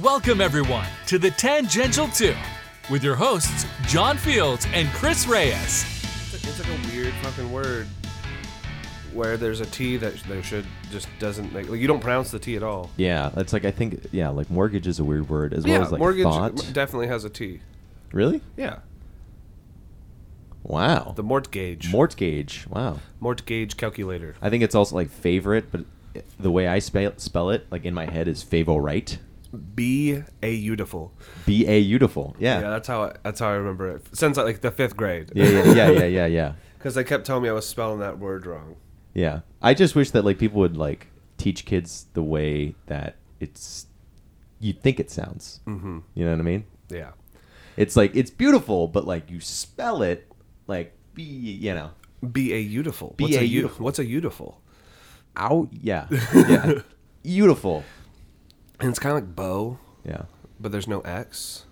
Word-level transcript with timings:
Welcome, 0.00 0.40
everyone, 0.40 0.86
to 1.06 1.18
the 1.18 1.30
Tangential 1.30 2.08
2 2.08 2.34
with 2.90 3.04
your 3.04 3.14
hosts, 3.14 3.66
John 3.86 4.16
Fields 4.16 4.66
and 4.72 4.88
Chris 4.90 5.26
Reyes. 5.26 5.84
It's, 6.32 6.34
it's 6.34 6.58
like 6.66 6.68
a 6.68 6.88
weird 6.94 7.12
fucking 7.14 7.52
word 7.52 7.86
where 9.12 9.36
there's 9.36 9.60
a 9.60 9.66
T 9.66 9.98
that 9.98 10.14
there 10.28 10.42
should 10.42 10.64
just 10.90 11.08
doesn't 11.18 11.52
make 11.52 11.68
like 11.68 11.78
you 11.78 11.86
don't 11.86 12.00
pronounce 12.00 12.30
the 12.30 12.38
T 12.38 12.56
at 12.56 12.62
all. 12.62 12.88
Yeah, 12.96 13.30
it's 13.36 13.52
like 13.52 13.66
I 13.66 13.70
think 13.70 14.06
yeah, 14.12 14.30
like 14.30 14.48
mortgage 14.48 14.86
is 14.86 14.98
a 14.98 15.04
weird 15.04 15.28
word 15.28 15.52
as 15.52 15.64
well 15.64 15.74
yeah, 15.74 15.82
as 15.82 15.92
like 15.92 15.98
mortgage 15.98 16.24
thought. 16.24 16.56
definitely 16.72 17.08
has 17.08 17.24
a 17.24 17.30
T. 17.30 17.60
Really? 18.12 18.40
Yeah, 18.56 18.78
Wow. 20.62 21.12
the 21.16 21.22
mortgage. 21.22 21.90
mortgage. 21.92 22.66
Wow. 22.70 23.00
mortgage 23.20 23.76
calculator. 23.76 24.36
I 24.40 24.48
think 24.48 24.62
it's 24.64 24.74
also 24.74 24.96
like 24.96 25.10
favorite, 25.10 25.70
but 25.70 25.84
the 26.40 26.50
way 26.50 26.66
I 26.66 26.78
spell 26.78 27.12
spell 27.18 27.50
it, 27.50 27.66
like 27.70 27.84
in 27.84 27.92
my 27.92 28.06
head, 28.10 28.26
is 28.26 28.42
favorite. 28.42 29.18
B 29.74 30.22
a 30.42 30.60
beautiful. 30.60 31.12
B 31.46 31.66
A 31.66 31.82
beautiful. 31.82 32.36
Yeah. 32.38 32.60
Yeah. 32.60 32.70
that's 32.70 32.88
how 32.88 33.02
I, 33.04 33.14
that's 33.22 33.40
how 33.40 33.48
I 33.48 33.52
remember 33.54 33.96
it 33.96 34.06
since 34.12 34.36
like 34.36 34.60
the 34.60 34.70
fifth 34.70 34.96
grade. 34.96 35.32
Yeah. 35.34 35.48
Yeah. 35.48 35.72
Yeah. 35.74 35.90
Yeah. 35.90 36.04
Yeah. 36.06 36.26
Yeah. 36.26 36.52
because 36.78 36.94
they 36.94 37.04
kept 37.04 37.26
telling 37.26 37.42
me 37.42 37.48
I 37.48 37.52
was 37.52 37.66
spelling 37.66 38.00
that 38.00 38.18
word 38.18 38.46
wrong. 38.46 38.76
Yeah. 39.14 39.40
I 39.60 39.74
just 39.74 39.94
wish 39.94 40.10
that 40.12 40.24
like 40.24 40.38
people 40.38 40.60
would 40.60 40.76
like 40.76 41.08
teach 41.36 41.64
kids 41.64 42.06
the 42.14 42.22
way 42.22 42.74
that 42.86 43.16
it's 43.40 43.86
you 44.60 44.72
think 44.72 45.00
it 45.00 45.10
sounds. 45.10 45.60
Mm-hmm. 45.66 45.98
You 46.14 46.24
know 46.24 46.30
what 46.30 46.40
I 46.40 46.44
mean? 46.44 46.64
Yeah, 46.88 47.12
It's 47.76 47.96
like 47.96 48.14
it's 48.14 48.30
beautiful, 48.30 48.86
but 48.86 49.06
like 49.06 49.30
you 49.30 49.40
spell 49.40 50.02
it 50.02 50.30
like 50.66 50.94
B. 51.14 51.22
You 51.22 51.74
know. 51.74 51.90
B 52.30 52.52
a 52.52 52.66
beautiful. 52.68 53.14
Be 53.16 53.36
a 53.36 53.40
beautiful? 53.40 53.84
What's 53.84 53.98
a 53.98 54.04
beautiful? 54.04 54.62
Ow. 55.38 55.68
Yeah. 55.72 56.06
Yeah. 56.34 56.80
beautiful. 57.22 57.84
And 58.82 58.90
it's 58.90 58.98
kind 58.98 59.16
of 59.16 59.22
like 59.22 59.34
bow, 59.34 59.78
Yeah. 60.04 60.22
but 60.60 60.72
there's 60.72 60.88
no 60.88 61.00
X. 61.00 61.64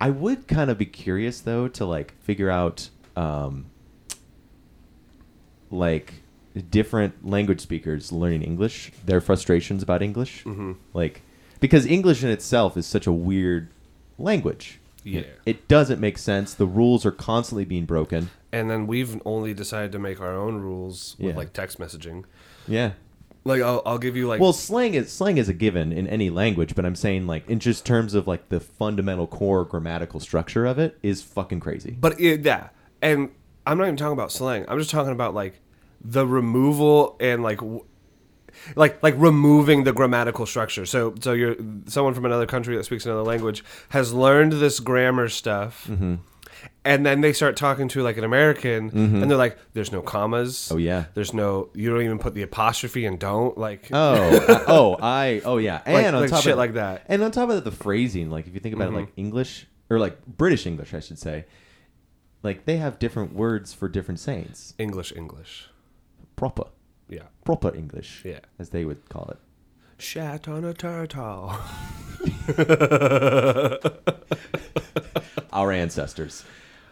I 0.00 0.10
would 0.10 0.48
kind 0.48 0.68
of 0.70 0.78
be 0.78 0.86
curious 0.86 1.40
though 1.40 1.68
to 1.68 1.84
like 1.84 2.14
figure 2.22 2.50
out 2.50 2.88
um 3.16 3.66
like 5.70 6.14
different 6.70 7.26
language 7.26 7.60
speakers 7.60 8.12
learning 8.12 8.42
English, 8.42 8.92
their 9.06 9.20
frustrations 9.20 9.82
about 9.82 10.02
English. 10.02 10.44
Mm-hmm. 10.44 10.72
Like 10.92 11.22
because 11.60 11.86
English 11.86 12.22
in 12.24 12.30
itself 12.30 12.76
is 12.76 12.86
such 12.86 13.06
a 13.06 13.12
weird 13.12 13.68
language. 14.18 14.80
Yeah. 15.04 15.20
It, 15.20 15.38
it 15.46 15.68
doesn't 15.68 16.00
make 16.00 16.18
sense. 16.18 16.54
The 16.54 16.66
rules 16.66 17.04
are 17.06 17.12
constantly 17.12 17.64
being 17.64 17.84
broken. 17.86 18.30
And 18.52 18.70
then 18.70 18.86
we've 18.86 19.20
only 19.24 19.54
decided 19.54 19.92
to 19.92 19.98
make 19.98 20.20
our 20.20 20.36
own 20.36 20.56
rules 20.60 21.16
with 21.18 21.30
Yeah. 21.30 21.36
like 21.36 21.52
text 21.52 21.78
messaging. 21.78 22.24
Yeah. 22.68 22.92
Like 23.44 23.60
I'll, 23.60 23.82
I'll 23.84 23.98
give 23.98 24.16
you 24.16 24.28
like 24.28 24.40
Well, 24.40 24.52
slang 24.52 24.94
is 24.94 25.12
slang 25.12 25.36
is 25.38 25.48
a 25.48 25.52
given 25.52 25.92
in 25.92 26.06
any 26.06 26.30
language, 26.30 26.74
but 26.74 26.84
I'm 26.84 26.94
saying 26.94 27.26
like 27.26 27.48
in 27.48 27.58
just 27.58 27.84
terms 27.84 28.14
of 28.14 28.26
like 28.26 28.48
the 28.48 28.60
fundamental 28.60 29.26
core 29.26 29.64
grammatical 29.64 30.20
structure 30.20 30.64
of 30.64 30.78
it 30.78 30.98
is 31.02 31.22
fucking 31.22 31.60
crazy. 31.60 31.96
But 32.00 32.20
it, 32.20 32.44
yeah, 32.44 32.68
and 33.00 33.30
I'm 33.66 33.78
not 33.78 33.84
even 33.84 33.96
talking 33.96 34.12
about 34.12 34.30
slang. 34.30 34.64
I'm 34.68 34.78
just 34.78 34.90
talking 34.90 35.12
about 35.12 35.34
like 35.34 35.60
the 36.00 36.26
removal 36.26 37.16
and 37.20 37.42
like 37.42 37.58
w- 37.58 37.84
like 38.76 39.02
like 39.02 39.14
removing 39.16 39.84
the 39.84 39.92
grammatical 39.92 40.46
structure. 40.46 40.86
So 40.86 41.14
so 41.20 41.32
you're 41.32 41.56
someone 41.86 42.14
from 42.14 42.24
another 42.24 42.46
country 42.46 42.76
that 42.76 42.84
speaks 42.84 43.06
another 43.06 43.22
language 43.22 43.64
has 43.88 44.12
learned 44.12 44.52
this 44.52 44.78
grammar 44.78 45.28
stuff. 45.28 45.86
Mm-hmm. 45.88 46.16
Mm-hmm. 46.84 46.94
And 46.96 47.06
then 47.06 47.20
they 47.20 47.32
start 47.32 47.56
talking 47.56 47.86
to 47.88 48.02
like 48.02 48.16
an 48.16 48.24
American, 48.24 48.90
and 48.90 49.30
they're 49.30 49.38
like, 49.38 49.56
"There's 49.72 49.92
no 49.92 50.02
commas. 50.02 50.56
Mm-hmm. 50.56 50.74
Oh, 50.74 50.78
yeah. 50.78 51.04
There's 51.14 51.32
no. 51.32 51.68
You 51.74 51.90
don't 51.90 52.02
even 52.02 52.18
put 52.18 52.34
the 52.34 52.42
apostrophe 52.42 53.06
and 53.06 53.20
don't 53.20 53.56
like. 53.56 53.88
Oh, 53.92 54.14
uh, 54.48 54.64
oh, 54.66 54.96
I, 55.00 55.42
oh 55.44 55.58
yeah, 55.58 55.80
and 55.86 55.94
Like- 55.94 56.06
on 56.06 56.14
like 56.22 56.30
top 56.30 56.42
shit 56.42 56.52
of 56.52 56.58
like 56.58 56.74
that. 56.74 57.04
and 57.08 57.22
on 57.22 57.30
top 57.30 57.50
of 57.50 57.54
that, 57.54 57.64
the 57.64 57.70
phrasing, 57.70 58.30
like 58.30 58.48
if 58.48 58.54
you 58.54 58.58
think 58.60 58.74
about 58.74 58.88
it, 58.88 58.94
like 58.96 59.12
English 59.16 59.66
or 59.90 60.00
like 60.00 60.26
British 60.26 60.66
English, 60.66 60.92
I 60.92 60.98
should 61.00 61.18
say, 61.20 61.44
like 62.42 62.64
they 62.64 62.78
have 62.78 62.98
different 62.98 63.32
words 63.32 63.72
for 63.72 63.88
different 63.88 64.18
sayings. 64.18 64.74
English, 64.78 65.12
English. 65.14 65.68
Proper, 66.34 66.64
Yeah. 67.08 67.26
proper 67.44 67.72
English, 67.72 68.22
Yeah. 68.24 68.40
as 68.58 68.70
they 68.70 68.84
would 68.84 69.08
call 69.08 69.28
it. 69.30 69.38
Shat 69.98 70.48
on 70.48 70.64
a 70.64 70.74
turtle. 70.74 71.54
Our 75.52 75.70
ancestors. 75.70 76.44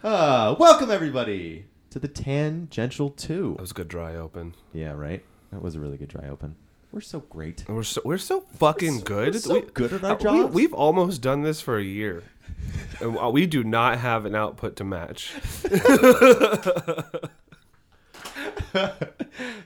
Uh, 0.03 0.57
welcome 0.59 0.91
everybody 0.91 1.67
to 1.91 1.99
the 1.99 2.09
Tangential 2.09 3.11
Two. 3.11 3.53
That 3.57 3.61
was 3.61 3.71
a 3.73 3.75
good 3.75 3.89
dry 3.89 4.17
open. 4.17 4.55
Yeah, 4.73 4.93
right. 4.93 5.23
That 5.53 5.61
was 5.61 5.75
a 5.75 5.81
really 5.81 5.99
good 5.99 6.09
dry 6.09 6.27
open. 6.29 6.57
We're 6.91 7.03
so 7.03 7.21
great. 7.21 7.65
We're 7.69 7.83
so 7.83 8.01
we're 8.05 8.17
so 8.17 8.41
fucking 8.41 9.01
good. 9.01 9.35
we're 9.35 9.41
so 9.41 9.61
good 9.61 9.93
at 9.93 10.03
our 10.03 10.13
uh, 10.13 10.17
we, 10.17 10.23
jobs. 10.23 10.55
We've 10.55 10.73
almost 10.73 11.21
done 11.21 11.43
this 11.43 11.61
for 11.61 11.77
a 11.77 11.83
year, 11.83 12.23
and 13.01 13.19
uh, 13.19 13.29
we 13.29 13.47
do 13.47 13.63
not 13.63 13.99
have 13.99 14.25
an 14.25 14.35
output 14.35 14.77
to 14.77 14.85
match. 14.85 15.35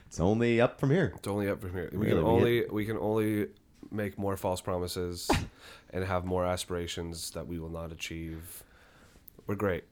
It's 0.07 0.19
only 0.19 0.61
up 0.61 0.79
from 0.79 0.91
here. 0.91 1.11
It's 1.17 1.27
only 1.27 1.49
up 1.49 1.59
from 1.59 1.73
here. 1.73 1.89
We 1.91 2.07
Really, 2.07 2.11
can 2.11 2.23
we 2.23 2.29
only 2.29 2.65
we 2.71 2.85
can 2.85 2.97
only 2.97 3.47
make 3.91 4.17
more 4.17 4.37
false 4.37 4.61
promises 4.61 5.29
and 5.89 6.05
have 6.05 6.23
more 6.23 6.45
aspirations 6.45 7.31
that 7.31 7.47
we 7.47 7.59
will 7.59 7.69
not 7.69 7.91
achieve. 7.91 8.63
We're 9.45 9.55
great. 9.55 9.83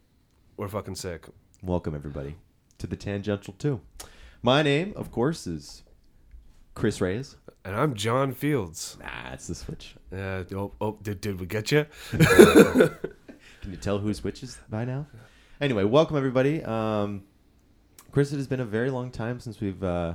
We're 0.56 0.68
fucking 0.68 0.96
sick. 0.96 1.26
Welcome 1.64 1.96
everybody 1.96 2.36
to 2.78 2.86
the 2.86 2.96
Tangential 2.96 3.56
Two. 3.58 3.82
My 4.44 4.62
name, 4.62 4.94
of 4.96 5.12
course, 5.12 5.48
is 5.48 5.82
Chris 6.76 7.02
Reyes. 7.02 7.38
And 7.66 7.76
I'm 7.76 7.96
John 7.96 8.34
Fields. 8.34 8.98
Nah, 9.00 9.34
it's 9.34 9.48
the 9.48 9.56
switch. 9.56 9.96
Uh, 10.12 10.44
oh, 10.54 10.72
oh, 10.80 11.00
did, 11.02 11.22
did 11.22 11.40
we 11.40 11.48
get 11.48 11.72
you? 11.72 11.88
Can 12.12 13.72
you 13.72 13.78
tell 13.78 13.98
who 13.98 14.14
switches 14.14 14.60
by 14.70 14.86
now? 14.86 15.08
Anyway, 15.60 15.86
welcome 15.86 16.18
everybody. 16.18 16.64
Um, 16.64 17.24
Chris, 18.12 18.32
it 18.32 18.38
has 18.38 18.48
been 18.48 18.60
a 18.60 18.66
very 18.66 18.92
long 18.92 19.10
time 19.10 19.40
since 19.40 19.60
we've 19.60 19.84
uh, 19.84 20.14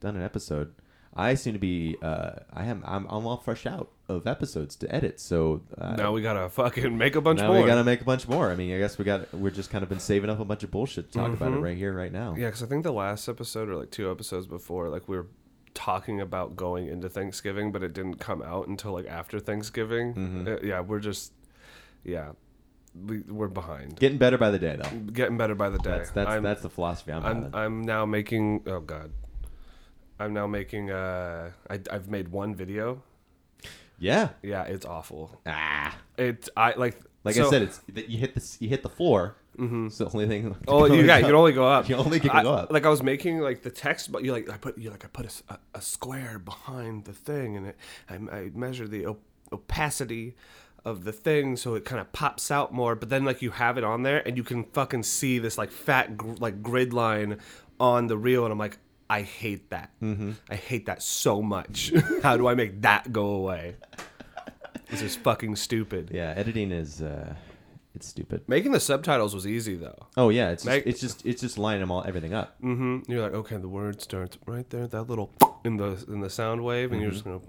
done 0.00 0.14
an 0.14 0.22
episode. 0.22 0.74
I 1.16 1.34
seem 1.34 1.52
to 1.52 1.58
be. 1.58 1.96
Uh, 2.02 2.32
I 2.52 2.64
am. 2.64 2.82
I'm, 2.86 3.06
I'm 3.08 3.26
all 3.26 3.36
fresh 3.36 3.66
out 3.66 3.90
of 4.08 4.26
episodes 4.26 4.76
to 4.76 4.94
edit. 4.94 5.20
So 5.20 5.62
uh, 5.78 5.94
now 5.96 6.12
we 6.12 6.22
gotta 6.22 6.48
fucking 6.48 6.96
make 6.98 7.14
a 7.14 7.20
bunch 7.20 7.38
now 7.38 7.52
more. 7.52 7.62
we 7.62 7.66
gotta 7.66 7.84
make 7.84 8.00
a 8.00 8.04
bunch 8.04 8.26
more. 8.26 8.50
I 8.50 8.56
mean, 8.56 8.74
I 8.74 8.78
guess 8.78 8.98
we 8.98 9.04
got. 9.04 9.32
We're 9.32 9.50
just 9.50 9.70
kind 9.70 9.82
of 9.82 9.88
been 9.88 10.00
saving 10.00 10.28
up 10.28 10.40
a 10.40 10.44
bunch 10.44 10.64
of 10.64 10.70
bullshit 10.70 11.12
to 11.12 11.18
talk 11.18 11.32
about 11.32 11.52
it 11.52 11.58
right 11.58 11.76
here, 11.76 11.94
right 11.94 12.12
now. 12.12 12.34
Yeah, 12.36 12.46
because 12.46 12.62
I 12.62 12.66
think 12.66 12.82
the 12.82 12.92
last 12.92 13.28
episode 13.28 13.68
or 13.68 13.76
like 13.76 13.90
two 13.90 14.10
episodes 14.10 14.46
before, 14.46 14.88
like 14.88 15.08
we 15.08 15.16
were 15.16 15.28
talking 15.72 16.20
about 16.20 16.56
going 16.56 16.88
into 16.88 17.08
Thanksgiving, 17.08 17.70
but 17.72 17.82
it 17.82 17.92
didn't 17.92 18.16
come 18.18 18.42
out 18.42 18.66
until 18.66 18.92
like 18.92 19.06
after 19.06 19.38
Thanksgiving. 19.38 20.14
Mm-hmm. 20.14 20.48
Uh, 20.48 20.56
yeah, 20.66 20.80
we're 20.80 21.00
just, 21.00 21.32
yeah, 22.04 22.32
we, 22.94 23.20
we're 23.20 23.48
behind. 23.48 23.98
Getting 23.98 24.18
better 24.18 24.38
by 24.38 24.50
the 24.50 24.58
day, 24.58 24.76
though. 24.80 24.98
Getting 25.12 25.36
better 25.36 25.54
by 25.54 25.68
the 25.68 25.78
day. 25.78 25.98
That's 25.98 26.10
that's 26.10 26.42
that's 26.42 26.62
the 26.62 26.70
philosophy 26.70 27.12
I'm, 27.12 27.24
I'm 27.24 27.36
having. 27.36 27.54
I'm 27.54 27.82
now 27.82 28.04
making. 28.04 28.62
Oh 28.66 28.80
God, 28.80 29.12
I'm 30.18 30.32
now 30.32 30.46
making. 30.46 30.90
Uh, 30.90 31.50
I 31.68 31.80
I've 31.90 32.08
made 32.08 32.28
one 32.28 32.54
video. 32.54 33.02
yeah. 33.98 34.30
Yeah, 34.42 34.62
it's 34.64 34.86
awful. 34.86 35.40
Ah. 35.46 35.96
It 36.16 36.48
I 36.56 36.74
like. 36.74 37.00
Like 37.24 37.34
so- 37.36 37.46
I 37.46 37.50
said, 37.50 37.62
it's 37.62 37.78
that 37.94 38.08
you 38.10 38.18
hit 38.18 38.34
the 38.34 38.56
you 38.60 38.68
hit 38.68 38.82
the 38.82 38.88
floor. 38.90 39.36
Mm-hmm. 39.58 39.86
It's 39.86 39.98
the 39.98 40.06
only 40.06 40.26
thing. 40.26 40.54
Oh, 40.68 40.84
you 40.92 41.06
got 41.06 41.20
you 41.20 41.26
can 41.26 41.34
only 41.34 41.52
go 41.52 41.66
up. 41.66 41.88
You 41.88 41.96
only 41.96 42.20
can 42.20 42.30
I- 42.30 42.42
go 42.42 42.52
up. 42.52 42.72
Like 42.72 42.84
I 42.86 42.88
was 42.90 43.02
making 43.02 43.40
like 43.40 43.62
the 43.62 43.70
text, 43.70 44.12
but 44.12 44.22
you 44.24 44.32
like 44.32 44.50
I 44.50 44.56
put 44.56 44.76
you 44.78 44.90
like 44.90 45.04
I 45.04 45.08
put 45.08 45.26
a 45.74 45.80
square 45.80 46.38
behind 46.38 47.04
the 47.06 47.12
thing, 47.12 47.56
and 47.56 47.66
it 47.68 47.76
I, 48.10 48.14
I 48.14 48.50
measure 48.54 48.86
the 48.86 49.06
op- 49.06 49.22
opacity 49.52 50.34
of 50.84 51.04
the 51.04 51.12
thing 51.12 51.56
so 51.56 51.74
it 51.76 51.84
kind 51.86 51.98
of 52.00 52.12
pops 52.12 52.50
out 52.50 52.74
more. 52.74 52.94
But 52.94 53.08
then 53.08 53.24
like 53.24 53.40
you 53.42 53.50
have 53.52 53.78
it 53.78 53.84
on 53.84 54.02
there, 54.02 54.26
and 54.26 54.36
you 54.36 54.44
can 54.44 54.64
fucking 54.64 55.04
see 55.04 55.38
this 55.38 55.56
like 55.56 55.70
fat 55.70 56.16
gr- 56.16 56.34
like 56.38 56.62
grid 56.62 56.92
line 56.92 57.38
on 57.80 58.06
the 58.06 58.16
reel, 58.18 58.44
and 58.44 58.52
I'm 58.52 58.58
like. 58.58 58.78
I 59.10 59.22
hate 59.22 59.70
that. 59.70 59.90
Mm-hmm. 60.02 60.32
I 60.50 60.54
hate 60.56 60.86
that 60.86 61.02
so 61.02 61.42
much. 61.42 61.92
How 62.22 62.36
do 62.36 62.48
I 62.48 62.54
make 62.54 62.80
that 62.82 63.12
go 63.12 63.26
away? 63.26 63.76
This 64.90 65.02
is 65.02 65.16
fucking 65.16 65.56
stupid. 65.56 66.10
Yeah, 66.12 66.32
editing 66.36 66.70
is 66.72 67.02
uh, 67.02 67.34
it's 67.94 68.06
stupid. 68.08 68.42
Making 68.48 68.72
the 68.72 68.80
subtitles 68.80 69.34
was 69.34 69.46
easy 69.46 69.74
though. 69.76 70.06
Oh 70.16 70.28
yeah, 70.30 70.50
it's 70.50 70.62
just, 70.64 70.74
Make- 70.74 70.86
it's 70.86 71.00
just 71.00 71.24
it's 71.26 71.40
just 71.40 71.58
lining 71.58 71.80
them 71.80 71.90
all 71.90 72.04
everything 72.06 72.32
up. 72.34 72.56
hmm 72.60 73.00
You're 73.08 73.22
like, 73.22 73.34
okay, 73.34 73.56
the 73.56 73.68
word 73.68 74.00
starts 74.00 74.38
right 74.46 74.68
there, 74.70 74.86
that 74.86 75.02
little 75.04 75.30
in 75.64 75.76
the 75.76 76.02
in 76.08 76.20
the 76.20 76.30
sound 76.30 76.62
wave, 76.64 76.92
and 76.92 77.00
you're 77.02 77.10
just 77.10 77.24
gonna. 77.24 77.40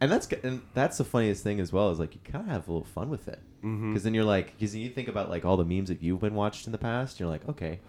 And 0.00 0.10
that's 0.12 0.26
and 0.42 0.62
that's 0.74 0.98
the 0.98 1.04
funniest 1.04 1.42
thing 1.42 1.60
as 1.60 1.72
well 1.72 1.90
is 1.90 1.98
like 1.98 2.14
you 2.14 2.20
kind 2.24 2.44
of 2.44 2.50
have 2.50 2.68
a 2.68 2.72
little 2.72 2.86
fun 2.86 3.08
with 3.10 3.28
it 3.28 3.40
because 3.62 4.02
then 4.02 4.12
you're 4.14 4.24
like 4.24 4.52
because 4.58 4.76
you 4.76 4.90
think 4.90 5.08
about 5.08 5.30
like 5.30 5.44
all 5.44 5.56
the 5.56 5.64
memes 5.64 5.88
that 5.88 6.02
you've 6.02 6.20
been 6.20 6.34
watched 6.34 6.66
in 6.66 6.72
the 6.72 6.78
past. 6.78 7.18
You're 7.18 7.28
like, 7.30 7.48
okay, 7.48 7.80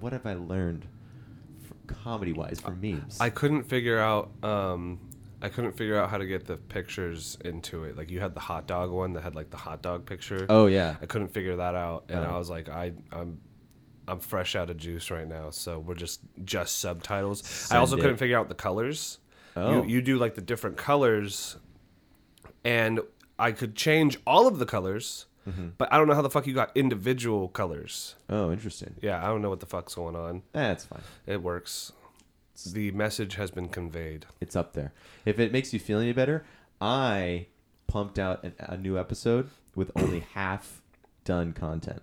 what 0.00 0.12
have 0.12 0.24
I 0.26 0.34
learned 0.34 0.86
comedy 1.94 2.32
wise 2.32 2.60
for 2.60 2.70
memes? 2.72 3.18
I 3.20 3.30
couldn't 3.30 3.64
figure 3.64 3.98
out. 3.98 4.30
um 4.42 5.00
I 5.40 5.48
couldn't 5.48 5.76
figure 5.76 5.96
out 5.96 6.10
how 6.10 6.18
to 6.18 6.26
get 6.26 6.46
the 6.46 6.56
pictures 6.56 7.38
into 7.44 7.84
it. 7.84 7.96
Like 7.96 8.10
you 8.10 8.18
had 8.18 8.34
the 8.34 8.40
hot 8.40 8.66
dog 8.66 8.90
one 8.90 9.12
that 9.12 9.22
had 9.22 9.36
like 9.36 9.50
the 9.50 9.56
hot 9.56 9.82
dog 9.82 10.04
picture. 10.04 10.46
oh 10.48 10.66
yeah, 10.66 10.96
I 11.00 11.06
couldn't 11.06 11.28
figure 11.28 11.56
that 11.56 11.74
out, 11.76 12.06
and 12.08 12.20
Oh. 12.24 12.34
I 12.34 12.38
was 12.38 12.50
like, 12.50 12.68
I 12.68 12.92
I'm. 13.12 13.40
I'm 14.10 14.20
fresh 14.20 14.56
out 14.56 14.70
of 14.70 14.78
juice 14.78 15.10
right 15.10 15.28
now, 15.28 15.50
so 15.50 15.78
we're 15.80 15.94
just 15.94 16.20
just 16.42 16.78
subtitles. 16.78 17.68
I 17.70 17.76
also 17.76 17.98
it. 17.98 18.00
couldn't 18.00 18.16
figure 18.16 18.38
out 18.38 18.48
the 18.48 18.54
colors. 18.54 19.18
Oh. 19.54 19.82
You 19.82 19.88
you 19.96 20.00
do 20.00 20.16
like 20.16 20.34
the 20.34 20.40
different 20.40 20.78
colors, 20.78 21.56
and 22.64 23.00
I 23.38 23.52
could 23.52 23.74
change 23.76 24.18
all 24.26 24.46
of 24.46 24.58
the 24.58 24.64
colors, 24.66 25.26
Mm-hmm. 25.48 25.68
but 25.78 25.92
I 25.92 25.96
don't 25.96 26.08
know 26.08 26.14
how 26.14 26.22
the 26.22 26.30
fuck 26.30 26.46
you 26.46 26.54
got 26.54 26.70
individual 26.76 27.48
colors. 27.48 28.14
Oh, 28.28 28.52
interesting. 28.52 28.94
Yeah, 29.00 29.22
I 29.24 29.28
don't 29.28 29.40
know 29.42 29.50
what 29.50 29.60
the 29.60 29.66
fuck's 29.66 29.94
going 29.94 30.14
on. 30.16 30.42
That's 30.52 30.84
fine. 30.84 31.00
It 31.26 31.42
works. 31.42 31.92
The 32.72 32.90
message 32.90 33.36
has 33.36 33.50
been 33.50 33.68
conveyed. 33.68 34.26
It's 34.40 34.56
up 34.56 34.72
there. 34.72 34.92
If 35.24 35.38
it 35.38 35.52
makes 35.52 35.72
you 35.72 35.78
feel 35.78 36.00
any 36.00 36.12
better, 36.12 36.44
I 36.80 37.46
pumped 37.86 38.18
out 38.18 38.44
an, 38.44 38.54
a 38.58 38.76
new 38.76 38.98
episode 38.98 39.50
with 39.74 39.90
only 39.96 40.20
half 40.34 40.82
done 41.24 41.52
content. 41.52 42.02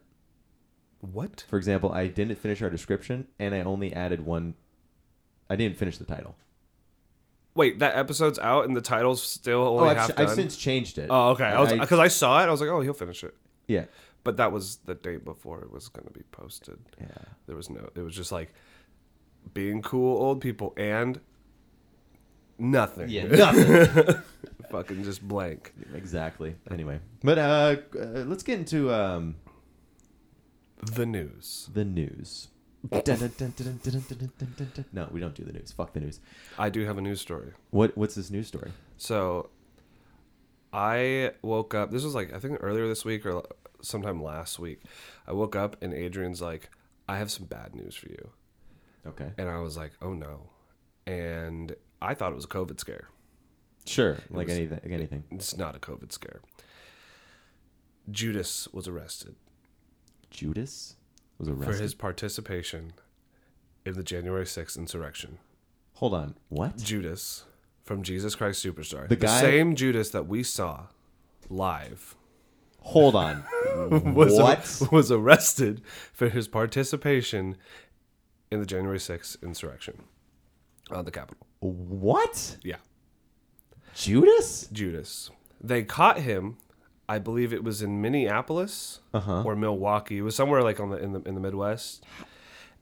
What? 1.02 1.44
For 1.48 1.58
example, 1.58 1.92
I 1.92 2.08
didn't 2.08 2.38
finish 2.38 2.62
our 2.62 2.70
description, 2.70 3.28
and 3.38 3.54
I 3.54 3.62
only 3.62 3.94
added 3.94 4.26
one. 4.26 4.56
I 5.50 5.56
didn't 5.56 5.78
finish 5.78 5.98
the 5.98 6.06
title. 6.06 6.36
Wait, 7.56 7.80
that 7.80 7.96
episode's 7.96 8.38
out 8.40 8.66
and 8.66 8.76
the 8.76 8.82
title's 8.82 9.24
still 9.24 9.62
Oh, 9.62 9.78
only 9.80 9.90
I've, 9.92 9.98
half 9.98 10.20
I've 10.20 10.30
since 10.32 10.58
changed 10.58 10.98
it. 10.98 11.08
Oh, 11.10 11.30
okay. 11.32 11.46
I 11.46 11.60
was 11.62 11.72
I- 11.72 11.78
because 11.80 12.00
I, 12.00 12.10
saw 12.10 12.42
it. 12.44 12.48
I 12.48 12.52
was 12.52 12.60
like, 12.62 12.70
oh, 12.70 12.82
he'll 12.82 12.94
finish 12.94 13.24
it. 13.24 13.34
yeah, 13.68 13.86
But 14.26 14.38
that 14.38 14.52
was 14.52 14.78
the 14.86 14.94
day 14.96 15.16
before 15.18 15.62
it 15.62 15.72
was 15.72 15.88
going 15.88 16.06
to 16.06 16.14
be 16.14 16.24
posted. 16.32 16.78
yeah. 17.00 17.08
There 17.48 17.56
was 17.56 17.70
no. 17.70 17.90
It 17.96 18.02
was 18.02 18.14
just 18.16 18.32
like 18.32 18.54
being 19.54 19.82
cool 19.82 20.18
old 20.22 20.42
people 20.42 20.74
and 20.78 21.20
nothing. 22.58 23.10
Yeah, 23.10 23.26
nothing. 23.28 24.22
Fucking 24.72 25.04
just 25.04 25.26
blank. 25.26 25.74
exactly. 25.94 26.56
Anyway, 26.72 27.00
but 27.24 27.38
uh, 27.38 27.76
uh, 27.98 28.24
let's 28.26 28.44
get 28.44 28.60
into 28.60 28.92
um, 28.94 29.36
The 30.92 31.06
news. 31.06 31.70
the 31.74 31.86
news. 31.86 32.50
no, 34.94 35.08
we 35.12 35.20
don't 35.20 35.36
do 35.36 35.44
the 35.44 35.54
news. 35.54 35.72
Fuck 35.72 35.94
the 35.94 36.00
news. 36.00 36.20
I 36.58 36.70
do 36.70 36.86
have 36.86 36.98
a 36.98 37.02
news 37.02 37.22
story. 37.22 37.52
What 37.72 37.98
What's 37.98 38.16
this 38.16 38.30
news 38.30 38.48
story? 38.48 38.72
So, 38.98 39.50
I 40.74 41.32
woke 41.42 41.74
up. 41.74 41.92
This 41.92 42.04
was 42.04 42.16
like 42.16 42.34
I 42.34 42.40
think 42.40 42.60
earlier 42.62 42.88
this 42.88 43.06
week 43.06 43.26
or 43.26 43.44
sometime 43.82 44.22
last 44.22 44.60
week. 44.60 44.82
I 45.28 45.32
woke 45.32 45.56
up 45.56 45.82
and 45.82 45.94
Adrian's 45.94 46.42
like, 46.42 46.70
"I 47.08 47.18
have 47.18 47.32
some 47.32 47.46
bad 47.46 47.76
news 47.76 47.96
for 47.96 48.10
you." 48.10 48.30
Okay. 49.08 49.32
And 49.38 49.50
I 49.50 49.60
was 49.60 49.78
like, 49.78 49.94
"Oh 50.02 50.14
no," 50.14 50.50
and 51.08 51.76
I 52.02 52.14
thought 52.14 52.32
it 52.32 52.36
was 52.36 52.46
a 52.46 52.50
COVID 52.50 52.80
scare. 52.80 53.10
Sure, 53.86 54.18
like 54.30 54.48
was, 54.48 54.58
anything. 54.58 54.80
Anything. 54.92 55.24
It's 55.32 55.56
not 55.56 55.76
a 55.76 55.80
COVID 55.80 56.12
scare. 56.12 56.42
Judas 58.10 58.68
was 58.72 58.88
arrested. 58.88 59.36
Judas? 60.30 60.96
Was 61.38 61.50
for 61.50 61.74
his 61.74 61.94
participation 61.94 62.94
in 63.86 63.94
the 63.96 64.04
January 64.04 64.46
6th 64.46 64.78
insurrection. 64.78 65.38
Hold 65.96 66.14
on. 66.14 66.36
What? 66.50 66.78
Judas 66.78 67.46
from 67.84 68.04
Jesus 68.04 68.36
Christ 68.36 68.66
Superstar. 68.66 69.04
The 69.08 69.16
The, 69.16 69.26
guy- 69.28 69.42
same 69.42 69.76
Judas 69.76 70.10
that 70.10 70.28
we 70.28 70.44
saw 70.44 70.88
live 71.50 72.16
Hold 72.82 73.16
on. 73.16 73.44
was, 74.14 74.34
what? 74.34 74.92
was 74.92 75.12
arrested 75.12 75.82
for 76.14 76.30
his 76.30 76.48
participation 76.48 77.58
in 78.52 78.60
the 78.60 78.66
January 78.66 79.00
6th 79.00 79.42
insurrection 79.42 80.04
on 80.92 81.04
the 81.06 81.12
Capitol. 81.12 81.48
What? 81.62 82.58
Yeah. 82.64 82.76
Judas? 83.96 84.68
Judas. 84.72 85.32
They 85.60 85.84
caught 85.84 86.20
him. 86.20 86.58
I 87.08 87.20
believe 87.20 87.54
it 87.54 87.64
was 87.64 87.82
in 87.82 88.02
Minneapolis 88.02 89.00
Uh-huh. 89.14 89.44
or 89.44 89.56
Milwaukee. 89.56 90.18
It 90.18 90.22
was 90.22 90.36
somewhere 90.36 90.62
like 90.64 90.80
on 90.80 90.90
the 90.90 90.98
in 90.98 91.14
the 91.14 91.22
in 91.22 91.36
the 91.36 91.42
Midwest. 91.42 92.04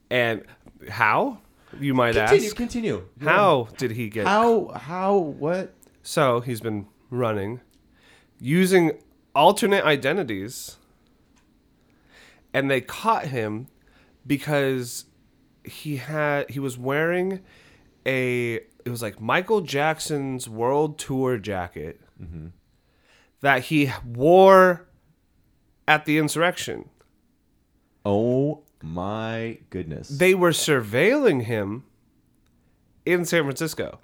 And 0.09 0.43
how? 0.89 1.39
You 1.79 1.93
might 1.93 2.13
Continue. 2.15 2.45
ask. 2.47 2.55
Continue. 2.55 3.03
How 3.21 3.67
did 3.77 3.91
he 3.91 4.09
get? 4.09 4.27
How? 4.27 4.67
How? 4.69 5.17
What? 5.17 5.73
So 6.03 6.39
he's 6.41 6.61
been 6.61 6.85
running 7.09 7.61
using 8.39 8.91
alternate 9.35 9.83
identities, 9.83 10.77
and 12.53 12.69
they 12.69 12.81
caught 12.81 13.25
him 13.25 13.67
because 14.25 15.05
he 15.63 15.97
had 15.97 16.49
he 16.49 16.59
was 16.59 16.77
wearing 16.77 17.39
a 18.05 18.55
it 18.85 18.89
was 18.89 19.01
like 19.01 19.19
Michael 19.21 19.61
Jackson's 19.61 20.47
world 20.49 20.99
tour 20.99 21.37
jacket 21.37 21.99
that 23.43 23.63
he 23.63 23.91
wore 24.05 24.87
at 25.85 26.05
the 26.05 26.17
insurrection. 26.17 26.89
Oh 28.05 28.63
my 28.81 29.59
goodness. 29.69 30.07
They 30.07 30.33
were 30.33 30.51
surveilling 30.51 31.43
him 31.43 31.83
in 33.05 33.25
San 33.25 33.43
Francisco 33.43 33.99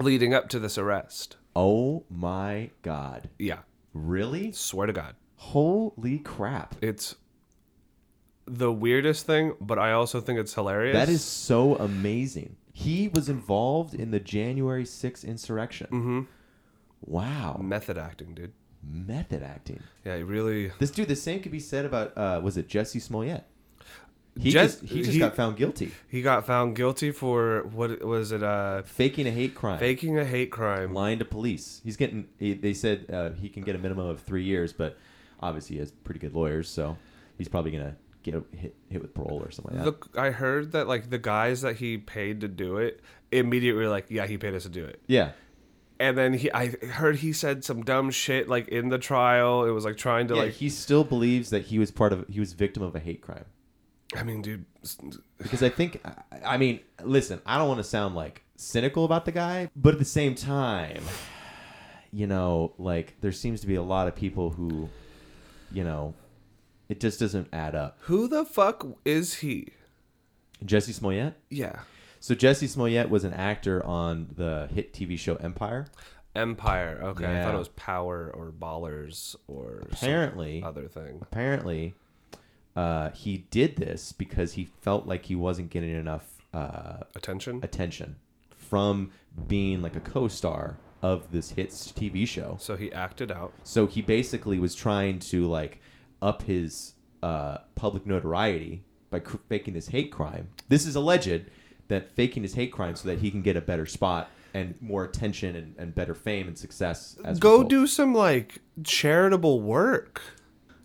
leading 0.00 0.34
up 0.34 0.48
to 0.50 0.58
this 0.58 0.76
arrest. 0.76 1.36
oh 1.54 2.04
my 2.10 2.70
god. 2.82 3.30
Yeah, 3.38 3.60
Really? 3.94 4.50
swear 4.52 4.86
to 4.88 4.92
God. 4.92 5.14
Holy 5.36 6.18
crap. 6.18 6.74
It's 6.82 7.14
the 8.44 8.72
weirdest 8.72 9.24
thing, 9.24 9.54
but 9.60 9.78
I 9.78 9.92
also 9.92 10.20
think 10.20 10.38
it's 10.40 10.52
hilarious. 10.54 10.94
That 10.96 11.08
is 11.08 11.22
so 11.24 11.76
amazing. 11.76 12.56
He 12.72 13.08
was 13.08 13.28
involved 13.28 13.94
in 13.94 14.10
the 14.10 14.20
January 14.20 14.84
6th 14.84 15.24
insurrection. 15.24 15.86
Mm-hmm. 15.86 16.20
Wow. 17.06 17.58
method 17.62 17.96
acting, 17.98 18.34
dude. 18.34 18.52
Method 18.82 19.42
acting. 19.42 19.82
Yeah, 20.04 20.16
he 20.18 20.22
really. 20.22 20.70
This 20.78 20.90
dude, 20.90 21.08
the 21.08 21.16
same 21.16 21.40
could 21.40 21.52
be 21.52 21.58
said 21.60 21.84
about, 21.84 22.16
uh, 22.16 22.40
was 22.42 22.56
it 22.56 22.68
Jussie 22.68 23.00
Smollett? 23.00 23.44
He 24.38 24.50
Jes- 24.50 24.80
just, 24.80 24.92
he 24.92 24.98
just 25.00 25.12
he- 25.12 25.18
got 25.18 25.34
found 25.34 25.56
guilty. 25.56 25.92
He 26.08 26.20
got 26.20 26.44
found 26.46 26.76
guilty 26.76 27.10
for 27.10 27.62
what 27.72 28.04
was 28.04 28.32
it? 28.32 28.42
Uh, 28.42 28.82
Faking 28.82 29.26
a 29.26 29.30
hate 29.30 29.54
crime. 29.54 29.78
faking 29.78 30.18
a 30.18 30.24
hate 30.26 30.50
crime. 30.52 30.92
lying 30.92 31.18
to 31.20 31.24
police. 31.24 31.80
He's 31.82 31.96
getting. 31.96 32.28
He, 32.38 32.52
they 32.52 32.74
said 32.74 33.06
uh, 33.10 33.30
he 33.30 33.48
can 33.48 33.62
get 33.62 33.74
a 33.74 33.78
minimum 33.78 34.06
of 34.06 34.20
three 34.20 34.44
years, 34.44 34.74
but 34.74 34.98
obviously 35.40 35.76
he 35.76 35.80
has 35.80 35.90
pretty 35.90 36.20
good 36.20 36.34
lawyers, 36.34 36.68
so 36.68 36.98
he's 37.38 37.48
probably 37.48 37.70
gonna 37.70 37.96
get 38.22 38.34
hit 38.52 38.76
hit 38.90 39.00
with 39.00 39.14
parole 39.14 39.40
or 39.42 39.50
something 39.50 39.74
like 39.74 39.84
that. 39.86 40.12
The, 40.12 40.20
I 40.20 40.30
heard 40.32 40.72
that 40.72 40.86
like 40.86 41.08
the 41.08 41.18
guys 41.18 41.62
that 41.62 41.76
he 41.76 41.96
paid 41.96 42.42
to 42.42 42.48
do 42.48 42.76
it 42.76 43.00
immediately 43.32 43.82
were 43.84 43.88
like, 43.88 44.06
yeah, 44.10 44.26
he 44.26 44.36
paid 44.36 44.54
us 44.54 44.64
to 44.64 44.68
do 44.68 44.84
it. 44.84 45.00
yeah, 45.06 45.30
And 45.98 46.16
then 46.16 46.34
he, 46.34 46.52
I 46.52 46.68
heard 46.68 47.16
he 47.16 47.32
said 47.32 47.64
some 47.64 47.82
dumb 47.82 48.10
shit 48.10 48.48
like 48.48 48.68
in 48.68 48.90
the 48.90 48.98
trial. 48.98 49.64
It 49.64 49.70
was 49.70 49.84
like 49.84 49.96
trying 49.96 50.28
to 50.28 50.34
yeah. 50.34 50.42
like, 50.42 50.52
he 50.52 50.68
still 50.68 51.04
believes 51.04 51.50
that 51.50 51.64
he 51.66 51.78
was 51.78 51.90
part 51.90 52.12
of. 52.12 52.26
He 52.28 52.40
was 52.40 52.52
victim 52.52 52.82
of 52.82 52.94
a 52.94 52.98
hate 53.00 53.22
crime 53.22 53.46
I 54.14 54.22
mean, 54.22 54.42
dude, 54.42 54.64
because 55.38 55.62
I 55.62 55.68
think. 55.68 56.00
I- 56.04 56.22
I 56.44 56.58
mean, 56.58 56.80
listen, 57.02 57.40
I 57.46 57.58
don't 57.58 57.66
want 57.66 57.78
to 57.78 57.84
sound 57.84 58.14
like 58.14 58.42
cynical 58.56 59.04
about 59.04 59.24
the 59.24 59.32
guy, 59.32 59.70
but 59.74 59.94
at 59.94 59.98
the 59.98 60.04
same 60.04 60.34
time, 60.34 61.02
you 62.12 62.26
know, 62.26 62.74
like 62.78 63.20
there 63.20 63.32
seems 63.32 63.60
to 63.62 63.66
be 63.66 63.74
a 63.74 63.82
lot 63.82 64.06
of 64.06 64.14
people 64.14 64.50
who, 64.50 64.88
you 65.72 65.82
know, 65.82 66.14
it 66.88 67.00
just 67.00 67.18
doesn't 67.18 67.48
add 67.52 67.74
up. 67.74 67.98
who 68.02 68.28
the 68.28 68.44
fuck 68.44 68.86
is 69.04 69.34
he? 69.34 69.72
Jussie 70.64 70.92
Smollett. 70.94 71.34
Yeah, 71.50 71.80
So 72.26 72.34
Jussie 72.34 72.68
Smollett 72.68 73.08
was 73.08 73.22
an 73.22 73.32
actor 73.34 73.86
on 73.86 74.26
the 74.34 74.68
hit 74.74 74.92
TV 74.92 75.16
show 75.16 75.36
Empire. 75.36 75.86
Empire. 76.34 76.98
Okay, 77.00 77.24
I 77.24 77.44
thought 77.44 77.54
it 77.54 77.58
was 77.58 77.68
Power 77.68 78.32
or 78.34 78.50
Ballers 78.50 79.36
or 79.46 79.82
some 79.82 79.90
Apparently, 79.92 80.60
other 80.60 80.88
thing. 80.88 81.20
apparently, 81.22 81.94
uh, 82.74 83.10
he 83.10 83.46
did 83.52 83.76
this 83.76 84.10
because 84.10 84.54
he 84.54 84.64
felt 84.64 85.06
like 85.06 85.26
he 85.26 85.36
wasn't 85.36 85.70
getting 85.70 85.94
enough 85.94 86.24
uh, 86.52 87.04
Attention. 87.14 87.60
attention 87.62 88.16
from 88.56 89.12
being 89.46 89.80
like 89.80 89.94
a 89.94 90.00
co-star 90.00 90.78
of 91.02 91.30
this 91.30 91.50
hits 91.50 91.92
TV 91.92 92.26
show. 92.26 92.56
So 92.58 92.74
he 92.74 92.92
acted 92.92 93.30
out. 93.30 93.52
So 93.62 93.86
he 93.86 94.02
basically 94.02 94.58
was 94.58 94.74
trying 94.74 95.20
to 95.30 95.46
like 95.46 95.80
up 96.20 96.42
his 96.42 96.94
uh, 97.22 97.58
public 97.76 98.04
notoriety 98.04 98.82
by 99.10 99.20
cr- 99.20 99.36
faking 99.48 99.74
this 99.74 99.86
hate 99.86 100.10
crime. 100.10 100.48
This 100.68 100.86
is 100.86 100.96
alleged 100.96 101.52
that 101.88 102.10
faking 102.16 102.42
his 102.42 102.54
hate 102.54 102.72
crime 102.72 102.96
so 102.96 103.08
that 103.08 103.18
he 103.20 103.30
can 103.30 103.42
get 103.42 103.56
a 103.56 103.60
better 103.60 103.86
spot 103.86 104.30
and 104.54 104.74
more 104.80 105.04
attention 105.04 105.54
and, 105.54 105.74
and 105.78 105.94
better 105.94 106.14
fame 106.14 106.48
and 106.48 106.56
success. 106.58 107.16
As 107.24 107.38
Go 107.38 107.52
result. 107.58 107.68
do 107.68 107.86
some 107.86 108.14
like 108.14 108.58
charitable 108.84 109.60
work. 109.60 110.22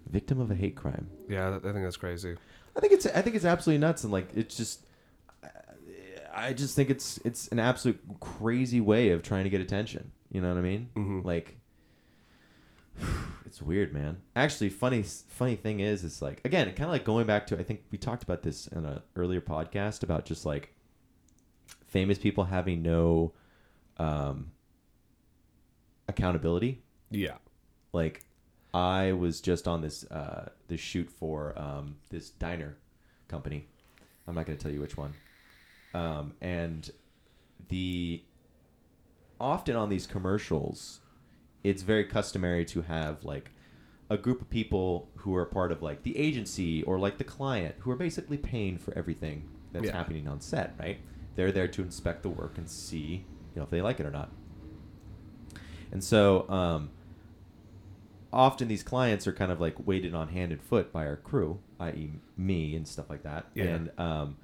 victim 0.10 0.40
of 0.40 0.52
a 0.52 0.56
hate 0.56 0.76
crime. 0.76 1.10
Yeah, 1.30 1.56
I 1.56 1.60
think 1.60 1.76
that's 1.84 1.98
crazy. 1.98 2.36
I 2.76 2.80
think 2.80 2.94
it's 2.94 3.06
I 3.06 3.22
think 3.22 3.36
it's 3.36 3.46
absolutely 3.46 3.80
nuts 3.80 4.04
and 4.04 4.12
like 4.14 4.30
it's 4.36 4.56
just 4.58 4.86
I 6.34 6.54
just 6.54 6.76
think 6.76 6.90
it's 6.90 7.18
it's 7.26 7.48
an 7.50 7.60
absolute 7.60 8.00
crazy 8.20 8.80
way 8.82 9.10
of 9.10 9.22
trying 9.24 9.44
to 9.46 9.50
get 9.50 9.62
attention. 9.62 10.12
You 10.32 10.42
know 10.42 10.50
what 10.50 10.58
I 10.58 10.62
mean? 10.62 10.90
Mhm. 10.96 11.26
Like 11.26 11.58
it's 13.46 13.62
weird, 13.62 13.94
man. 13.94 14.18
Actually, 14.36 14.70
funny 14.70 15.04
funny 15.04 15.56
thing 15.56 15.80
is, 15.80 16.04
it's 16.04 16.22
like 16.22 16.42
again, 16.46 16.68
kind 16.68 16.84
of 16.84 16.90
like 16.92 17.04
going 17.06 17.26
back 17.28 17.48
to 17.48 17.60
I 17.60 17.64
think 17.64 17.82
we 17.92 17.98
talked 17.98 18.24
about 18.24 18.44
this 18.44 18.68
in 18.68 18.86
an 18.86 19.02
earlier 19.16 19.42
podcast 19.42 20.04
about 20.04 20.26
just 20.26 20.46
like 20.46 20.74
famous 21.92 22.18
people 22.18 22.46
having 22.46 22.82
no 22.82 23.32
um, 23.98 24.52
accountability 26.08 26.82
Yeah. 27.10 27.36
like 27.94 28.26
I 28.74 29.12
was 29.12 29.42
just 29.42 29.68
on 29.68 29.82
this 29.82 30.06
uh 30.10 30.50
this 30.70 30.80
shoot 30.80 31.10
for 31.10 31.58
um 31.60 31.98
this 32.10 32.30
diner 32.30 32.78
company. 33.28 33.68
I'm 34.28 34.34
not 34.36 34.46
going 34.46 34.58
to 34.58 34.64
tell 34.64 34.72
you 34.72 34.80
which 34.82 34.96
one. 34.98 35.14
Um 35.94 36.34
and 36.42 36.90
the 37.68 38.24
often 39.40 39.76
on 39.76 39.90
these 39.90 40.08
commercials 40.08 41.02
it's 41.64 41.82
very 41.84 42.06
customary 42.06 42.64
to 42.66 42.82
have 42.84 43.24
like 43.26 43.52
a 44.10 44.18
group 44.18 44.42
of 44.42 44.50
people 44.50 45.10
who 45.18 45.36
are 45.36 45.46
part 45.46 45.72
of 45.72 45.82
like 45.82 46.04
the 46.04 46.18
agency 46.18 46.82
or 46.84 46.98
like 46.98 47.18
the 47.18 47.24
client 47.24 47.76
who 47.80 47.92
are 47.92 47.96
basically 47.96 48.38
paying 48.38 48.78
for 48.78 48.98
everything 48.98 49.48
that's 49.74 49.86
Yeah. 49.86 49.94
happening 49.94 50.28
on 50.28 50.42
set, 50.42 50.74
right? 50.80 51.00
They're 51.36 51.52
there 51.52 51.68
to 51.70 51.82
inspect 51.82 52.24
the 52.24 52.30
work 52.30 52.58
and 52.58 52.70
see, 52.70 53.26
you 53.54 53.58
know, 53.58 53.64
if 53.64 53.70
they 53.70 53.82
like 53.82 54.00
it 54.00 54.06
or 54.06 54.12
not. 54.12 54.30
And 55.92 56.04
so, 56.04 56.50
um, 56.50 56.90
often 58.34 58.68
these 58.68 58.84
clients 58.84 59.28
are 59.28 59.34
kind 59.34 59.52
of 59.52 59.60
like 59.60 59.86
waited 59.86 60.14
on 60.16 60.30
hand 60.30 60.52
and 60.52 60.62
foot 60.62 60.92
by 60.92 61.06
our 61.06 61.18
crew, 61.18 61.60
i.e., 61.80 62.14
me 62.38 62.76
and 62.76 62.88
stuff 62.88 63.10
like 63.10 63.24
that. 63.24 63.48
Yeah. 63.54 63.64
And 63.66 63.92
um, 64.00 64.38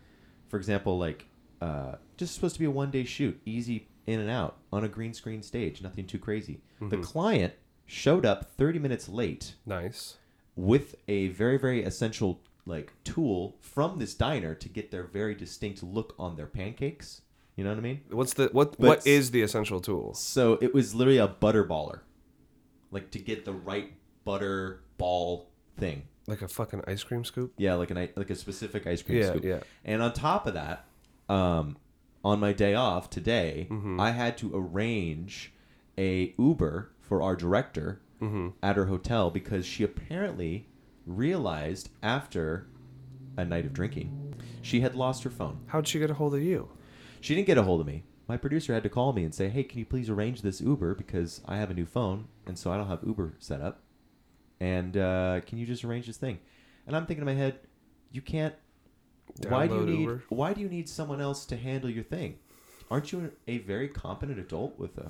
for 0.50 0.58
example, 0.58 0.98
like 0.98 1.26
uh, 1.62 1.96
just 2.18 2.36
supposed 2.36 2.56
to 2.56 2.60
be 2.60 2.66
a 2.66 2.72
one 2.72 2.92
day 2.92 3.04
shoot, 3.04 3.40
easy 3.46 3.88
in 4.06 4.20
and 4.20 4.30
out 4.30 4.58
on 4.72 4.84
a 4.84 4.88
green 4.88 5.14
screen 5.14 5.42
stage, 5.42 5.82
nothing 5.82 6.06
too 6.06 6.20
crazy. 6.20 6.62
The 6.80 6.98
Mhm. 6.98 7.04
client 7.04 7.54
showed 7.86 8.26
up 8.26 8.52
30 8.52 8.80
minutes 8.80 9.08
late 9.10 9.56
Nice. 9.66 10.18
with 10.56 10.96
a 11.08 11.30
very 11.30 11.58
very 11.58 11.84
essential 11.84 12.42
like 12.68 12.94
tool 13.04 13.58
from 13.62 13.98
this 13.98 14.14
diner 14.14 14.54
to 14.56 14.70
get 14.70 14.92
their 14.92 15.04
very 15.04 15.34
distinct 15.34 15.82
look 15.82 16.14
on 16.20 16.36
their 16.36 16.48
pancakes. 16.48 17.22
You 17.56 17.64
know 17.64 17.72
what 17.72 17.80
I 17.80 17.82
mean? 17.82 18.02
What's 18.12 18.34
the 18.34 18.50
what? 18.52 18.72
But- 18.78 18.88
what 18.88 19.08
is 19.08 19.32
the 19.32 19.42
essential 19.42 19.80
tool? 19.80 20.14
So 20.14 20.60
it 20.62 20.74
was 20.74 20.94
literally 20.94 21.18
a 21.18 21.28
butter 21.28 21.64
baller, 21.66 22.02
like 22.92 23.10
to 23.12 23.20
get 23.20 23.46
the 23.46 23.54
right 23.54 23.94
butter 24.26 24.82
ball 24.98 25.50
thing. 25.78 26.04
Like 26.28 26.42
a 26.42 26.48
fucking 26.48 26.84
ice 26.88 27.04
cream 27.04 27.24
scoop? 27.24 27.54
Yeah, 27.58 27.76
like 27.76 27.90
an 27.90 28.10
like 28.16 28.30
a 28.30 28.36
specific 28.36 28.86
ice 28.86 29.02
cream 29.02 29.20
Yeah, 29.20 29.28
scoop. 29.30 29.44
yeah. 29.44 29.60
And 29.86 30.02
on 30.02 30.12
top 30.14 30.46
of 30.46 30.54
that, 30.56 30.86
um, 31.30 31.78
on 32.24 32.40
my 32.40 32.52
day 32.52 32.74
off 32.76 33.10
today, 33.10 33.68
Mhm. 33.72 34.00
I 34.00 34.12
had 34.12 34.38
to 34.40 34.52
arrange 34.54 35.54
a 35.98 36.36
Uber 36.38 36.92
for 37.00 37.22
our 37.22 37.36
director 37.36 38.02
Mm-hmm. 38.22 38.50
at 38.64 38.76
her 38.76 38.86
hotel 38.88 39.30
because 39.32 39.64
she 39.66 39.84
apparently 39.84 40.68
realized 41.08 41.90
after 42.04 42.68
a 43.38 43.46
night 43.46 43.66
of 43.66 43.74
drinking 43.74 44.28
she 44.62 44.82
had 44.82 44.96
lost 44.96 45.24
her 45.24 45.30
phone. 45.30 45.62
How'd 45.68 45.88
she 45.88 46.00
get 46.00 46.12
a 46.12 46.16
hold 46.16 46.36
of 46.36 46.42
you? 46.42 46.70
She 47.22 47.34
didn't 47.34 47.48
get 47.48 47.58
a 47.58 47.64
hold 47.64 47.80
of 47.82 47.88
me. 47.88 48.04
My 48.28 48.36
producer 48.36 48.74
had 48.74 48.84
to 48.84 48.90
call 48.90 49.14
me 49.14 49.24
and 49.24 49.34
say, 49.34 49.48
"Hey, 49.48 49.64
can 49.64 49.80
you 49.80 49.86
please 49.86 50.10
arrange 50.10 50.42
this 50.42 50.60
Uber 50.60 50.96
because 50.96 51.42
I 51.46 51.58
have 51.58 51.72
a 51.72 51.74
new 51.74 51.86
phone 51.86 52.28
and 52.46 52.60
so 52.60 52.72
I 52.72 52.78
don't 52.78 52.88
have 52.88 53.04
Uber 53.06 53.36
set 53.40 53.62
up, 53.62 53.80
and 54.60 54.98
uh, 54.98 55.40
can 55.46 55.58
you 55.58 55.66
just 55.66 55.86
arrange 55.86 56.08
this 56.08 56.18
thing?" 56.18 56.40
And 56.86 56.96
I'm 56.96 57.06
thinking 57.06 57.22
in 57.22 57.34
my 57.34 57.40
head, 57.40 57.60
"You 58.12 58.22
can't. 58.22 58.54
why 59.48 59.68
do 59.68 59.76
you 59.76 59.86
need? 59.86 60.00
Uber? 60.02 60.24
Why 60.30 60.54
do 60.54 60.60
you 60.60 60.68
need 60.68 60.90
someone 60.90 61.22
else 61.22 61.46
to 61.46 61.56
handle 61.56 61.90
your 61.90 62.04
thing? 62.04 62.40
Aren't 62.92 63.14
you 63.14 63.32
a 63.48 63.60
very 63.60 63.88
competent 63.88 64.40
adult 64.40 64.78
with 64.78 64.98
a 64.98 65.10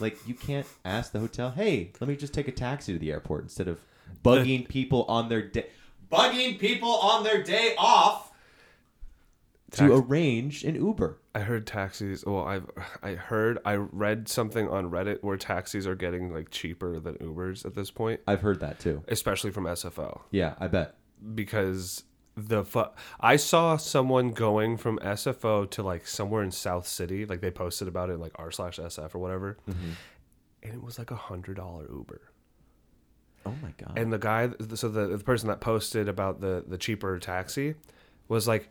like? 0.00 0.16
You 0.28 0.34
can't 0.34 0.66
ask 0.84 1.10
the 1.10 1.18
hotel, 1.18 1.50
"Hey, 1.50 1.90
let 2.00 2.06
me 2.06 2.14
just 2.14 2.32
take 2.32 2.46
a 2.46 2.52
taxi 2.52 2.92
to 2.92 2.98
the 3.00 3.10
airport 3.10 3.42
instead 3.42 3.66
of 3.66 3.80
bugging 4.22 4.68
people 4.68 5.04
on 5.08 5.28
their 5.28 5.42
day, 5.42 5.66
bugging 6.10 6.58
people 6.58 6.90
on 6.92 7.24
their 7.24 7.42
day 7.42 7.74
off." 7.78 8.32
To 9.72 9.92
arrange 9.96 10.62
an 10.62 10.76
Uber. 10.76 11.18
I 11.34 11.40
heard 11.40 11.66
taxis. 11.66 12.24
Well, 12.24 12.44
I've 12.46 12.70
I 13.02 13.14
heard 13.14 13.58
I 13.64 13.74
read 13.74 14.28
something 14.28 14.68
on 14.68 14.88
Reddit 14.88 15.24
where 15.24 15.36
taxis 15.36 15.84
are 15.84 15.96
getting 15.96 16.32
like 16.32 16.50
cheaper 16.50 17.00
than 17.00 17.14
Ubers 17.16 17.66
at 17.66 17.74
this 17.74 17.90
point, 17.90 18.20
I've 18.28 18.40
heard 18.42 18.60
that 18.60 18.78
too. 18.78 19.02
especially 19.08 19.50
from 19.50 19.64
SFO 19.64 20.20
Yeah, 20.30 20.54
I 20.60 20.68
bet. 20.68 20.94
because 21.34 22.04
the 22.36 22.64
fu- 22.64 22.84
I 23.20 23.34
saw 23.34 23.76
someone 23.76 24.30
going 24.30 24.76
from 24.76 24.98
SFO 25.00 25.68
to 25.70 25.82
like 25.82 26.06
somewhere 26.06 26.44
in 26.44 26.52
South 26.52 26.86
City, 26.86 27.26
like 27.26 27.40
they 27.40 27.50
posted 27.50 27.88
about 27.88 28.10
it 28.10 28.14
in 28.14 28.20
like 28.20 28.32
r 28.36 28.52
slash 28.52 28.78
SF 28.78 29.12
or 29.16 29.18
whatever, 29.18 29.58
mm-hmm. 29.68 29.90
and 30.62 30.72
it 30.74 30.82
was 30.84 31.00
like 31.00 31.10
a 31.10 31.16
hundred 31.16 31.56
dollar 31.56 31.86
Uber. 31.90 32.20
Oh 33.46 33.54
my 33.62 33.70
god. 33.78 33.92
And 33.98 34.12
the 34.12 34.18
guy, 34.18 34.48
so 34.74 34.88
the, 34.88 35.08
the 35.08 35.18
person 35.24 35.48
that 35.48 35.60
posted 35.60 36.08
about 36.08 36.40
the 36.40 36.64
the 36.66 36.78
cheaper 36.78 37.18
taxi, 37.18 37.74
was 38.28 38.48
like, 38.48 38.68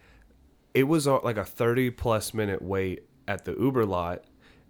it 0.74 0.84
was 0.84 1.08
uh, 1.08 1.20
like 1.22 1.38
a 1.38 1.46
thirty 1.46 1.90
plus 1.90 2.34
minute 2.34 2.62
wait 2.62 3.04
at 3.28 3.46
the 3.46 3.54
Uber 3.54 3.86
lot, 3.86 4.24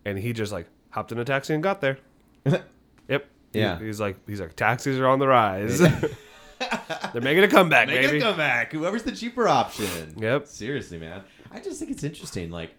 and 0.06 0.18
he 0.20 0.34
just 0.34 0.52
like 0.52 0.68
hopped 0.90 1.12
in 1.12 1.20
a 1.20 1.26
taxi 1.26 1.54
and 1.54 1.64
got 1.64 1.82
there. 1.82 1.98
Yep. 3.10 3.26
He- 3.54 3.60
Yeah. 3.60 3.80
he's 3.80 4.00
like 4.00 4.18
he's 4.28 4.40
like 4.42 4.56
taxis 4.56 5.00
are 5.00 5.08
on 5.08 5.20
the 5.20 5.28
rise. 5.28 5.80
They're 7.14 7.22
making 7.22 7.44
a 7.44 7.48
comeback, 7.48 7.88
Make 7.88 8.02
baby. 8.02 8.18
it 8.18 8.22
come 8.22 8.38
back. 8.38 8.72
Whoever's 8.72 9.04
the 9.04 9.12
cheaper 9.12 9.48
option. 9.48 10.14
Yep. 10.18 10.48
Seriously, 10.48 10.98
man. 10.98 11.24
I 11.52 11.60
just 11.60 11.80
think 11.80 11.92
it's 11.92 12.04
interesting. 12.04 12.50
Like, 12.52 12.72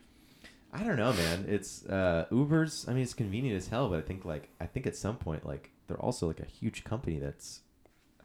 I 0.73 0.83
don't 0.83 0.97
know, 0.97 1.12
man. 1.12 1.45
It's 1.49 1.85
uh, 1.87 2.26
Uber's. 2.33 2.87
I 2.88 2.93
mean, 2.95 3.02
it's 3.02 3.14
convenient 3.14 3.57
as 3.57 3.69
hell, 3.69 3.88
but 3.90 3.99
I 3.99 4.02
think 4.02 4.25
like 4.25 4.49
I 4.61 4.66
think 4.66 4.87
at 4.87 4.97
some 4.97 5.16
point 5.16 5.45
like 5.47 5.71
they're 5.87 6.00
also 6.00 6.26
like 6.26 6.41
a 6.41 6.45
huge 6.47 6.85
company 6.85 7.19
that's 7.19 7.61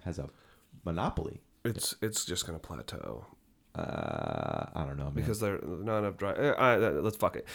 has 0.06 0.20
a 0.20 0.30
monopoly. 0.86 1.42
It's 1.66 1.96
it's 2.02 2.26
just 2.26 2.46
gonna 2.46 2.60
plateau 2.60 3.26
Uh, 3.76 4.66
I 4.76 4.86
don't 4.86 4.98
know, 4.98 5.06
man. 5.06 5.14
because 5.14 5.40
there 5.40 5.56
are 5.56 5.62
not 5.84 6.00
enough 6.00 6.18
drive. 6.18 6.38
Uh, 6.38 6.56
uh, 6.58 7.00
let's 7.02 7.18
fuck 7.18 7.36
it. 7.36 7.46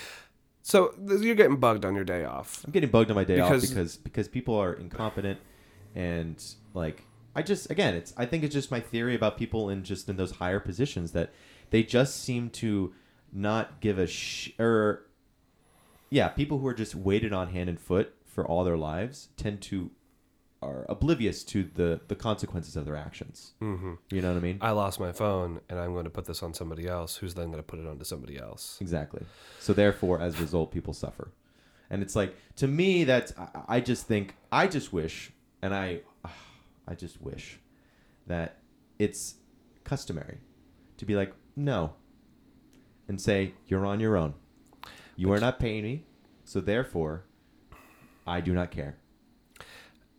So 0.62 0.94
you're 1.20 1.34
getting 1.34 1.56
bugged 1.56 1.84
on 1.84 1.94
your 1.94 2.04
day 2.04 2.24
off. 2.24 2.62
I'm 2.64 2.72
getting 2.72 2.90
bugged 2.90 3.10
on 3.10 3.16
my 3.16 3.24
day 3.24 3.36
Because- 3.36 3.64
off 3.64 3.68
because 3.70 3.96
because 3.96 4.28
people 4.28 4.54
are 4.56 4.72
incompetent 4.72 5.38
and 5.94 6.42
like 6.72 7.04
I 7.36 7.42
just 7.42 7.70
again 7.70 7.94
it's 7.94 8.14
I 8.16 8.26
think 8.26 8.44
it's 8.44 8.54
just 8.54 8.70
my 8.70 8.80
theory 8.80 9.14
about 9.14 9.36
people 9.36 9.68
in 9.68 9.84
just 9.84 10.08
in 10.08 10.16
those 10.16 10.32
higher 10.32 10.60
positions 10.60 11.12
that 11.12 11.32
they 11.70 11.82
just 11.82 12.22
seem 12.22 12.48
to 12.50 12.94
not 13.32 13.80
give 13.80 13.98
a 13.98 14.06
sh 14.06 14.50
or 14.58 15.06
yeah 16.10 16.28
people 16.28 16.58
who 16.60 16.66
are 16.66 16.74
just 16.74 16.94
waited 16.94 17.32
on 17.32 17.48
hand 17.48 17.68
and 17.68 17.80
foot 17.80 18.14
for 18.34 18.44
all 18.44 18.64
their 18.64 18.76
lives 18.76 19.28
tend 19.36 19.60
to 19.62 19.90
are 20.60 20.86
oblivious 20.88 21.44
to 21.44 21.62
the 21.74 22.00
the 22.08 22.14
consequences 22.16 22.74
of 22.74 22.84
their 22.84 22.96
actions. 22.96 23.52
Mm-hmm. 23.62 23.94
You 24.10 24.22
know 24.22 24.32
what 24.32 24.38
I 24.38 24.40
mean? 24.40 24.58
I 24.60 24.70
lost 24.70 24.98
my 24.98 25.12
phone 25.12 25.60
and 25.68 25.78
I'm 25.78 25.92
going 25.92 26.04
to 26.04 26.10
put 26.10 26.24
this 26.24 26.42
on 26.42 26.54
somebody 26.54 26.88
else 26.88 27.16
who's 27.16 27.34
then 27.34 27.46
going 27.46 27.58
to 27.58 27.66
put 27.66 27.78
it 27.78 27.86
onto 27.86 28.04
somebody 28.04 28.38
else. 28.38 28.78
Exactly. 28.80 29.22
So 29.60 29.72
therefore, 29.72 30.20
as 30.20 30.38
a 30.38 30.40
result, 30.40 30.72
people 30.72 30.94
suffer, 30.94 31.32
and 31.90 32.02
it's 32.02 32.16
like 32.16 32.34
to 32.56 32.66
me 32.66 33.04
that's 33.04 33.32
I, 33.38 33.76
I 33.76 33.80
just 33.80 34.06
think 34.06 34.34
I 34.50 34.66
just 34.66 34.92
wish, 34.92 35.30
and 35.62 35.74
I 35.74 36.00
I 36.88 36.94
just 36.94 37.20
wish 37.22 37.60
that 38.26 38.58
it's 38.98 39.34
customary 39.84 40.38
to 40.96 41.04
be 41.04 41.14
like 41.14 41.32
no, 41.54 41.94
and 43.06 43.20
say 43.20 43.54
you're 43.66 43.86
on 43.86 44.00
your 44.00 44.16
own. 44.16 44.34
You 45.16 45.32
are 45.32 45.38
not 45.38 45.60
paying 45.60 45.84
me, 45.84 46.04
so 46.44 46.60
therefore, 46.60 47.24
I 48.26 48.40
do 48.40 48.52
not 48.52 48.70
care. 48.70 48.96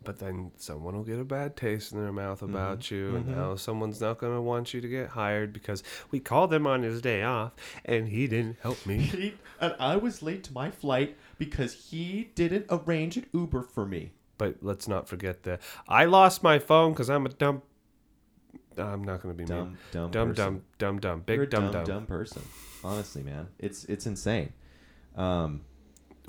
But 0.04 0.20
then 0.20 0.52
someone 0.58 0.96
will 0.96 1.04
get 1.04 1.18
a 1.18 1.24
bad 1.24 1.56
taste 1.58 1.92
in 1.92 2.00
their 2.00 2.12
mouth 2.12 2.42
Mm-hmm. 2.42 2.56
about 2.56 2.92
you, 2.92 3.16
and 3.16 3.28
now 3.28 3.56
someone's 3.56 4.00
not 4.00 4.20
going 4.20 4.36
to 4.36 4.42
want 4.42 4.72
you 4.72 4.80
to 4.80 4.88
get 4.88 5.10
hired 5.10 5.52
because 5.52 5.82
we 6.12 6.20
called 6.20 6.54
him 6.54 6.68
on 6.68 6.84
his 6.84 7.02
day 7.02 7.24
off 7.24 7.54
and 7.86 8.08
he 8.10 8.28
didn't 8.28 8.58
help 8.62 8.86
me. 8.86 9.34
and 9.60 9.74
I 9.80 9.96
was 9.96 10.22
late 10.22 10.44
to 10.44 10.54
my 10.54 10.70
flight 10.70 11.18
because 11.40 11.74
he 11.90 12.30
didn't 12.36 12.68
arrange 12.70 13.18
an 13.18 13.26
Uber 13.34 13.64
for 13.64 13.86
me. 13.88 14.12
but 14.38 14.58
let's 14.62 14.88
not 14.88 15.08
forget 15.10 15.42
that 15.44 15.60
I 15.88 16.06
lost 16.06 16.44
my 16.44 16.60
phone 16.60 16.92
because 16.94 17.10
I'm 17.10 17.26
a 17.26 17.30
dumb. 17.30 17.64
I'm 18.78 19.04
not 19.04 19.24
going 19.24 19.34
to 19.34 19.38
be 19.38 19.46
Dumb, 19.46 19.70
mean. 19.70 19.78
dumb, 19.92 20.12
Dumb, 20.12 20.28
person. 20.30 20.46
dumb, 20.46 20.62
dumb, 20.78 21.00
dumb, 21.00 21.20
big 21.26 21.36
You're 21.38 21.46
a 21.46 21.50
dumb, 21.50 21.64
dumb, 21.72 21.72
dumb. 21.72 21.86
dumb 21.86 22.06
person. 22.06 22.42
Honestly, 22.84 23.24
man, 23.24 23.48
it's 23.58 23.86
it's 23.86 24.06
insane. 24.06 24.52
Um, 25.16 25.62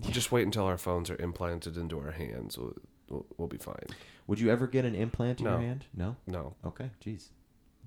We'll 0.02 0.10
just 0.12 0.30
wait 0.32 0.44
until 0.44 0.64
our 0.64 0.78
phones 0.78 1.10
are 1.10 1.20
implanted 1.20 1.76
into 1.76 1.98
our 1.98 2.10
hands. 2.12 2.58
We'll, 2.58 2.74
we'll, 3.08 3.26
we'll 3.38 3.48
be 3.48 3.56
fine. 3.58 3.86
would 4.26 4.38
you 4.40 4.50
ever 4.50 4.66
get 4.66 4.84
an 4.84 4.94
implant 4.94 5.40
in 5.40 5.46
your 5.46 5.58
hand? 5.58 5.86
No. 5.94 6.16
No, 6.26 6.54
Okay. 6.64 6.90
Jeez. 7.04 7.28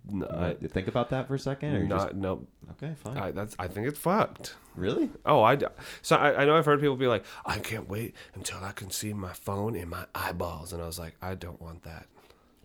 no, 0.09 0.25
wanna 0.27 0.55
think 0.69 0.87
about 0.87 1.09
that 1.09 1.27
for 1.27 1.35
a 1.35 1.39
second, 1.39 1.75
or 1.75 1.83
not 1.83 2.03
just 2.09 2.15
no. 2.15 2.47
okay? 2.71 2.93
Fine. 3.03 3.17
I, 3.17 3.31
that's 3.31 3.55
I 3.59 3.67
think 3.67 3.87
it's 3.87 3.99
fucked. 3.99 4.55
really? 4.75 5.09
Oh, 5.25 5.43
I 5.43 5.57
so 6.01 6.15
I, 6.15 6.41
I 6.41 6.45
know 6.45 6.55
I've 6.57 6.65
heard 6.65 6.79
people 6.79 6.95
be 6.95 7.07
like, 7.07 7.25
I 7.45 7.59
can't 7.59 7.87
wait 7.89 8.15
until 8.33 8.63
I 8.63 8.71
can 8.71 8.89
see 8.91 9.13
my 9.13 9.33
phone 9.33 9.75
in 9.75 9.89
my 9.89 10.05
eyeballs, 10.15 10.71
and 10.73 10.81
I 10.81 10.85
was 10.85 10.97
like, 10.99 11.15
I 11.21 11.35
don't 11.35 11.61
want 11.61 11.83
that. 11.83 12.07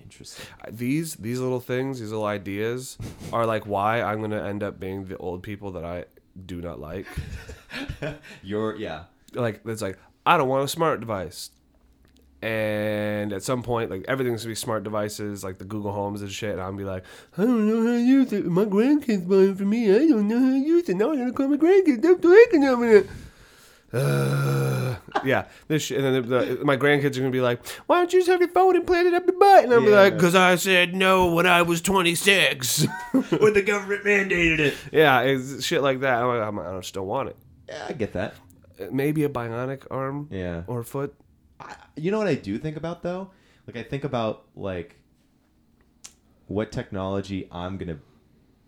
Interesting. 0.01 0.47
I- 0.65 0.71
These 0.71 1.17
these 1.17 1.41
little 1.41 1.61
things, 1.61 1.99
these 2.01 2.11
little 2.13 2.25
ideas, 2.25 2.97
are 3.33 3.47
like 3.47 3.67
why 3.67 4.01
I'm 4.01 4.21
gonna 4.21 4.43
end 4.47 4.63
up 4.63 4.79
being 4.79 5.07
the 5.07 5.17
old 5.19 5.43
people 5.43 5.73
that 5.73 5.85
I 5.85 6.05
do 6.47 6.61
not 6.63 6.79
like. 6.81 7.07
You're 8.43 8.77
yeah. 8.77 9.05
Like 9.35 9.61
it's 9.67 9.83
like 9.83 9.99
I 10.27 10.37
don't 10.37 10.49
want 10.49 10.65
a 10.65 10.69
smart 10.69 11.01
device. 11.01 11.51
And 12.43 13.33
at 13.33 13.43
some 13.43 13.63
point, 13.63 13.91
like 13.91 14.05
everything's 14.07 14.43
gonna 14.43 14.51
be 14.51 14.55
smart 14.57 14.85
devices, 14.85 15.43
like 15.43 15.57
the 15.59 15.65
Google 15.65 15.93
Homes 15.93 16.21
and 16.21 16.31
shit. 16.31 16.53
And 16.53 16.61
I'm 16.61 16.73
gonna 16.73 16.79
be 16.79 16.85
like, 16.85 17.05
I 17.39 17.43
don't 17.43 17.67
know 17.67 17.81
how 17.87 17.95
to 17.97 18.01
use 18.05 18.33
it. 18.35 18.45
My 18.45 18.67
grandkids 18.67 19.27
bought 19.27 19.45
it 19.49 19.57
for 19.57 19.65
me. 19.65 19.91
I 19.95 20.07
don't 20.07 20.29
know 20.29 20.39
how 20.39 20.51
to 20.51 20.59
use 20.59 20.87
it. 20.91 20.97
Now 20.97 21.11
I'm 21.13 21.19
gonna 21.19 21.33
call 21.33 21.49
my 21.49 21.57
grandkids. 21.57 22.03
They're 22.03 22.17
breaking 22.17 22.65
on 22.65 22.85
it. 22.85 23.07
Uh, 23.95 24.97
yeah, 25.25 25.45
this 25.69 25.85
shit, 25.85 26.03
and 26.03 26.13
then 26.17 26.29
the, 26.29 26.57
the, 26.57 26.65
my 26.65 26.77
grandkids 26.77 27.17
are 27.17 27.21
gonna 27.21 27.31
be 27.31 27.41
like, 27.41 27.65
"Why 27.87 27.99
don't 27.99 28.13
you 28.13 28.19
just 28.19 28.29
have 28.29 28.41
your 28.41 28.49
phone 28.51 28.75
implanted 28.75 29.15
up 29.15 29.25
your 29.25 29.39
butt?" 29.39 29.63
And 29.65 29.73
I'm 29.73 29.85
Yeah. 29.85 29.91
like, 29.95 30.19
"Cause 30.19 30.35
I 30.35 30.57
said 30.57 30.95
no 30.97 31.33
when 31.33 31.47
I 31.47 31.63
was 31.63 31.81
26." 31.81 32.87
when 33.13 33.53
the 33.53 33.63
government 33.63 34.03
mandated 34.05 34.59
it. 34.59 34.75
yeah, 34.93 35.21
it's 35.21 35.63
shit 35.65 35.81
like 35.81 36.01
that. 36.01 36.21
I'm 36.25 36.27
like, 36.27 36.43
I'm, 36.43 36.59
I 36.59 36.63
just 36.63 36.73
don't 36.73 36.85
still 36.85 37.07
want 37.07 37.29
it. 37.29 37.37
Yeah, 37.69 37.87
I 37.89 37.93
get 37.93 38.13
that. 38.15 38.35
Maybe 38.91 39.25
a 39.25 39.29
bionic 39.29 39.83
arm 39.91 40.29
Yeah. 40.31 40.63
or 40.67 40.83
foot. 40.83 41.15
I, 41.61 41.75
you 41.97 42.11
know 42.11 42.19
what 42.19 42.27
I 42.27 42.35
do 42.35 42.59
think 42.59 42.77
about 42.77 43.03
though? 43.03 43.31
Like 43.67 43.77
I 43.77 43.83
think 43.83 44.05
about 44.05 44.45
like 44.57 44.97
what 46.47 46.73
technology 46.73 47.49
I'm 47.51 47.79
gonna 47.79 47.99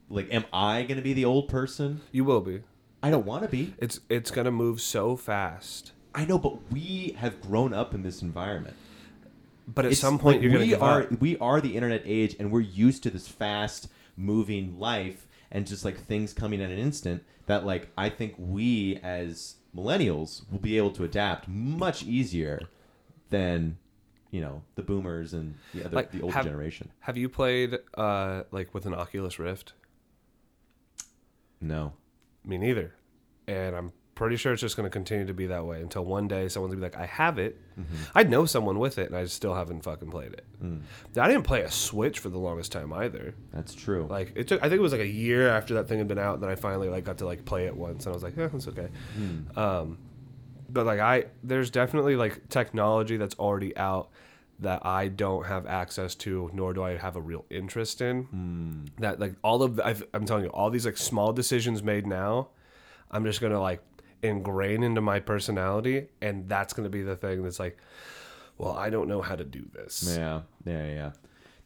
like. 0.09 0.33
Am 0.33 0.45
I 0.53 0.83
gonna 0.85 1.03
be 1.03 1.13
the 1.13 1.25
old 1.25 1.49
person? 1.49 2.01
You 2.13 2.25
will 2.25 2.41
be. 2.41 2.63
I 3.03 3.11
don't 3.11 3.27
want 3.27 3.43
to 3.43 3.49
be. 3.49 3.75
It's 3.79 4.01
it's 4.09 4.31
gonna 4.31 4.51
move 4.51 4.81
so 4.81 5.17
fast. 5.17 5.93
I 6.15 6.25
know, 6.25 6.39
but 6.39 6.73
we 6.73 7.15
have 7.19 7.41
grown 7.41 7.75
up 7.75 7.93
in 7.95 8.03
this 8.03 8.23
environment. 8.23 8.77
But 9.69 9.85
at 9.85 9.93
It's 9.93 10.01
some 10.01 10.19
point, 10.19 10.37
like 10.37 10.43
you're 10.45 10.53
gonna 10.53 10.65
we 10.65 10.75
are 10.75 11.03
up. 11.03 11.21
we 11.21 11.37
are 11.39 11.61
the 11.61 11.75
internet 11.77 12.03
age, 12.05 12.37
and 12.39 12.51
we're 12.51 12.61
used 12.61 13.03
to 13.03 13.11
this 13.11 13.29
fast 13.29 13.89
moving 14.17 14.79
life 14.79 15.27
and 15.51 15.67
just 15.67 15.85
like 15.85 15.99
things 15.99 16.33
coming 16.33 16.61
in 16.61 16.71
an 16.71 16.79
instant. 16.79 17.23
That 17.47 17.67
like 17.67 17.91
I 17.99 18.09
think 18.09 18.35
we 18.39 18.97
as 19.03 19.57
millennials 19.77 20.43
will 20.51 20.59
be 20.59 20.77
able 20.79 20.91
to 20.93 21.05
adapt 21.05 21.47
much 21.49 22.03
easier 22.05 22.61
than 23.31 23.77
you 24.31 24.41
know 24.41 24.63
the 24.75 24.83
boomers 24.83 25.33
and 25.35 25.55
the 25.75 25.85
other 25.85 25.95
Like, 25.97 26.11
the 26.13 26.23
older 26.23 26.35
have- 26.35 26.45
generation. 26.47 26.91
Have 27.01 27.17
you 27.17 27.29
played 27.29 27.79
uh 27.95 28.45
like 28.51 28.73
with 28.75 28.87
an 28.87 28.95
Oculus 28.95 29.39
Rift? 29.39 29.75
No, 31.61 31.93
Me 32.45 32.59
neither. 32.59 32.95
And 33.49 33.75
I'm 33.77 33.93
pretty 34.17 34.37
sure 34.37 34.53
it's 34.53 34.63
just 34.63 34.77
going 34.77 34.87
to 34.87 34.91
continue 34.91 35.27
to 35.27 35.35
be 35.35 35.47
that 35.47 35.65
way 35.65 35.81
until 35.81 36.05
one 36.05 36.27
day 36.27 36.49
someone's 36.49 36.75
going 36.75 36.83
to 36.83 36.89
be 36.89 37.01
like, 37.01 37.01
I 37.01 37.07
have 37.07 37.39
it. 37.39 37.61
I 38.15 38.23
know 38.23 38.47
someone 38.47 38.79
with 38.79 38.97
it, 38.99 39.09
and 39.09 39.17
I 39.17 39.27
still 39.27 39.55
haven't 39.55 39.83
fucking 39.83 40.11
played 40.11 40.33
it. 40.33 40.45
Mm. 40.65 40.81
I 41.19 41.29
didn't 41.29 41.43
play 41.43 41.61
a 41.61 41.71
Switch 41.71 42.19
for 42.19 42.31
the 42.31 42.39
longest 42.39 42.73
time 42.73 42.93
either. 42.95 43.35
that's 43.53 43.75
true. 43.75 44.07
Like 44.09 44.33
it 44.35 44.49
took, 44.49 44.61
I 44.61 44.71
think 44.71 44.79
it 44.79 44.83
was 44.83 44.93
like 44.93 45.03
a 45.03 45.07
year 45.07 45.51
after 45.51 45.75
that 45.75 45.87
thing 45.87 45.99
had 45.99 46.09
been 46.09 46.19
out, 46.19 46.41
then 46.41 46.49
I 46.49 46.55
finally 46.55 46.89
like 46.89 47.05
got 47.05 47.19
to 47.19 47.27
like 47.27 47.45
play 47.45 47.67
it 47.67 47.77
once, 47.77 48.07
and 48.07 48.13
I 48.13 48.17
was 48.17 48.23
like, 48.23 48.37
yeah, 48.37 48.49
it's 48.53 48.67
okay. 48.67 48.89
Hmm. 49.15 49.59
Um, 49.59 49.99
but 50.71 50.87
like 50.87 50.99
I, 50.99 51.27
there's 51.45 51.71
definitely 51.71 52.17
like 52.17 52.49
technology 52.49 53.19
that's 53.19 53.35
already 53.35 53.77
out 53.77 54.09
that 54.61 54.87
I 54.87 55.09
don't 55.09 55.45
have 55.45 55.67
access 55.67 56.15
to, 56.15 56.51
nor 56.55 56.73
do 56.73 56.83
I 56.83 56.97
have 56.97 57.17
a 57.17 57.21
real 57.21 57.45
interest 57.51 58.01
in. 58.01 58.23
Hmm. 58.23 58.85
That 59.01 59.21
like 59.21 59.35
all 59.43 59.63
of 59.63 59.77
the, 59.77 59.87
I've, 59.87 60.03
I'm 60.15 60.25
telling 60.25 60.45
you, 60.45 60.51
all 60.51 60.71
these 60.71 60.87
like 60.87 60.97
small 60.97 61.35
decisions 61.35 61.83
made 61.83 62.07
now, 62.07 62.49
I'm 63.11 63.25
just 63.25 63.43
gonna 63.43 63.61
like 63.61 63.83
ingrain 64.23 64.83
into 64.83 65.01
my 65.01 65.21
personality, 65.21 66.09
and 66.21 66.49
that's 66.49 66.73
gonna 66.73 66.89
be 66.89 67.03
the 67.03 67.17
thing 67.17 67.43
that's 67.43 67.59
like, 67.61 67.79
well, 68.59 68.73
I 68.73 68.91
don't 68.91 69.09
know 69.09 69.23
how 69.23 69.37
to 69.37 69.45
do 69.45 69.65
this. 69.73 70.15
Yeah, 70.17 70.43
yeah, 70.65 70.87
yeah. 70.87 71.13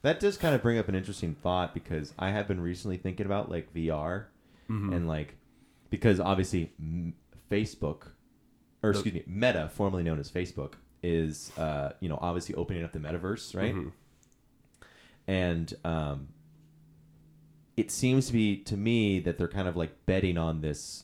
That 0.03 0.19
does 0.19 0.37
kind 0.37 0.55
of 0.55 0.61
bring 0.61 0.77
up 0.79 0.89
an 0.89 0.95
interesting 0.95 1.35
thought 1.35 1.73
because 1.73 2.13
I 2.17 2.31
have 2.31 2.47
been 2.47 2.59
recently 2.59 2.97
thinking 2.97 3.25
about 3.25 3.51
like 3.51 3.73
VR 3.73 4.25
and 4.93 5.07
like 5.07 5.35
because 5.89 6.19
obviously 6.19 6.71
Facebook 7.51 8.07
or 8.83 8.89
excuse 8.91 9.13
me, 9.13 9.23
Meta, 9.27 9.69
formerly 9.73 10.01
known 10.03 10.19
as 10.19 10.31
Facebook, 10.31 10.73
is 11.03 11.51
uh, 11.57 11.91
you 11.99 12.09
know 12.09 12.17
obviously 12.21 12.55
opening 12.55 12.83
up 12.83 12.91
the 12.93 12.99
metaverse, 12.99 13.55
right? 13.55 13.75
And 15.27 15.73
um, 15.83 16.29
it 17.77 17.91
seems 17.91 18.27
to 18.27 18.33
be 18.33 18.57
to 18.63 18.75
me 18.75 19.19
that 19.19 19.37
they're 19.37 19.47
kind 19.47 19.67
of 19.67 19.75
like 19.77 20.05
betting 20.05 20.37
on 20.37 20.61
this. 20.61 21.03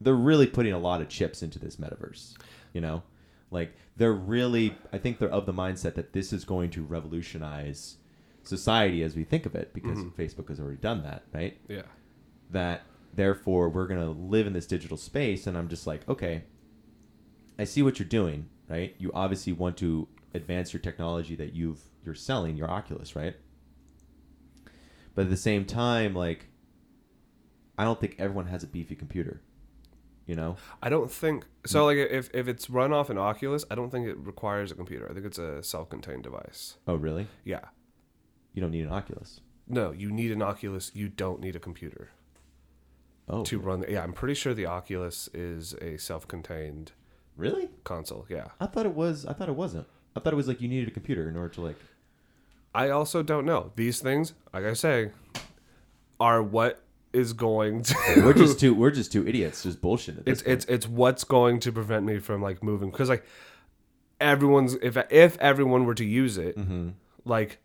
They're 0.00 0.14
really 0.14 0.46
putting 0.46 0.72
a 0.72 0.78
lot 0.78 1.00
of 1.00 1.08
chips 1.08 1.42
into 1.42 1.58
this 1.58 1.76
metaverse, 1.76 2.34
you 2.72 2.80
know, 2.80 3.02
like 3.50 3.74
they're 3.96 4.12
really. 4.12 4.74
I 4.92 4.98
think 4.98 5.18
they're 5.18 5.30
of 5.30 5.46
the 5.46 5.52
mindset 5.52 5.94
that 5.94 6.12
this 6.12 6.32
is 6.32 6.44
going 6.44 6.70
to 6.70 6.82
revolutionize 6.82 7.96
society 8.42 9.02
as 9.02 9.14
we 9.14 9.24
think 9.24 9.44
of 9.46 9.54
it 9.54 9.74
because 9.74 9.98
mm-hmm. 9.98 10.20
Facebook 10.20 10.48
has 10.48 10.58
already 10.58 10.78
done 10.78 11.02
that, 11.02 11.24
right? 11.34 11.58
Yeah. 11.68 11.82
that 12.50 12.82
therefore 13.14 13.68
we're 13.68 13.86
going 13.86 14.00
to 14.00 14.10
live 14.10 14.46
in 14.46 14.52
this 14.52 14.66
digital 14.66 14.96
space 14.96 15.46
and 15.46 15.56
i'm 15.56 15.68
just 15.68 15.86
like 15.86 16.08
okay 16.08 16.44
i 17.58 17.64
see 17.64 17.82
what 17.82 17.98
you're 17.98 18.08
doing 18.08 18.48
right 18.68 18.94
you 18.98 19.10
obviously 19.14 19.52
want 19.52 19.76
to 19.76 20.06
advance 20.34 20.72
your 20.72 20.80
technology 20.80 21.34
that 21.34 21.54
you've 21.54 21.80
you're 22.04 22.14
selling 22.14 22.56
your 22.56 22.70
oculus 22.70 23.16
right 23.16 23.36
but 25.14 25.22
at 25.22 25.30
the 25.30 25.36
same 25.36 25.64
time 25.64 26.14
like 26.14 26.46
i 27.76 27.84
don't 27.84 28.00
think 28.00 28.14
everyone 28.18 28.46
has 28.46 28.62
a 28.62 28.66
beefy 28.66 28.94
computer 28.94 29.40
you 30.30 30.36
know 30.36 30.52
I 30.80 30.88
don't 30.94 31.10
think 31.22 31.44
so. 31.66 31.78
Mm. 31.82 31.86
Like, 31.88 31.98
if 32.18 32.30
if 32.32 32.46
it's 32.52 32.70
run 32.70 32.92
off 32.92 33.10
an 33.10 33.18
Oculus, 33.18 33.64
I 33.70 33.74
don't 33.74 33.90
think 33.90 34.06
it 34.06 34.16
requires 34.32 34.70
a 34.70 34.76
computer. 34.80 35.04
I 35.10 35.12
think 35.14 35.26
it's 35.26 35.38
a 35.38 35.62
self-contained 35.62 36.22
device. 36.22 36.76
oh 36.86 36.94
really 37.06 37.26
Yeah. 37.44 37.64
you 38.54 38.60
don't 38.62 38.70
need 38.76 38.86
an 38.90 38.92
oculus 39.00 39.40
No, 39.78 39.86
you 40.02 40.08
need 40.20 40.30
an 40.36 40.42
Oculus. 40.42 40.84
You 41.00 41.08
don't 41.24 41.40
need 41.44 41.56
a 41.56 41.62
computer 41.68 42.02
oh 43.28 43.42
to 43.50 43.58
run. 43.58 43.80
The, 43.80 43.86
yeah, 43.94 44.02
I'm 44.06 44.12
pretty 44.12 44.34
sure 44.34 44.52
the 44.54 44.66
Oculus 44.78 45.28
is 45.34 45.74
a 45.88 45.96
self-contained 46.08 46.92
really 47.36 47.66
console. 47.84 48.22
Yeah. 48.36 48.48
i 48.64 48.66
thought 48.66 48.86
it 48.86 48.94
was 49.02 49.16
i 49.30 49.32
thought 49.36 49.48
it 49.54 49.58
wasn't 49.64 49.86
i 50.14 50.20
thought 50.20 50.32
it 50.36 50.40
was 50.42 50.48
like 50.50 50.60
you 50.62 50.68
needed 50.74 50.88
a 50.88 50.96
computer 51.00 51.24
in 51.30 51.36
order 51.36 51.52
to 51.56 51.60
like 51.68 51.78
I 52.72 52.86
also 52.90 53.18
don't 53.32 53.46
know 53.52 53.62
these 53.74 53.98
things. 54.00 54.26
Like 54.54 54.64
I 54.64 54.74
say, 54.74 55.10
are 56.20 56.40
what 56.40 56.74
is 57.12 57.32
going 57.32 57.82
to. 57.82 57.94
we're 58.18 58.32
just 58.32 58.60
two 58.60 58.74
we're 58.74 58.90
just 58.90 59.12
two 59.12 59.26
idiots 59.26 59.62
just 59.62 59.80
bullshit 59.80 60.18
at 60.18 60.24
this 60.24 60.42
it's 60.42 60.48
it's 60.48 60.64
it's 60.66 60.88
what's 60.88 61.24
going 61.24 61.58
to 61.60 61.72
prevent 61.72 62.04
me 62.04 62.18
from 62.18 62.40
like 62.42 62.62
moving 62.62 62.90
because 62.90 63.08
like 63.08 63.24
everyone's 64.20 64.74
if 64.74 64.96
if 65.10 65.36
everyone 65.38 65.84
were 65.84 65.94
to 65.94 66.04
use 66.04 66.36
it 66.38 66.56
mm-hmm. 66.56 66.90
like 67.24 67.58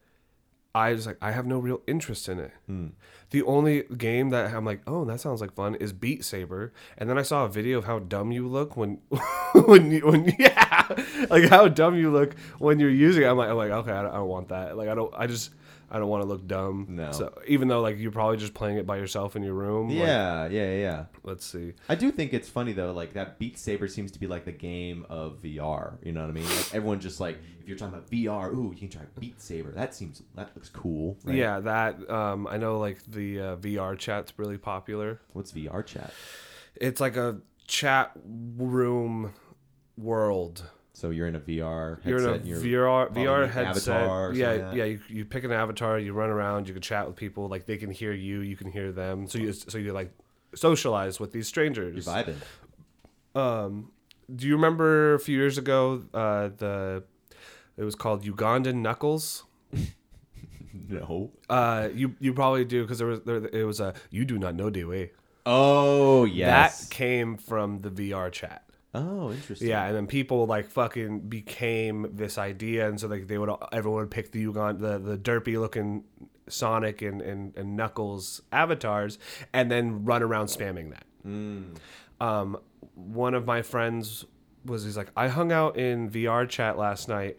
i 0.74 0.94
was 0.94 1.06
like 1.06 1.18
i 1.22 1.32
have 1.32 1.46
no 1.46 1.60
real 1.60 1.82
interest 1.88 2.30
in 2.30 2.40
it. 2.40 2.52
Hmm. 2.66 2.88
The 3.32 3.44
only 3.44 3.84
game 3.98 4.30
that 4.30 4.54
i'm 4.54 4.66
like 4.66 4.82
oh 4.88 5.04
that 5.06 5.20
sounds 5.20 5.42
like 5.42 5.54
fun 5.54 5.76
is 5.76 5.92
beat 5.92 6.24
saber 6.24 6.72
and 6.98 7.10
then 7.10 7.18
i 7.18 7.22
saw 7.22 7.46
a 7.46 7.50
video 7.50 7.78
of 7.78 7.86
how 7.86 8.00
dumb 8.00 8.32
you 8.32 8.48
look 8.48 8.78
when 8.78 9.00
when 9.66 9.92
you 9.92 10.08
when 10.08 10.34
yeah 10.40 10.88
like 11.30 11.50
how 11.50 11.68
dumb 11.68 11.96
you 11.96 12.12
look 12.12 12.36
when 12.60 12.80
you're 12.80 12.90
using 12.90 13.24
it. 13.24 13.28
I'm 13.28 13.38
like 13.38 13.50
i'm 13.50 13.58
like 13.58 13.72
okay 13.72 13.92
i 13.92 14.02
don't, 14.02 14.12
I 14.12 14.16
don't 14.16 14.28
want 14.28 14.50
that. 14.50 14.78
Like 14.78 14.88
i 14.88 14.96
don't 14.96 15.14
i 15.16 15.28
just 15.28 15.52
i 15.91 15.98
don't 16.00 16.08
want 16.10 16.21
to 16.24 16.28
look 16.28 16.45
dumb 16.48 16.88
No. 16.89 17.12
so 17.12 17.34
even 17.48 17.67
though 17.67 17.82
like 17.82 17.98
you're 18.00 18.12
probably 18.12 18.38
just 18.38 18.54
playing 18.54 18.78
it 18.78 18.86
by 18.86 18.98
yourself 18.98 19.36
in 19.36 19.43
your 19.43 19.54
room 19.54 19.89
yeah 19.89 20.48
yeah 20.48 20.65
yeah 20.71 20.76
yeah 20.76 21.06
let's 21.24 21.45
see 21.45 21.74
I 21.89 21.95
do 21.95 22.12
think 22.12 22.34
it's 22.34 22.50
funny 22.50 22.74
though, 22.74 22.91
like 22.93 23.13
that 23.13 23.39
Beat 23.39 23.58
Saber 23.58 23.88
seems 23.88 24.12
to 24.12 24.19
be 24.19 24.28
like 24.28 24.45
the 24.45 24.52
game 24.52 25.06
of 25.10 25.39
VR. 25.41 25.98
You 26.04 26.12
know 26.12 26.21
what 26.21 26.30
I 26.30 26.34
mean? 26.34 26.45
Like 26.45 26.74
everyone 26.74 27.00
just 27.00 27.19
like 27.19 27.38
if 27.60 27.67
you're 27.67 27.78
talking 27.78 27.93
about 27.95 28.10
VR, 28.10 28.54
ooh, 28.54 28.71
you 28.74 28.78
can 28.78 28.89
try 28.89 29.02
Beat 29.19 29.41
Saber. 29.41 29.71
That 29.71 29.93
seems 29.95 30.21
that 30.36 30.52
looks 30.56 30.69
cool. 30.69 31.17
Right? 31.24 31.36
Yeah, 31.36 31.60
that 31.62 32.10
um, 32.10 32.48
I 32.48 32.58
know. 32.58 32.78
Like 32.80 33.04
the 33.08 33.39
uh, 33.39 33.56
VR 33.58 33.98
chat's 33.98 34.38
really 34.38 34.58
popular. 34.58 35.19
What's 35.34 35.52
VR 35.52 35.86
chat? 35.86 36.12
It's 36.76 37.02
like 37.02 37.15
a 37.17 37.39
chat 37.67 38.12
room 38.26 39.34
world. 39.98 40.63
So 40.96 41.10
you're 41.10 41.28
in 41.28 41.36
a 41.36 41.42
VR 41.42 42.02
headset. 42.02 42.10
You're 42.10 42.20
in 42.20 42.26
a 42.26 42.34
and 42.34 42.46
you're 42.46 42.60
VR 42.62 43.14
VR 43.14 43.50
headset. 43.52 44.36
yeah, 44.36 44.72
yeah. 44.74 44.86
You, 44.86 45.00
you 45.10 45.26
pick 45.26 45.44
an 45.44 45.52
avatar. 45.52 46.00
You 46.00 46.14
run 46.14 46.30
around. 46.30 46.70
You 46.70 46.74
can 46.74 46.82
chat 46.82 47.06
with 47.06 47.18
people. 47.18 47.50
Like 47.50 47.66
they 47.66 47.76
can 47.76 47.92
hear 47.92 48.14
you. 48.14 48.40
You 48.40 48.56
can 48.56 48.72
hear 48.72 48.94
them. 48.94 49.28
So 49.28 49.38
you 49.38 49.52
so 49.52 49.78
you 49.78 49.92
like 49.92 50.14
socialize 50.56 51.20
with 51.20 51.34
these 51.34 51.50
strangers. 51.50 51.94
You're 51.96 52.02
strangers. 52.02 52.38
vibing. 53.36 53.40
Um, 53.40 53.92
do 54.34 54.48
you 54.48 54.56
remember 54.56 55.16
a 55.16 55.20
few 55.20 55.38
years 55.38 55.58
ago? 55.58 56.04
Uh, 56.14 56.50
the 56.56 57.04
it 57.76 57.84
was 57.84 57.96
called 57.96 58.24
Ugandan 58.24 58.76
Knuckles. 58.76 59.44
No. 60.88 61.32
Uh, 61.50 61.90
you 61.94 62.16
you 62.20 62.34
probably 62.34 62.66
do 62.66 62.82
because 62.82 63.00
there 63.00 63.08
was 63.08 63.22
there 63.22 63.38
it 63.38 63.64
was 63.64 63.80
a 63.80 63.94
you 64.12 64.26
do 64.26 64.38
not 64.38 64.56
know 64.56 64.70
the 64.70 64.84
way. 64.84 65.12
Oh 65.46 66.26
yes. 66.26 66.82
That 66.82 66.90
came 66.94 67.38
from 67.38 67.82
the 67.82 67.90
VR 67.90 68.32
chat. 68.32 68.64
Oh, 68.96 69.32
interesting. 69.32 69.68
Yeah, 69.68 69.86
and 69.86 69.96
then 69.96 70.08
people 70.08 70.46
like 70.46 70.70
fucking 70.70 71.22
became 71.22 72.08
this 72.14 72.38
idea, 72.38 72.88
and 72.88 73.00
so 73.00 73.08
like 73.08 73.28
they 73.28 73.38
would 73.38 73.50
everyone 73.72 74.02
would 74.02 74.12
pick 74.12 74.32
the 74.32 74.46
Ugan 74.46 74.80
the 74.80 74.98
the 74.98 75.18
derpy 75.18 75.60
looking 75.60 76.04
Sonic 76.48 77.02
and, 77.02 77.22
and 77.22 77.56
and 77.58 77.76
Knuckles 77.76 78.42
avatars, 78.52 79.18
and 79.54 79.70
then 79.70 80.06
run 80.06 80.24
around 80.24 80.48
spamming 80.48 80.92
that. 80.92 81.06
Um, 82.22 82.58
one 82.96 83.34
of 83.34 83.46
my 83.46 83.62
friends 83.62 84.26
was 84.66 84.84
he's 84.84 84.98
like 84.98 85.12
I 85.16 85.28
hung 85.28 85.52
out 85.52 85.78
in 85.78 86.10
VR 86.10 86.48
chat 86.48 86.78
last 86.78 87.08
night. 87.08 87.38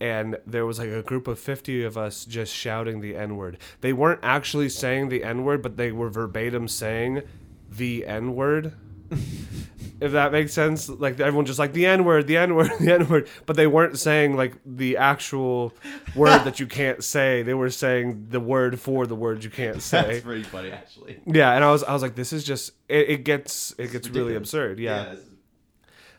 And 0.00 0.36
there 0.44 0.66
was 0.66 0.80
like 0.80 0.90
a 0.90 1.02
group 1.02 1.28
of 1.28 1.38
50 1.38 1.84
of 1.84 1.96
us 1.96 2.24
just 2.24 2.52
shouting 2.52 3.00
the 3.00 3.16
N 3.16 3.36
word. 3.36 3.58
They 3.80 3.92
weren't 3.92 4.20
actually 4.22 4.68
saying 4.68 5.08
the 5.08 5.22
N 5.22 5.44
word, 5.44 5.62
but 5.62 5.76
they 5.76 5.92
were 5.92 6.10
verbatim 6.10 6.66
saying 6.66 7.22
the 7.70 8.04
N 8.04 8.34
word 8.34 8.72
if 10.04 10.12
that 10.12 10.30
makes 10.32 10.52
sense. 10.52 10.88
Like 10.88 11.18
everyone 11.18 11.46
just 11.46 11.58
like 11.58 11.72
the 11.72 11.86
N 11.86 12.04
word, 12.04 12.26
the 12.26 12.36
N 12.36 12.54
word, 12.54 12.70
the 12.80 12.92
N 12.94 13.08
word, 13.08 13.28
but 13.46 13.56
they 13.56 13.66
weren't 13.66 13.98
saying 13.98 14.36
like 14.36 14.56
the 14.64 14.96
actual 14.98 15.72
word 16.14 16.44
that 16.44 16.60
you 16.60 16.66
can't 16.66 17.02
say. 17.02 17.42
They 17.42 17.54
were 17.54 17.70
saying 17.70 18.26
the 18.30 18.40
word 18.40 18.78
for 18.78 19.06
the 19.06 19.14
word 19.16 19.42
you 19.44 19.50
can't 19.50 19.82
say. 19.82 20.02
That's 20.02 20.24
pretty 20.24 20.42
funny 20.44 20.70
actually. 20.70 21.20
yeah, 21.26 21.52
and 21.54 21.64
I 21.64 21.70
was 21.72 21.82
I 21.82 21.92
was 21.92 22.02
like, 22.02 22.14
this 22.14 22.32
is 22.32 22.44
just 22.44 22.72
it, 22.88 23.08
it 23.08 23.24
gets 23.24 23.74
it 23.78 23.90
gets 23.92 24.08
really 24.08 24.34
absurd. 24.36 24.78
Yeah, 24.78 25.12
is- 25.12 25.20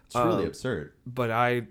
it's 0.07 0.15
really 0.15 0.43
Um, 0.43 0.47
absurd. 0.47 0.93
but 1.07 1.31
I 1.31 1.67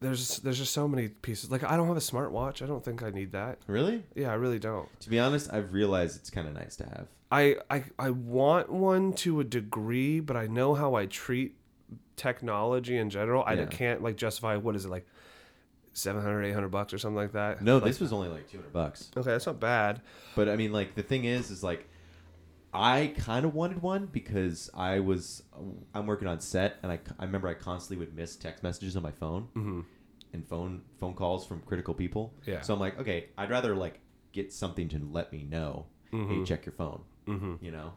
there's 0.00 0.38
there's 0.40 0.58
just 0.58 0.72
so 0.72 0.86
many 0.86 1.08
pieces. 1.08 1.50
Like 1.50 1.64
I 1.64 1.76
don't 1.76 1.88
have 1.88 1.96
a 1.96 2.00
smartwatch. 2.00 2.62
I 2.62 2.66
don't 2.66 2.84
think 2.84 3.02
I 3.02 3.10
need 3.10 3.32
that. 3.32 3.58
Really? 3.66 4.04
Yeah, 4.14 4.30
I 4.30 4.34
really 4.34 4.58
don't. 4.58 4.88
To 5.00 5.10
be 5.10 5.18
honest, 5.18 5.52
I've 5.52 5.72
realized 5.72 6.16
it's 6.16 6.30
kind 6.30 6.46
of 6.46 6.54
nice 6.54 6.76
to 6.76 6.84
have. 6.84 7.06
I, 7.38 7.56
I 7.70 7.84
I 7.98 8.10
want 8.10 8.70
one 8.70 9.12
to 9.24 9.40
a 9.40 9.44
degree, 9.44 10.20
but 10.20 10.36
I 10.36 10.46
know 10.46 10.74
how 10.74 10.94
I 10.94 11.06
treat 11.06 11.56
technology 12.16 12.96
in 12.96 13.10
general, 13.10 13.42
I 13.46 13.54
Yeah. 13.54 13.66
can't 13.66 14.02
like 14.02 14.16
justify 14.16 14.56
what 14.56 14.76
is 14.76 14.84
it 14.84 14.88
like 14.88 15.06
700 15.92 16.42
800 16.44 16.68
bucks 16.68 16.92
or 16.92 16.98
something 16.98 17.16
like 17.16 17.32
that. 17.32 17.62
No, 17.62 17.76
Like- 17.76 17.84
this 17.84 18.00
was 18.00 18.12
only 18.12 18.28
like 18.28 18.48
two 18.50 18.58
hundred 18.58 18.72
bucks. 18.72 19.10
Okay, 19.16 19.30
that's 19.30 19.46
not 19.46 19.60
bad. 19.60 20.00
But 20.36 20.48
I 20.48 20.56
mean, 20.56 20.72
like 20.72 20.94
the 20.94 21.02
thing 21.02 21.24
is, 21.24 21.50
is 21.50 21.62
like 21.62 21.88
I 22.72 23.12
kind 23.16 23.44
of 23.46 23.54
wanted 23.54 23.80
one 23.82 24.06
because 24.06 24.70
I 24.74 24.98
was 25.00 25.42
I'm 25.94 26.06
working 26.06 26.26
on 26.28 26.40
set, 26.40 26.76
and 26.82 26.90
I, 26.90 26.98
I 27.18 27.24
remember 27.24 27.48
I 27.48 27.54
constantly 27.54 28.04
would 28.04 28.14
miss 28.16 28.34
text 28.36 28.62
messages 28.62 28.96
on 28.96 29.02
my 29.02 29.12
phone 29.12 29.42
hmm 29.54 29.80
and 30.32 30.44
phone 30.46 30.82
phone 30.98 31.14
calls 31.14 31.46
from 31.46 31.60
critical 31.60 31.94
people. 31.94 32.34
Yeah. 32.44 32.60
So 32.62 32.74
I'm 32.74 32.80
like, 32.80 32.98
okay, 32.98 33.26
I'd 33.38 33.50
rather 33.50 33.74
like 33.76 34.00
get 34.32 34.52
something 34.52 34.88
to 34.90 34.98
let 35.12 35.32
me 35.32 35.44
know. 35.44 35.86
Hey, 36.10 36.44
check 36.44 36.64
your 36.64 36.72
phone. 36.72 37.02
Mm-hmm. 37.26 37.54
You 37.64 37.70
know. 37.70 37.92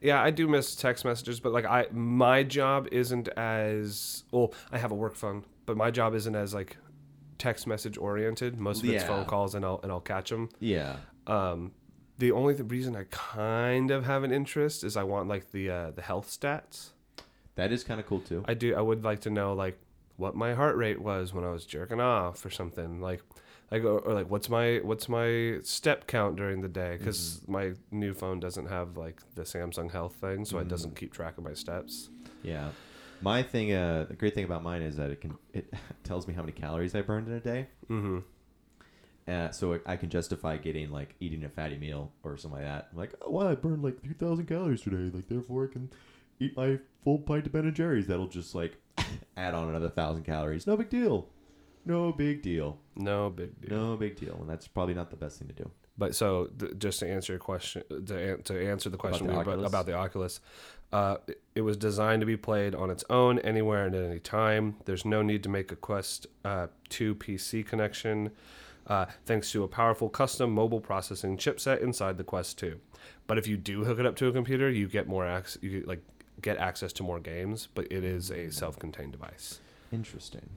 Yeah, 0.00 0.22
I 0.22 0.30
do 0.30 0.46
miss 0.46 0.76
text 0.76 1.04
messages, 1.04 1.40
but 1.40 1.52
like 1.52 1.64
I 1.64 1.86
my 1.92 2.42
job 2.44 2.88
isn't 2.92 3.28
as 3.36 4.24
well, 4.30 4.52
I 4.70 4.78
have 4.78 4.92
a 4.92 4.94
work 4.94 5.16
phone, 5.16 5.44
but 5.66 5.76
my 5.76 5.90
job 5.90 6.14
isn't 6.14 6.34
as 6.36 6.54
like 6.54 6.76
text 7.38 7.66
message 7.66 7.98
oriented. 7.98 8.58
Most 8.60 8.82
of 8.84 8.90
it's 8.90 9.02
Yeah. 9.02 9.08
phone 9.08 9.24
calls 9.24 9.54
and 9.54 9.64
I'll 9.64 9.80
and 9.82 9.90
I'll 9.90 10.00
catch 10.00 10.30
them. 10.30 10.48
Yeah. 10.60 10.96
Um 11.26 11.72
the 12.18 12.32
only 12.32 12.54
th- 12.54 12.68
reason 12.70 12.96
I 12.96 13.04
kind 13.10 13.90
of 13.90 14.04
have 14.06 14.22
an 14.24 14.32
interest 14.32 14.82
is 14.84 14.96
I 14.96 15.04
want 15.04 15.28
like 15.28 15.50
the 15.52 15.70
uh, 15.70 15.90
the 15.92 16.02
health 16.02 16.28
stats. 16.28 16.90
That 17.56 17.70
is 17.72 17.82
kind 17.84 17.98
of 18.00 18.06
cool 18.06 18.20
too. 18.20 18.44
I 18.46 18.54
do. 18.54 18.74
I 18.76 18.80
would 18.80 19.02
like 19.04 19.20
to 19.20 19.30
know 19.30 19.52
like 19.52 19.78
what 20.16 20.34
my 20.36 20.54
heart 20.54 20.76
rate 20.76 21.00
was 21.00 21.32
when 21.32 21.44
I 21.44 21.50
was 21.50 21.64
jerking 21.64 22.00
off 22.00 22.44
or 22.44 22.50
something 22.50 23.00
like, 23.00 23.20
like 23.70 23.84
or, 23.84 23.98
or 23.98 24.14
like 24.14 24.30
what's 24.30 24.48
my 24.48 24.80
what's 24.82 25.08
my 25.08 25.58
step 25.62 26.06
count 26.06 26.36
during 26.36 26.62
the 26.62 26.68
day 26.68 26.96
because 26.98 27.42
my 27.46 27.72
new 27.90 28.14
phone 28.14 28.40
doesn't 28.40 28.66
have 28.66 28.96
like 28.96 29.20
the 29.34 29.42
Samsung 29.42 29.90
Health 29.90 30.14
thing, 30.14 30.44
so 30.44 30.58
it 30.58 30.68
doesn't 30.68 30.96
keep 30.96 31.12
track 31.12 31.38
of 31.38 31.44
my 31.44 31.54
steps. 31.54 32.08
Yeah. 32.42 32.70
My 33.20 33.42
thing, 33.42 33.72
uh, 33.72 34.06
the 34.08 34.14
great 34.14 34.34
thing 34.34 34.44
about 34.44 34.62
mine 34.62 34.80
is 34.82 34.96
that 34.96 35.10
it 35.10 35.20
can 35.20 35.36
it 35.52 35.72
tells 36.04 36.26
me 36.26 36.34
how 36.34 36.42
many 36.42 36.52
calories 36.52 36.94
I 36.94 37.02
burned 37.02 37.28
in 37.28 37.34
a 37.34 37.40
day. 37.40 37.66
Mm-hmm. 37.90 38.18
Uh, 39.26 39.50
so 39.50 39.78
I 39.84 39.96
can 39.96 40.08
justify 40.08 40.56
getting 40.56 40.90
like 40.90 41.14
eating 41.20 41.44
a 41.44 41.50
fatty 41.50 41.76
meal 41.76 42.12
or 42.22 42.38
something 42.38 42.60
like 42.60 42.68
that. 42.68 42.88
I'm 42.90 42.98
like, 42.98 43.14
oh, 43.20 43.30
well, 43.30 43.48
I 43.48 43.54
burned 43.54 43.82
like 43.82 44.02
three 44.02 44.14
thousand 44.14 44.46
calories 44.46 44.80
today. 44.80 45.14
Like, 45.14 45.28
therefore, 45.28 45.68
I 45.68 45.72
can 45.72 45.90
eat 46.40 46.56
my 46.56 46.78
full 47.04 47.18
pint 47.18 47.46
of 47.46 47.52
Ben 47.52 47.66
and 47.66 47.74
Jerry's. 47.74 48.06
That'll 48.06 48.28
just 48.28 48.54
like 48.54 48.80
add 49.36 49.52
on 49.54 49.68
another 49.68 49.90
thousand 49.90 50.24
calories. 50.24 50.66
No 50.66 50.76
big 50.76 50.88
deal. 50.88 51.28
No 51.88 52.12
big 52.12 52.42
deal. 52.42 52.78
No 52.96 53.30
big 53.30 53.60
deal. 53.60 53.70
No 53.76 53.96
big 53.96 54.14
deal. 54.16 54.36
And 54.40 54.48
that's 54.48 54.68
probably 54.68 54.94
not 54.94 55.10
the 55.10 55.16
best 55.16 55.38
thing 55.38 55.48
to 55.48 55.54
do. 55.54 55.70
But 55.96 56.14
so 56.14 56.48
th- 56.58 56.78
just 56.78 57.00
to 57.00 57.08
answer 57.08 57.32
your 57.32 57.40
question, 57.40 57.82
to, 58.06 58.16
an- 58.34 58.42
to 58.42 58.68
answer 58.70 58.88
the 58.90 58.96
question 58.98 59.26
the 59.26 59.32
we- 59.32 59.38
about, 59.40 59.48
Oculus? 59.54 59.68
about 59.68 59.86
the 59.86 59.94
Oculus, 59.94 60.40
uh, 60.92 61.16
it- 61.26 61.40
it 61.56 61.60
was 61.62 61.76
designed 61.76 62.20
to 62.20 62.26
be 62.26 62.36
played 62.36 62.74
on 62.74 62.90
its 62.90 63.02
own, 63.10 63.38
anywhere 63.40 63.86
and 63.86 63.94
at 63.96 64.04
any 64.04 64.20
time. 64.20 64.76
There's 64.84 65.04
no 65.04 65.22
need 65.22 65.42
to 65.42 65.48
make 65.48 65.72
a 65.72 65.76
Quest 65.76 66.26
uh, 66.44 66.68
2 66.90 67.14
PC 67.16 67.64
connection, 67.66 68.30
uh, 68.86 69.06
thanks 69.26 69.50
to 69.52 69.64
a 69.64 69.68
powerful 69.68 70.08
custom 70.08 70.52
mobile 70.52 70.80
processing 70.80 71.36
chipset 71.36 71.80
inside 71.80 72.16
the 72.18 72.24
Quest 72.24 72.58
2. 72.58 72.78
But 73.26 73.38
if 73.38 73.46
you 73.48 73.56
do 73.56 73.84
hook 73.84 73.98
it 73.98 74.06
up 74.06 74.14
to 74.16 74.28
a 74.28 74.32
computer, 74.32 74.70
you 74.70 74.86
get 74.88 75.08
more 75.08 75.26
access. 75.26 75.60
You 75.62 75.70
get, 75.80 75.88
like 75.88 76.02
get 76.42 76.58
access 76.58 76.92
to 76.94 77.02
more 77.02 77.18
games, 77.18 77.66
but 77.74 77.90
it 77.90 78.04
is 78.04 78.30
a 78.30 78.50
self-contained 78.52 79.10
device. 79.12 79.58
Interesting. 79.90 80.48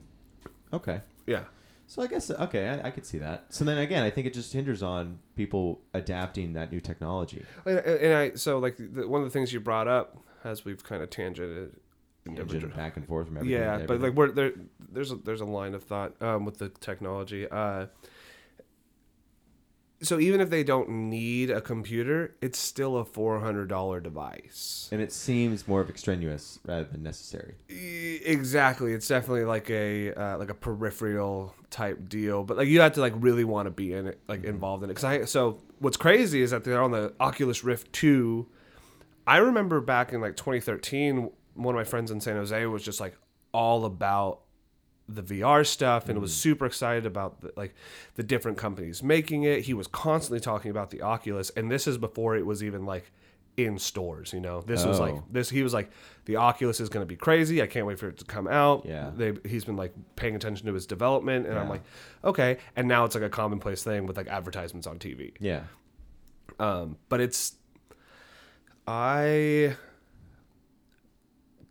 Okay. 0.72 1.00
Yeah. 1.26 1.44
So 1.86 2.00
I 2.02 2.06
guess 2.06 2.30
okay, 2.30 2.68
I, 2.68 2.88
I 2.88 2.90
could 2.90 3.04
see 3.04 3.18
that. 3.18 3.46
So 3.50 3.64
then 3.64 3.78
again, 3.78 4.02
I 4.02 4.10
think 4.10 4.26
it 4.26 4.32
just 4.32 4.52
hinders 4.52 4.82
on 4.82 5.18
people 5.36 5.80
adapting 5.92 6.54
that 6.54 6.72
new 6.72 6.80
technology. 6.80 7.44
And, 7.66 7.78
and 7.80 8.14
I 8.14 8.34
so 8.34 8.58
like 8.58 8.76
the, 8.78 9.06
one 9.06 9.20
of 9.20 9.26
the 9.26 9.30
things 9.30 9.52
you 9.52 9.60
brought 9.60 9.88
up 9.88 10.16
as 10.44 10.64
we've 10.64 10.82
kind 10.82 11.02
of 11.02 11.10
tangented 11.10 11.70
in 12.24 12.34
different 12.34 12.50
Tangent 12.52 12.76
back 12.76 12.96
and 12.96 13.06
forth 13.06 13.26
from 13.26 13.38
everything. 13.38 13.60
yeah 13.60 13.78
to 13.78 13.84
but 13.84 14.00
like 14.00 14.14
we're 14.14 14.30
there 14.30 14.52
there's 14.92 15.10
a 15.10 15.16
there's 15.16 15.40
a 15.40 15.44
line 15.44 15.74
of 15.74 15.82
thought 15.82 16.14
um 16.22 16.44
with 16.44 16.58
the 16.58 16.68
technology 16.68 17.48
uh 17.50 17.86
so 20.02 20.18
even 20.18 20.40
if 20.40 20.50
they 20.50 20.64
don't 20.64 20.88
need 20.88 21.50
a 21.50 21.60
computer 21.60 22.34
it's 22.40 22.58
still 22.58 22.98
a 22.98 23.04
$400 23.04 24.02
device. 24.02 24.88
And 24.92 25.00
it 25.00 25.12
seems 25.12 25.66
more 25.66 25.80
of 25.80 25.88
extraneous 25.88 26.58
rather 26.66 26.84
than 26.84 27.02
necessary. 27.02 27.54
Exactly. 27.68 28.92
It's 28.92 29.08
definitely 29.08 29.44
like 29.44 29.70
a 29.70 30.12
uh, 30.14 30.38
like 30.38 30.50
a 30.50 30.54
peripheral 30.54 31.54
type 31.70 32.08
deal 32.08 32.44
but 32.44 32.56
like 32.58 32.68
you 32.68 32.80
have 32.80 32.92
to 32.92 33.00
like 33.00 33.14
really 33.16 33.44
want 33.44 33.66
to 33.66 33.70
be 33.70 33.94
in 33.94 34.06
it 34.06 34.20
like 34.28 34.44
involved 34.44 34.84
in 34.84 34.90
it. 34.90 34.94
Because 34.94 35.04
i 35.04 35.24
so 35.24 35.58
what's 35.78 35.96
crazy 35.96 36.42
is 36.42 36.50
that 36.50 36.64
they're 36.64 36.82
on 36.82 36.90
the 36.90 37.14
oculus 37.18 37.64
rift 37.64 37.90
2 37.94 38.46
i 39.26 39.38
remember 39.38 39.80
back 39.80 40.12
in 40.12 40.20
like 40.20 40.36
2013 40.36 41.30
one 41.54 41.74
of 41.74 41.78
my 41.78 41.84
friends 41.84 42.10
in 42.10 42.20
san 42.20 42.36
jose 42.36 42.66
was 42.66 42.84
just 42.84 43.00
like 43.00 43.16
all 43.52 43.86
about 43.86 44.40
the 45.14 45.22
VR 45.22 45.66
stuff 45.66 46.08
and 46.08 46.20
was 46.20 46.34
super 46.34 46.66
excited 46.66 47.06
about 47.06 47.40
the, 47.40 47.52
like 47.56 47.74
the 48.14 48.22
different 48.22 48.58
companies 48.58 49.02
making 49.02 49.44
it. 49.44 49.62
He 49.62 49.74
was 49.74 49.86
constantly 49.86 50.40
talking 50.40 50.70
about 50.70 50.90
the 50.90 51.02
Oculus, 51.02 51.50
and 51.50 51.70
this 51.70 51.86
is 51.86 51.98
before 51.98 52.36
it 52.36 52.46
was 52.46 52.62
even 52.62 52.84
like 52.86 53.10
in 53.56 53.78
stores. 53.78 54.32
You 54.32 54.40
know, 54.40 54.62
this 54.62 54.84
was 54.86 54.98
like 54.98 55.14
Oh. 55.14 55.24
this. 55.30 55.50
He 55.50 55.62
was 55.62 55.74
like, 55.74 55.90
the 56.24 56.36
Oculus 56.36 56.80
is 56.80 56.88
going 56.88 57.02
to 57.02 57.08
be 57.08 57.16
crazy. 57.16 57.60
I 57.60 57.66
can't 57.66 57.86
wait 57.86 57.98
for 57.98 58.08
it 58.08 58.16
to 58.18 58.24
come 58.24 58.48
out. 58.48 58.86
Yeah. 58.86 59.10
they 59.14 59.34
he's 59.46 59.64
been 59.64 59.76
like 59.76 59.92
paying 60.16 60.34
attention 60.36 60.66
to 60.66 60.72
his 60.74 60.86
development, 60.86 61.46
and 61.46 61.58
I'm 61.58 61.68
like, 61.68 61.82
okay. 62.24 62.58
And 62.76 62.88
now 62.88 63.04
it's 63.04 63.14
like 63.14 63.24
a 63.24 63.28
commonplace 63.30 63.82
thing 63.82 64.06
with 64.06 64.16
like 64.16 64.28
advertisements 64.28 64.86
on 64.86 64.98
TV. 64.98 65.32
Yeah. 65.38 65.64
Um, 66.58 66.96
but 67.08 67.20
it's 67.20 67.56
I 68.86 69.76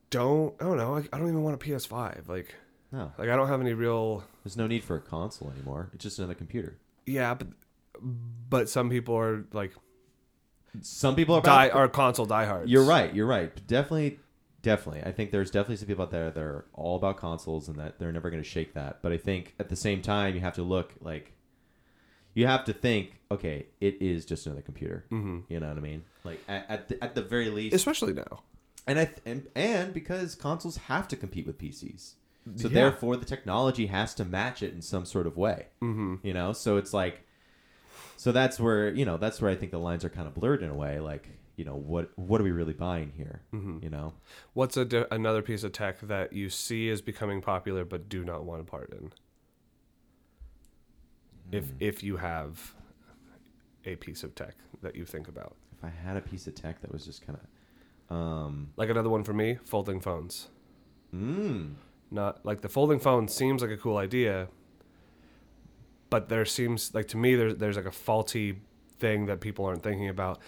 don't 0.09 0.53
I 0.61 0.65
don't 0.65 0.77
know. 0.77 0.95
I, 0.97 0.99
I 1.13 1.17
don't 1.17 1.27
even 1.29 1.43
want 1.43 1.55
a 1.61 1.65
PS5. 1.65 2.27
Like 2.27 2.55
No. 2.91 3.11
like 3.17 3.29
I 3.29 3.35
don't 3.35 3.47
have 3.47 3.61
any 3.61 3.73
real 3.73 4.23
There's 4.43 4.57
no 4.57 4.67
need 4.67 4.83
for 4.83 4.95
a 4.97 5.01
console 5.01 5.49
anymore. 5.51 5.89
It's 5.93 6.03
just 6.03 6.19
another 6.19 6.33
computer. 6.35 6.77
Yeah, 7.05 7.33
but 7.33 7.47
but 8.49 8.69
some 8.69 8.89
people 8.89 9.15
are 9.15 9.45
like 9.53 9.71
Some 10.81 11.15
people 11.15 11.35
are 11.35 11.41
die 11.41 11.69
are 11.69 11.87
console 11.87 12.25
diehards. 12.25 12.69
You're 12.71 12.83
right. 12.83 13.13
You're 13.13 13.27
right. 13.27 13.51
Definitely, 13.67 14.19
definitely. 14.61 15.03
I 15.03 15.11
think 15.11 15.31
there's 15.31 15.51
definitely 15.51 15.77
some 15.77 15.87
people 15.87 16.03
out 16.03 16.11
there 16.11 16.31
that 16.31 16.41
are 16.41 16.65
all 16.73 16.95
about 16.95 17.17
consoles 17.17 17.67
and 17.67 17.77
that 17.79 17.99
they're 17.99 18.11
never 18.11 18.29
going 18.29 18.41
to 18.43 18.47
shake 18.49 18.73
that. 18.73 19.01
But 19.01 19.11
I 19.11 19.17
think 19.17 19.53
at 19.59 19.69
the 19.69 19.75
same 19.75 20.01
time, 20.01 20.35
you 20.35 20.41
have 20.41 20.55
to 20.55 20.63
look 20.63 20.93
like 21.01 21.33
you 22.33 22.47
have 22.47 22.65
to 22.65 22.73
think. 22.73 23.19
Okay, 23.29 23.67
it 23.79 24.01
is 24.01 24.25
just 24.25 24.45
another 24.45 24.61
computer. 24.61 25.05
Mm-hmm. 25.11 25.39
You 25.49 25.59
know 25.59 25.69
what 25.69 25.77
I 25.77 25.81
mean? 25.81 26.03
Like 26.23 26.39
at 26.47 26.65
at 26.69 26.87
the, 26.89 27.03
at 27.03 27.15
the 27.15 27.21
very 27.21 27.49
least, 27.49 27.75
especially 27.75 28.13
now. 28.13 28.43
and 28.87 28.99
I 28.99 29.05
th- 29.05 29.17
and, 29.25 29.47
and 29.55 29.93
because 29.93 30.35
consoles 30.35 30.77
have 30.77 31.07
to 31.09 31.15
compete 31.15 31.45
with 31.47 31.57
PCs, 31.57 32.13
so 32.55 32.67
Yeah. 32.67 32.73
therefore 32.73 33.17
the 33.17 33.25
technology 33.25 33.87
has 33.87 34.13
to 34.15 34.25
match 34.25 34.61
it 34.63 34.73
in 34.73 34.81
some 34.81 35.05
sort 35.05 35.27
of 35.27 35.37
way. 35.37 35.67
Mm-hmm. 35.81 36.15
You 36.23 36.33
know, 36.33 36.53
so 36.53 36.77
it's 36.77 36.93
like, 36.93 37.25
so 38.17 38.31
that's 38.31 38.59
where 38.59 38.89
you 38.93 39.05
know 39.05 39.17
that's 39.17 39.41
where 39.41 39.49
I 39.51 39.55
think 39.55 39.71
the 39.71 39.79
lines 39.79 40.03
are 40.05 40.09
kind 40.09 40.27
of 40.27 40.33
blurred 40.33 40.61
in 40.63 40.69
a 40.69 40.75
way. 40.75 40.99
Like, 40.99 41.29
you 41.55 41.65
know, 41.65 41.75
what 41.75 42.11
what 42.17 42.41
are 42.41 42.43
we 42.43 42.51
really 42.51 42.73
buying 42.73 43.11
here? 43.15 43.41
Mm-hmm. 43.53 43.79
You 43.83 43.89
know, 43.89 44.13
What's 44.53 44.77
a 44.77 44.85
di- 44.85 45.05
another 45.11 45.41
piece 45.41 45.63
of 45.63 45.71
tech 45.71 45.99
that 46.01 46.33
you 46.33 46.49
see 46.49 46.87
is 46.89 47.01
becoming 47.01 47.41
popular 47.41 47.85
but 47.85 48.09
do 48.09 48.23
not 48.23 48.43
want 48.45 48.61
a 48.61 48.63
part 48.65 48.91
in? 48.91 49.11
If 51.51 51.65
Hmm. 51.69 51.75
if 51.79 52.03
you 52.03 52.17
have 52.17 52.73
a 53.85 53.95
piece 53.97 54.23
of 54.23 54.35
tech 54.35 54.55
that 54.81 54.95
you 54.95 55.05
think 55.05 55.27
about, 55.27 55.55
if 55.77 55.83
I 55.83 55.89
had 55.89 56.15
a 56.17 56.21
piece 56.21 56.47
of 56.47 56.55
tech 56.55 56.81
that 56.81 56.91
was 56.91 57.05
just 57.05 57.25
kind 57.25 57.37
of, 58.09 58.15
um, 58.15 58.71
like 58.77 58.89
another 58.89 59.09
one 59.09 59.23
for 59.23 59.33
me, 59.33 59.57
folding 59.65 59.99
phones. 59.99 60.47
mm, 61.13 61.73
Not 62.11 62.45
like 62.45 62.61
the 62.61 62.69
folding 62.69 62.99
phone 62.99 63.29
seems 63.29 63.61
like 63.61 63.71
a 63.71 63.77
cool 63.77 63.95
idea, 63.97 64.49
but 66.09 66.27
there 66.27 66.43
seems 66.45 66.93
like 66.93 67.07
to 67.09 67.17
me 67.17 67.35
there's 67.35 67.55
there's 67.55 67.77
like 67.77 67.85
a 67.85 67.91
faulty 67.91 68.59
thing 68.99 69.25
that 69.27 69.39
people 69.39 69.65
aren't 69.65 69.81
thinking 69.81 70.09
about. 70.09 70.39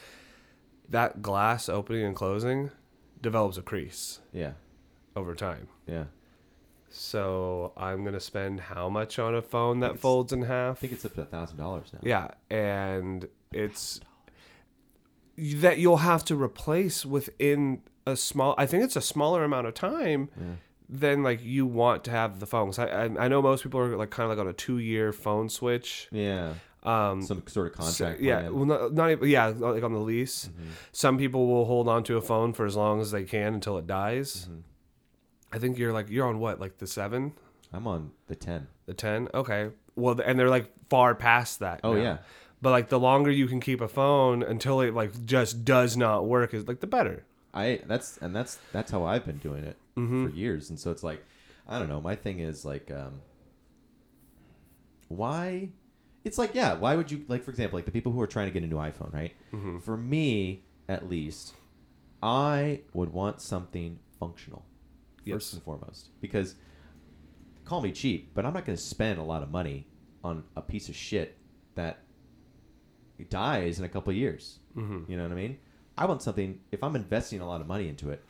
That 0.89 1.21
glass 1.21 1.69
opening 1.69 2.03
and 2.05 2.15
closing 2.15 2.69
develops 3.21 3.57
a 3.57 3.61
crease 3.61 4.19
yeah, 4.33 4.51
over 5.15 5.33
time. 5.33 5.69
yeah. 5.87 6.05
So 6.89 7.73
I'm 7.75 8.03
gonna 8.03 8.19
spend 8.19 8.59
how 8.59 8.89
much 8.89 9.17
on 9.17 9.33
a 9.33 9.41
phone 9.41 9.79
that 9.79 9.97
folds 9.97 10.31
in 10.31 10.43
half? 10.43 10.77
I 10.77 10.79
think 10.81 10.93
it's 10.93 11.05
up 11.05 11.15
to 11.15 11.21
a 11.21 11.25
thousand 11.25 11.57
dollars 11.57 11.87
now. 11.91 11.99
Yeah, 12.03 12.27
and 12.51 13.27
it's 13.51 13.99
that 15.37 15.79
you'll 15.79 15.97
have 15.97 16.23
to 16.25 16.35
replace 16.35 17.05
within 17.05 17.81
a 18.05 18.15
small. 18.15 18.53
I 18.57 18.67
think 18.67 18.83
it's 18.83 18.95
a 18.95 19.01
smaller 19.01 19.43
amount 19.43 19.65
of 19.65 19.73
time 19.73 20.29
than 20.89 21.23
like 21.23 21.43
you 21.43 21.65
want 21.65 22.03
to 22.05 22.11
have 22.11 22.39
the 22.39 22.45
phone. 22.45 22.67
'Cause 22.67 22.79
I, 22.79 22.85
I 22.87 23.25
I 23.25 23.27
know 23.27 23.41
most 23.41 23.63
people 23.63 23.79
are 23.79 23.95
like 23.97 24.09
kind 24.11 24.29
of 24.31 24.37
like 24.37 24.43
on 24.43 24.49
a 24.49 24.53
two 24.53 24.77
year 24.79 25.11
phone 25.13 25.49
switch. 25.49 26.07
yeah. 26.11 26.53
Um, 26.85 27.21
Some 27.21 27.41
sort 27.47 27.67
of 27.79 27.85
so- 27.85 28.03
contract. 28.03 28.21
yeah, 28.21 28.49
well, 28.49 28.65
not, 28.65 28.93
not 28.93 29.09
even, 29.09 29.29
yeah, 29.29 29.45
like 29.55 29.83
on 29.83 29.93
the 29.93 29.99
lease. 29.99 30.49
Mm-hmm. 30.51 30.69
Some 30.91 31.17
people 31.17 31.47
will 31.47 31.63
hold 31.63 31.87
on 31.87 32.03
to 32.03 32.17
a 32.17 32.21
phone 32.21 32.51
for 32.51 32.65
as 32.65 32.75
long 32.75 32.99
as 32.99 33.11
they 33.11 33.23
can 33.23 33.53
until 33.53 33.77
it 33.77 33.87
dies. 33.87 34.49
Mm-hmm. 34.49 34.59
I 35.53 35.59
think 35.59 35.77
you're 35.77 35.93
like 35.93 36.09
you're 36.09 36.27
on 36.27 36.39
what 36.39 36.59
like 36.59 36.79
the 36.79 36.87
seven, 36.87 37.31
I'm 37.71 37.87
on 37.87 38.11
the 38.27 38.35
ten. 38.35 38.67
the 38.85 38.93
ten. 38.93 39.29
Okay, 39.33 39.69
well, 39.95 40.19
and 40.19 40.37
they're 40.37 40.49
like 40.49 40.69
far 40.89 41.15
past 41.15 41.59
that. 41.59 41.79
Oh 41.85 41.93
now. 41.93 42.01
yeah, 42.01 42.17
But 42.61 42.71
like 42.71 42.89
the 42.89 42.99
longer 42.99 43.31
you 43.31 43.47
can 43.47 43.61
keep 43.61 43.79
a 43.79 43.87
phone 43.87 44.43
until 44.43 44.81
it 44.81 44.93
like 44.93 45.25
just 45.25 45.63
does 45.63 45.95
not 45.95 46.25
work 46.25 46.53
is 46.53 46.67
like 46.67 46.81
the 46.81 46.87
better. 46.87 47.23
I 47.53 47.79
that's 47.85 48.17
and 48.17 48.35
that's 48.35 48.59
that's 48.73 48.91
how 48.91 49.05
I've 49.05 49.25
been 49.25 49.37
doing 49.37 49.63
it. 49.63 49.77
For 49.95 50.29
years, 50.35 50.69
and 50.69 50.79
so 50.79 50.91
it's 50.91 51.03
like, 51.03 51.23
I 51.67 51.79
don't 51.79 51.87
know. 51.89 52.01
My 52.01 52.15
thing 52.15 52.39
is 52.39 52.65
like, 52.65 52.89
um, 52.91 53.21
why? 55.07 55.69
It's 56.23 56.37
like, 56.37 56.55
yeah, 56.55 56.73
why 56.73 56.95
would 56.95 57.11
you 57.11 57.25
like, 57.27 57.43
for 57.43 57.51
example, 57.51 57.77
like 57.77 57.85
the 57.85 57.91
people 57.91 58.11
who 58.11 58.21
are 58.21 58.27
trying 58.27 58.47
to 58.47 58.51
get 58.51 58.63
a 58.63 58.67
new 58.67 58.77
iPhone, 58.77 59.13
right? 59.13 59.33
For 59.83 59.97
me, 59.97 60.63
at 60.87 61.09
least, 61.09 61.53
I 62.21 62.81
would 62.93 63.11
want 63.13 63.41
something 63.41 63.99
functional 64.19 64.65
first 65.17 65.25
Yes. 65.25 65.53
and 65.53 65.63
foremost 65.63 66.09
because 66.21 66.55
call 67.65 67.81
me 67.81 67.91
cheap, 67.91 68.33
but 68.33 68.45
I'm 68.45 68.53
not 68.53 68.65
going 68.65 68.77
to 68.77 68.81
spend 68.83 69.19
a 69.19 69.23
lot 69.23 69.43
of 69.43 69.51
money 69.51 69.87
on 70.23 70.43
a 70.55 70.61
piece 70.61 70.89
of 70.89 70.95
shit 70.95 71.37
that 71.75 71.99
dies 73.29 73.79
in 73.79 73.85
a 73.85 73.89
couple 73.89 74.11
of 74.11 74.17
years. 74.17 74.59
Mm-hmm. 74.75 75.09
You 75.11 75.17
know 75.17 75.23
what 75.23 75.31
I 75.31 75.35
mean? 75.35 75.57
I 75.97 76.05
want 76.05 76.21
something. 76.21 76.59
If 76.71 76.83
I'm 76.83 76.95
investing 76.95 77.41
a 77.41 77.47
lot 77.47 77.61
of 77.61 77.67
money 77.67 77.87
into 77.87 78.09
it, 78.09 78.23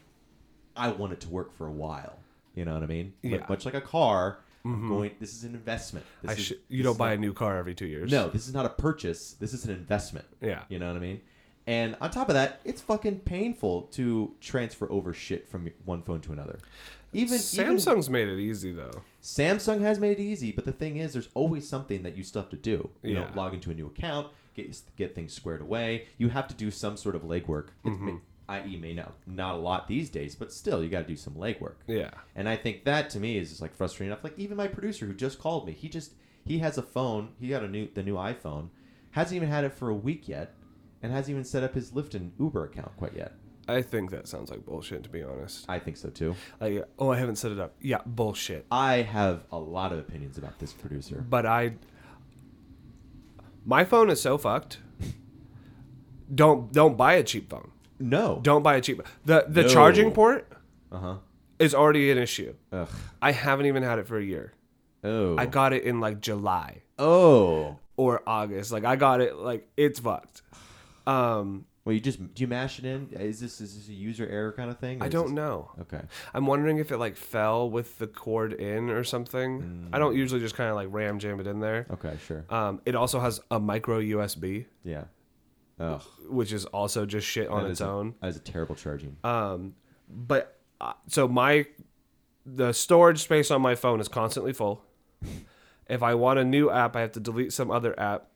I 0.76 0.90
want 0.90 1.14
it 1.14 1.22
to 1.22 1.30
work 1.30 1.56
for 1.58 1.68
a 1.68 1.72
while. 1.72 2.18
You 2.56 2.66
know 2.66 2.74
what 2.74 2.84
I 2.84 2.88
mean? 2.88 3.14
Yeah. 3.22 3.38
Mm-hmm. 3.38 3.52
much 3.52 3.66
like 3.66 3.74
a 3.74 3.82
car. 3.82 4.40
I'm 4.66 4.88
going. 4.88 5.12
This 5.20 5.34
is 5.36 5.44
an 5.44 5.56
investment. 5.56 6.06
This 6.22 6.32
I 6.32 6.34
is, 6.36 6.40
sh- 6.46 6.54
you 6.70 6.84
don't 6.84 6.98
buy 6.98 7.10
not- 7.10 7.18
a 7.18 7.22
new 7.22 7.34
car 7.34 7.58
every 7.58 7.76
two 7.76 7.86
years. 7.86 8.10
no, 8.12 8.30
this 8.30 8.48
is 8.48 8.54
not 8.54 8.66
a 8.66 8.70
purchase. 8.70 9.34
This 9.34 9.54
is 9.54 9.66
an 9.66 9.72
investment. 9.72 10.26
Yeah. 10.40 10.64
You 10.70 10.80
know 10.80 10.88
what 10.88 10.96
I 10.96 11.00
mean? 11.02 11.20
And 11.68 11.98
on 12.00 12.12
top 12.12 12.30
of 12.30 12.36
that, 12.36 12.62
it's 12.64 12.80
fucking 12.82 13.20
painful 13.22 13.84
to 13.94 14.34
transfer 14.40 14.90
over 14.92 15.14
shit 15.14 15.50
from 15.50 15.70
one 15.84 16.02
phone 16.02 16.22
to 16.22 16.32
another. 16.32 16.60
Even 17.12 17.34
even- 17.36 17.76
Samsung's 17.78 18.10
made 18.10 18.28
it 18.30 18.40
easy 18.40 18.72
though. 18.72 19.02
Samsung 19.22 19.82
has 19.82 20.00
made 20.00 20.18
it 20.20 20.24
easy, 20.24 20.52
but 20.54 20.64
the 20.66 20.72
thing 20.72 20.96
is, 20.98 21.12
there's 21.14 21.30
always 21.34 21.68
something 21.68 22.04
that 22.04 22.16
you 22.16 22.24
still 22.24 22.42
have 22.42 22.52
to 22.52 22.56
do. 22.58 22.90
You 23.02 23.16
know, 23.16 23.22
Yeah. 23.30 23.36
log 23.36 23.54
into 23.54 23.70
a 23.70 23.74
new 23.74 23.88
account, 23.88 24.28
get 24.56 24.82
get 24.96 25.14
things 25.14 25.34
squared 25.34 25.62
away. 25.62 26.08
You 26.18 26.30
have 26.30 26.48
to 26.48 26.54
do 26.56 26.72
some 26.72 26.96
sort 26.96 27.16
of 27.16 27.24
legwork. 27.24 27.68
It's 27.84 27.96
Mm-hmm. 27.96 28.16
I.e., 28.60 28.78
may 28.78 28.94
not 28.94 29.14
not 29.26 29.56
a 29.56 29.58
lot 29.58 29.88
these 29.88 30.10
days, 30.10 30.36
but 30.36 30.52
still, 30.52 30.84
you 30.84 30.90
got 30.90 31.02
to 31.02 31.08
do 31.08 31.16
some 31.16 31.34
legwork. 31.34 31.76
Yeah. 31.88 32.12
And 32.36 32.48
I 32.48 32.56
think 32.56 32.86
that 32.86 33.10
to 33.12 33.20
me 33.20 33.38
is 33.38 33.50
just 33.50 33.62
like 33.62 33.76
frustrating 33.76 34.12
enough. 34.12 34.24
Like 34.24 34.38
even 34.38 34.58
my 34.58 34.68
producer 34.68 35.06
who 35.06 35.14
just 35.14 35.40
called 35.40 35.66
me, 35.68 35.74
he 35.74 35.90
just 35.90 36.14
he 36.46 36.60
has 36.60 36.78
a 36.78 36.82
phone. 36.84 37.30
He 37.40 37.50
got 37.50 37.64
a 37.64 37.68
new 37.68 37.88
the 37.94 38.04
new 38.04 38.16
iPhone, 38.16 38.70
hasn't 39.12 39.36
even 39.36 39.50
had 39.50 39.64
it 39.64 39.74
for 39.74 39.90
a 39.90 39.96
week 39.96 40.28
yet, 40.28 40.54
and 41.02 41.12
hasn't 41.12 41.32
even 41.32 41.44
set 41.44 41.64
up 41.64 41.74
his 41.74 41.92
Lyft 41.92 42.16
and 42.16 42.32
Uber 42.40 42.66
account 42.66 42.96
quite 42.98 43.16
yet. 43.16 43.34
I 43.68 43.82
think 43.82 44.12
that 44.12 44.28
sounds 44.28 44.52
like 44.52 44.66
bullshit 44.66 45.04
to 45.04 45.10
be 45.10 45.24
honest. 45.24 45.66
I 45.70 45.80
think 45.80 45.98
so 45.98 46.10
too. 46.10 46.36
Like, 46.60 46.84
oh, 47.00 47.12
I 47.12 47.18
haven't 47.18 47.38
set 47.38 47.52
it 47.52 47.60
up. 47.60 47.76
Yeah, 47.82 48.00
bullshit. 48.06 48.66
I 48.72 48.98
have 48.98 49.44
a 49.52 49.58
lot 49.58 49.94
of 49.94 50.00
opinions 50.00 50.38
about 50.38 50.60
this 50.60 50.74
producer. 50.74 51.24
But 51.28 51.46
I, 51.46 51.76
my 53.66 53.86
phone 53.86 54.10
is 54.10 54.22
so 54.22 54.38
fucked. 54.38 54.80
Don't 56.34 56.72
don't 56.72 56.98
buy 56.98 57.14
a 57.14 57.24
cheap 57.24 57.50
phone. 57.50 57.70
No. 58.04 58.40
Don't 58.44 58.64
buy 58.64 58.76
a 58.76 58.82
cheap. 58.82 59.02
The 59.26 59.46
the 59.48 59.64
No. 59.64 59.68
charging 59.70 60.12
port 60.12 60.48
Uh 60.92 60.98
huh. 61.00 61.16
is 61.60 61.74
already 61.74 62.12
an 62.12 62.18
issue. 62.18 62.54
Ugh. 62.72 62.88
I 63.22 63.32
haven't 63.32 63.66
even 63.68 63.84
had 63.84 63.98
it 64.00 64.08
for 64.08 64.18
a 64.18 64.24
year. 64.24 64.54
Oh. 65.04 65.36
I 65.38 65.46
got 65.46 65.74
it 65.74 65.84
in 65.84 66.00
like 66.00 66.20
July 66.22 66.82
oh. 67.00 67.78
or 67.98 68.22
August. 68.28 68.72
Like 68.72 68.86
I 68.86 68.96
got 68.96 69.22
it 69.22 69.36
like 69.36 69.68
it's 69.78 70.00
fucked. 70.00 70.42
Um, 71.06 71.66
Well, 71.86 71.94
you 71.94 72.00
just 72.00 72.20
do 72.34 72.42
you 72.42 72.48
mash 72.48 72.80
it 72.80 72.86
in? 72.86 73.10
Is 73.12 73.40
this 73.42 73.60
is 73.60 73.76
this 73.78 73.90
a 73.90 73.94
user 73.94 74.26
error 74.28 74.54
kind 74.54 74.70
of 74.72 74.78
thing? 74.80 75.02
or 75.02 75.04
I 75.04 75.08
is 75.08 75.12
don't 75.14 75.26
this- 75.26 75.34
know. 75.36 75.72
Okay. 75.82 76.02
I'm 76.34 76.46
wondering 76.48 76.78
if 76.78 76.92
it 76.94 76.98
like 76.98 77.18
fell 77.18 77.70
with 77.70 77.98
the 78.00 78.08
cord 78.08 78.54
in 78.54 78.90
or 78.90 79.04
something. 79.04 79.90
I 79.92 79.98
Mm. 79.98 80.00
don't 80.00 80.16
usually 80.16 80.40
just 80.40 80.56
kind 80.56 80.70
of 80.70 80.76
like 80.78 80.88
ram 80.92 81.20
jam 81.20 81.40
it 81.42 81.48
in 81.48 81.60
there. 81.60 81.86
Okay. 81.92 82.16
Sure. 82.26 82.46
Um, 82.50 82.80
it 82.86 82.96
also 82.96 83.20
has 83.20 83.42
a 83.52 83.60
micro 83.60 84.00
USB, 84.00 84.66
Yeah. 84.84 85.06
Ugh. 85.80 86.02
which 86.30 86.54
is 86.54 86.66
also 86.66 87.06
just 87.06 87.26
shit 87.28 87.48
on 87.48 87.64
That 87.64 87.72
its 87.72 87.82
is 87.82 87.86
a- 87.86 87.90
own. 87.90 88.16
that 88.22 88.28
is 88.28 88.36
a 88.38 88.40
terrible 88.40 88.76
charging. 88.76 89.18
Um, 89.24 89.76
but 90.10 90.60
uh, 90.82 90.94
so 91.08 91.28
my 91.28 91.66
the 92.46 92.74
storage 92.74 93.20
space 93.24 93.50
on 93.52 93.62
my 93.62 93.76
phone 93.76 94.00
is 94.00 94.08
constantly 94.08 94.54
full. 94.54 94.84
if 95.90 96.04
I 96.04 96.16
want 96.16 96.40
a 96.40 96.44
new 96.44 96.70
app, 96.70 96.96
I 96.96 97.02
have 97.02 97.14
to 97.14 97.20
delete 97.20 97.54
some 97.54 97.72
other 97.72 97.98
app. 98.00 98.28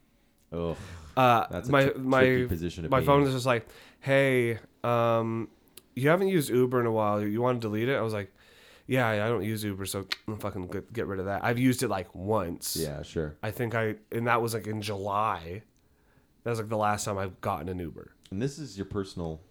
Oh. 0.52 0.76
Uh, 1.16 1.46
That's 1.50 1.68
a 1.68 1.72
my 1.72 1.92
my 1.98 2.20
tricky 2.24 2.48
position 2.48 2.84
to 2.84 2.90
my 2.90 3.00
be 3.02 3.06
phone 3.06 3.22
in. 3.24 3.28
is 3.28 3.34
just 3.34 3.46
like, 3.46 3.68
hey, 4.02 4.60
um, 4.84 5.50
you 5.96 6.10
haven't 6.10 6.28
used 6.30 6.50
Uber 6.50 6.80
in 6.80 6.86
a 6.86 6.92
while. 6.92 7.22
You 7.22 7.42
want 7.42 7.60
to 7.62 7.68
delete 7.68 7.90
it? 7.90 7.96
I 7.96 8.02
was 8.02 8.14
like, 8.14 8.32
yeah, 8.86 9.08
I 9.08 9.28
don't 9.28 9.44
use 9.44 9.64
Uber, 9.64 9.86
so 9.88 10.06
I'm 10.28 10.38
fucking 10.38 10.68
get, 10.68 10.94
get 10.94 11.08
rid 11.08 11.20
of 11.20 11.26
that. 11.26 11.44
I've 11.44 11.58
used 11.60 11.82
it 11.84 11.88
like 11.90 12.14
once. 12.16 12.78
Yeah. 12.80 13.02
Sure. 13.02 13.36
I 13.44 13.52
think 13.52 13.74
I 13.76 13.96
and 14.12 14.28
that 14.28 14.42
was 14.42 14.54
like 14.54 14.68
in 14.68 14.82
July. 14.82 15.64
That 16.48 16.52
was 16.52 16.60
like 16.60 16.70
the 16.70 16.78
last 16.78 17.04
time 17.04 17.18
I've 17.18 17.42
gotten 17.42 17.68
an 17.68 17.78
Uber. 17.78 18.14
And 18.32 18.42
this 18.42 18.58
is 18.58 18.78
your 18.78 18.86
personal. 18.86 19.42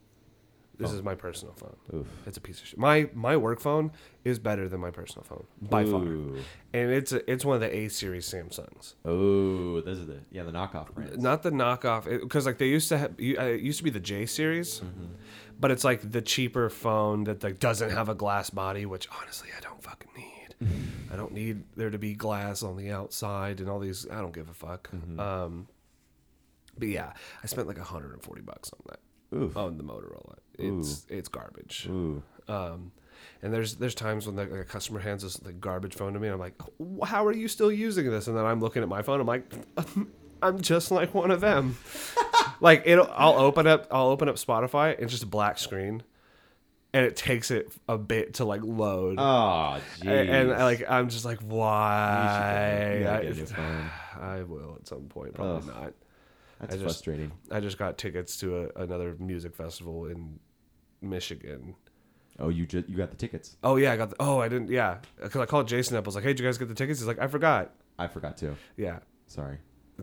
This 0.78 0.92
is 0.92 1.02
my 1.02 1.14
personal 1.14 1.52
phone. 1.52 1.76
Oof. 1.92 2.06
It's 2.24 2.38
a 2.38 2.40
piece 2.40 2.58
of 2.58 2.68
shit. 2.68 2.78
My 2.78 3.10
my 3.12 3.36
work 3.36 3.60
phone 3.60 3.92
is 4.24 4.38
better 4.38 4.66
than 4.66 4.80
my 4.80 4.90
personal 4.90 5.22
phone 5.22 5.44
by 5.60 5.84
far, 5.84 6.00
and 6.00 6.90
it's 6.90 7.12
a, 7.12 7.30
it's 7.30 7.44
one 7.44 7.56
of 7.56 7.60
the 7.60 7.76
A 7.76 7.88
series 7.88 8.26
Samsungs. 8.26 8.94
Oh, 9.04 9.82
those 9.82 10.00
are 10.00 10.06
the 10.06 10.20
yeah 10.30 10.44
the 10.44 10.52
knockoff 10.52 10.94
brands. 10.94 11.18
Not 11.18 11.42
the 11.42 11.50
knockoff, 11.50 12.04
because 12.06 12.46
like 12.46 12.56
they 12.56 12.68
used 12.68 12.88
to 12.88 12.96
have, 12.96 13.10
uh, 13.10 13.42
it 13.42 13.60
used 13.60 13.76
to 13.76 13.84
be 13.84 13.90
the 13.90 14.00
J 14.00 14.24
series, 14.24 14.80
but 15.60 15.70
it's 15.70 15.84
like 15.84 16.12
the 16.12 16.22
cheaper 16.22 16.70
phone 16.70 17.24
that 17.24 17.42
like 17.42 17.58
doesn't 17.58 17.90
have 17.90 18.08
a 18.08 18.14
glass 18.14 18.48
body, 18.48 18.86
which 18.86 19.06
honestly 19.20 19.50
I 19.54 19.60
don't 19.60 19.82
fucking 19.82 20.12
need. 20.16 20.54
I 21.12 21.16
don't 21.16 21.32
need 21.32 21.62
there 21.76 21.90
to 21.90 21.98
be 21.98 22.14
glass 22.14 22.62
on 22.62 22.78
the 22.78 22.90
outside 22.90 23.60
and 23.60 23.68
all 23.68 23.80
these. 23.80 24.06
I 24.10 24.22
don't 24.22 24.32
give 24.32 24.48
a 24.48 24.54
fuck. 24.54 24.88
Um, 25.18 25.68
but 26.78 26.88
yeah, 26.88 27.12
I 27.42 27.46
spent 27.46 27.66
like 27.66 27.78
140 27.78 28.42
bucks 28.42 28.70
on 28.72 28.80
that 28.88 29.36
Oof. 29.36 29.56
on 29.56 29.78
the 29.78 29.84
Motorola. 29.84 30.36
It's 30.58 31.06
it's 31.08 31.28
garbage. 31.28 31.86
Ooh. 31.88 32.22
Um, 32.48 32.92
and 33.42 33.52
there's 33.52 33.76
there's 33.76 33.94
times 33.94 34.26
when 34.26 34.36
like, 34.36 34.50
a 34.50 34.64
customer 34.64 35.00
hands 35.00 35.24
us 35.24 35.36
the 35.36 35.52
garbage 35.52 35.94
phone 35.94 36.12
to 36.14 36.20
me, 36.20 36.28
and 36.28 36.34
I'm 36.34 36.40
like, 36.40 36.54
"How 37.04 37.26
are 37.26 37.32
you 37.32 37.48
still 37.48 37.72
using 37.72 38.10
this?" 38.10 38.26
And 38.26 38.36
then 38.36 38.44
I'm 38.44 38.60
looking 38.60 38.82
at 38.82 38.88
my 38.88 39.02
phone, 39.02 39.20
I'm 39.20 39.26
like, 39.26 39.50
"I'm 40.42 40.60
just 40.60 40.90
like 40.90 41.14
one 41.14 41.30
of 41.30 41.40
them." 41.40 41.76
like 42.60 42.82
it, 42.86 42.98
I'll 42.98 43.38
open 43.38 43.66
up 43.66 43.88
I'll 43.90 44.08
open 44.08 44.28
up 44.28 44.36
Spotify 44.36 44.94
and 44.94 45.04
it's 45.04 45.12
just 45.12 45.22
a 45.22 45.26
black 45.26 45.58
screen, 45.58 46.02
and 46.92 47.04
it 47.04 47.16
takes 47.16 47.50
it 47.50 47.70
a 47.88 47.98
bit 47.98 48.34
to 48.34 48.44
like 48.44 48.62
load. 48.62 49.18
Oh, 49.18 49.80
jeez. 50.00 50.06
and, 50.06 50.30
and, 50.30 50.50
like 50.50 50.84
I'm 50.88 51.08
just 51.08 51.24
like, 51.24 51.40
why? 51.40 53.04
I, 53.06 53.22
get 53.22 53.32
a 53.32 53.34
new 53.34 53.46
phone. 53.46 53.90
I 54.20 54.42
will 54.42 54.76
at 54.80 54.88
some 54.88 55.02
point, 55.02 55.34
probably 55.34 55.72
not. 55.72 55.92
That's 56.60 56.74
I 56.74 56.76
just- 56.76 56.84
frustrating. 56.84 57.32
I 57.50 57.60
just 57.60 57.78
got 57.78 57.98
tickets 57.98 58.36
to 58.38 58.70
a, 58.76 58.82
another 58.82 59.16
music 59.18 59.54
festival 59.54 60.06
in 60.06 60.38
Michigan. 61.00 61.74
Oh, 62.38 62.48
you 62.48 62.66
just 62.66 62.88
you 62.88 62.96
got 62.96 63.10
the 63.10 63.16
tickets. 63.16 63.56
Oh 63.62 63.76
yeah, 63.76 63.92
I 63.92 63.96
got. 63.96 64.10
The, 64.10 64.16
oh, 64.20 64.38
I 64.38 64.48
didn't. 64.48 64.68
Yeah, 64.68 64.98
because 65.20 65.40
I 65.40 65.46
called 65.46 65.68
Jason 65.68 65.96
up. 65.96 66.04
I 66.04 66.06
was 66.06 66.14
like, 66.14 66.24
"Hey, 66.24 66.30
did 66.30 66.40
you 66.40 66.46
guys 66.46 66.58
get 66.58 66.68
the 66.68 66.74
tickets?" 66.74 67.00
He's 67.00 67.06
like, 67.06 67.18
"I 67.18 67.28
forgot." 67.28 67.72
I 67.98 68.08
forgot 68.08 68.36
to. 68.38 68.56
Yeah, 68.76 68.98
Sorry. 69.26 69.56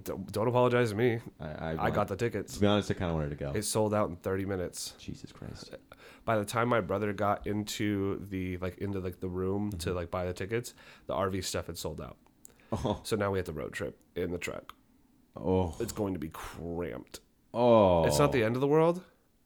don't, 0.04 0.32
don't 0.32 0.48
apologize 0.48 0.90
to 0.90 0.96
me. 0.96 1.20
I 1.40 1.46
I, 1.46 1.86
I 1.86 1.90
got 1.92 2.08
the 2.08 2.16
tickets. 2.16 2.56
To 2.56 2.60
be 2.60 2.66
honest, 2.66 2.90
I 2.90 2.96
kind 2.96 3.10
of 3.10 3.16
wanted 3.16 3.30
to 3.30 3.36
go. 3.36 3.52
It 3.52 3.64
sold 3.64 3.94
out 3.94 4.10
in 4.10 4.16
30 4.16 4.46
minutes. 4.46 4.94
Jesus 5.00 5.32
Christ. 5.32 5.76
By 6.26 6.38
the 6.38 6.46
time 6.46 6.70
my 6.70 6.82
brother 6.82 7.14
got 7.14 7.46
into 7.46 8.26
the 8.30 8.58
like 8.58 8.80
into 8.80 9.00
like 9.00 9.20
the 9.20 9.30
room 9.30 9.70
to 9.72 9.78
mm-hmm. 9.78 9.96
like 9.96 10.10
buy 10.10 10.26
the 10.26 10.34
tickets, 10.34 10.74
the 11.06 11.14
RV 11.14 11.44
stuff 11.44 11.68
had 11.68 11.78
sold 11.78 12.02
out. 12.02 12.18
Oh. 12.72 13.00
So 13.04 13.16
now 13.16 13.30
we 13.30 13.38
have 13.38 13.46
the 13.46 13.54
road 13.54 13.74
trip 13.74 14.00
in 14.16 14.32
the 14.32 14.40
truck. 14.40 14.74
Oh. 15.36 15.76
It's 15.80 15.92
going 15.94 16.14
to 16.14 16.20
be 16.20 16.30
cramped. 16.30 17.20
Oh. 17.54 18.06
It's 18.06 18.20
not 18.20 18.32
the 18.32 18.44
end 18.44 18.56
of 18.56 18.62
the 18.62 18.68
world, 18.68 19.02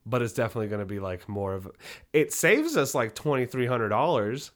but 0.05 0.21
it's 0.21 0.33
definitely 0.33 0.67
going 0.67 0.79
to 0.79 0.85
be 0.85 0.99
like 0.99 1.27
more 1.27 1.53
of. 1.53 1.69
It 2.13 2.33
saves 2.33 2.75
us 2.77 2.93
like 2.95 3.15
twenty 3.15 3.45
three 3.45 3.65
hundred 3.65 3.89
dollars. 3.89 4.51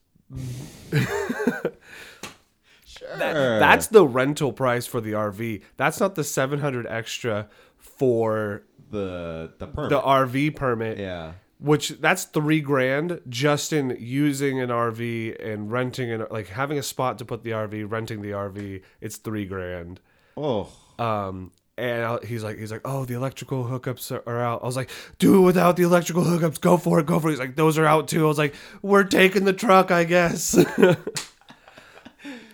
Sure. 2.85 3.59
That's 3.59 3.87
the 3.87 4.05
rental 4.05 4.51
price 4.51 4.85
for 4.85 5.01
the 5.01 5.13
RV. 5.13 5.61
That's 5.77 5.99
not 5.99 6.15
the 6.15 6.23
700 6.23 6.85
extra 6.87 7.47
for 7.77 8.63
the 8.89 9.53
the 9.57 9.67
permit. 9.67 9.89
the 9.89 10.01
RV 10.01 10.55
permit. 10.55 10.97
yeah. 10.97 11.33
Which 11.59 11.89
that's 12.01 12.23
3 12.25 12.59
grand 12.61 13.21
just 13.29 13.71
in 13.71 13.95
using 13.99 14.59
an 14.59 14.69
RV 14.69 15.43
and 15.45 15.71
renting 15.71 16.11
an 16.11 16.25
like 16.31 16.47
having 16.47 16.77
a 16.79 16.83
spot 16.83 17.17
to 17.19 17.25
put 17.25 17.43
the 17.43 17.51
RV, 17.51 17.89
renting 17.89 18.21
the 18.21 18.31
RV, 18.31 18.81
it's 18.99 19.17
3 19.17 19.45
grand. 19.45 19.99
Oh. 20.35 20.69
Um 21.01 21.51
and 21.77 22.03
I- 22.03 22.25
he's 22.25 22.43
like, 22.43 22.59
he's 22.59 22.71
like, 22.71 22.81
oh, 22.85 23.05
the 23.05 23.15
electrical 23.15 23.63
hookups 23.65 24.11
are, 24.11 24.21
are 24.29 24.39
out. 24.41 24.61
I 24.61 24.65
was 24.67 24.75
like, 24.75 24.91
do 25.17 25.37
it 25.37 25.41
without 25.41 25.77
the 25.77 25.83
electrical 25.83 26.23
hookups. 26.23 26.61
Go 26.61 26.77
for 26.77 26.99
it, 26.99 27.07
go 27.07 27.19
for 27.19 27.29
it. 27.29 27.31
He's 27.31 27.39
like, 27.39 27.55
those 27.55 27.79
are 27.79 27.85
out 27.85 28.07
too. 28.07 28.25
I 28.25 28.27
was 28.27 28.37
like, 28.37 28.53
we're 28.83 29.05
taking 29.05 29.45
the 29.45 29.53
truck, 29.53 29.89
I 29.89 30.03
guess. 30.03 30.41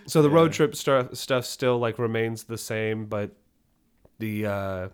so 0.06 0.22
the 0.22 0.30
road 0.30 0.52
trip 0.52 0.74
stuff 0.74 1.14
stuff 1.14 1.44
still 1.44 1.78
like 1.78 1.98
remains 1.98 2.44
the 2.44 2.56
same, 2.56 3.04
but 3.06 3.32
the 4.18 4.46
uh, 4.46 4.88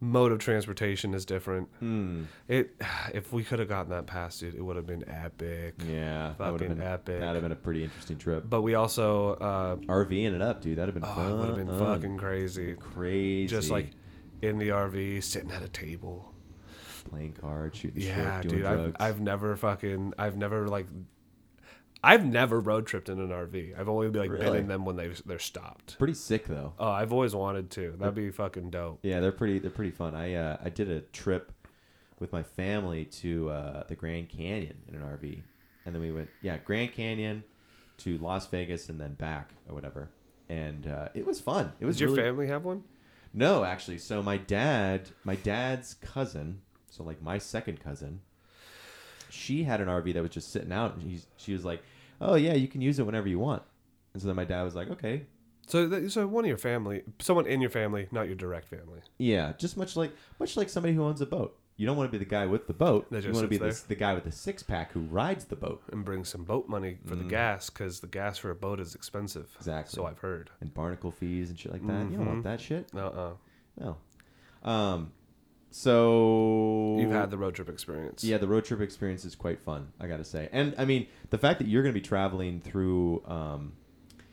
mode 0.00 0.32
of 0.32 0.38
transportation 0.38 1.14
is 1.14 1.24
different. 1.24 1.68
Hmm. 1.78 2.24
It 2.48 2.76
if 3.14 3.32
we 3.32 3.44
could 3.44 3.58
have 3.58 3.68
gotten 3.68 3.90
that 3.90 4.06
past, 4.06 4.40
dude, 4.40 4.54
it 4.54 4.62
would 4.62 4.76
have 4.76 4.86
been 4.86 5.08
epic. 5.08 5.74
Yeah. 5.88 6.34
That 6.38 6.52
would 6.52 6.60
have 6.60 6.70
Fucking 6.70 6.74
been 6.76 6.82
epic. 6.82 7.20
That'd 7.20 7.34
have 7.34 7.42
been 7.42 7.52
a 7.52 7.56
pretty 7.56 7.84
interesting 7.84 8.18
trip. 8.18 8.44
But 8.48 8.62
we 8.62 8.74
also, 8.74 9.34
uh, 9.34 9.76
RVing 9.76 10.34
it 10.34 10.42
up, 10.42 10.62
dude. 10.62 10.78
That'd 10.78 10.94
have 10.94 11.02
been 11.02 11.10
oh, 11.10 11.14
fun. 11.14 11.38
would 11.38 11.48
have 11.48 11.66
been 11.66 11.78
fucking 11.78 12.18
crazy. 12.18 12.74
crazy. 12.74 13.46
Just 13.46 13.70
like 13.70 13.90
in 14.42 14.58
the 14.58 14.68
RV, 14.68 15.22
sitting 15.22 15.50
at 15.50 15.62
a 15.62 15.68
table, 15.68 16.32
playing 17.08 17.32
cards, 17.32 17.78
shooting 17.78 18.02
Yeah, 18.02 18.40
shit, 18.40 18.50
doing 18.50 18.62
dude. 18.62 18.66
I've. 18.66 18.96
I've 19.00 19.20
never 19.20 19.56
fucking. 19.56 20.14
I've 20.18 20.36
never 20.36 20.68
like. 20.68 20.86
I've 22.06 22.24
never 22.24 22.60
road 22.60 22.86
tripped 22.86 23.08
in 23.08 23.18
an 23.18 23.30
RV. 23.30 23.78
I've 23.78 23.88
only 23.88 24.08
like 24.08 24.30
been 24.30 24.54
in 24.54 24.68
them 24.68 24.84
when 24.84 24.94
they 24.94 25.08
they're 25.26 25.40
stopped. 25.40 25.98
pretty 25.98 26.14
sick 26.14 26.46
though. 26.46 26.72
Oh, 26.78 26.88
I've 26.88 27.12
always 27.12 27.34
wanted 27.34 27.70
to. 27.72 27.96
That'd 27.98 28.14
be 28.14 28.30
fucking 28.30 28.70
dope. 28.70 29.00
Yeah, 29.02 29.18
they're 29.18 29.32
pretty. 29.32 29.58
They're 29.58 29.72
pretty 29.72 29.90
fun. 29.90 30.14
I 30.14 30.34
uh, 30.34 30.56
I 30.64 30.70
did 30.70 30.88
a 30.88 31.00
trip 31.00 31.50
with 32.20 32.32
my 32.32 32.44
family 32.44 33.06
to 33.06 33.50
uh, 33.50 33.84
the 33.88 33.96
Grand 33.96 34.28
Canyon 34.28 34.76
in 34.86 34.94
an 34.94 35.02
RV, 35.02 35.42
and 35.84 35.94
then 35.94 36.00
we 36.00 36.12
went 36.12 36.28
yeah 36.42 36.58
Grand 36.58 36.92
Canyon 36.92 37.42
to 37.98 38.18
Las 38.18 38.46
Vegas 38.46 38.88
and 38.88 39.00
then 39.00 39.14
back 39.14 39.50
or 39.68 39.74
whatever, 39.74 40.08
and 40.48 40.86
uh, 40.86 41.08
it 41.12 41.26
was 41.26 41.40
fun. 41.40 41.72
It 41.80 41.86
was 41.86 42.00
your 42.00 42.10
really, 42.10 42.22
family 42.22 42.46
have 42.46 42.64
one? 42.64 42.84
No, 43.34 43.64
actually. 43.64 43.98
So 43.98 44.22
my 44.22 44.36
dad, 44.36 45.10
my 45.24 45.34
dad's 45.34 45.94
cousin, 45.94 46.60
so 46.88 47.02
like 47.02 47.20
my 47.20 47.38
second 47.38 47.80
cousin, 47.80 48.20
she 49.28 49.64
had 49.64 49.80
an 49.80 49.88
RV 49.88 50.14
that 50.14 50.22
was 50.22 50.30
just 50.30 50.52
sitting 50.52 50.72
out, 50.72 50.94
and 50.94 51.02
he's, 51.02 51.26
she 51.36 51.52
was 51.52 51.64
like, 51.64 51.82
"Oh 52.20 52.34
yeah, 52.36 52.54
you 52.54 52.68
can 52.68 52.80
use 52.80 52.98
it 52.98 53.06
whenever 53.06 53.28
you 53.28 53.38
want." 53.38 53.62
And 54.12 54.22
so 54.22 54.26
then 54.28 54.36
my 54.36 54.44
dad 54.44 54.62
was 54.62 54.74
like, 54.74 54.88
"Okay, 54.90 55.26
So, 55.66 55.88
th- 55.88 56.10
so 56.12 56.26
one 56.26 56.44
of 56.44 56.48
your 56.48 56.56
family, 56.58 57.02
someone 57.20 57.46
in 57.46 57.60
your 57.60 57.70
family, 57.70 58.08
not 58.10 58.26
your 58.26 58.36
direct 58.36 58.66
family. 58.68 59.00
yeah." 59.18 59.52
Just 59.58 59.76
much 59.76 59.96
like 59.96 60.12
much 60.38 60.56
like 60.56 60.68
somebody 60.68 60.94
who 60.94 61.02
owns 61.04 61.20
a 61.20 61.26
boat. 61.26 61.58
You 61.78 61.86
don't 61.86 61.98
want 61.98 62.10
to 62.10 62.18
be 62.18 62.24
the 62.24 62.30
guy 62.30 62.46
with 62.46 62.66
the 62.68 62.72
boat. 62.72 63.10
That 63.10 63.16
you 63.18 63.22
just 63.30 63.34
want 63.34 63.44
to 63.44 63.48
be 63.48 63.58
sits 63.58 63.82
the, 63.82 63.88
the 63.88 63.94
guy 63.96 64.14
with 64.14 64.24
the 64.24 64.32
six 64.32 64.62
pack 64.62 64.92
who 64.92 65.00
rides 65.00 65.44
the 65.44 65.56
boat. 65.56 65.82
and 65.92 66.06
brings 66.06 66.30
some 66.30 66.42
boat 66.44 66.68
money 66.70 66.96
for 67.04 67.16
the 67.16 67.24
gas 67.24 67.68
because 67.68 68.00
the 68.00 68.06
gas 68.06 68.38
for 68.38 68.50
a 68.50 68.54
boat 68.54 68.80
is 68.80 68.94
expensive. 68.94 69.52
Exactly. 69.58 69.94
So 69.94 70.06
I've 70.06 70.20
heard. 70.20 70.48
And 70.62 70.72
barnacle 70.72 71.10
fees 71.10 71.50
and 71.50 71.58
shit 71.58 71.72
like 71.72 71.86
that. 71.86 72.10
You 72.10 72.16
don't 72.16 72.24
Mhm. 72.24 72.28
want 72.28 72.44
that 72.44 72.60
shit. 72.62 72.88
Uh 72.94 73.06
uh 73.08 73.32
No. 73.78 73.96
Um. 74.62 75.12
So 75.70 76.96
You've 76.98 77.10
had 77.12 77.30
the 77.30 77.38
road 77.38 77.54
trip 77.54 77.68
experience. 77.68 78.24
Yeah, 78.24 78.38
the 78.38 78.48
road 78.48 78.64
trip 78.64 78.80
experience 78.80 79.24
is 79.24 79.34
quite 79.34 79.60
fun. 79.60 79.88
I 80.00 80.06
gotta 80.06 80.24
say, 80.24 80.48
and 80.52 80.74
I 80.78 80.84
mean 80.84 81.06
the 81.30 81.38
fact 81.38 81.58
that 81.58 81.68
you're 81.68 81.82
gonna 81.82 81.92
be 81.92 82.00
traveling 82.00 82.60
through, 82.60 83.22
um, 83.26 83.72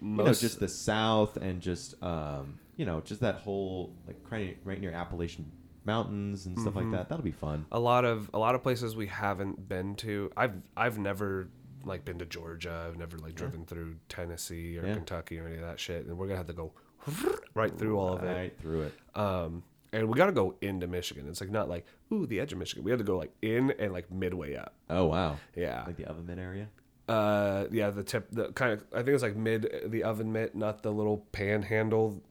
you 0.01 0.07
know, 0.09 0.33
just 0.33 0.59
the 0.59 0.67
South 0.67 1.37
and 1.37 1.61
just, 1.61 2.01
um, 2.03 2.59
you 2.75 2.85
know, 2.85 3.01
just 3.01 3.21
that 3.21 3.35
whole 3.35 3.93
like 4.07 4.17
right, 4.29 4.57
right 4.63 4.79
near 4.79 4.91
Appalachian 4.91 5.51
Mountains 5.85 6.45
and 6.45 6.57
stuff 6.59 6.75
like 6.75 6.89
that. 6.91 7.09
That'll 7.09 7.23
be 7.25 7.31
fun. 7.31 7.65
a 7.71 7.79
lot 7.79 8.05
of 8.05 8.29
a 8.33 8.39
lot 8.39 8.55
of 8.55 8.63
places 8.63 8.95
we 8.95 9.07
haven't 9.07 9.67
been 9.67 9.95
to. 9.97 10.31
I've 10.37 10.53
I've 10.77 10.97
never 10.97 11.49
like 11.83 12.05
been 12.05 12.19
to 12.19 12.25
Georgia. 12.25 12.85
I've 12.87 12.97
never 12.97 13.17
like 13.17 13.35
driven 13.35 13.65
through 13.65 13.97
Tennessee 14.07 14.77
or 14.77 14.87
Yeah. 14.87 14.93
Kentucky 14.93 15.37
or 15.39 15.47
any 15.47 15.55
of 15.57 15.63
that 15.63 15.79
shit. 15.81 16.05
And 16.05 16.17
we're 16.17 16.27
gonna 16.27 16.37
have 16.37 16.47
to 16.47 16.53
go 16.53 16.71
right 17.53 17.77
through 17.77 17.99
all 17.99 18.13
of 18.13 18.23
it. 18.23 18.33
Right 18.33 18.57
through 18.61 18.83
it. 18.83 18.93
Um, 19.19 19.63
and 19.93 20.09
we 20.09 20.17
got 20.17 20.25
to 20.25 20.31
go 20.31 20.55
into 20.61 20.87
Michigan. 20.87 21.27
It's 21.29 21.39
like 21.39 21.51
not 21.51 21.69
like 21.69 21.85
ooh 22.11 22.25
the 22.25 22.39
edge 22.39 22.51
of 22.51 22.59
Michigan. 22.59 22.83
We 22.83 22.91
had 22.91 22.97
to 22.97 23.05
go 23.05 23.17
like 23.17 23.31
in 23.41 23.71
and 23.79 23.93
like 23.93 24.11
midway 24.11 24.55
up. 24.55 24.73
Oh 24.89 25.05
wow. 25.05 25.37
Yeah. 25.55 25.83
Like 25.85 25.97
the 25.97 26.05
oven 26.05 26.25
mitt 26.25 26.39
area. 26.39 26.67
Uh, 27.07 27.65
yeah. 27.71 27.89
The 27.89 28.03
tip, 28.03 28.27
the 28.31 28.51
kind 28.51 28.73
of 28.73 28.83
I 28.91 28.97
think 28.97 29.09
it's 29.09 29.23
like 29.23 29.35
mid 29.35 29.69
the 29.85 30.03
oven 30.03 30.31
mitt, 30.31 30.55
not 30.55 30.83
the 30.83 30.91
little 30.91 31.25
panhandle. 31.31 32.21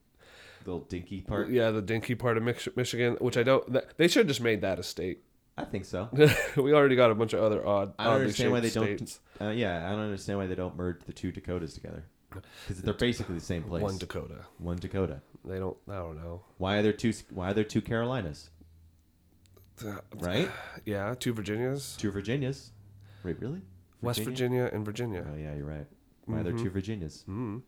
The 0.65 0.71
little 0.71 0.87
dinky 0.87 1.23
part. 1.23 1.51
Yeah, 1.51 1.71
the 1.71 1.83
dinky 1.83 2.15
part 2.15 2.37
of 2.37 2.45
Mich- 2.45 2.69
Michigan, 2.77 3.17
which 3.21 3.37
I 3.37 3.43
don't. 3.43 3.73
That, 3.73 3.97
they 3.97 4.07
should 4.07 4.21
have 4.21 4.29
just 4.29 4.41
made 4.41 4.61
that 4.61 4.79
a 4.79 4.83
state. 4.83 5.23
I 5.59 5.65
think 5.65 5.85
so. 5.85 6.09
we 6.57 6.73
already 6.73 6.97
got 6.97 7.11
a 7.11 7.15
bunch 7.15 7.33
of 7.33 7.43
other 7.43 7.67
odd. 7.67 7.95
I 7.99 8.05
don't 8.05 8.21
understand 8.21 8.53
why 8.53 8.61
they 8.61 8.71
shaped 8.71 9.21
don't. 9.39 9.49
Uh, 9.49 9.51
yeah, 9.51 9.87
I 9.87 9.91
don't 9.91 10.01
understand 10.01 10.39
why 10.39 10.47
they 10.47 10.55
don't 10.55 10.77
merge 10.77 11.05
the 11.05 11.13
two 11.13 11.33
Dakotas 11.33 11.75
together. 11.75 12.05
Because 12.67 12.83
they're 12.83 12.95
basically 12.95 13.37
the 13.37 13.41
same 13.41 13.63
place. 13.63 13.83
One 13.83 13.99
Dakota. 13.99 14.45
One 14.59 14.77
Dakota. 14.77 15.21
They 15.45 15.59
don't. 15.59 15.77
I 15.89 15.95
don't 15.95 16.17
know. 16.17 16.43
Why 16.59 16.77
are 16.77 16.83
there 16.83 16.93
two? 16.93 17.13
Why 17.31 17.51
are 17.51 17.55
there 17.55 17.65
two 17.65 17.83
Carolinas? 17.83 18.51
Right? 20.19 20.51
Yeah, 20.85 21.15
two 21.19 21.33
Virginias, 21.33 21.97
Two 21.99 22.11
Virginias. 22.11 22.73
Wait, 23.25 23.41
really? 23.41 23.63
West 24.01 24.21
Virginia 24.21 24.69
and 24.73 24.85
Virginia. 24.85 25.25
Oh 25.29 25.37
yeah, 25.37 25.55
you're 25.55 25.67
right. 25.67 25.87
Why 26.27 26.41
are 26.41 26.43
there 26.43 26.53
two 26.53 26.71
Virginias? 26.71 27.25
Mm. 27.29 27.63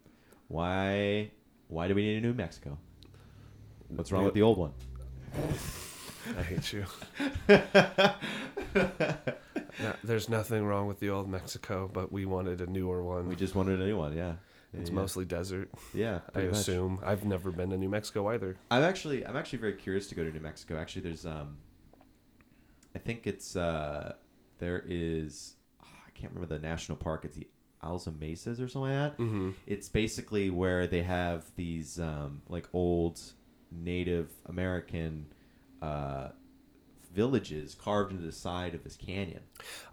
Why? 0.48 1.31
Why 1.68 1.88
do 1.88 1.94
we 1.94 2.03
need 2.03 2.18
a 2.18 2.20
New 2.20 2.35
Mexico? 2.35 2.79
What's 3.88 4.12
wrong 4.12 4.24
with 4.24 4.35
the 4.35 4.42
old 4.42 4.59
one? 4.59 4.72
I 6.38 6.42
hate 6.42 6.72
you. 6.72 6.85
No, 9.83 9.92
there's 10.05 10.29
nothing 10.29 10.64
wrong 10.64 10.87
with 10.87 11.00
the 11.00 11.11
old 11.11 11.29
Mexico, 11.29 11.90
but 11.92 12.12
we 12.12 12.27
wanted 12.27 12.61
a 12.61 12.66
newer 12.66 13.03
one. 13.03 13.29
We 13.29 13.35
just 13.35 13.57
wanted 13.57 13.81
a 13.81 13.87
new 13.87 13.98
one. 13.98 14.16
Yeah. 14.16 14.35
It's 14.78 14.90
yeah. 14.90 14.96
mostly 14.96 15.24
desert. 15.24 15.70
Yeah. 15.92 16.20
I 16.28 16.32
pretty 16.32 16.48
much. 16.48 16.58
assume. 16.58 17.00
I've 17.04 17.24
never 17.24 17.50
been 17.50 17.70
to 17.70 17.76
New 17.76 17.88
Mexico 17.88 18.28
either. 18.28 18.56
I'm 18.70 18.82
actually 18.82 19.26
I'm 19.26 19.37
actually 19.37 19.58
very 19.60 19.74
curious 19.74 20.08
to 20.08 20.14
go 20.14 20.24
to 20.24 20.30
New 20.30 20.40
Mexico. 20.40 20.76
Actually, 20.76 21.02
there's 21.02 21.26
um, 21.26 21.58
I 22.94 22.98
think 22.98 23.26
it's 23.26 23.56
uh, 23.56 24.14
there 24.58 24.84
is 24.87 25.56
ah, 25.82 25.87
I 26.06 26.10
can't 26.10 26.32
remember 26.32 26.54
the 26.54 26.60
national 26.60 26.96
park. 26.96 27.24
It's 27.24 27.37
the 27.37 27.48
Alza 27.82 28.18
Mesas 28.18 28.60
or 28.60 28.68
something 28.68 28.90
like 28.90 29.16
that. 29.16 29.22
Mm-hmm. 29.22 29.50
It's 29.66 29.88
basically 29.88 30.50
where 30.50 30.87
they 30.87 31.02
have 31.02 31.44
these 31.56 32.00
um, 32.00 32.42
like 32.48 32.68
old 32.72 33.20
Native 33.70 34.30
American 34.46 35.26
uh, 35.82 36.28
villages 37.12 37.74
carved 37.74 38.12
into 38.12 38.24
the 38.24 38.32
side 38.32 38.74
of 38.74 38.84
this 38.84 38.96
canyon. 38.96 39.40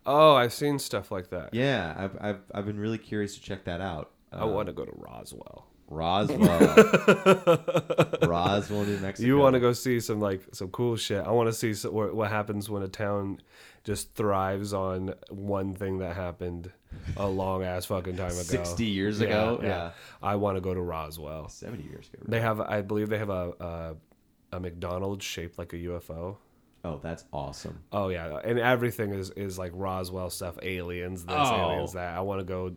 Oh, 0.06 0.36
I've 0.36 0.54
seen 0.54 0.80
stuff 0.80 1.12
like 1.12 1.30
that. 1.30 1.54
Yeah, 1.54 1.94
I've 1.98 2.17
I've, 2.22 2.41
I've 2.54 2.65
been 2.65 2.80
really 2.80 2.98
curious 2.98 3.36
to 3.36 3.41
check 3.41 3.65
that 3.65 3.82
out. 3.82 4.12
I 4.32 4.41
uh, 4.41 4.48
want 4.48 4.67
to 4.67 4.74
go 4.74 4.86
to 4.86 4.91
Roswell. 4.96 5.67
Roswell, 5.88 6.38
Roswell, 8.24 8.86
New 8.86 8.98
Mexico. 9.00 9.28
You 9.28 9.38
want 9.38 9.56
to 9.56 9.60
go 9.60 9.74
see 9.74 10.00
some 10.00 10.22
like 10.22 10.41
some 10.54 10.70
cool 10.70 10.96
shit. 10.96 11.22
I 11.26 11.32
want 11.32 11.50
to 11.50 11.54
see 11.54 11.74
so, 11.74 11.91
what, 11.91 12.15
what 12.15 12.30
happens 12.30 12.70
when 12.70 12.82
a 12.82 12.88
town 12.88 13.41
just 13.84 14.15
thrives 14.15 14.74
on 14.74 15.13
one 15.30 15.74
thing 15.74 15.98
that 16.00 16.15
happened 16.15 16.72
a 17.17 17.28
long 17.28 17.63
ass 17.63 17.86
fucking 17.86 18.15
time 18.15 18.28
ago. 18.32 18.41
60 18.41 18.86
years 18.86 19.20
Yeah, 19.20 19.28
ago? 19.28 19.60
Yeah. 19.62 19.67
Yeah. 19.67 19.91
I 20.22 20.36
want 20.36 20.56
to 20.58 20.62
go 20.62 20.74
to 20.74 20.82
Roswell. 20.82 21.50
seventy 21.50 21.84
years 21.84 22.10
ago? 22.13 22.24
They 22.28 22.39
have, 22.41 22.62
I 22.62 22.82
believe, 22.82 23.10
they 23.10 23.17
have 23.17 23.30
a 23.30 23.54
a, 23.60 24.56
a 24.56 24.60
McDonald's 24.60 25.26
shaped 25.26 25.58
like 25.58 25.74
a 25.74 25.78
UFO. 25.78 26.38
Oh, 26.84 27.00
that's 27.04 27.26
awesome. 27.32 27.80
Oh 27.91 28.10
yeah, 28.10 28.39
and 28.44 28.58
everything 28.60 29.13
is 29.13 29.30
is 29.32 29.60
like 29.60 29.72
Roswell 29.76 30.30
stuff, 30.30 30.58
aliens, 30.63 31.26
this, 31.26 31.36
Oh. 31.38 31.72
aliens, 31.72 31.94
that. 31.94 32.15
I 32.17 32.22
want 32.22 32.39
to 32.39 32.44
go, 32.46 32.74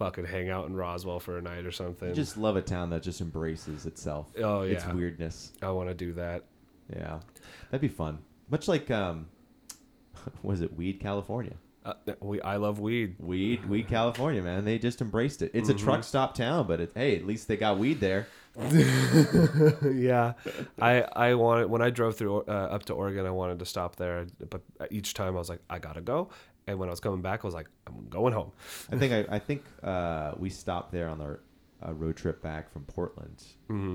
fucking 0.00 0.24
hang 0.24 0.48
out 0.50 0.66
in 0.66 0.74
Roswell 0.74 1.20
for 1.20 1.38
a 1.38 1.42
night 1.42 1.64
or 1.66 1.70
something. 1.70 2.08
I 2.10 2.12
just 2.12 2.36
love 2.36 2.56
a 2.56 2.62
town 2.62 2.90
that 2.90 3.02
just 3.04 3.20
embraces 3.20 3.84
itself. 3.86 4.32
Oh, 4.42 4.62
yeah, 4.62 4.72
Its 4.74 4.86
weirdness. 4.86 5.52
I 5.62 5.70
want 5.70 5.90
to 5.90 5.94
do 5.94 6.14
that. 6.14 6.44
Yeah. 6.92 7.20
That'd 7.70 7.82
be 7.82 7.88
fun. 7.88 8.18
Much 8.50 8.66
like 8.66 8.90
um 8.90 9.28
was 10.42 10.60
it 10.62 10.74
Weed 10.76 10.98
California? 11.00 11.54
Uh, 11.84 11.94
we, 12.20 12.40
I 12.42 12.56
love 12.56 12.78
weed. 12.78 13.16
Weed, 13.18 13.64
Weed 13.66 13.88
California, 13.88 14.42
man. 14.42 14.64
They 14.66 14.78
just 14.78 15.00
embraced 15.00 15.40
it. 15.42 15.50
It's 15.54 15.68
Mm-hmm. 15.70 15.78
a 15.78 15.80
truck 15.82 16.04
stop 16.04 16.34
town, 16.34 16.66
but 16.66 16.80
it, 16.80 16.92
hey, 16.94 17.16
at 17.16 17.26
least 17.26 17.48
they 17.48 17.56
got 17.56 17.78
weed 17.78 18.00
there. 18.00 18.26
yeah, 19.90 20.32
I 20.80 21.02
I 21.14 21.34
wanted 21.34 21.70
when 21.70 21.82
I 21.82 21.90
drove 21.90 22.16
through 22.16 22.42
uh, 22.42 22.68
up 22.70 22.84
to 22.86 22.94
Oregon, 22.94 23.26
I 23.26 23.30
wanted 23.30 23.58
to 23.60 23.64
stop 23.64 23.96
there, 23.96 24.26
but 24.50 24.60
each 24.90 25.14
time 25.14 25.34
I 25.36 25.38
was 25.38 25.48
like, 25.48 25.60
I 25.70 25.78
gotta 25.78 26.00
go. 26.00 26.28
And 26.70 26.78
when 26.78 26.88
I 26.88 26.92
was 26.92 27.00
coming 27.00 27.20
back, 27.22 27.40
I 27.44 27.46
was 27.46 27.54
like, 27.54 27.68
I'm 27.86 28.08
going 28.08 28.32
home. 28.32 28.52
I 28.92 28.96
think 28.96 29.12
I, 29.12 29.36
I 29.36 29.38
think 29.38 29.64
uh, 29.82 30.32
we 30.38 30.50
stopped 30.50 30.92
there 30.92 31.08
on 31.08 31.20
our 31.20 31.40
uh, 31.86 31.92
road 31.92 32.16
trip 32.16 32.42
back 32.42 32.72
from 32.72 32.84
Portland. 32.84 33.42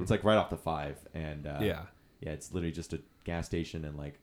It's 0.02 0.12
like 0.12 0.24
right 0.24 0.38
off 0.38 0.50
the 0.50 0.58
five, 0.58 0.98
and 1.14 1.48
uh, 1.48 1.54
Mm-hmm. 1.56 1.64
Yeah. 1.64 1.82
yeah, 2.22 2.32
it's 2.32 2.52
literally 2.54 2.72
just 2.74 2.94
a 2.94 3.02
gas 3.24 3.46
station 3.46 3.86
and 3.86 3.98
like 3.98 4.20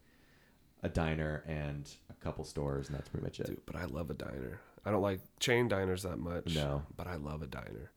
a 0.82 0.88
diner 0.88 1.44
and 1.46 1.88
a 2.10 2.14
couple 2.24 2.44
stores, 2.44 2.88
and 2.88 2.96
that's 2.98 3.08
pretty 3.08 3.24
much 3.24 3.40
it. 3.40 3.46
Dude, 3.46 3.60
but 3.66 3.76
I 3.76 3.84
love 3.84 4.10
a 4.10 4.14
diner. 4.14 4.60
I 4.84 4.90
don't 4.90 5.02
like 5.02 5.20
chain 5.38 5.68
diners 5.68 6.02
that 6.02 6.18
much. 6.18 6.54
No. 6.54 6.82
but 6.96 7.06
I 7.06 7.14
love 7.16 7.40
a 7.42 7.46
diner. 7.46 7.92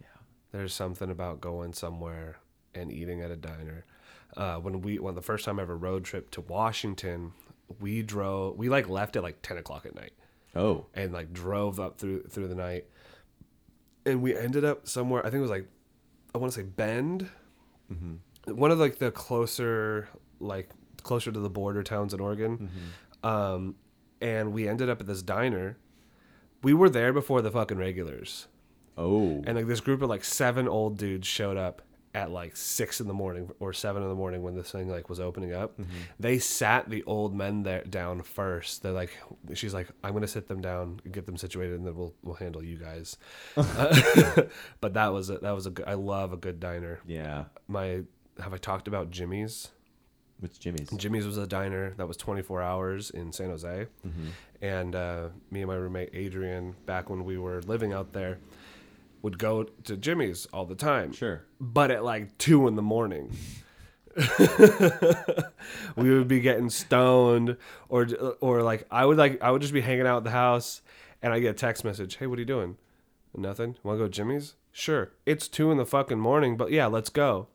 Yeah. 0.00 0.06
There's 0.52 0.72
something 0.72 1.10
about 1.10 1.40
going 1.40 1.72
somewhere 1.72 2.36
and 2.74 2.92
eating 2.92 3.20
at 3.20 3.30
a 3.32 3.36
diner. 3.36 3.84
Uh, 4.36 4.56
when 4.58 4.80
we 4.80 5.00
when 5.00 5.16
the 5.16 5.22
first 5.22 5.44
time 5.44 5.58
I 5.58 5.62
ever 5.62 5.76
road 5.76 6.04
trip 6.04 6.30
to 6.30 6.40
Washington, 6.40 7.32
we 7.78 8.02
drove. 8.02 8.56
We 8.56 8.68
like 8.68 8.88
left 8.88 9.16
at 9.16 9.22
like 9.22 9.42
ten 9.42 9.56
o'clock 9.58 9.86
at 9.86 9.94
night. 9.94 10.12
Oh, 10.56 10.86
and 10.94 11.12
like 11.12 11.32
drove 11.32 11.78
up 11.78 11.98
through 11.98 12.24
through 12.24 12.48
the 12.48 12.54
night. 12.54 12.86
And 14.06 14.22
we 14.22 14.36
ended 14.36 14.64
up 14.64 14.88
somewhere 14.88 15.20
i 15.20 15.24
think 15.30 15.40
it 15.40 15.42
was 15.42 15.50
like 15.50 15.68
i 16.34 16.38
want 16.38 16.52
to 16.52 16.58
say 16.60 16.64
bend. 16.64 17.28
One 18.46 18.70
of 18.70 18.78
like 18.78 18.98
the 18.98 19.10
closer 19.10 20.08
like 20.40 20.70
closer 21.02 21.30
to 21.30 21.38
the 21.38 21.50
border 21.50 21.82
towns 21.82 22.14
in 22.14 22.20
oregon. 22.20 22.70
Um 23.22 23.74
and 24.20 24.52
we 24.52 24.68
ended 24.68 24.88
up 24.88 25.00
at 25.00 25.06
this 25.06 25.22
diner. 25.22 25.76
We 26.62 26.74
were 26.74 26.90
there 26.90 27.12
before 27.12 27.42
the 27.42 27.50
fucking 27.50 27.78
regulars. 27.78 28.48
Oh, 28.96 29.42
and 29.46 29.56
like 29.56 29.66
this 29.66 29.80
group 29.80 30.02
of 30.02 30.08
like 30.08 30.24
seven 30.24 30.66
old 30.68 30.98
dudes 30.98 31.26
showed 31.26 31.56
up 31.56 31.82
at 32.12 32.30
like 32.32 32.56
six 32.56 33.00
in 33.00 33.06
the 33.06 33.14
morning 33.14 33.48
or 33.60 33.72
seven 33.72 34.02
in 34.02 34.08
the 34.08 34.14
morning 34.16 34.42
when 34.42 34.56
this 34.56 34.72
thing 34.72 34.88
like 34.90 35.08
was 35.08 35.20
opening 35.20 35.52
up. 35.52 35.78
They 36.18 36.38
sat 36.40 36.90
the 36.90 37.04
old 37.04 37.34
men 37.34 37.62
there 37.62 37.84
down 37.84 38.22
first. 38.22 38.82
They're 38.82 38.90
like, 38.92 39.10
she's 39.54 39.72
like, 39.74 39.88
I'm 40.02 40.12
gonna 40.12 40.26
sit 40.26 40.48
them 40.48 40.60
down, 40.60 41.00
get 41.12 41.26
them 41.26 41.36
situated, 41.36 41.74
and 41.78 41.86
then 41.86 41.94
we'll 41.94 42.14
we'll 42.22 42.34
handle 42.34 42.64
you 42.64 42.76
guys. 42.78 43.16
Uh, 43.56 44.42
but 44.80 44.94
that 44.94 45.08
was 45.12 45.30
a, 45.30 45.38
that 45.38 45.52
was 45.52 45.66
a 45.66 45.70
good. 45.70 45.86
I 45.86 45.94
love 45.94 46.32
a 46.32 46.36
good 46.36 46.58
diner. 46.58 47.00
yeah. 47.06 47.44
My 47.68 48.02
have 48.42 48.52
I 48.54 48.56
talked 48.58 48.88
about 48.88 49.10
Jimmy's? 49.10 49.68
What's 50.40 50.56
Jimmy's? 50.58 50.88
Jimmy's 50.90 51.26
was 51.26 51.36
a 51.36 51.46
diner 51.46 51.92
that 51.98 52.08
was 52.08 52.16
24 52.16 52.62
hours 52.62 53.10
in 53.10 53.30
San 53.30 53.50
Jose, 53.50 53.86
Mm-hmm. 54.06 54.26
and 54.62 54.94
uh, 54.96 55.28
me 55.50 55.60
and 55.60 55.68
my 55.68 55.74
roommate 55.76 56.10
Adrian, 56.14 56.74
back 56.86 57.10
when 57.10 57.24
we 57.26 57.36
were 57.36 57.60
living 57.62 57.92
out 57.92 58.14
there, 58.14 58.38
would 59.22 59.38
go 59.38 59.64
to 59.64 59.96
Jimmy's 59.96 60.46
all 60.52 60.64
the 60.64 60.74
time. 60.74 61.12
Sure. 61.12 61.44
but 61.60 61.90
at 61.90 62.04
like 62.04 62.36
two 62.38 62.66
in 62.68 62.74
the 62.76 62.82
morning. 62.82 63.32
we 65.96 66.10
would 66.10 66.28
be 66.28 66.40
getting 66.40 66.68
stoned, 66.70 67.56
or 67.88 68.06
or 68.40 68.62
like 68.62 68.86
I 68.90 69.04
would 69.06 69.16
like 69.16 69.40
I 69.42 69.50
would 69.50 69.62
just 69.62 69.72
be 69.72 69.80
hanging 69.80 70.06
out 70.06 70.18
at 70.18 70.24
the 70.24 70.30
house, 70.30 70.82
and 71.22 71.32
I 71.32 71.38
get 71.38 71.50
a 71.50 71.54
text 71.54 71.84
message, 71.84 72.16
"Hey, 72.16 72.26
what 72.26 72.38
are 72.38 72.42
you 72.42 72.46
doing? 72.46 72.76
Nothing. 73.36 73.76
Want 73.82 73.98
to 73.98 74.04
go 74.04 74.08
to 74.08 74.10
Jimmy's? 74.12 74.54
Sure. 74.72 75.12
It's 75.26 75.46
two 75.48 75.70
in 75.70 75.78
the 75.78 75.86
fucking 75.86 76.18
morning, 76.18 76.56
but 76.56 76.72
yeah, 76.72 76.86
let's 76.86 77.08
go." 77.08 77.46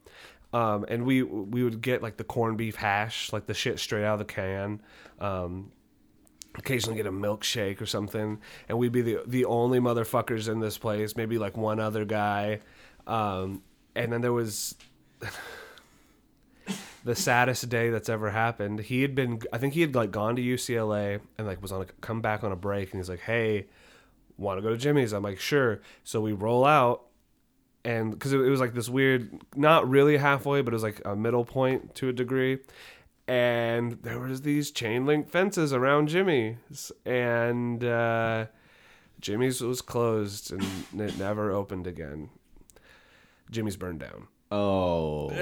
Um, 0.53 0.85
and 0.87 1.05
we 1.05 1.23
we 1.23 1.63
would 1.63 1.81
get 1.81 2.01
like 2.01 2.15
the 2.17 2.23
corned 2.23 2.57
beef 2.57 2.75
hash, 2.75 3.33
like 3.33 3.45
the 3.45 3.53
shit 3.53 3.77
straight 3.79 4.05
out 4.05 4.13
of 4.13 4.19
the 4.19 4.33
can. 4.33 4.81
Um, 5.19 5.71
occasionally 6.57 6.97
get 6.97 7.05
a 7.05 7.11
milkshake 7.11 7.81
or 7.81 7.85
something, 7.85 8.39
and 8.67 8.77
we'd 8.77 8.91
be 8.91 9.01
the 9.01 9.19
the 9.25 9.45
only 9.45 9.79
motherfuckers 9.79 10.49
in 10.49 10.59
this 10.59 10.77
place. 10.77 11.15
Maybe 11.15 11.37
like 11.37 11.57
one 11.57 11.79
other 11.79 12.05
guy, 12.05 12.61
um, 13.07 13.61
and 13.95 14.11
then 14.11 14.21
there 14.21 14.33
was 14.33 14.75
the 17.03 17.15
saddest 17.15 17.69
day 17.69 17.89
that's 17.89 18.09
ever 18.09 18.31
happened. 18.31 18.79
He 18.81 19.01
had 19.01 19.15
been, 19.15 19.41
I 19.53 19.57
think 19.57 19.73
he 19.73 19.81
had 19.81 19.95
like 19.95 20.11
gone 20.11 20.35
to 20.35 20.41
UCLA 20.41 21.19
and 21.37 21.47
like 21.47 21.61
was 21.61 21.71
on 21.71 21.83
a 21.83 21.85
come 22.01 22.21
back 22.21 22.43
on 22.43 22.51
a 22.51 22.55
break, 22.55 22.91
and 22.91 22.99
he's 22.99 23.09
like, 23.09 23.21
"Hey, 23.21 23.67
want 24.37 24.57
to 24.57 24.61
go 24.61 24.69
to 24.69 24.77
Jimmy's?" 24.77 25.13
I'm 25.13 25.23
like, 25.23 25.39
"Sure." 25.39 25.81
So 26.03 26.21
we 26.21 26.33
roll 26.33 26.65
out. 26.65 27.01
And 27.83 28.09
because 28.09 28.33
it, 28.33 28.39
it 28.39 28.49
was 28.49 28.59
like 28.59 28.73
this 28.73 28.89
weird, 28.89 29.29
not 29.55 29.87
really 29.87 30.17
halfway, 30.17 30.63
but 30.63 30.73
it 30.73 30.75
was 30.75 30.81
like 30.81 31.03
a 31.05 31.15
middle 31.15 31.45
point 31.45 31.93
to 31.95 32.09
a 32.09 32.13
degree 32.13 32.57
and 33.27 33.93
there 34.03 34.19
was 34.19 34.41
these 34.41 34.71
chain 34.71 35.05
link 35.05 35.29
fences 35.29 35.73
around 35.73 36.09
Jimmy's, 36.09 36.91
and 37.05 37.83
uh, 37.83 38.45
Jimmy's 39.19 39.61
was 39.61 39.81
closed 39.81 40.51
and 40.51 40.63
it 41.01 41.17
never 41.17 41.51
opened 41.51 41.87
again. 41.87 42.29
Jimmy's 43.51 43.77
burned 43.77 43.99
down. 43.99 44.27
Oh 44.51 45.29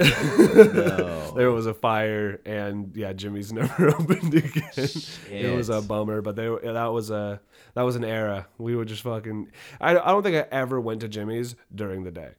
no! 0.73 1.33
There 1.35 1.51
was 1.51 1.65
a 1.65 1.73
fire, 1.73 2.39
and 2.45 2.95
yeah, 2.95 3.11
Jimmy's 3.11 3.51
never 3.53 3.89
opened 3.99 4.33
again. 4.33 4.89
It 5.29 5.55
was 5.55 5.69
a 5.69 5.81
bummer, 5.81 6.21
but 6.21 6.35
they 6.37 6.47
that 6.47 6.87
was 6.87 7.09
a 7.09 7.41
that 7.73 7.81
was 7.81 7.97
an 7.97 8.05
era. 8.05 8.47
We 8.57 8.75
would 8.75 8.87
just 8.87 9.03
fucking. 9.03 9.51
I 9.81 9.91
I 9.91 10.11
don't 10.11 10.23
think 10.23 10.37
I 10.37 10.47
ever 10.51 10.79
went 10.79 11.01
to 11.01 11.09
Jimmy's 11.09 11.55
during 11.73 12.03
the 12.03 12.11
day. 12.11 12.31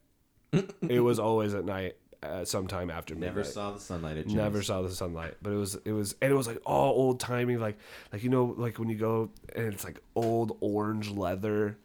it 0.89 1.01
was 1.01 1.19
always 1.19 1.53
at 1.55 1.65
night, 1.65 1.97
uh, 2.25 2.45
sometime 2.45 2.91
after 2.91 3.15
midnight. 3.15 3.37
Never 3.37 3.45
saw 3.45 3.71
the 3.73 3.81
sunlight 3.81 4.17
at. 4.17 4.27
Never 4.27 4.63
saw 4.63 4.83
the 4.83 4.91
sunlight, 4.91 5.35
but 5.43 5.51
it 5.53 5.57
was 5.57 5.75
it 5.85 5.93
was 5.93 6.15
and 6.21 6.31
it 6.33 6.35
was 6.35 6.47
like 6.47 6.61
all 6.65 6.93
old 6.93 7.21
timey, 7.21 7.57
like 7.57 7.79
like 8.13 8.23
you 8.23 8.31
know 8.31 8.55
like 8.57 8.79
when 8.79 8.89
you 8.89 8.97
go 8.97 9.31
and 9.55 9.73
it's 9.73 9.85
like 9.85 10.01
old 10.15 10.57
orange 10.61 11.11
leather, 11.11 11.77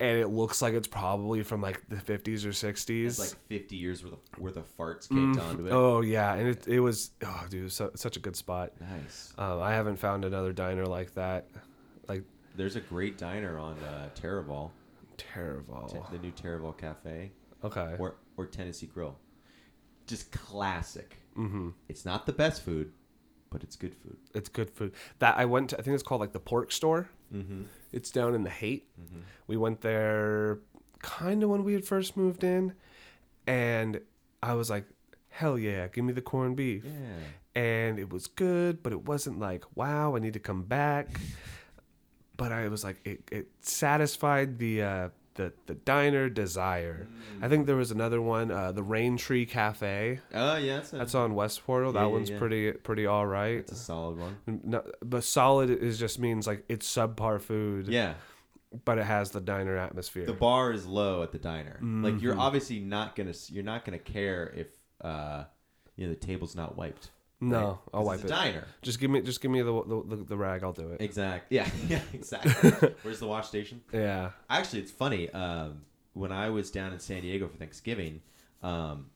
and 0.00 0.18
it 0.18 0.28
looks 0.28 0.60
like 0.62 0.74
it's 0.74 0.88
probably 0.88 1.42
from 1.42 1.60
like 1.60 1.82
the 1.88 2.00
fifties 2.00 2.44
or 2.44 2.52
sixties. 2.52 3.18
Like 3.18 3.34
50 3.48 3.76
years 3.76 4.02
worth 4.04 4.12
of, 4.14 4.38
worth 4.38 4.56
of 4.56 4.76
farts 4.76 5.08
caked 5.08 5.44
onto 5.44 5.66
it. 5.66 5.72
oh 5.72 6.00
yeah, 6.00 6.34
and 6.34 6.48
it 6.48 6.66
it 6.66 6.80
was 6.80 7.10
oh 7.24 7.44
dude, 7.48 7.64
was 7.64 7.74
so, 7.74 7.90
such 7.94 8.16
a 8.16 8.20
good 8.20 8.36
spot. 8.36 8.72
Nice. 8.80 9.32
Um, 9.38 9.60
I 9.60 9.72
haven't 9.72 9.96
found 9.96 10.24
another 10.24 10.52
diner 10.52 10.86
like 10.86 11.14
that, 11.14 11.48
like 12.08 12.22
There's 12.56 12.76
a 12.76 12.80
great 12.80 13.18
diner 13.18 13.58
on 13.58 13.76
uh, 13.78 14.08
terrible. 14.14 14.72
Te- 15.88 15.98
the 16.10 16.18
new 16.18 16.30
Taraval 16.32 16.76
Cafe, 16.76 17.32
Okay, 17.64 17.94
or 17.98 18.16
or 18.36 18.44
Tennessee 18.46 18.86
Grill. 18.86 19.16
Just 20.06 20.30
classic. 20.32 21.16
Mm-hmm. 21.36 21.70
It's 21.88 22.04
not 22.04 22.26
the 22.26 22.32
best 22.32 22.62
food, 22.62 22.92
but 23.50 23.62
it's 23.62 23.76
good 23.76 23.94
food. 23.94 24.16
it's 24.34 24.48
good 24.48 24.70
food. 24.70 24.92
That 25.18 25.36
I 25.36 25.44
went 25.44 25.70
to, 25.70 25.78
I 25.78 25.82
think 25.82 25.94
it's 25.94 26.02
called 26.02 26.20
like 26.20 26.32
the 26.32 26.40
Pork 26.40 26.72
Store. 26.72 27.08
Mm-hmm. 27.34 27.62
It's 27.92 28.10
down 28.10 28.34
in 28.34 28.42
the 28.44 28.50
Haight. 28.50 28.88
We 29.46 29.56
went 29.56 29.80
there 29.80 30.60
kind 31.00 31.42
of 31.42 31.50
when 31.50 31.64
we 31.64 31.72
had 31.72 31.84
first 31.84 32.16
moved 32.16 32.44
in, 32.44 32.72
and 33.46 34.00
I 34.42 34.54
was 34.54 34.70
like, 34.70 34.84
"Hell 35.28 35.58
yeah, 35.58 35.88
give 35.88 36.04
me 36.04 36.12
the 36.12 36.22
corned 36.22 36.56
beef." 36.56 36.84
Yeah. 36.84 37.60
And 37.60 37.98
it 37.98 38.12
was 38.12 38.26
good, 38.26 38.82
but 38.82 38.92
it 38.92 39.04
wasn't 39.04 39.38
like, 39.40 39.64
"Wow, 39.74 40.14
I 40.14 40.18
need 40.20 40.34
to 40.34 40.40
come 40.40 40.62
back." 40.62 41.18
But 42.36 42.52
I 42.52 42.68
was 42.68 42.84
like, 42.84 43.00
it, 43.04 43.22
it 43.32 43.48
satisfied 43.62 44.58
the 44.58 44.82
uh, 44.82 45.08
the 45.36 45.52
the 45.66 45.74
diner 45.74 46.28
desire. 46.28 47.06
I 47.40 47.48
think 47.48 47.66
there 47.66 47.76
was 47.76 47.90
another 47.90 48.20
one, 48.20 48.50
uh, 48.50 48.72
the 48.72 48.82
Rain 48.82 49.16
Tree 49.16 49.46
Cafe. 49.46 50.20
Oh 50.34 50.56
yeah, 50.56 50.76
that's 50.76 50.92
a, 50.92 50.96
That's 50.96 51.14
on 51.14 51.34
West 51.34 51.64
Portal. 51.64 51.92
Yeah, 51.94 52.00
that 52.00 52.06
yeah, 52.06 52.12
one's 52.12 52.30
yeah. 52.30 52.38
pretty 52.38 52.72
pretty 52.72 53.06
all 53.06 53.26
right. 53.26 53.58
It's 53.58 53.72
a 53.72 53.76
solid 53.76 54.18
one. 54.18 54.36
No, 54.46 54.82
but 55.02 55.24
solid 55.24 55.70
is 55.70 55.98
just 55.98 56.18
means 56.18 56.46
like 56.46 56.64
it's 56.68 56.86
subpar 56.92 57.40
food, 57.40 57.88
Yeah. 57.88 58.14
but 58.84 58.98
it 58.98 59.04
has 59.04 59.30
the 59.30 59.40
diner 59.40 59.76
atmosphere. 59.76 60.26
The 60.26 60.32
bar 60.32 60.72
is 60.72 60.86
low 60.86 61.22
at 61.22 61.32
the 61.32 61.38
diner. 61.38 61.78
Like 61.80 62.14
Mm-hmm. 62.14 62.18
you're 62.18 62.38
obviously 62.38 62.80
not 62.80 63.14
gonna 63.16 63.34
you're 63.48 63.64
not 63.64 63.84
gonna 63.84 63.98
care 63.98 64.52
if 64.56 64.66
uh 65.02 65.44
you 65.96 66.06
know 66.06 66.12
the 66.12 66.18
table's 66.18 66.54
not 66.56 66.76
wiped. 66.76 67.10
No, 67.40 67.58
right? 67.58 67.76
I'll 67.92 68.04
wipe 68.04 68.20
it's 68.20 68.24
it. 68.24 68.28
diner. 68.28 68.66
Just 68.82 68.98
give 68.98 69.10
me, 69.10 69.20
just 69.20 69.40
give 69.40 69.50
me 69.50 69.60
the 69.60 69.82
the, 69.82 70.16
the, 70.16 70.24
the 70.24 70.36
rag. 70.36 70.64
I'll 70.64 70.72
do 70.72 70.90
it. 70.90 71.00
Exactly. 71.00 71.56
Yeah. 71.56 71.68
Yeah. 71.88 72.00
Exactly. 72.12 72.70
Where's 73.02 73.20
the 73.20 73.26
wash 73.26 73.48
station? 73.48 73.82
Yeah. 73.92 74.30
Actually, 74.48 74.80
it's 74.80 74.90
funny. 74.90 75.30
Um, 75.30 75.82
when 76.14 76.32
I 76.32 76.48
was 76.48 76.70
down 76.70 76.92
in 76.92 76.98
San 76.98 77.22
Diego 77.22 77.46
for 77.46 77.56
Thanksgiving, 77.56 78.22
um, 78.62 79.06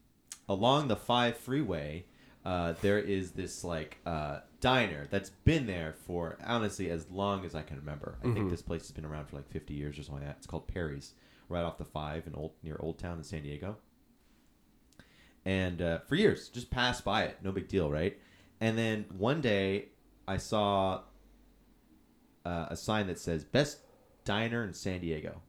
along 0.49 0.89
the 0.89 0.97
five 0.97 1.37
freeway, 1.39 2.05
uh, 2.45 2.75
there 2.83 2.99
is 2.99 3.33
this 3.33 3.65
like 3.65 3.99
uh, 4.05 4.41
diner 4.61 5.07
that's 5.11 5.31
been 5.31 5.67
there 5.67 5.95
for 6.07 6.37
honestly 6.47 6.91
as 6.91 7.11
long 7.11 7.45
as 7.47 7.55
I 7.55 7.63
can 7.63 7.77
remember. 7.79 8.19
I 8.23 8.33
think 8.35 8.51
this 8.51 8.63
place 8.63 8.83
has 8.83 8.93
been 8.93 9.05
around 9.07 9.29
for 9.29 9.37
like 9.37 9.49
50 9.49 9.73
years 9.75 9.99
or 9.99 10.03
something 10.03 10.23
like 10.23 10.29
that. 10.29 10.37
It's 10.39 10.47
called 10.47 10.69
Perry's, 10.69 11.15
right 11.49 11.63
off 11.63 11.79
the 11.79 11.85
five 11.85 12.27
in 12.27 12.35
old 12.35 12.53
near 12.63 12.77
Old 12.81 12.99
Town 12.99 13.19
in 13.19 13.25
San 13.25 13.43
Diego. 13.43 13.77
And 15.51 15.83
uh, 15.83 15.99
for 16.07 16.15
years, 16.15 16.49
just 16.49 16.71
passed 16.71 17.05
by 17.05 17.25
it, 17.25 17.39
no 17.43 17.51
big 17.51 17.67
deal, 17.67 17.91
right? 17.91 18.17
And 18.61 18.79
then 18.79 19.07
one 19.19 19.41
day, 19.41 19.87
I 20.29 20.37
saw 20.37 21.01
uh, 22.45 22.67
a 22.71 22.77
sign 22.77 23.09
that 23.09 23.19
says 23.19 23.43
"Best 23.43 23.81
Diner 24.25 24.63
in 24.63 24.73
San 24.73 25.01
Diego." 25.01 25.43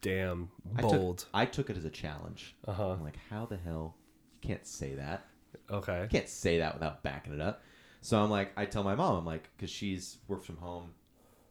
Damn. 0.00 0.48
I 0.76 0.82
Bold. 0.82 1.18
Took, 1.18 1.28
I 1.34 1.46
took 1.46 1.70
it 1.70 1.76
as 1.76 1.84
a 1.84 1.90
challenge. 1.90 2.54
Uh-huh. 2.68 2.90
I'm 2.90 3.02
like, 3.02 3.16
how 3.30 3.46
the 3.46 3.56
hell? 3.56 3.96
You 4.40 4.48
can't 4.48 4.64
say 4.64 4.94
that. 4.94 5.26
Okay. 5.68 6.02
You 6.02 6.08
can't 6.08 6.28
say 6.28 6.58
that 6.58 6.74
without 6.74 7.02
backing 7.02 7.32
it 7.32 7.40
up. 7.40 7.64
So 8.00 8.22
I'm 8.22 8.30
like, 8.30 8.52
I 8.56 8.64
tell 8.64 8.84
my 8.84 8.94
mom, 8.94 9.16
I'm 9.16 9.26
like, 9.26 9.48
because 9.56 9.70
she's 9.70 10.18
works 10.28 10.46
from 10.46 10.58
home, 10.58 10.90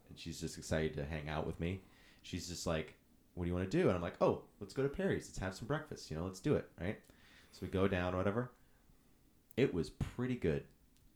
and 0.07 0.17
she's 0.17 0.39
just 0.39 0.57
excited 0.57 0.93
to 0.93 1.03
hang 1.03 1.27
out 1.27 1.45
with 1.45 1.59
me. 1.59 1.81
She's 2.21 2.47
just 2.47 2.65
like, 2.65 2.95
what 3.33 3.43
do 3.43 3.49
you 3.49 3.55
want 3.55 3.69
to 3.69 3.77
do? 3.77 3.87
And 3.87 3.97
I'm 3.97 4.01
like, 4.01 4.21
oh, 4.21 4.43
let's 4.61 4.73
go 4.73 4.81
to 4.81 4.89
Perry's. 4.89 5.27
Let's 5.27 5.39
have 5.39 5.55
some 5.55 5.67
breakfast. 5.67 6.09
You 6.09 6.15
know, 6.15 6.23
let's 6.23 6.39
do 6.39 6.55
it, 6.55 6.69
right? 6.79 6.97
So 7.51 7.59
we 7.63 7.67
go 7.67 7.87
down, 7.87 8.15
whatever. 8.15 8.51
It 9.57 9.73
was 9.73 9.89
pretty 9.89 10.35
good. 10.35 10.63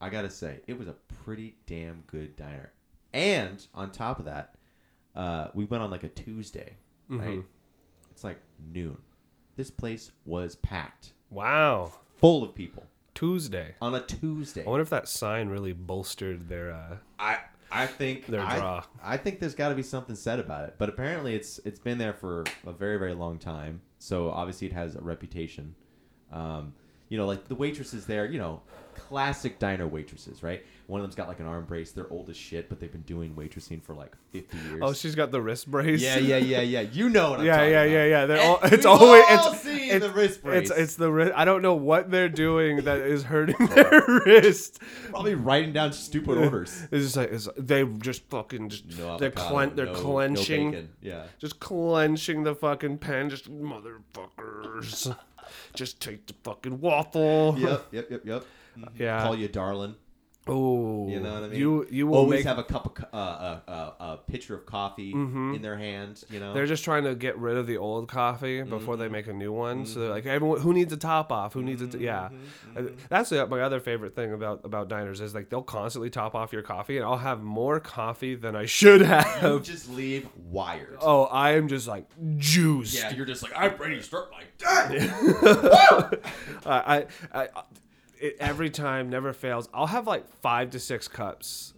I 0.00 0.10
gotta 0.10 0.30
say, 0.30 0.60
it 0.66 0.78
was 0.78 0.88
a 0.88 0.94
pretty 1.24 1.56
damn 1.66 2.02
good 2.06 2.36
diner. 2.36 2.70
And 3.14 3.64
on 3.74 3.90
top 3.90 4.18
of 4.18 4.26
that, 4.26 4.56
uh, 5.14 5.48
we 5.54 5.64
went 5.64 5.82
on 5.82 5.90
like 5.90 6.04
a 6.04 6.08
Tuesday, 6.08 6.76
right? 7.08 7.42
It's 8.10 8.22
like 8.24 8.38
noon. 8.72 8.98
This 9.56 9.70
place 9.70 10.10
was 10.26 10.56
packed, 10.56 11.12
Wow. 11.30 11.92
full 12.18 12.42
of 12.44 12.54
people 12.54 12.84
Tuesday. 13.14 13.74
on 13.80 13.94
a 13.94 14.02
Tuesday. 14.02 14.64
I 14.66 14.68
wonder 14.68 14.82
if 14.82 14.90
that 14.90 15.08
sign 15.08 15.48
really 15.48 15.72
bolstered 15.72 16.48
their. 16.50 16.72
uh 16.72 16.96
I 17.18 17.38
I 17.72 17.86
think 17.86 18.26
Their 18.26 18.42
I, 18.42 18.58
draw. 18.58 18.84
I 19.02 19.16
think 19.16 19.40
there's 19.40 19.54
got 19.54 19.70
to 19.70 19.74
be 19.74 19.82
something 19.82 20.14
said 20.14 20.38
about 20.38 20.68
it, 20.68 20.74
but 20.78 20.90
apparently 20.90 21.34
it's 21.34 21.58
it's 21.64 21.80
been 21.80 21.96
there 21.96 22.12
for 22.12 22.44
a 22.66 22.72
very 22.72 22.98
very 22.98 23.14
long 23.14 23.38
time. 23.38 23.80
So 23.98 24.30
obviously 24.30 24.66
it 24.66 24.72
has 24.74 24.94
a 24.94 25.00
reputation. 25.00 25.74
Um, 26.32 26.74
you 27.08 27.16
know, 27.18 27.26
like 27.26 27.46
the 27.48 27.54
waitresses 27.54 28.06
there, 28.06 28.26
you 28.26 28.38
know, 28.38 28.62
classic 28.94 29.58
diner 29.60 29.86
waitresses, 29.86 30.42
right? 30.42 30.64
One 30.88 31.00
of 31.00 31.04
them's 31.04 31.14
got 31.14 31.28
like 31.28 31.38
an 31.40 31.46
arm 31.46 31.64
brace. 31.64 31.92
They're 31.92 32.10
old 32.10 32.28
as 32.30 32.36
shit, 32.36 32.68
but 32.68 32.80
they've 32.80 32.90
been 32.90 33.02
doing 33.02 33.34
waitressing 33.34 33.82
for 33.82 33.94
like 33.94 34.16
50 34.32 34.56
years. 34.56 34.80
Oh, 34.82 34.92
she's 34.92 35.14
got 35.14 35.30
the 35.30 35.40
wrist 35.40 35.70
brace. 35.70 36.00
yeah, 36.02 36.16
yeah, 36.18 36.36
yeah, 36.38 36.60
yeah. 36.62 36.80
You 36.80 37.08
know 37.08 37.30
what 37.30 37.40
I'm 37.40 37.46
yeah, 37.46 37.56
talking 37.56 37.70
yeah, 37.72 37.80
about. 37.82 37.90
yeah, 37.92 38.04
yeah. 38.06 38.26
They're 38.26 38.42
all, 38.46 38.58
it's 38.64 38.86
always 38.86 39.24
all 39.28 39.52
it's 39.52 39.62
seen 39.62 39.90
it's 39.90 40.04
the 40.04 40.12
wrist 40.12 40.42
brace. 40.42 40.70
It's 40.70 40.78
it's 40.78 40.96
the 40.96 41.12
wrist. 41.12 41.32
I 41.36 41.44
don't 41.44 41.62
know 41.62 41.74
what 41.74 42.10
they're 42.10 42.28
doing 42.28 42.84
that 42.84 42.98
is 43.00 43.24
hurting 43.24 43.66
their 43.68 44.02
wrist. 44.26 44.80
probably 45.10 45.34
writing 45.36 45.72
down 45.72 45.92
stupid 45.92 46.38
orders. 46.38 46.88
It's 46.90 47.04
just 47.04 47.16
like 47.16 47.30
it's, 47.32 47.48
they 47.56 47.84
just 47.84 48.22
fucking 48.30 48.70
just 48.70 48.98
No 48.98 49.18
they're 49.18 49.30
clen- 49.30 49.76
they're 49.76 49.86
no- 49.86 49.92
no 49.92 50.00
clenching 50.00 50.70
bacon. 50.72 50.88
Yeah. 51.02 51.24
just 51.38 51.60
clenching 51.60 52.42
the 52.44 52.54
fucking 52.54 52.98
pen 52.98 53.30
just 53.30 53.48
motherfuckers 53.52 55.16
just 55.76 56.00
take 56.00 56.26
the 56.26 56.34
fucking 56.42 56.80
waffle 56.80 57.54
Yep, 57.58 57.86
yep, 57.92 58.10
yep, 58.10 58.20
yep. 58.24 58.44
Yeah. 58.98 59.22
Call 59.22 59.36
you 59.36 59.48
darling. 59.48 59.94
Oh, 60.48 61.08
You 61.08 61.18
know 61.20 61.34
what 61.34 61.42
I 61.44 61.48
mean? 61.48 61.58
You 61.58 61.86
you 61.90 62.06
will 62.06 62.18
always 62.18 62.38
make. 62.38 62.46
have 62.46 62.58
a 62.58 62.62
cup 62.64 62.86
of 62.98 63.04
uh, 63.12 63.16
uh, 63.16 63.60
uh, 63.68 63.92
a 63.98 64.16
pitcher 64.30 64.54
of 64.54 64.64
coffee 64.66 65.10
in 65.12 65.58
their 65.62 65.76
hand. 65.76 66.22
You 66.30 66.38
know, 66.38 66.54
they're 66.54 66.66
just 66.66 66.84
trying 66.84 67.02
to 67.04 67.14
get 67.16 67.36
rid 67.38 67.56
of 67.56 67.66
the 67.66 67.78
old 67.78 68.08
coffee 68.08 68.62
before 68.62 68.96
they 68.96 69.08
make 69.08 69.26
a 69.26 69.32
new 69.32 69.52
one. 69.52 69.86
So 69.86 70.00
they're 70.00 70.10
like, 70.10 70.26
everyone 70.26 70.60
who 70.60 70.72
needs 70.72 70.92
a 70.92 70.96
top 70.96 71.32
off, 71.32 71.52
who 71.54 71.62
needs 71.62 71.82
it? 71.82 71.98
Yeah, 72.00 72.28
Uh, 72.76 72.82
that's 73.08 73.30
the, 73.30 73.46
my 73.48 73.60
other 73.60 73.80
favorite 73.80 74.14
thing 74.14 74.32
about 74.32 74.60
about 74.64 74.88
diners 74.88 75.20
is 75.20 75.34
like 75.34 75.48
they'll 75.50 75.62
constantly 75.62 76.10
top 76.10 76.34
off 76.36 76.52
your 76.52 76.62
coffee, 76.62 76.96
and 76.96 77.04
I'll 77.04 77.16
have 77.18 77.42
more 77.42 77.80
coffee 77.80 78.34
than 78.36 78.54
I 78.54 78.66
should 78.66 79.00
you 79.00 79.06
have. 79.06 79.62
just 79.64 79.90
leave 79.90 80.28
wired. 80.36 80.98
oh, 81.00 81.24
I 81.24 81.52
am 81.52 81.66
just 81.68 81.88
like 81.88 82.06
juiced. 82.36 82.94
Yeah, 82.96 83.12
you're 83.14 83.26
just 83.26 83.42
like 83.42 83.52
I'm 83.56 83.76
ready 83.78 83.96
to 83.96 84.02
start 84.02 84.30
my 84.30 84.42
day. 84.88 85.08
I, 86.66 87.06
I, 87.32 87.42
I 87.42 87.48
it, 88.20 88.36
every 88.40 88.70
time 88.70 89.10
never 89.10 89.32
fails. 89.32 89.68
I'll 89.72 89.86
have 89.86 90.06
like 90.06 90.28
five 90.40 90.70
to 90.70 90.80
six 90.80 91.08
cups 91.08 91.74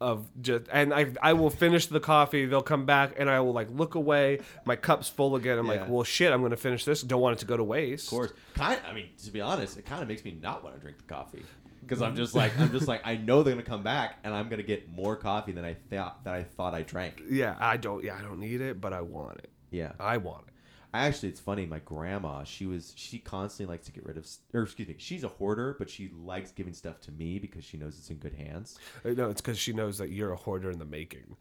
of 0.00 0.26
just, 0.40 0.64
and 0.72 0.94
I, 0.94 1.12
I 1.20 1.34
will 1.34 1.50
finish 1.50 1.86
the 1.86 2.00
coffee. 2.00 2.46
They'll 2.46 2.62
come 2.62 2.86
back, 2.86 3.14
and 3.18 3.28
I 3.28 3.40
will 3.40 3.52
like 3.52 3.68
look 3.70 3.94
away. 3.94 4.40
My 4.64 4.76
cup's 4.76 5.08
full 5.08 5.36
again. 5.36 5.58
I'm 5.58 5.66
Yeah. 5.66 5.72
like, 5.72 5.88
well, 5.88 6.04
shit, 6.04 6.32
I'm 6.32 6.42
gonna 6.42 6.56
finish 6.56 6.84
this. 6.84 7.02
Don't 7.02 7.20
want 7.20 7.36
it 7.36 7.40
to 7.40 7.46
go 7.46 7.56
to 7.56 7.64
waste. 7.64 8.06
Of 8.06 8.10
course, 8.10 8.32
kind. 8.54 8.80
I 8.88 8.94
mean, 8.94 9.10
to 9.24 9.30
be 9.30 9.40
honest, 9.40 9.76
it 9.76 9.84
kind 9.84 10.02
of 10.02 10.08
makes 10.08 10.24
me 10.24 10.38
not 10.40 10.64
want 10.64 10.74
to 10.76 10.80
drink 10.80 10.98
the 10.98 11.04
coffee 11.04 11.42
because 11.82 12.02
I'm 12.02 12.10
mm-hmm. 12.10 12.18
just 12.18 12.34
like 12.34 12.58
I'm 12.58 12.70
just 12.70 12.88
like 12.88 13.02
I 13.04 13.16
know 13.16 13.42
they're 13.42 13.54
gonna 13.54 13.64
come 13.64 13.82
back 13.82 14.18
and 14.24 14.32
I'm 14.32 14.48
gonna 14.48 14.62
get 14.62 14.90
more 14.90 15.16
coffee 15.16 15.52
than 15.52 15.64
I 15.64 15.74
thought 15.74 16.24
that 16.24 16.34
I 16.34 16.44
thought 16.44 16.72
I 16.72 16.82
drank. 16.82 17.22
Yeah, 17.28 17.56
I 17.58 17.76
don't. 17.76 18.02
Yeah, 18.02 18.16
I 18.16 18.22
don't 18.22 18.40
need 18.40 18.60
it, 18.60 18.80
but 18.80 18.92
I 18.92 19.00
want 19.02 19.38
it. 19.38 19.50
Yeah, 19.70 19.92
I 20.00 20.16
want 20.16 20.44
it. 20.46 20.54
Actually, 20.92 21.28
it's 21.28 21.38
funny. 21.40 21.66
My 21.66 21.78
grandma, 21.78 22.42
she 22.42 22.66
was 22.66 22.92
she 22.96 23.18
constantly 23.20 23.72
likes 23.72 23.86
to 23.86 23.92
get 23.92 24.04
rid 24.04 24.16
of, 24.16 24.26
or 24.52 24.62
excuse 24.62 24.88
me, 24.88 24.96
she's 24.98 25.22
a 25.22 25.28
hoarder, 25.28 25.76
but 25.78 25.88
she 25.88 26.10
likes 26.24 26.50
giving 26.50 26.74
stuff 26.74 27.00
to 27.02 27.12
me 27.12 27.38
because 27.38 27.64
she 27.64 27.76
knows 27.76 27.96
it's 27.96 28.10
in 28.10 28.16
good 28.16 28.34
hands. 28.34 28.76
Uh, 29.04 29.10
No, 29.10 29.30
it's 29.30 29.40
because 29.40 29.56
she 29.58 29.72
knows 29.72 29.98
that 29.98 30.10
you're 30.10 30.32
a 30.32 30.36
hoarder 30.36 30.68
in 30.70 30.80
the 30.80 30.84
making. 30.84 31.36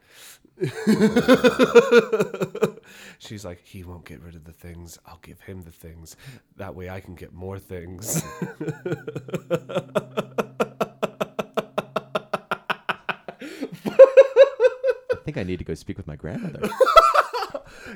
She's 3.20 3.46
like, 3.46 3.62
he 3.64 3.84
won't 3.84 4.06
get 4.06 4.22
rid 4.22 4.36
of 4.36 4.46
the 4.46 4.54
things. 4.54 4.98
I'll 5.06 5.20
give 5.22 5.42
him 5.42 5.62
the 5.64 5.72
things. 5.72 6.16
That 6.58 6.76
way 6.76 6.90
I 6.90 7.00
can 7.00 7.16
get 7.16 7.34
more 7.34 7.60
things. 7.60 8.24
I 13.86 15.16
think 15.26 15.38
I 15.38 15.44
need 15.44 15.60
to 15.60 15.66
go 15.66 15.74
speak 15.74 15.98
with 15.98 16.08
my 16.08 16.16
grandmother. 16.16 16.70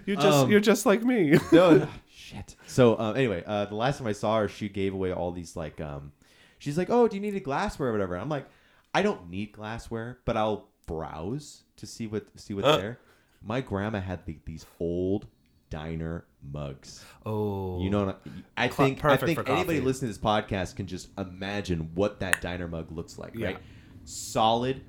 You're 0.06 0.16
just 0.16 0.38
Um, 0.46 0.52
you're 0.52 0.60
just 0.60 0.86
like 0.86 1.04
me. 1.04 1.38
no, 1.52 1.88
shit. 2.10 2.56
So 2.68 2.96
uh, 2.96 3.14
anyway, 3.14 3.44
uh, 3.46 3.66
the 3.66 3.76
last 3.76 3.98
time 4.00 4.08
I 4.08 4.14
saw 4.14 4.40
her, 4.40 4.48
she 4.48 4.70
gave 4.70 4.94
away 4.94 5.12
all 5.12 5.32
these 5.32 5.56
like, 5.56 5.80
um, 5.82 6.12
she's 6.60 6.78
like, 6.78 6.90
"Oh, 6.90 7.08
do 7.08 7.16
you 7.16 7.22
need 7.22 7.36
a 7.36 7.40
glassware 7.40 7.90
or 7.90 7.92
whatever?" 7.92 8.16
I'm 8.16 8.30
like, 8.30 8.48
"I 8.94 9.02
don't 9.02 9.30
need 9.30 9.52
glassware, 9.52 10.20
but 10.26 10.38
I'll 10.38 10.70
browse 10.88 11.64
to 11.78 11.86
see 11.86 12.08
what 12.08 12.28
see 12.40 12.54
what's 12.54 12.68
Uh. 12.68 12.78
there." 12.78 13.00
My 13.46 13.60
grandma 13.60 14.00
had 14.00 14.26
the, 14.26 14.38
these 14.46 14.66
old 14.80 15.28
diner 15.70 16.24
mugs. 16.54 17.04
Oh, 17.26 17.82
You 17.82 17.90
know, 17.90 18.06
what 18.06 18.22
I, 18.56 18.66
I 18.66 18.70
Cl- 18.70 18.88
think 18.88 19.00
I 19.00 19.02
perfect 19.18 19.26
think 19.26 19.40
for 19.40 19.50
anybody 19.52 19.80
coffee. 19.80 19.86
listening 19.86 20.14
to 20.14 20.18
this 20.20 20.24
podcast 20.24 20.76
can 20.78 20.88
just 20.88 21.10
imagine 21.18 21.92
what 21.94 22.22
that 22.22 22.40
diner 22.42 22.70
mug 22.70 22.90
looks 22.92 23.18
like, 23.18 23.36
Yeah. 23.36 23.48
right? 23.48 23.58
Solid, 24.06 24.82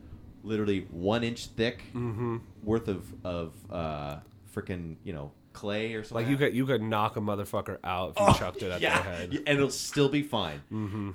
literally 0.45 0.87
one 0.91 1.25
inch 1.25 1.47
thick, 1.49 1.83
Mm-hmm. 1.95 2.37
worth 2.63 2.87
of 2.89 3.13
of 3.25 3.55
uh, 3.73 4.17
freaking 4.55 4.97
you 5.05 5.13
know 5.13 5.33
clay 5.53 5.95
or 5.95 6.03
something. 6.03 6.25
like 6.27 6.31
you 6.31 6.37
could 6.37 6.55
you 6.55 6.67
could 6.67 6.83
knock 6.83 7.17
a 7.17 7.21
motherfucker 7.21 7.79
out 7.85 8.15
if 8.17 8.21
you 8.29 8.35
chucked 8.39 8.63
it 8.63 8.71
at 8.71 8.73
Oh, 8.73 8.77
yeah, 8.81 9.03
their 9.03 9.13
head. 9.15 9.31
and 9.47 9.49
it'll 9.49 9.71
still 9.71 10.09
be 10.09 10.23
fine. 10.23 10.61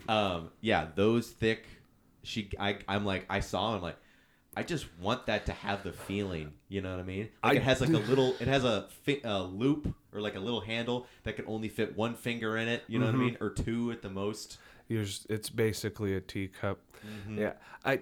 Um, 0.08 0.50
yeah, 0.62 0.88
those 0.96 1.28
thick. 1.30 1.66
She, 2.24 2.50
I, 2.60 2.78
I'm 2.88 3.06
like, 3.06 3.26
I 3.30 3.40
saw. 3.40 3.76
I'm 3.76 3.82
like, 3.82 3.96
I 4.56 4.64
just 4.64 4.86
want 5.00 5.26
that 5.28 5.46
to 5.46 5.54
have 5.54 5.84
the 5.84 5.94
feeling. 5.94 6.52
You 6.68 6.82
know 6.82 6.92
what 6.92 7.00
I 7.00 7.04
mean? 7.04 7.30
Like 7.44 7.54
I- 7.54 7.56
it 7.58 7.64
has 7.64 7.82
like 7.82 7.90
a 7.92 7.98
little. 8.10 8.36
It 8.40 8.48
has 8.48 8.64
a, 8.66 8.88
fi- 9.04 9.22
a 9.24 9.42
loop 9.44 9.94
or 10.14 10.20
like 10.22 10.36
a 10.36 10.40
little 10.40 10.60
handle 10.62 11.08
that 11.24 11.36
can 11.38 11.46
only 11.48 11.70
fit 11.70 11.96
one 11.96 12.16
finger 12.16 12.58
in 12.58 12.68
it. 12.68 12.84
You 12.88 13.00
know 13.00 13.06
what 13.06 13.16
I 13.16 13.18
mean? 13.20 13.38
Or 13.40 13.50
two 13.50 13.92
at 13.92 14.02
the 14.02 14.10
most 14.10 14.58
You're 14.90 15.06
just, 15.06 15.28
it's 15.30 15.50
basically 15.50 16.16
a 16.16 16.20
teacup. 16.22 16.80
Yeah, 17.34 17.54
I. 17.86 18.02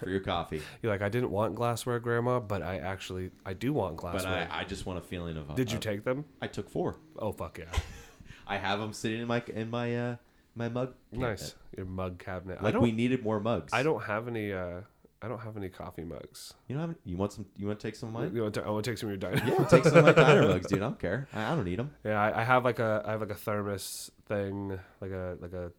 for 0.00 0.10
your 0.10 0.20
coffee. 0.20 0.60
You're 0.82 0.92
like 0.92 1.00
I 1.00 1.08
didn't 1.08 1.30
want 1.30 1.54
glassware, 1.54 1.98
Grandma, 1.98 2.40
but 2.40 2.60
I 2.60 2.76
actually 2.78 3.30
I 3.46 3.54
do 3.54 3.72
want 3.72 3.96
But 3.96 4.12
glassware. 4.12 4.48
I, 4.50 4.60
I 4.60 4.64
just 4.64 4.84
want 4.84 4.98
a 4.98 5.02
feeling 5.02 5.36
of. 5.38 5.54
Did 5.54 5.72
you 5.72 5.78
take 5.78 6.04
them? 6.04 6.26
I 6.42 6.48
took 6.48 6.68
four. 6.68 6.96
Oh 7.18 7.32
fuck 7.32 7.56
yeah! 7.58 7.64
I 8.46 8.58
have 8.58 8.80
them 8.80 8.92
sitting 8.92 9.20
in 9.22 9.26
my 9.28 9.42
in 9.54 9.70
my 9.70 9.96
uh 9.96 10.16
my 10.54 10.68
mug. 10.68 10.92
Nice, 11.10 11.40
cabinet. 11.40 11.54
your 11.78 11.86
mug 11.86 12.18
cabinet. 12.18 12.58
I 12.60 12.64
Like 12.64 12.74
don't. 12.74 12.82
we 12.82 12.92
needed 12.92 13.22
more 13.22 13.40
mugs. 13.40 13.72
I 13.72 13.82
don't 13.82 14.02
have 14.02 14.28
any. 14.28 14.52
uh 14.52 14.80
I 15.22 15.28
don't 15.28 15.38
have 15.38 15.56
any 15.56 15.70
coffee 15.70 16.04
mugs. 16.04 16.52
You 16.68 16.76
know, 16.76 16.94
you 17.06 17.16
want 17.16 17.32
some? 17.32 17.46
You 17.56 17.66
want 17.68 17.80
to 17.80 17.86
take 17.86 17.96
some 17.96 18.10
of 18.10 18.12
mine? 18.14 18.34
You 18.36 18.42
want 18.42 18.52
to, 18.54 18.62
I 18.62 18.68
want 18.68 18.84
to 18.84 18.90
take 18.90 18.98
some 18.98 19.08
of 19.08 19.12
your 19.12 19.16
diner. 19.32 19.42
Yeah, 19.46 19.64
take 19.64 19.84
some 19.84 19.96
of 19.96 20.04
my 20.04 20.12
diner 20.12 20.46
mugs, 20.48 20.66
dude. 20.66 20.80
I 20.80 20.82
don't 20.82 20.98
care. 20.98 21.28
I, 21.32 21.52
I 21.52 21.54
don't 21.56 21.64
need 21.64 21.78
them. 21.78 21.92
Yeah, 22.04 22.20
I, 22.20 22.42
I 22.42 22.44
have 22.44 22.62
like 22.64 22.78
a 22.78 23.02
I 23.06 23.12
have 23.12 23.20
like 23.22 23.30
a 23.30 23.34
thermos 23.34 24.10
thing, 24.26 24.78
like 25.00 25.12
a 25.12 25.38
like 25.40 25.54
a 25.54 25.72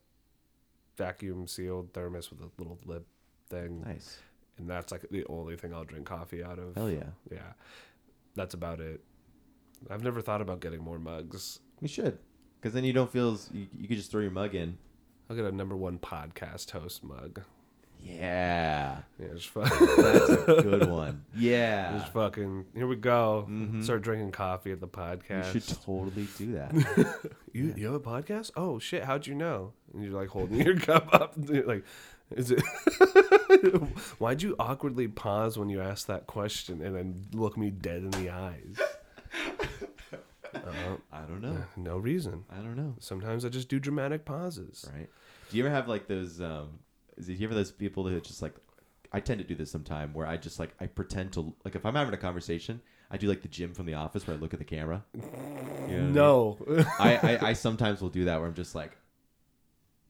vacuum 0.97 1.47
sealed 1.47 1.93
thermos 1.93 2.29
with 2.31 2.41
a 2.41 2.49
little 2.57 2.79
lip 2.85 3.05
thing, 3.49 3.81
Nice. 3.85 4.17
and 4.57 4.69
that's 4.69 4.91
like 4.91 5.05
the 5.11 5.25
only 5.27 5.55
thing 5.55 5.73
I'll 5.73 5.83
drink 5.83 6.05
coffee 6.05 6.43
out 6.43 6.59
of. 6.59 6.75
Hell 6.75 6.89
yeah. 6.89 7.09
Yeah, 7.31 7.53
that's 8.35 8.53
about 8.53 8.79
it. 8.79 9.01
I've 9.89 10.03
never 10.03 10.21
thought 10.21 10.41
about 10.41 10.61
getting 10.61 10.81
more 10.81 10.97
mugs. 10.99 11.59
We 11.81 11.87
should, 11.87 12.17
because 12.59 12.73
then 12.73 12.83
you 12.83 12.93
don't 12.93 13.11
feel. 13.11 13.33
As, 13.33 13.49
you, 13.53 13.67
you 13.77 13.87
could 13.87 13.97
just 13.97 14.09
throw 14.11 14.21
your 14.21 14.31
mug 14.31 14.55
in. 14.55 14.77
I'll 15.29 15.35
get 15.35 15.45
a 15.45 15.51
number 15.51 15.75
one 15.75 15.97
podcast 15.99 16.71
host 16.71 17.03
mug. 17.03 17.41
Yeah, 18.07 18.99
Yeah, 19.19 19.27
just, 19.33 19.47
fu- 19.49 19.61
that's 19.61 20.29
a 20.29 20.61
good 20.61 20.89
one. 20.89 21.25
Yeah, 21.35 21.97
just 21.97 22.13
fucking 22.13 22.65
here 22.75 22.85
we 22.85 22.95
go. 22.97 23.47
Mhm. 23.49 23.83
Start 23.83 24.03
drinking 24.03 24.31
coffee 24.31 24.71
at 24.71 24.79
the 24.79 24.87
podcast. 24.87 25.55
you 25.55 25.59
should 25.59 25.81
totally 25.81 26.27
do 26.37 26.51
that. 26.53 27.31
You 27.55 27.73
you 27.77 27.85
have 27.85 27.95
a 27.95 27.99
podcast? 28.01 28.51
Oh 28.57 28.79
shit! 28.79 29.05
How'd 29.05 29.25
you 29.27 29.33
know? 29.33 29.71
And 29.93 30.03
you're 30.03 30.11
like 30.13 30.27
holding 30.29 30.59
your 30.61 30.77
cup 30.89 31.07
up, 31.13 31.33
like, 31.37 31.85
is 32.31 32.51
it? 32.51 32.59
Why'd 34.19 34.41
you 34.43 34.55
awkwardly 34.59 35.07
pause 35.07 35.57
when 35.57 35.69
you 35.69 35.81
asked 35.81 36.07
that 36.07 36.27
question 36.27 36.81
and 36.81 36.93
then 36.95 37.25
look 37.33 37.55
me 37.57 37.69
dead 37.71 38.03
in 38.03 38.09
the 38.11 38.29
eyes? 38.29 38.77
Uh, 40.53 40.59
I 41.11 41.21
don't 41.21 41.41
know. 41.41 41.63
no 41.75 41.97
reason. 41.97 42.43
I 42.51 42.57
don't 42.57 42.75
know. 42.75 42.95
Sometimes 42.99 43.45
I 43.45 43.49
just 43.49 43.69
do 43.69 43.79
dramatic 43.79 44.25
pauses. 44.25 44.85
Right? 44.93 45.09
Do 45.49 45.57
you 45.57 45.65
ever 45.65 45.73
have 45.73 45.87
like 45.87 46.07
those? 46.07 46.39
Um, 46.41 46.79
is 47.17 47.29
it, 47.29 47.37
you 47.37 47.47
ever 47.47 47.55
those 47.55 47.71
people 47.71 48.03
that 48.03 48.23
just 48.23 48.41
like? 48.41 48.55
I 49.11 49.19
tend 49.21 49.39
to 49.39 49.47
do 49.47 49.55
this 49.55 49.71
sometime 49.71 50.13
where 50.13 50.27
I 50.27 50.35
just 50.35 50.59
like 50.59 50.73
I 50.79 50.87
pretend 50.87 51.33
to 51.33 51.53
like 51.63 51.75
if 51.75 51.85
I'm 51.85 51.95
having 51.95 52.13
a 52.13 52.17
conversation, 52.17 52.81
I 53.09 53.17
do 53.17 53.27
like 53.27 53.41
the 53.41 53.47
Jim 53.47 53.73
from 53.73 53.85
The 53.85 53.93
Office 53.93 54.27
where 54.27 54.35
I 54.35 54.39
look 54.39 54.53
at 54.53 54.59
the 54.59 54.65
camera. 54.65 55.05
You 55.13 55.21
know 55.21 55.27
what 55.27 55.89
I 55.89 55.97
mean? 55.97 56.13
No, 56.13 56.57
I, 56.99 57.15
I, 57.15 57.39
I 57.49 57.53
sometimes 57.53 58.01
will 58.01 58.09
do 58.09 58.25
that 58.25 58.39
where 58.39 58.47
I'm 58.47 58.55
just 58.55 58.75
like, 58.75 58.97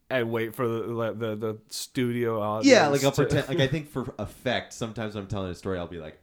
and 0.09 0.31
wait 0.31 0.55
for 0.55 0.67
the 0.67 1.13
the 1.13 1.35
the 1.35 1.57
studio 1.69 2.41
audience. 2.41 2.71
yeah, 2.71 2.87
like 2.87 3.03
I'll 3.03 3.11
pretend. 3.11 3.47
Like 3.47 3.59
I 3.59 3.67
think 3.71 3.89
for 3.89 4.13
effect, 4.17 4.73
sometimes 4.73 5.15
when 5.15 5.23
I'm 5.23 5.29
telling 5.29 5.51
a 5.51 5.55
story, 5.55 5.77
I'll 5.77 5.87
be 5.87 5.99
like, 5.99 6.17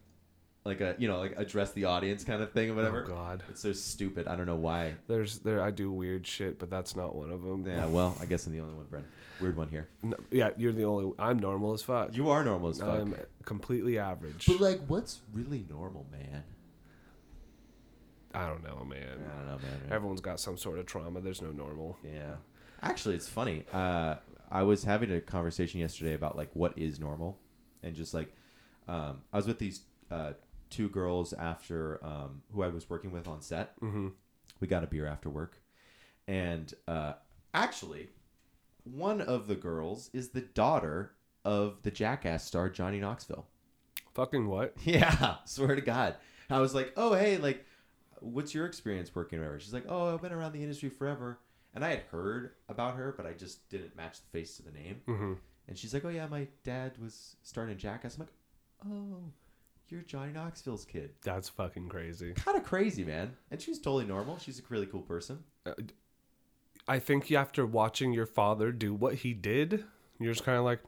like 0.64 0.80
a 0.80 0.94
you 0.98 1.08
know 1.08 1.18
like 1.18 1.34
address 1.36 1.72
the 1.72 1.86
audience 1.86 2.22
kind 2.24 2.42
of 2.42 2.52
thing 2.52 2.70
or 2.70 2.74
whatever. 2.74 3.04
Oh 3.04 3.08
god, 3.08 3.42
It's 3.48 3.60
so 3.62 3.72
stupid. 3.72 4.28
I 4.28 4.36
don't 4.36 4.46
know 4.46 4.56
why. 4.56 4.94
there's 5.08 5.38
there 5.40 5.62
I 5.62 5.70
do 5.70 5.90
weird 5.90 6.26
shit, 6.26 6.58
but 6.58 6.70
that's 6.70 6.94
not 6.94 7.14
one 7.16 7.30
of 7.30 7.42
them. 7.42 7.66
Yeah, 7.66 7.86
well, 7.86 8.16
I 8.20 8.26
guess 8.26 8.46
I'm 8.46 8.52
the 8.52 8.60
only 8.60 8.74
one, 8.74 8.86
Brent. 8.86 9.06
Weird 9.40 9.56
one 9.56 9.68
here. 9.68 9.88
No, 10.04 10.16
yeah, 10.30 10.50
you're 10.56 10.72
the 10.72 10.84
only. 10.84 11.12
I'm 11.18 11.38
normal 11.38 11.72
as 11.72 11.82
fuck. 11.82 12.14
You 12.14 12.30
are 12.30 12.44
normal 12.44 12.68
as 12.68 12.78
fuck. 12.78 12.88
I'm 13.00 13.16
completely 13.44 13.98
average. 13.98 14.46
but 14.46 14.60
like, 14.60 14.80
what's 14.86 15.20
really 15.32 15.64
normal, 15.68 16.06
man? 16.12 16.44
I 18.34 18.46
don't 18.48 18.62
know, 18.64 18.84
man. 18.84 19.18
I 19.30 19.36
don't 19.38 19.46
know, 19.46 19.58
man. 19.58 19.80
Everyone's 19.90 20.20
got 20.22 20.40
some 20.40 20.56
sort 20.56 20.78
of 20.78 20.86
trauma. 20.86 21.20
There's 21.20 21.42
no 21.42 21.50
normal. 21.50 21.98
Yeah. 22.04 22.36
Actually, 22.82 23.16
it's 23.16 23.28
funny. 23.28 23.64
Uh, 23.72 24.14
I 24.50 24.62
was 24.62 24.84
having 24.84 25.12
a 25.12 25.20
conversation 25.20 25.80
yesterday 25.80 26.14
about 26.14 26.36
like 26.36 26.50
what 26.54 26.78
is 26.78 26.98
normal, 26.98 27.38
and 27.82 27.94
just 27.94 28.14
like 28.14 28.32
um, 28.88 29.22
I 29.32 29.36
was 29.36 29.46
with 29.46 29.58
these 29.58 29.80
uh, 30.10 30.32
two 30.72 30.88
girls 30.88 31.32
after 31.34 32.04
um, 32.04 32.42
who 32.52 32.62
I 32.62 32.68
was 32.68 32.88
working 32.90 33.12
with 33.12 33.28
on 33.28 33.42
set. 33.42 33.78
Mm-hmm. 33.80 34.08
We 34.58 34.66
got 34.66 34.82
a 34.82 34.86
beer 34.86 35.06
after 35.06 35.28
work, 35.28 35.60
and 36.26 36.72
uh, 36.88 37.14
actually, 37.52 38.08
one 38.84 39.20
of 39.20 39.46
the 39.46 39.54
girls 39.54 40.10
is 40.12 40.30
the 40.30 40.40
daughter 40.40 41.12
of 41.44 41.82
the 41.82 41.90
Jackass 41.90 42.44
star 42.44 42.70
Johnny 42.70 43.00
Knoxville. 43.00 43.46
Fucking 44.14 44.48
what? 44.48 44.74
Yeah, 44.84 45.36
swear 45.44 45.74
to 45.74 45.80
God. 45.80 46.16
I 46.50 46.60
was 46.60 46.74
like, 46.74 46.92
oh 46.96 47.14
hey, 47.14 47.36
like, 47.38 47.64
what's 48.20 48.54
your 48.54 48.66
experience 48.66 49.14
working 49.14 49.40
with 49.40 49.48
her? 49.48 49.60
She's 49.60 49.74
like, 49.74 49.86
oh, 49.88 50.14
I've 50.14 50.22
been 50.22 50.32
around 50.32 50.52
the 50.52 50.62
industry 50.62 50.88
forever, 50.88 51.40
and 51.74 51.84
I 51.84 51.90
had 51.90 52.02
heard 52.10 52.52
about 52.68 52.96
her, 52.96 53.14
but 53.16 53.26
I 53.26 53.32
just 53.32 53.68
didn't 53.68 53.96
match 53.96 54.18
the 54.20 54.38
face 54.38 54.56
to 54.56 54.62
the 54.62 54.72
name. 54.72 55.00
Mm-hmm. 55.08 55.32
And 55.68 55.78
she's 55.78 55.92
like, 55.92 56.04
oh 56.04 56.08
yeah, 56.08 56.26
my 56.26 56.46
dad 56.64 56.92
was 57.02 57.36
starting 57.42 57.76
Jackass. 57.78 58.16
I'm 58.16 58.20
like, 58.20 58.28
oh, 58.86 59.32
you're 59.92 60.02
Johnny 60.02 60.32
Knoxville's 60.32 60.84
kid. 60.86 61.10
That's 61.22 61.48
fucking 61.50 61.88
crazy. 61.90 62.32
Kind 62.32 62.56
of 62.56 62.64
crazy, 62.64 63.04
man. 63.04 63.36
And 63.50 63.60
she's 63.60 63.78
totally 63.78 64.06
normal. 64.06 64.38
She's 64.38 64.58
a 64.58 64.62
really 64.70 64.86
cool 64.86 65.02
person. 65.02 65.44
I 66.88 66.98
think 66.98 67.30
after 67.30 67.64
watching 67.66 68.12
your 68.12 68.26
father 68.26 68.72
do 68.72 68.94
what 68.94 69.16
he 69.16 69.34
did, 69.34 69.84
you're 70.18 70.32
just 70.32 70.44
kind 70.44 70.58
of 70.58 70.64
like, 70.64 70.80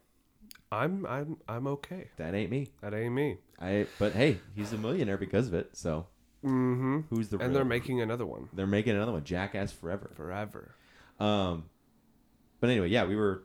I'm 0.73 1.07
I'm 1.07 1.37
I'm 1.47 1.67
okay. 1.69 2.09
That 2.17 2.35
ain't 2.35 2.51
me. 2.51 2.69
That 2.81 2.95
ain't 2.95 3.15
me. 3.15 3.37
I. 3.61 3.87
But 3.99 4.13
hey, 4.15 4.39
he's 4.57 4.73
a 4.73 4.79
millionaire 4.79 5.19
because 5.19 5.47
of 5.47 5.55
it. 5.55 5.71
So 5.77 6.07
Mm-hmm. 6.45 7.01
who's 7.11 7.29
the? 7.29 7.37
And 7.39 7.49
real- 7.49 7.55
they're 7.55 7.65
making 7.65 8.03
another 8.03 8.27
one 8.27 8.49
they're 8.53 8.67
making 8.67 8.95
another 8.97 9.13
one. 9.13 9.25
Jackass 9.25 9.73
Forever. 9.73 10.11
forever. 10.15 10.75
Um, 11.21 11.65
but 12.61 12.71
anyway, 12.71 12.89
yeah, 12.89 13.05
we 13.05 13.17
were. 13.17 13.45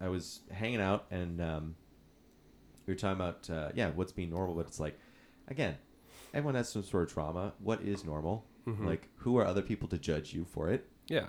I 0.00 0.08
was 0.08 0.40
hanging 0.52 0.80
out 0.80 1.06
and 1.10 1.40
um, 1.40 1.74
we 2.88 2.94
were 2.94 2.98
talking 2.98 3.20
about 3.20 3.48
uh, 3.50 3.68
yeah, 3.76 3.90
what's 3.90 4.10
being 4.12 4.30
normal. 4.30 4.56
But 4.56 4.66
it's 4.66 4.80
like, 4.80 4.98
again, 5.46 5.76
everyone 6.34 6.56
has 6.56 6.68
some 6.70 6.82
sort 6.82 7.04
of 7.04 7.12
trauma. 7.12 7.52
What 7.60 7.82
is 7.82 8.04
normal? 8.04 8.44
Like, 8.84 9.08
who 9.16 9.38
are 9.38 9.46
other 9.46 9.62
people 9.62 9.88
to 9.88 9.96
judge 9.98 10.34
you 10.34 10.44
for 10.44 10.68
it? 10.68 10.86
Yeah. 11.08 11.28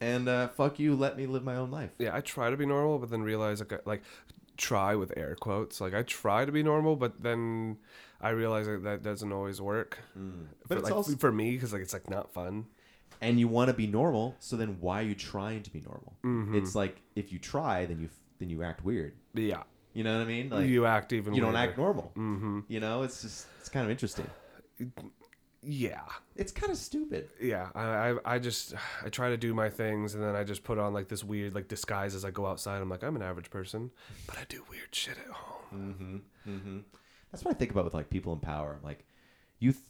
And 0.00 0.28
uh, 0.28 0.48
fuck 0.48 0.78
you, 0.80 0.94
let 0.96 1.16
me 1.16 1.26
live 1.26 1.44
my 1.44 1.54
own 1.56 1.70
life. 1.70 1.90
Yeah. 1.98 2.14
I 2.16 2.20
try 2.20 2.50
to 2.50 2.56
be 2.56 2.66
normal, 2.66 2.98
but 2.98 3.10
then 3.10 3.22
realize 3.22 3.60
like 3.60 3.72
I- 3.72 3.78
like 3.84 4.02
try 4.56 4.94
with 4.96 5.12
air 5.16 5.36
quotes. 5.36 5.80
Like 5.80 5.94
I 5.94 6.02
try 6.02 6.44
to 6.44 6.52
be 6.52 6.62
normal, 6.62 6.96
but 6.96 7.22
then 7.22 7.78
I 8.20 8.30
realize 8.30 8.66
that 8.66 8.82
that 8.82 9.02
doesn't 9.02 9.32
always 9.32 9.60
work. 9.60 9.98
But 10.14 10.68
For, 10.68 10.74
it's 10.74 10.84
like, 10.84 10.92
also 10.94 11.16
for 11.16 11.30
me 11.32 11.52
because 11.52 11.72
like 11.72 11.82
it's 11.82 11.92
like 11.92 12.10
not 12.10 12.32
fun. 12.32 12.66
and 13.20 13.38
you 13.38 13.46
want 13.48 13.68
to 13.68 13.74
be 13.74 13.86
normal. 13.86 14.34
So 14.40 14.56
then, 14.56 14.78
why 14.80 15.00
are 15.00 15.06
you 15.06 15.14
trying 15.14 15.62
to 15.62 15.70
be 15.70 15.80
normal? 15.80 16.16
It's 16.56 16.74
like 16.74 17.00
if 17.14 17.32
you 17.32 17.38
try, 17.38 17.86
then 17.86 18.00
you 18.00 18.08
then 18.40 18.50
you 18.50 18.62
act 18.64 18.84
weird. 18.84 19.14
Yeah. 19.32 19.62
You 19.94 20.04
know 20.04 20.16
what 20.18 20.24
I 20.24 20.28
mean? 20.28 20.50
Like 20.50 20.66
you 20.66 20.84
act 20.86 21.12
even. 21.12 21.32
you 21.34 21.40
don't 21.40 21.56
act 21.56 21.78
normal. 21.78 22.12
Mm-hmm. 22.16 22.60
You 22.68 22.80
know, 22.80 23.02
it's 23.02 23.22
just 23.22 23.46
it's 23.60 23.68
kind 23.70 23.84
of 23.84 23.90
interesting. 23.90 24.28
Yeah. 25.62 26.00
It's 26.36 26.52
kind 26.52 26.70
of 26.70 26.76
stupid. 26.76 27.30
yeah 27.40 27.68
I, 27.74 27.82
I 27.84 28.34
i 28.34 28.38
just 28.38 28.74
i 29.04 29.08
try 29.08 29.30
to 29.30 29.36
do 29.38 29.54
my 29.54 29.70
things 29.70 30.14
and 30.14 30.22
then 30.22 30.34
i 30.36 30.44
just 30.44 30.62
put 30.62 30.78
on 30.78 30.92
like 30.92 31.08
this 31.08 31.24
weird 31.24 31.54
like 31.54 31.68
disguise 31.68 32.14
as 32.14 32.22
i 32.24 32.30
go 32.30 32.44
outside 32.44 32.82
i'm 32.82 32.90
like 32.90 33.02
i'm 33.02 33.16
an 33.16 33.22
average 33.22 33.48
person 33.50 33.90
but 34.26 34.36
i 34.36 34.44
do 34.48 34.62
weird 34.70 34.92
shit 34.94 35.16
at 35.16 35.32
home 35.32 36.22
Mm-hmm. 36.46 36.78
That's 37.32 37.44
what 37.44 37.54
I 37.54 37.58
think 37.58 37.70
about 37.72 37.84
with 37.84 37.94
like 37.94 38.10
people 38.10 38.32
in 38.32 38.38
power. 38.38 38.78
Like, 38.84 39.04
you, 39.58 39.72
th- 39.72 39.82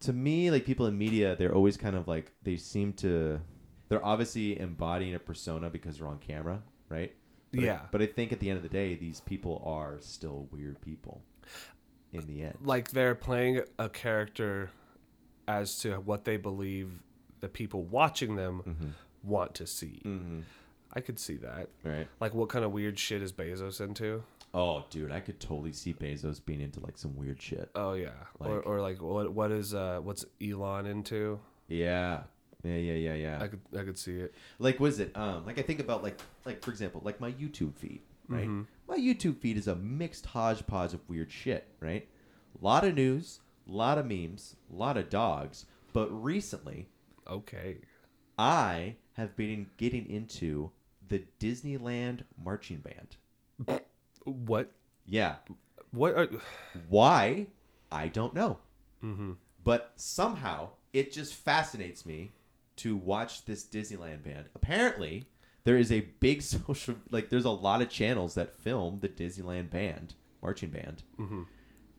to 0.00 0.12
me, 0.14 0.50
like 0.50 0.64
people 0.64 0.86
in 0.86 0.96
media, 0.96 1.36
they're 1.36 1.54
always 1.54 1.76
kind 1.76 1.96
of 1.96 2.08
like 2.08 2.32
they 2.42 2.56
seem 2.56 2.92
to, 2.94 3.40
they're 3.88 4.04
obviously 4.04 4.58
embodying 4.58 5.14
a 5.14 5.18
persona 5.18 5.68
because 5.68 5.98
they're 5.98 6.06
on 6.08 6.18
camera, 6.18 6.62
right? 6.88 7.12
But 7.54 7.62
I- 7.62 7.66
Yeah. 7.66 7.80
but 7.90 8.02
I 8.02 8.06
think 8.06 8.32
at 8.32 8.40
the 8.40 8.48
end 8.50 8.56
of 8.56 8.62
the 8.62 8.68
day, 8.68 8.94
these 8.94 9.20
people 9.20 9.62
are 9.64 9.98
still 10.00 10.48
weird 10.50 10.80
people. 10.80 11.22
In 12.12 12.26
the 12.26 12.42
end, 12.44 12.58
like 12.62 12.90
they're 12.92 13.14
playing 13.16 13.62
a 13.78 13.88
character 13.88 14.70
as 15.48 15.78
to 15.80 15.96
what 15.96 16.24
they 16.24 16.36
believe 16.36 17.02
the 17.40 17.48
people 17.48 17.82
watching 17.82 18.36
them 18.36 18.62
Mm-hmm. 18.66 18.88
want 19.24 19.54
to 19.54 19.66
see 19.66 20.00
i 20.92 21.00
could 21.00 21.18
see 21.18 21.36
that 21.36 21.68
right? 21.82 22.06
like 22.20 22.32
what 22.34 22.48
kind 22.48 22.64
of 22.64 22.70
weird 22.72 22.98
shit 22.98 23.20
is 23.22 23.32
bezos 23.32 23.80
into 23.80 24.22
Oh, 24.56 24.84
dude, 24.88 25.10
I 25.10 25.18
could 25.18 25.40
totally 25.40 25.72
see 25.72 25.92
Bezos 25.92 26.38
being 26.44 26.60
into 26.60 26.78
like 26.78 26.96
some 26.96 27.16
weird 27.16 27.42
shit. 27.42 27.68
oh 27.74 27.94
yeah 27.94 28.10
or, 28.38 28.48
Like- 28.58 28.66
or 28.66 28.80
like 28.80 29.02
what 29.02 29.32
what 29.32 29.50
is 29.50 29.74
uh 29.74 29.98
what's 30.00 30.24
elon 30.40 30.86
into 30.86 31.40
Yeah, 31.66 32.22
yeah, 32.64 32.76
yeah, 32.76 32.94
yeah, 32.94 33.14
yeah. 33.14 33.42
i 33.42 33.46
could 33.46 33.60
i 33.78 33.82
could 33.82 33.98
see 33.98 34.16
it. 34.16 34.34
Like 34.58 34.80
was 34.80 34.98
it? 34.98 35.12
Um 35.14 35.44
like 35.46 35.58
i 35.58 35.62
think 35.62 35.80
about 35.80 36.02
like 36.02 36.18
like 36.44 36.62
for 36.64 36.70
example 36.70 37.00
like 37.04 37.20
my 37.20 37.32
youtube 37.32 37.76
feed 37.76 38.00
right? 38.28 38.44
Mm-hmm. 38.46 38.62
my 38.88 38.96
youtube 38.96 39.36
feed 39.38 39.56
is 39.58 39.68
a 39.68 39.76
mixed 39.76 40.24
hodgepodge 40.26 40.94
of 40.94 41.00
weird 41.08 41.30
shit 41.30 41.68
right? 41.80 42.08
A 42.60 42.64
lot 42.64 42.84
of 42.84 42.94
news 42.94 43.40
a 43.68 43.72
lot 43.72 43.98
of 43.98 44.06
memes 44.06 44.56
a 44.72 44.76
lot 44.76 44.96
of 44.96 45.10
dogs. 45.10 45.66
But 45.92 46.08
recently 46.10 46.88
okay. 47.30 47.78
I 48.38 48.96
have 49.12 49.36
been 49.36 49.66
getting 49.76 50.08
into 50.10 50.70
the 51.08 51.22
disneyland 51.38 52.22
marching 52.42 52.78
band. 52.78 53.16
What? 54.24 54.72
Yeah. 55.06 55.36
What 55.92 56.14
are 56.14 56.28
why? 56.88 57.46
I 57.92 58.08
don't 58.08 58.34
know. 58.34 58.58
Mm-hmm. 59.04 59.32
but 59.62 59.92
somehow 59.96 60.70
it 60.94 61.12
just 61.12 61.34
fascinates 61.34 62.06
me 62.06 62.32
to 62.76 62.96
watch 62.96 63.44
this 63.44 63.64
disneyland 63.64 64.22
band. 64.22 64.46
Apparently 64.54 65.26
there 65.64 65.76
is 65.78 65.90
a 65.92 66.00
big 66.20 66.42
social 66.54 66.96
like 67.10 67.30
there's 67.30 67.44
a 67.44 67.50
lot 67.50 67.80
of 67.82 67.88
channels 67.88 68.34
that 68.34 68.54
film 68.56 68.98
the 69.00 69.08
disneyland 69.08 69.70
band 69.70 70.14
marching 70.42 70.70
band 70.70 71.02
Mm-hmm. 71.18 71.42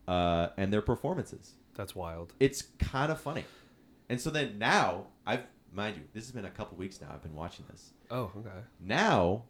uh, 0.08 0.48
and 0.58 0.72
their 0.72 0.82
performances. 0.82 1.54
That's 1.76 1.96
wild. 1.96 2.34
It's 2.40 2.62
kind 2.80 3.12
of 3.12 3.20
funny. 3.20 3.44
And 4.10 4.20
so 4.22 4.30
then 4.30 4.58
now 4.60 5.08
i've 5.26 5.44
mind 5.74 5.98
you 5.98 6.04
this 6.14 6.24
has 6.26 6.32
been 6.32 6.46
a 6.46 6.50
couple 6.52 6.78
weeks 6.78 7.02
now 7.02 7.08
i've 7.14 7.24
been 7.24 7.36
watching 7.36 7.66
this. 7.72 7.92
Oh 8.12 8.32
okay. 8.38 8.50
Now 8.80 9.44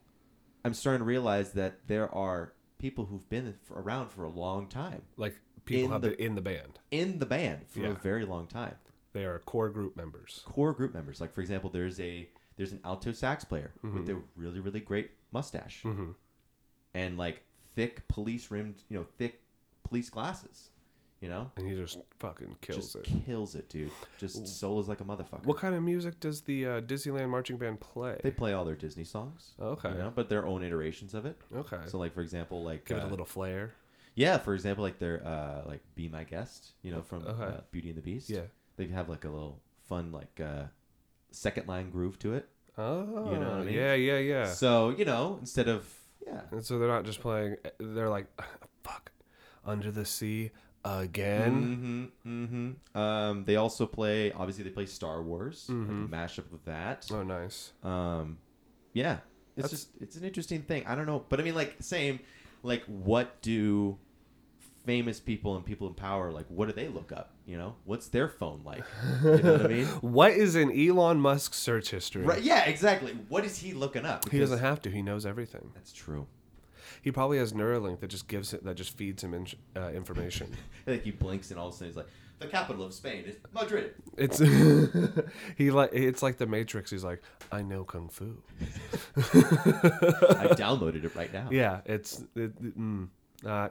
i'm 0.63 0.73
starting 0.73 0.99
to 0.99 1.05
realize 1.05 1.51
that 1.53 1.87
there 1.87 2.13
are 2.15 2.53
people 2.79 3.05
who've 3.05 3.27
been 3.29 3.47
f- 3.47 3.71
around 3.71 4.09
for 4.09 4.23
a 4.23 4.29
long 4.29 4.67
time. 4.67 5.01
Like 5.17 5.35
people 5.65 5.85
In 5.85 5.91
have 5.91 6.01
the- 6.01 6.09
been 6.11 6.19
in 6.27 6.35
the 6.35 6.41
band. 6.41 6.79
In 6.91 7.19
the 7.19 7.25
band 7.25 7.65
for 7.67 7.85
a 7.85 7.93
very 7.93 8.25
long 8.25 8.47
time 8.47 8.75
they 9.15 9.23
are 9.23 9.39
core 9.39 9.69
group 9.69 9.95
members 9.95 10.41
core 10.45 10.73
group 10.73 10.93
members. 10.93 11.19
Like 11.21 11.33
for 11.33 11.41
example, 11.41 11.69
there's 11.69 11.99
a 11.99 12.27
there's 12.57 12.73
an 12.73 12.81
alto 12.83 13.13
sax 13.13 13.43
player 13.43 13.71
with 13.81 14.07
a 14.09 14.21
really 14.35 14.59
really 14.59 14.81
great 14.81 15.11
mustache 15.31 15.81
mm-hmm. 15.83 16.11
and 16.93 17.17
like 17.17 17.41
thick 17.75 18.07
police 18.07 18.51
rimmed, 18.51 18.83
you 18.89 18.97
know, 18.97 19.05
thick 19.17 19.41
police 19.83 20.09
glasses. 20.09 20.69
You 21.21 21.29
know, 21.29 21.49
and 21.55 21.67
he 21.67 21.73
just 21.73 21.97
fucking 22.19 22.57
kills 22.61 22.93
just 22.93 22.95
it 22.97 23.25
kills 23.25 23.55
it, 23.55 23.67
dude. 23.69 23.89
Just 24.19 24.47
solos 24.47 24.87
like 24.87 24.99
a 24.99 25.05
motherfucker. 25.05 25.45
what 25.45 25.57
kind 25.57 25.73
of 25.73 25.81
music 25.81 26.19
does 26.19 26.41
the 26.41 26.65
uh, 26.65 26.81
disneyland 26.81 27.29
marching 27.29 27.57
band 27.57 27.79
play 27.79 28.19
They 28.21 28.29
play 28.29 28.53
all 28.53 28.65
their 28.65 28.75
Disney 28.75 29.05
songs. 29.05 29.53
Okay. 29.59 29.89
You 29.89 29.97
know, 29.97 30.11
but 30.13 30.29
their 30.29 30.45
own 30.45 30.61
iterations 30.61 31.13
of 31.15 31.25
it. 31.25 31.37
okay 31.55 31.79
So 31.87 31.97
like 31.97 32.13
for 32.13 32.21
example, 32.21 32.63
like 32.63 32.85
give 32.85 32.97
it 32.97 33.03
uh, 33.03 33.07
a 33.07 33.09
little 33.09 33.25
flair 33.25 33.73
yeah, 34.15 34.37
for 34.37 34.53
example, 34.53 34.83
like 34.83 34.99
their 34.99 35.25
uh 35.25 35.63
like 35.65 35.81
Be 35.95 36.09
My 36.09 36.25
Guest, 36.25 36.73
you 36.83 36.91
know, 36.91 37.01
from 37.01 37.25
Okay. 37.25 37.43
uh, 37.43 37.61
Beauty 37.71 37.89
and 37.89 37.97
the 37.97 38.01
Beast. 38.01 38.29
yeah 38.29 38.41
They 38.77 38.87
have 38.87 39.09
like 39.09 39.23
a 39.25 39.29
little 39.29 39.61
fun 39.87 40.11
like 40.11 40.39
uh 40.41 40.63
second 41.31 41.67
line 41.67 41.89
groove 41.91 42.17
to 42.19 42.33
it. 42.33 42.47
oh 42.77 43.31
You 43.31 43.39
know 43.39 43.49
what 43.51 43.59
I 43.61 43.63
mean? 43.63 43.73
yeah 43.75 43.93
yeah 43.93 44.17
yeah 44.17 44.45
So, 44.45 44.89
you 44.89 45.05
know, 45.05 45.37
instead 45.41 45.67
of 45.67 45.87
yeah. 46.25 46.41
and 46.51 46.63
so 46.65 46.79
they're 46.79 46.87
not 46.87 47.05
just 47.05 47.19
playing 47.21 47.57
they're 47.79 48.09
like 48.09 48.25
fuck 48.83 49.11
under 49.65 49.91
the 49.91 50.05
sea 50.05 50.51
again 50.83 52.11
Mm-hmm. 52.23 52.43
Mm-hmm. 52.43 52.97
Um, 52.97 53.43
they 53.45 53.55
also 53.55 53.85
play. 53.85 54.31
Obviously, 54.31 54.63
they 54.63 54.69
play 54.69 54.85
Star 54.85 55.21
Wars. 55.23 55.65
Like 55.69 55.77
a 55.89 55.91
mashup 56.07 56.51
with 56.51 56.65
that. 56.65 57.07
oh 57.11 57.23
nice 57.23 57.73
Um, 57.83 58.37
yeah, 58.93 59.17
it's 59.57 59.63
That's- 59.63 59.71
just 59.71 59.87
it's 59.99 60.15
an 60.15 60.23
interesting 60.23 60.61
thing. 60.61 60.85
I 60.87 60.95
don't 60.95 61.05
know, 61.07 61.25
but 61.29 61.39
I 61.39 61.43
mean, 61.43 61.55
like, 61.55 61.75
same. 61.79 62.19
Like, 62.63 62.83
what 62.85 63.41
do 63.41 63.97
famous 64.85 65.19
people 65.19 65.55
and 65.55 65.65
people 65.65 65.87
in 65.87 65.93
power 65.93 66.31
like? 66.31 66.45
What 66.49 66.67
do 66.67 66.73
they 66.73 66.87
look 66.87 67.11
up? 67.11 67.31
You 67.45 67.57
know, 67.57 67.75
what's 67.85 68.07
their 68.07 68.27
phone 68.29 68.61
like? 68.63 68.83
You 69.23 69.37
know 69.37 69.51
what 69.53 69.65
I 69.65 69.67
mean? 69.67 69.85
what 70.01 70.31
is 70.31 70.55
in 70.55 70.71
elon 70.71 71.19
musk's 71.19 71.57
search 71.57 71.89
history 71.91 72.23
Right? 72.23 72.41
Yeah, 72.41 72.65
exactly. 72.65 73.13
What 73.29 73.45
is 73.45 73.57
he 73.57 73.73
looking 73.73 74.05
up? 74.05 74.23
he 74.25 74.29
Because- 74.31 74.49
doesn't 74.51 74.65
have 74.65 74.81
to 74.83 74.89
he 74.91 75.01
knows 75.01 75.25
everything 75.25 75.71
That's 75.75 75.91
true. 75.93 76.27
he 77.01 77.11
probably 77.11 77.37
has 77.37 77.53
neuralink 77.53 77.99
that 77.99 78.07
just 78.09 78.27
gives 78.27 78.53
it 78.53 78.63
that 78.63 78.75
just 78.75 78.95
feeds 78.97 79.23
him 79.23 79.33
in, 79.33 79.47
uh, 79.75 79.89
information 79.89 80.51
Like 80.87 81.03
he 81.03 81.11
blinks 81.11 81.51
and 81.51 81.59
all 81.59 81.67
of 81.69 81.73
a 81.73 81.77
sudden 81.77 81.87
he's 81.89 81.97
like, 81.97 82.07
"The 82.39 82.47
capital 82.47 82.83
of 82.85 82.93
Spain 82.93 83.23
is 83.25 83.35
Madrid." 83.53 83.93
It's 84.17 84.37
he 85.57 85.71
like 85.71 85.89
it's 85.93 86.21
like 86.21 86.37
the 86.37 86.45
Matrix. 86.45 86.91
He's 86.91 87.03
like, 87.03 87.21
I 87.51 87.61
know 87.63 87.83
kung 87.83 88.09
fu. 88.09 88.37
I 89.15 90.47
downloaded 90.55 91.03
it 91.05 91.15
right 91.15 91.31
now. 91.33 91.47
Yeah, 91.51 91.81
it's 91.85 92.23
it, 92.35 92.77
mm, 92.77 93.07
uh, 93.45 93.69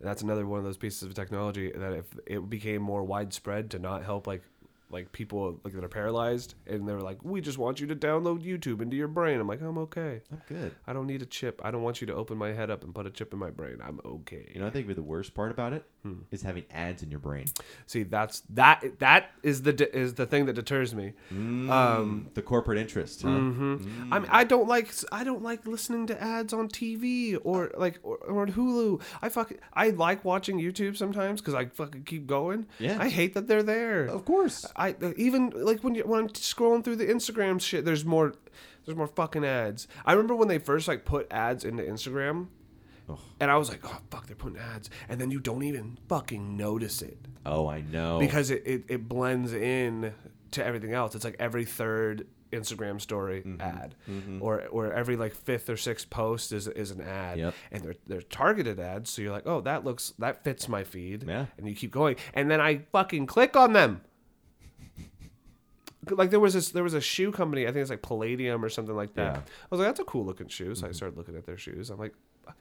that's 0.00 0.22
another 0.22 0.46
one 0.46 0.58
of 0.58 0.64
those 0.64 0.76
pieces 0.76 1.02
of 1.02 1.14
technology 1.14 1.72
that 1.74 1.92
if 1.92 2.04
it 2.26 2.48
became 2.50 2.82
more 2.82 3.02
widespread 3.02 3.70
to 3.70 3.78
not 3.78 4.04
help 4.04 4.26
like 4.26 4.42
like 4.90 5.12
people 5.12 5.60
like 5.64 5.72
that 5.74 5.84
are 5.84 5.88
paralyzed 5.88 6.54
and 6.66 6.88
they're 6.88 7.00
like, 7.00 7.22
we 7.24 7.40
just 7.40 7.58
want 7.58 7.80
you 7.80 7.86
to 7.88 7.96
download 7.96 8.42
YouTube 8.44 8.80
into 8.82 8.96
your 8.96 9.08
brain. 9.08 9.40
I'm 9.40 9.46
like, 9.48 9.60
I'm 9.60 9.78
okay. 9.78 10.20
I'm 10.32 10.42
good. 10.48 10.72
I 10.86 10.92
don't 10.92 11.06
need 11.06 11.22
a 11.22 11.26
chip. 11.26 11.60
I 11.64 11.70
don't 11.70 11.82
want 11.82 12.00
you 12.00 12.06
to 12.08 12.14
open 12.14 12.36
my 12.38 12.52
head 12.52 12.70
up 12.70 12.82
and 12.84 12.94
put 12.94 13.06
a 13.06 13.10
chip 13.10 13.32
in 13.32 13.38
my 13.38 13.50
brain. 13.50 13.78
I'm 13.84 14.00
okay. 14.04 14.50
You 14.54 14.60
know, 14.60 14.66
I 14.66 14.70
think 14.70 14.86
the 14.94 15.02
worst 15.02 15.34
part 15.34 15.50
about 15.50 15.72
it 15.72 15.84
is 16.32 16.40
Hmm. 16.40 16.46
having 16.46 16.64
ads 16.72 17.02
in 17.02 17.10
your 17.10 17.20
brain. 17.20 17.44
See, 17.86 18.02
that's 18.04 18.40
that 18.50 18.84
that 19.00 19.30
is 19.42 19.62
the 19.62 19.72
de- 19.74 19.96
is 19.96 20.14
the 20.14 20.24
thing 20.26 20.46
that 20.46 20.54
deters 20.54 20.94
me. 20.94 21.12
Um, 21.30 22.28
the 22.34 22.42
corporate 22.42 22.78
interest. 22.78 23.22
Huh? 23.22 23.28
I 23.28 23.32
mean, 24.18 24.28
I 24.30 24.44
don't 24.44 24.66
like 24.66 24.92
I 25.12 25.24
don't 25.24 25.42
like 25.42 25.66
listening 25.66 26.06
to 26.08 26.20
ads 26.22 26.52
on 26.52 26.68
TV 26.68 27.38
or 27.44 27.70
like 27.76 27.98
or, 28.02 28.16
or 28.16 28.42
on 28.42 28.52
Hulu. 28.52 29.02
I 29.22 29.28
fucking 29.28 29.58
I 29.74 29.90
like 29.90 30.24
watching 30.24 30.58
YouTube 30.58 30.96
sometimes 30.96 31.40
because 31.40 31.54
I 31.54 31.66
fucking 31.66 32.04
keep 32.04 32.26
going. 32.26 32.66
Yeah. 32.78 32.96
I 33.00 33.08
hate 33.08 33.34
that 33.34 33.46
they're 33.46 33.62
there. 33.62 34.04
Of 34.06 34.24
course. 34.24 34.66
I 34.80 34.94
even 35.16 35.50
like 35.50 35.80
when 35.84 35.94
you 35.94 36.02
when 36.04 36.20
I'm 36.20 36.28
scrolling 36.30 36.82
through 36.82 36.96
the 36.96 37.06
Instagram 37.06 37.60
shit. 37.60 37.84
There's 37.84 38.04
more. 38.04 38.34
There's 38.86 38.96
more 38.96 39.06
fucking 39.08 39.44
ads. 39.44 39.86
I 40.06 40.12
remember 40.12 40.34
when 40.34 40.48
they 40.48 40.58
first 40.58 40.88
like 40.88 41.04
put 41.04 41.30
ads 41.30 41.64
into 41.64 41.82
Instagram. 41.82 42.48
And 43.40 43.50
I 43.50 43.56
was 43.56 43.68
like, 43.68 43.80
oh 43.84 43.98
fuck, 44.12 44.26
they're 44.28 44.36
putting 44.36 44.58
ads, 44.58 44.88
and 45.08 45.20
then 45.20 45.32
you 45.32 45.40
don't 45.40 45.64
even 45.64 45.98
fucking 46.08 46.56
notice 46.56 47.02
it 47.02 47.18
Oh, 47.44 47.66
I 47.66 47.80
know. 47.80 48.20
because 48.20 48.50
it, 48.52 48.62
it, 48.64 48.84
it 48.88 49.08
blends 49.08 49.52
in 49.52 50.14
to 50.52 50.64
everything 50.64 50.92
else. 50.94 51.16
It's 51.16 51.24
like 51.24 51.34
every 51.40 51.64
third 51.64 52.28
Instagram 52.52 53.00
story 53.00 53.42
Mm-hmm. 53.44 53.60
ad, 53.60 53.96
or 54.40 54.62
or 54.68 54.92
every 54.92 55.16
like 55.16 55.34
fifth 55.34 55.68
or 55.68 55.76
sixth 55.76 56.08
post 56.08 56.52
is 56.52 56.68
is 56.68 56.92
an 56.92 57.00
ad, 57.00 57.38
Yep. 57.38 57.54
and 57.72 57.82
they're 57.82 57.96
they're 58.06 58.22
targeted 58.22 58.78
ads. 58.78 59.10
So 59.10 59.22
you're 59.22 59.32
like, 59.32 59.46
oh, 59.46 59.60
that 59.62 59.84
looks 59.84 60.12
that 60.20 60.44
fits 60.44 60.68
my 60.68 60.84
feed, 60.84 61.24
Yeah. 61.26 61.46
and 61.58 61.68
you 61.68 61.74
keep 61.74 61.90
going, 61.90 62.14
and 62.32 62.48
then 62.48 62.60
I 62.60 62.82
fucking 62.92 63.26
click 63.26 63.56
on 63.56 63.72
them. 63.72 64.02
Like 66.08 66.30
there 66.30 66.40
was 66.40 66.54
this, 66.54 66.70
there 66.70 66.82
was 66.82 66.94
a 66.94 67.00
shoe 67.00 67.30
company. 67.30 67.64
I 67.64 67.66
think 67.66 67.82
it's 67.82 67.90
like 67.90 68.02
Palladium 68.02 68.64
or 68.64 68.68
something 68.68 68.96
like 68.96 69.14
that. 69.14 69.22
Yeah. 69.22 69.32
Mm-hmm. 69.32 69.40
I 69.40 69.66
was 69.70 69.80
like, 69.80 69.88
that's 69.88 70.00
a 70.00 70.04
cool 70.04 70.24
looking 70.24 70.48
shoe. 70.48 70.74
So 70.74 70.88
I 70.88 70.92
started 70.92 71.18
looking 71.18 71.36
at 71.36 71.44
their 71.44 71.58
shoes. 71.58 71.90
I'm 71.90 71.98
like, 71.98 72.14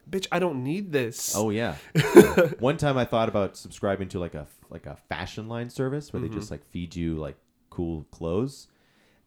bitch, 0.09 0.27
I 0.31 0.39
don't 0.39 0.63
need 0.63 0.91
this. 0.91 1.33
Oh 1.35 1.49
yeah. 1.49 1.75
One 2.59 2.77
time 2.77 2.97
I 2.97 3.05
thought 3.05 3.29
about 3.29 3.57
subscribing 3.57 4.09
to 4.09 4.19
like 4.19 4.35
a 4.35 4.47
like 4.69 4.85
a 4.85 4.95
fashion 4.95 5.47
line 5.47 5.69
service 5.69 6.11
where 6.13 6.21
they 6.21 6.29
just 6.29 6.51
like 6.51 6.65
feed 6.71 6.95
you 6.95 7.15
like 7.15 7.37
cool 7.69 8.05
clothes, 8.11 8.67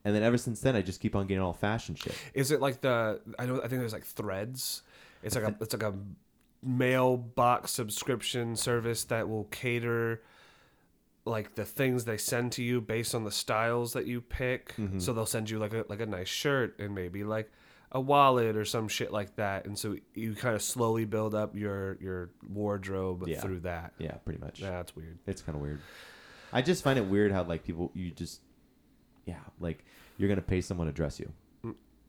and 0.05 0.15
then 0.15 0.23
ever 0.23 0.37
since 0.37 0.61
then 0.61 0.75
I 0.75 0.81
just 0.81 0.99
keep 0.99 1.15
on 1.15 1.27
getting 1.27 1.41
all 1.41 1.53
fashion 1.53 1.95
shit. 1.95 2.15
Is 2.33 2.51
it 2.51 2.61
like 2.61 2.81
the 2.81 3.19
I 3.39 3.45
don't 3.45 3.59
I 3.59 3.67
think 3.67 3.79
there's 3.81 3.93
like 3.93 4.05
threads. 4.05 4.83
It's 5.23 5.35
like 5.35 5.45
a 5.45 5.55
it's 5.61 5.73
like 5.73 5.83
a 5.83 5.93
mailbox 6.61 7.71
subscription 7.71 8.55
service 8.55 9.05
that 9.05 9.27
will 9.27 9.45
cater 9.45 10.21
like 11.25 11.55
the 11.55 11.65
things 11.65 12.05
they 12.05 12.17
send 12.17 12.51
to 12.53 12.63
you 12.63 12.81
based 12.81 13.15
on 13.15 13.23
the 13.23 13.31
styles 13.31 13.93
that 13.93 14.05
you 14.05 14.19
pick. 14.21 14.75
So 14.97 15.13
they'll 15.13 15.25
send 15.25 15.49
you 15.49 15.59
like 15.59 15.73
a 15.73 15.85
like 15.87 16.01
a 16.01 16.05
nice 16.05 16.27
shirt 16.27 16.77
and 16.79 16.93
maybe 16.93 17.23
like 17.23 17.51
a 17.91 18.01
wallet 18.01 18.55
or 18.57 18.65
some 18.65 18.87
shit 18.87 19.11
like 19.13 19.35
that. 19.37 19.65
And 19.65 19.77
so 19.77 19.95
you 20.15 20.33
kind 20.35 20.55
of 20.55 20.61
slowly 20.61 21.05
build 21.05 21.33
up 21.35 21.55
your 21.55 21.97
your 22.01 22.29
wardrobe 22.49 23.23
Yeah. 23.27 23.39
through 23.39 23.61
that. 23.61 23.93
Yeah, 23.99 24.15
pretty 24.25 24.39
much. 24.39 24.59
Yeah, 24.59 24.71
that's 24.71 24.95
weird. 24.95 25.17
It's 25.27 25.41
kind 25.41 25.55
of 25.55 25.61
weird. 25.61 25.79
I 26.51 26.61
just 26.61 26.83
find 26.83 26.99
it 26.99 27.05
weird 27.05 27.31
how 27.31 27.43
like 27.43 27.63
people 27.63 27.91
you 27.93 28.11
just 28.11 28.41
yeah 29.25 29.39
like 29.59 29.85
you're 30.17 30.29
gonna 30.29 30.41
pay 30.41 30.59
someone 30.61 30.87
to 30.87 30.93
dress 30.93 31.19
you. 31.19 31.31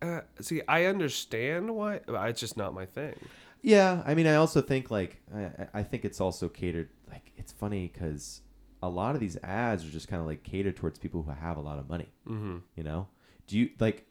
Uh, 0.03 0.21
see, 0.41 0.61
I 0.69 0.85
understand 0.87 1.75
why. 1.75 2.01
but 2.07 2.29
It's 2.29 2.41
just 2.41 2.57
not 2.57 2.75
my 2.75 2.85
thing. 2.85 3.15
Yeah, 3.63 4.03
I 4.05 4.15
mean, 4.15 4.27
I 4.27 4.35
also 4.35 4.61
think 4.61 4.91
like 4.91 5.23
I, 5.35 5.45
I- 5.45 5.69
I 5.75 5.83
think 5.83 6.05
it's 6.05 6.21
also 6.21 6.49
catered. 6.49 6.91
Like 7.11 7.31
it's 7.37 7.53
funny 7.53 7.91
because 7.93 8.43
a 8.87 8.89
lot 9.01 9.15
of 9.15 9.21
these 9.21 9.37
ads 9.43 9.85
are 9.85 9.91
just 9.91 10.09
kind 10.09 10.21
of 10.21 10.27
like 10.27 10.43
catered 10.43 10.77
towards 10.77 10.99
people 10.99 11.23
who 11.23 11.31
have 11.31 11.57
a 11.57 11.61
lot 11.61 11.79
of 11.79 11.89
money. 11.89 12.09
Mm-hmm. 12.29 12.57
You 12.77 12.85
know, 12.85 13.09
do 13.47 13.59
you 13.59 13.71
like 13.81 14.07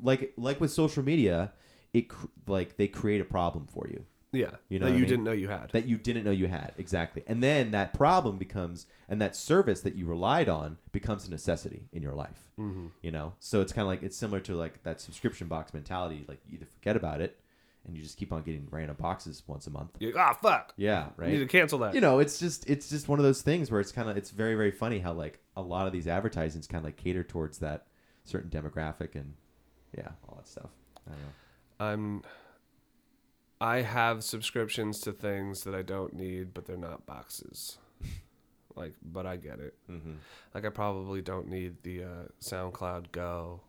like 0.00 0.32
like 0.36 0.60
with 0.60 0.70
social 0.70 1.02
media? 1.02 1.52
It 1.92 2.08
cr- 2.08 2.26
like 2.46 2.76
they 2.76 2.88
create 2.88 3.20
a 3.22 3.24
problem 3.24 3.66
for 3.66 3.86
you 3.88 4.04
Yeah, 4.32 4.50
You 4.68 4.78
know 4.78 4.84
that 4.86 4.90
what 4.92 4.96
I 4.96 4.98
you 4.98 5.02
mean? 5.02 5.08
didn't 5.08 5.24
know 5.24 5.32
you 5.32 5.48
had. 5.48 5.70
that 5.72 5.86
you 5.86 5.96
didn't 5.96 6.24
know 6.24 6.30
you 6.42 6.46
had 6.46 6.72
exactly, 6.76 7.22
and 7.26 7.42
then 7.42 7.70
that 7.70 7.94
problem 7.94 8.36
becomes 8.36 8.86
and 9.08 9.18
that 9.22 9.34
service 9.34 9.80
that 9.82 9.94
you 9.94 10.04
relied 10.04 10.48
on 10.48 10.76
becomes 10.92 11.26
a 11.26 11.30
necessity 11.30 11.82
in 11.92 12.02
your 12.02 12.12
life. 12.12 12.50
Mm-hmm. 12.60 12.88
You 13.00 13.12
know, 13.12 13.32
so 13.40 13.60
it's 13.62 13.72
kind 13.72 13.84
of 13.86 13.88
like 13.88 14.02
it's 14.02 14.16
similar 14.16 14.40
to 14.40 14.54
like 14.54 14.82
that 14.82 15.00
subscription 15.00 15.46
box 15.48 15.72
mentality. 15.72 16.24
Like 16.28 16.40
you 16.46 16.56
either 16.56 16.66
forget 16.66 16.96
about 16.96 17.20
it 17.22 17.38
and 17.86 17.96
you 17.96 18.02
just 18.02 18.18
keep 18.18 18.32
on 18.32 18.42
getting 18.42 18.66
random 18.70 18.96
boxes 18.98 19.42
once 19.46 19.66
a 19.66 19.70
month. 19.70 19.90
You're 19.98 20.12
like, 20.12 20.20
ah, 20.30 20.38
fuck. 20.42 20.74
Yeah, 20.76 21.08
right. 21.16 21.30
You 21.30 21.38
need 21.38 21.44
to 21.44 21.46
cancel 21.46 21.78
that. 21.80 21.94
you 21.94 22.00
know 22.00 22.18
it's 22.18 22.38
just 22.38 22.68
it's 22.68 22.88
just 22.90 23.08
one 23.08 23.18
of 23.18 23.24
those 23.24 23.42
things 23.42 23.70
where 23.70 23.80
it's 23.80 23.92
kind 23.92 24.10
of 24.10 24.16
it's 24.16 24.30
very 24.30 24.54
very 24.54 24.70
funny 24.70 24.98
how 24.98 25.12
like 25.12 25.38
a 25.56 25.62
lot 25.62 25.86
of 25.86 25.92
these 25.92 26.06
advertisements 26.08 26.66
kind 26.66 26.80
of 26.80 26.84
like 26.84 26.96
cater 26.96 27.22
towards 27.22 27.58
that 27.58 27.86
certain 28.24 28.50
demographic 28.50 29.14
and 29.14 29.34
yeah 29.96 30.08
all 30.28 30.36
that 30.36 30.48
stuff 30.48 30.70
i 31.06 31.10
don't 31.10 31.20
know 31.20 31.28
I'm 31.78 32.22
I 33.60 33.82
have 33.82 34.22
subscriptions 34.22 35.00
to 35.00 35.12
things 35.12 35.64
that 35.64 35.74
I 35.74 35.82
don't 35.82 36.14
need, 36.14 36.52
but 36.52 36.66
they're 36.66 36.76
not 36.76 37.06
boxes. 37.06 37.78
like, 38.76 38.92
but 39.02 39.26
I 39.26 39.36
get 39.36 39.60
it. 39.60 39.74
mm-hmm. 39.90 40.14
Like, 40.54 40.64
I 40.66 40.68
probably 40.68 41.22
don't 41.22 41.48
need 41.48 41.82
the 41.82 42.04
uh, 42.04 42.24
SoundCloud 42.42 43.12
Go. 43.12 43.60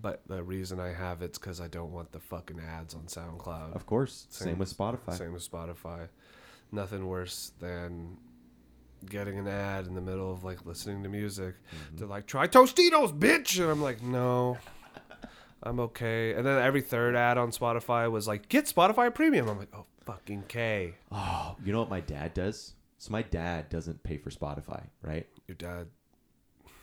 But 0.00 0.22
the 0.26 0.42
reason 0.42 0.80
I 0.80 0.92
have 0.92 1.22
it's 1.22 1.38
because 1.38 1.60
I 1.60 1.68
don't 1.68 1.92
want 1.92 2.12
the 2.12 2.20
fucking 2.20 2.60
ads 2.60 2.94
on 2.94 3.02
SoundCloud. 3.02 3.74
of 3.74 3.86
course 3.86 4.26
same, 4.30 4.48
Same- 4.48 4.58
with 4.58 4.76
spotify 4.76 5.16
Same 5.16 5.32
with 5.32 5.50
Spotify. 5.50 6.08
Nothing 6.72 7.06
worse 7.06 7.52
than 7.60 8.16
getting 9.08 9.38
an 9.38 9.46
ad 9.46 9.86
in 9.86 9.94
the 9.94 10.00
middle 10.00 10.32
of 10.32 10.44
like 10.44 10.64
listening 10.66 11.02
to 11.04 11.08
music. 11.08 11.54
Mm-hmm. 11.54 11.96
They're 11.98 12.08
like, 12.08 12.26
try 12.26 12.48
Tostitos, 12.48 13.16
bitch. 13.18 13.60
And 13.60 13.70
I'm 13.70 13.82
like, 13.82 14.02
no, 14.02 14.58
I'm 15.62 15.78
okay. 15.80 16.34
And 16.34 16.44
then 16.46 16.60
every 16.60 16.80
third 16.80 17.14
ad 17.14 17.38
on 17.38 17.50
Spotify 17.52 18.10
was 18.10 18.26
like, 18.26 18.48
get 18.48 18.64
Spotify 18.66 19.14
Premium. 19.14 19.48
I'm 19.48 19.58
like, 19.58 19.68
oh, 19.74 19.86
fucking 20.04 20.44
K. 20.48 20.94
oh 21.12 21.56
you 21.64 21.72
know 21.72 21.78
what 21.80 21.88
my 21.88 22.00
dad 22.00 22.34
does 22.34 22.74
so 22.98 23.10
my 23.10 23.22
dad 23.22 23.70
doesn't 23.70 24.02
pay 24.02 24.18
for 24.18 24.28
spotify 24.28 24.82
right 25.00 25.26
Your 25.48 25.54
dad. 25.54 25.86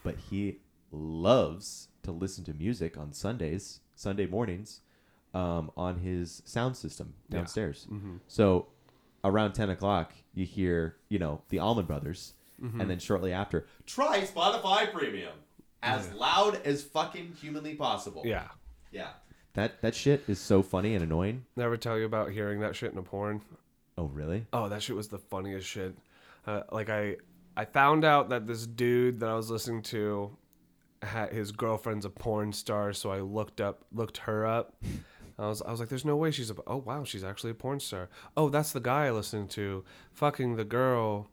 but 0.03 0.15
he 0.17 0.57
loves 0.91 1.89
to 2.03 2.11
listen 2.11 2.43
to 2.45 2.53
music 2.53 2.97
on 2.97 3.13
sundays 3.13 3.79
sunday 3.95 4.25
mornings 4.25 4.81
um, 5.33 5.71
on 5.77 5.97
his 5.99 6.41
sound 6.45 6.75
system 6.75 7.13
Yeah. 7.29 7.37
downstairs 7.39 7.87
Mm-hmm. 7.91 8.15
So 8.27 8.67
around 9.23 9.53
10 9.53 9.69
o'clock, 9.69 10.13
you 10.33 10.45
hear, 10.45 10.95
you 11.09 11.19
know, 11.19 11.41
the 11.49 11.59
Allman 11.59 11.85
Brothers. 11.85 12.33
Mm-hmm. 12.61 12.81
And 12.81 12.89
then 12.89 12.97
shortly 12.99 13.31
after, 13.31 13.67
try 13.85 14.21
Spotify 14.21 14.91
Premium. 14.91 15.33
As 15.83 16.11
loud 16.13 16.59
as 16.65 16.81
fucking 16.83 17.33
humanly 17.39 17.75
possible. 17.75 18.23
Yeah. 18.25 18.47
Yeah. 18.91 19.09
That, 19.53 19.81
that 19.83 19.93
shit 19.95 20.23
is 20.27 20.39
so 20.39 20.63
funny 20.63 20.95
and 20.95 21.03
annoying. 21.03 21.45
Never 21.55 21.77
tell 21.77 21.97
you 21.99 22.05
about 22.05 22.31
hearing 22.31 22.59
that 22.61 22.75
shit 22.75 22.91
in 22.91 22.97
a 22.97 23.03
porn. 23.03 23.41
Oh, 23.97 24.05
really? 24.05 24.45
Oh, 24.53 24.69
that 24.69 24.81
shit 24.81 24.95
was 24.95 25.07
the 25.07 25.17
funniest 25.19 25.67
shit. 25.67 25.95
Uh, 26.47 26.61
like 26.71 26.89
I, 26.89 27.17
I 27.55 27.65
found 27.65 28.03
out 28.05 28.29
that 28.29 28.47
this 28.47 28.65
dude 28.65 29.19
that 29.19 29.29
I 29.29 29.35
was 29.35 29.51
listening 29.51 29.81
to, 29.83 30.35
his 31.31 31.51
girlfriend's 31.51 32.05
a 32.05 32.09
porn 32.09 32.53
star. 32.53 32.93
So 32.93 33.11
I 33.11 33.21
looked 33.21 33.61
up, 33.61 33.85
looked 33.91 34.17
her 34.19 34.45
up. 34.45 34.75
I 35.39 35.47
was, 35.47 35.61
I 35.61 35.71
was 35.71 35.79
like, 35.79 35.89
"There's 35.89 36.05
no 36.05 36.15
way 36.15 36.31
she's 36.31 36.51
a." 36.51 36.55
Oh 36.67 36.77
wow, 36.77 37.03
she's 37.03 37.23
actually 37.23 37.51
a 37.51 37.55
porn 37.55 37.79
star. 37.79 38.09
Oh, 38.37 38.49
that's 38.49 38.71
the 38.71 38.79
guy 38.79 39.07
I 39.07 39.11
listened 39.11 39.49
to, 39.51 39.83
fucking 40.13 40.55
the 40.55 40.63
girl. 40.63 41.29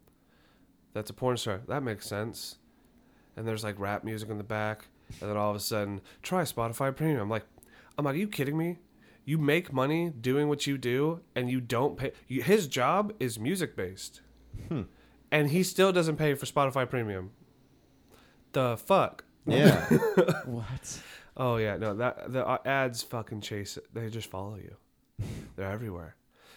That's 0.95 1.11
a 1.11 1.15
porn 1.15 1.37
star. 1.37 1.61
That 1.69 1.83
makes 1.83 2.07
sense. 2.07 2.57
And 3.37 3.47
there's 3.47 3.63
like 3.63 3.79
rap 3.79 4.05
music 4.05 4.31
in 4.31 4.39
the 4.39 4.45
back, 4.45 4.87
and 5.21 5.29
then 5.29 5.37
all 5.37 5.51
of 5.51 5.57
a 5.57 5.61
sudden, 5.61 6.01
try 6.23 6.43
Spotify 6.43 6.95
Premium. 6.95 7.21
I'm 7.21 7.29
like, 7.29 7.45
I'm 7.97 8.05
like, 8.05 8.15
are 8.15 8.19
you 8.19 8.29
kidding 8.29 8.57
me? 8.57 8.79
You 9.25 9.37
make 9.37 9.73
money 9.75 10.11
doing 10.11 10.49
what 10.49 10.67
you 10.67 10.79
do, 10.79 11.21
and 11.35 11.51
you 11.51 11.61
don't 11.61 11.99
pay. 11.99 12.13
You, 12.29 12.43
his 12.43 12.67
job 12.67 13.13
is 13.21 13.39
music 13.39 13.77
based, 13.77 14.23
hmm. 14.69 14.83
and 15.31 15.51
he 15.51 15.63
still 15.63 15.93
doesn't 15.93 16.17
pay 16.17 16.35
for 16.35 16.47
Spotify 16.47 16.89
Premium. 16.89 17.33
The 18.53 18.79
fuck? 18.79 19.25
Yeah. 19.49 19.85
what? 20.45 21.01
Oh 21.37 21.57
yeah, 21.57 21.77
no, 21.77 21.95
that 21.95 22.33
the 22.33 22.47
uh, 22.47 22.59
ads 22.65 23.03
fucking 23.03 23.41
chase 23.41 23.77
it. 23.77 23.87
They 23.95 24.09
just 24.11 24.29
follow 24.31 24.57
you. 24.57 24.77
They're 25.57 25.71
everywhere. 25.71 26.17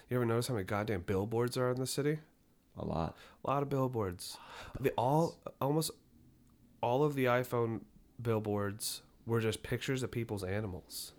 You 0.10 0.18
ever 0.18 0.26
notice 0.26 0.48
how 0.48 0.56
many 0.56 0.66
goddamn 0.66 1.02
billboards 1.02 1.58
are 1.58 1.72
in 1.72 1.80
the 1.80 1.88
city? 1.88 2.20
A 2.78 2.86
lot. 2.86 3.16
A 3.46 3.50
lot 3.50 3.64
of 3.64 3.70
billboards. 3.70 4.38
They 4.80 4.89
all 4.92 5.38
almost 5.60 5.92
all 6.82 7.04
of 7.04 7.16
the 7.16 7.26
iPhone 7.26 7.82
billboards 8.22 9.02
were 9.26 9.39
just 9.39 9.64
pictures 9.64 10.04
of 10.04 10.12
people's 10.12 10.44
animals. 10.44 11.14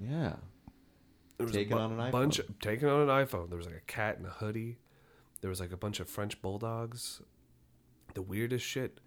Yeah. 0.00 0.34
There 1.38 1.46
was 1.46 1.54
Taken 1.54 1.76
a 1.76 1.80
on 1.80 2.00
an 2.00 2.10
bunch 2.10 2.40
iPhone. 2.40 2.60
taken 2.60 2.88
on 2.88 3.02
an 3.02 3.26
iPhone. 3.26 3.48
There 3.48 3.58
was 3.58 3.66
like 3.66 3.76
a 3.76 3.80
cat 3.92 4.18
in 4.18 4.26
a 4.26 4.30
hoodie. 4.30 4.78
There 5.40 5.50
was 5.50 5.60
like 5.60 5.72
a 5.72 5.76
bunch 5.76 6.00
of 6.00 6.08
French 6.08 6.40
bulldogs. 6.42 7.20
The 8.14 8.22
weirdest 8.22 8.64
shit, 8.64 8.98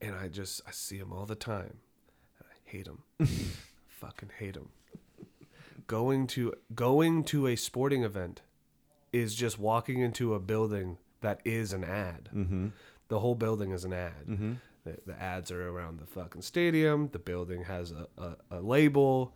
and 0.00 0.14
I 0.14 0.28
just 0.28 0.62
I 0.66 0.70
see 0.70 0.98
them 0.98 1.12
all 1.12 1.26
the 1.26 1.34
time. 1.34 1.78
And 2.38 2.46
I 2.50 2.70
hate 2.70 2.86
them. 2.86 3.02
Fucking 3.88 4.30
hate 4.38 4.54
them. 4.54 4.70
Going 5.86 6.26
to 6.28 6.54
going 6.74 7.24
to 7.24 7.46
a 7.48 7.56
sporting 7.56 8.04
event 8.04 8.42
is 9.12 9.34
just 9.34 9.58
walking 9.58 10.00
into 10.00 10.34
a 10.34 10.38
building 10.38 10.98
that 11.20 11.40
is 11.44 11.72
an 11.72 11.82
ad. 11.84 12.28
Mm-hmm. 12.34 12.68
The 13.08 13.18
whole 13.18 13.34
building 13.34 13.72
is 13.72 13.84
an 13.84 13.92
ad. 13.92 14.26
Mm-hmm. 14.28 14.52
The, 14.84 14.96
the 15.04 15.20
ads 15.20 15.50
are 15.50 15.68
around 15.68 15.98
the 16.00 16.06
fucking 16.06 16.42
stadium. 16.42 17.08
The 17.12 17.18
building 17.18 17.64
has 17.64 17.92
a, 17.92 18.06
a, 18.16 18.36
a 18.52 18.60
label. 18.60 19.34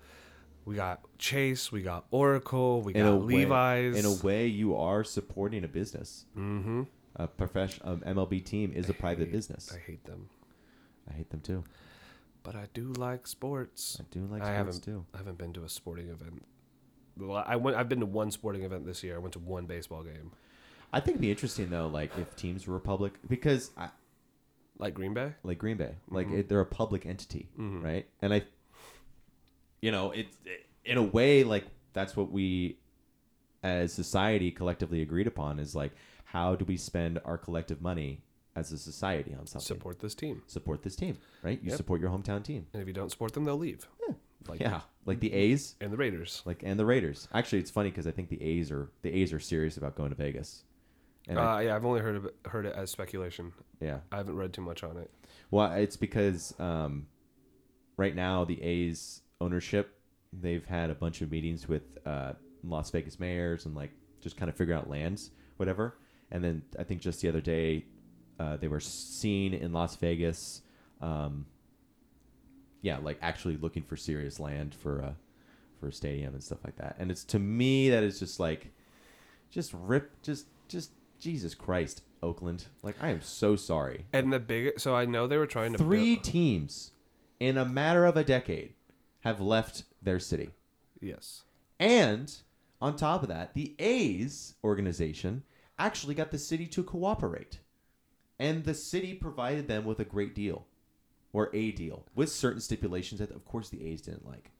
We 0.65 0.77
got 0.77 1.01
Chase. 1.19 1.71
We 1.73 1.83
got 1.83 2.07
Oracle. 2.11 2.81
We 2.83 2.95
In 2.95 3.05
got 3.05 3.13
a 3.13 3.17
way, 3.17 3.35
Levi's. 3.35 3.97
in 3.99 4.07
a 4.07 4.15
way, 4.25 4.47
you 4.47 4.77
are 4.77 5.03
supporting 5.05 5.65
a 5.65 5.69
business. 5.69 6.25
mm-hmm. 6.37 6.85
A 7.17 7.29
professional 7.29 7.93
um, 7.93 8.01
MLB 8.01 8.45
team 8.45 8.73
is 8.75 8.89
a 8.89 8.95
private 8.95 9.31
business. 9.31 9.73
I 9.73 9.79
hate 9.79 10.05
them, 10.05 10.29
I 11.09 11.13
hate 11.15 11.31
them 11.31 11.41
too. 11.41 11.65
but 12.43 12.55
I 12.55 12.67
do 12.75 12.93
like 12.95 13.27
sports. 13.27 13.97
I 14.01 14.05
do 14.11 14.21
like 14.27 14.43
I 14.43 14.47
sports 14.47 14.57
haven't 14.57 14.83
too. 14.85 15.07
I 15.15 15.19
haven't 15.19 15.39
been 15.39 15.53
to 15.55 15.65
a 15.65 15.69
sporting 15.69 16.09
event. 16.09 16.45
Well, 17.19 17.43
I 17.47 17.57
went. 17.57 17.77
I've 17.77 17.89
been 17.89 18.01
to 18.01 18.07
one 18.07 18.31
sporting 18.31 18.63
event 18.65 18.85
this 18.87 19.03
year. 19.03 19.15
I 19.15 19.19
went 19.19 19.33
to 19.35 19.39
one 19.39 19.67
baseball 19.67 20.03
game, 20.03 20.33
I 20.93 21.01
think 21.01 21.11
it'd 21.17 21.21
be 21.23 21.31
interesting 21.31 21.71
though, 21.71 21.87
like 21.89 22.17
if 22.19 22.35
teams 22.37 22.67
were 22.67 22.79
public, 22.81 23.15
because 23.29 23.71
I, 23.77 23.89
like 24.79 24.95
Green 24.95 25.15
Bay. 25.15 25.33
like 25.43 25.59
Green 25.59 25.77
Bay, 25.77 25.95
like 26.11 26.29
Mhm. 26.29 26.39
it, 26.41 26.49
they're 26.49 26.61
a 26.61 26.67
public 26.67 27.05
entity, 27.07 27.49
Mhm. 27.59 27.83
right? 27.83 28.07
And 28.23 28.33
I, 28.35 28.43
you 29.81 29.91
know, 29.91 30.11
it's 30.13 30.37
it, 30.45 30.67
in 30.85 30.99
a 30.99 31.03
way 31.03 31.45
like 31.45 31.65
that's 31.93 32.17
what 32.17 32.31
we, 32.31 32.79
as 33.63 33.93
society, 33.93 34.51
collectively 34.51 35.01
agreed 35.03 35.27
upon 35.27 35.59
is 35.59 35.75
like 35.75 35.93
how 36.25 36.55
do 36.57 36.65
we 36.65 36.77
spend 36.77 37.21
our 37.25 37.39
collective 37.39 37.81
money 37.81 38.21
as 38.57 38.71
a 38.73 38.79
society 38.79 39.35
on 39.35 39.47
something. 39.47 39.67
Support 39.67 39.99
this 40.01 40.15
team. 40.15 40.43
Support 40.47 40.83
this 40.83 40.97
team, 40.97 41.19
right? 41.43 41.61
You 41.63 41.71
Yep. 41.71 41.77
support 41.77 42.01
your 42.01 42.11
hometown 42.11 42.43
team. 42.45 42.67
And 42.73 42.81
if 42.83 42.89
you 42.89 42.95
don't 42.95 43.11
support 43.11 43.33
them, 43.33 43.45
they'll 43.45 43.57
leave. 43.59 43.89
Like 44.47 44.61
Yeah, 44.61 44.83
like 45.07 45.21
the 45.21 45.33
A's, 45.33 45.75
and 45.81 45.91
the 45.91 45.97
Raiders. 45.97 46.43
like 46.45 46.63
and 46.63 46.79
the 46.79 46.85
Raiders. 46.85 47.29
Actually, 47.33 47.61
it's 47.61 47.71
funny 47.71 47.89
because 47.91 48.07
I 48.07 48.11
think 48.11 48.29
the 48.29 48.43
A's 48.43 48.71
are 48.71 48.91
the 49.03 49.11
A's 49.11 49.33
are 49.33 49.41
serious 49.41 49.77
about 49.79 49.95
going 49.97 50.11
to 50.11 50.17
Vegas. 50.17 50.65
And 51.27 51.39
I- 51.39 51.57
Uh, 51.57 51.61
yeah, 51.61 51.77
I've 51.77 51.85
only 51.87 52.01
heard 52.03 52.17
of 52.17 52.27
it, 52.27 52.37
heard 52.47 52.67
it 52.67 52.75
as 52.77 52.91
speculation. 52.91 53.55
yeah, 53.81 54.01
I 54.13 54.19
haven't 54.19 54.37
read 54.37 54.53
too 54.53 54.61
much 54.61 54.85
on 54.85 54.99
it. 54.99 55.11
Well, 55.51 55.73
it's 55.73 55.97
because 55.97 56.55
um, 56.61 57.07
right 57.97 58.15
now 58.15 58.45
the 58.45 58.61
A's 58.63 59.23
ownership 59.41 59.99
they've 60.33 60.65
had 60.67 60.91
a 60.91 60.95
bunch 60.95 61.23
of 61.23 61.31
meetings 61.31 61.67
with 61.69 61.97
uh, 62.05 62.33
Las 62.65 62.91
Vegas 62.91 63.19
mayors 63.19 63.65
and 63.67 63.75
like 63.75 63.93
just 64.21 64.37
kind 64.37 64.49
of 64.51 64.57
figure 64.57 64.75
out 64.75 64.91
lands, 64.91 65.31
whatever. 65.57 65.97
And 66.31 66.43
then 66.45 66.63
I 66.79 66.83
think 66.85 67.01
just 67.01 67.23
the 67.23 67.29
other 67.29 67.41
day 67.41 67.87
uh, 68.39 68.57
they 68.57 68.69
were 68.69 68.81
seen 68.81 69.55
in 69.55 69.73
Las 69.73 69.97
Vegas. 69.97 70.63
Um, 71.01 71.47
yeah, 72.83 72.99
like 72.99 73.19
actually 73.23 73.57
looking 73.57 73.83
for 73.83 73.97
serious 73.97 74.39
land 74.41 74.75
for 74.75 74.99
a 75.01 75.17
for 75.81 75.89
a 75.89 75.93
stadium 75.93 76.35
and 76.35 76.43
stuff 76.43 76.59
like 76.65 76.77
that. 76.77 76.97
And 76.99 77.11
it's 77.11 77.25
to 77.25 77.39
me 77.39 77.91
that 77.91 78.03
is 78.03 78.19
just 78.19 78.39
like 78.41 78.73
just 79.51 79.73
rip 79.75 80.11
just 80.23 80.47
just 80.69 80.91
Jesus 81.19 81.55
Christ, 81.55 82.03
Oakland. 82.23 82.67
Like 82.83 82.97
I 83.03 83.09
am 83.11 83.23
so 83.23 83.57
sorry 83.57 84.05
And 84.13 84.33
the 84.33 84.39
big, 84.41 84.79
so 84.79 84.95
I 84.95 85.05
know 85.07 85.27
they 85.27 85.39
were 85.39 85.47
trying 85.47 85.73
to 85.73 85.79
three 85.79 86.15
build- 86.17 86.25
teams 86.25 86.91
in 87.41 87.57
a 87.57 87.65
matter 87.65 88.05
of 88.05 88.17
a 88.17 88.25
decade 88.25 88.75
have 89.21 89.41
left 89.41 89.85
their 90.03 90.19
city. 90.19 90.51
yes, 91.01 91.45
And 91.81 92.35
on 92.81 92.97
top 92.97 93.23
of 93.23 93.29
that, 93.29 93.55
the 93.55 93.75
A's 93.79 94.55
organization 94.63 95.43
actually 95.79 96.15
got 96.15 96.31
the 96.31 96.39
city 96.39 96.67
to 96.67 96.83
cooperate. 96.83 97.61
And 98.39 98.65
the 98.65 98.75
city 98.75 99.15
provided 99.15 99.69
them 99.69 99.85
with 99.85 100.01
a 100.01 100.05
great 100.05 100.35
deal 100.35 100.67
or 101.33 101.51
a 101.53 101.73
deal 101.73 102.05
with 102.15 102.31
certain 102.31 102.61
stipulations 102.61 103.21
that, 103.21 103.31
of 103.31 103.45
course, 103.45 103.69
the 103.69 103.87
A's 103.87 104.03
didn't 104.03 104.27
like. 104.27 104.51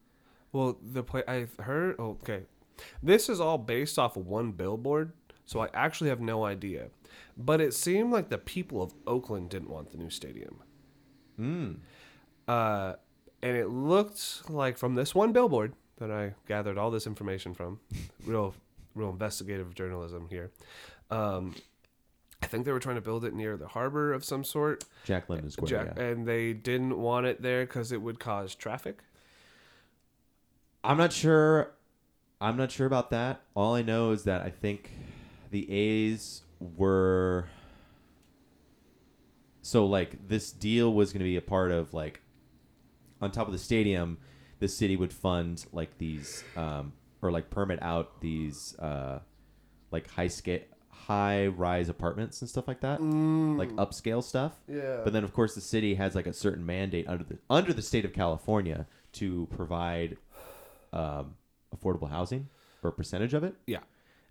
Well, 0.53 0.79
the 0.83 1.03
play 1.03 1.23
I've 1.27 1.57
heard. 1.57 1.97
oh, 1.99 2.19
Okay, 2.23 2.43
this 3.03 3.29
is 3.29 3.41
all 3.41 3.59
based 3.59 3.99
off 3.99 4.17
of 4.17 4.27
one 4.27 4.53
billboard, 4.53 5.13
so 5.47 5.61
I 5.61 5.69
actually 5.75 6.11
have 6.11 6.21
no 6.21 6.45
idea. 6.45 6.89
But 7.37 7.61
it 7.61 7.75
seemed 7.75 8.13
like 8.13 8.29
the 8.29 8.39
people 8.39 8.83
of 8.83 8.95
Oakland 9.07 9.51
didn't 9.51 9.71
want 9.71 9.91
the 9.91 9.99
new 9.99 10.11
stadium. 10.11 10.61
Hmm. 11.37 11.73
Uh, 12.47 12.95
and 13.43 13.57
it 13.57 13.69
looked 13.69 14.49
like 14.49 14.79
from 14.79 14.95
this 14.95 15.15
one 15.15 15.33
billboard 15.33 15.75
that 15.99 16.11
I 16.11 16.35
gathered 16.47 16.79
all 16.79 16.91
this 16.91 17.07
information 17.07 17.55
from, 17.55 17.81
real, 18.27 18.55
real 18.95 19.11
investigative 19.11 19.75
journalism 19.75 20.29
here. 20.31 20.51
Um, 21.11 21.55
I 22.45 22.47
think 22.47 22.67
they 22.67 22.73
were 22.73 22.79
trying 22.79 22.97
to 22.97 23.01
build 23.01 23.25
it 23.25 23.35
near 23.35 23.57
the 23.57 23.69
harbor 23.69 24.13
of 24.13 24.23
some 24.23 24.45
sort, 24.45 24.85
Jack 25.05 25.31
London 25.31 25.51
Square. 25.51 25.69
Jack, 25.69 25.95
yeah. 25.97 26.03
and 26.03 26.27
they 26.27 26.53
didn't 26.53 26.99
want 26.99 27.25
it 27.25 27.41
there 27.41 27.65
because 27.65 27.91
it 27.91 28.03
would 28.03 28.21
cause 28.21 28.55
traffic. 28.55 28.99
I'm 30.85 30.99
not 30.99 31.13
sure. 31.13 31.73
I'm 32.43 32.59
not 32.59 32.71
sure 32.71 32.87
about 32.87 33.09
that. 33.11 33.41
All 33.55 33.75
I 33.75 33.81
know 33.81 34.11
is 34.11 34.25
that 34.25 34.43
I 34.43 34.51
think 34.51 34.91
the 35.51 35.71
A's 35.73 36.43
were 36.61 37.49
so 39.63 39.87
like 39.87 40.29
this 40.29 40.53
deal 40.53 40.93
was 40.93 41.13
going 41.13 41.21
to 41.21 41.25
be 41.25 41.37
a 41.37 41.43
part 41.43 41.71
of 41.71 41.95
like 41.95 42.21
on 43.23 43.31
top 43.31 43.47
of 43.47 43.55
the 43.55 43.59
stadium, 43.59 44.19
the 44.59 44.69
city 44.69 44.97
would 44.97 45.15
fund 45.15 45.65
like 45.73 45.97
these 45.97 46.45
um, 46.57 46.93
or 47.23 47.33
like 47.33 47.49
permit 47.49 47.83
out 47.83 48.21
these 48.21 48.77
uh, 48.79 49.21
like 49.91 50.11
high 50.11 50.29
scale 50.29 50.61
high 51.07 51.47
rise 51.47 51.89
apartments 51.89 52.41
and 52.41 52.49
stuff 52.49 52.67
like 52.67 52.81
that, 52.81 53.01
like 53.03 53.71
upscale 53.73 54.23
stuff. 54.23 54.53
Yeah. 54.69 55.01
But 55.05 55.13
then 55.13 55.25
of 55.25 55.33
course 55.33 55.55
the 55.55 55.61
city 55.61 55.95
has 55.97 56.15
like 56.15 56.27
a 56.27 56.33
certain 56.33 56.65
mandate 56.65 57.07
under 57.09 57.25
the 57.25 57.39
under 57.51 57.73
the 57.73 57.83
state 57.83 58.05
of 58.05 58.13
California 58.13 58.87
to 59.15 59.47
provide 59.55 60.17
um, 60.93 61.35
affordable 61.77 62.11
housing 62.11 62.49
or 62.83 62.91
a 62.91 62.93
percentage 62.93 63.35
of 63.35 63.45
it. 63.45 63.55
Yeah. 63.67 63.81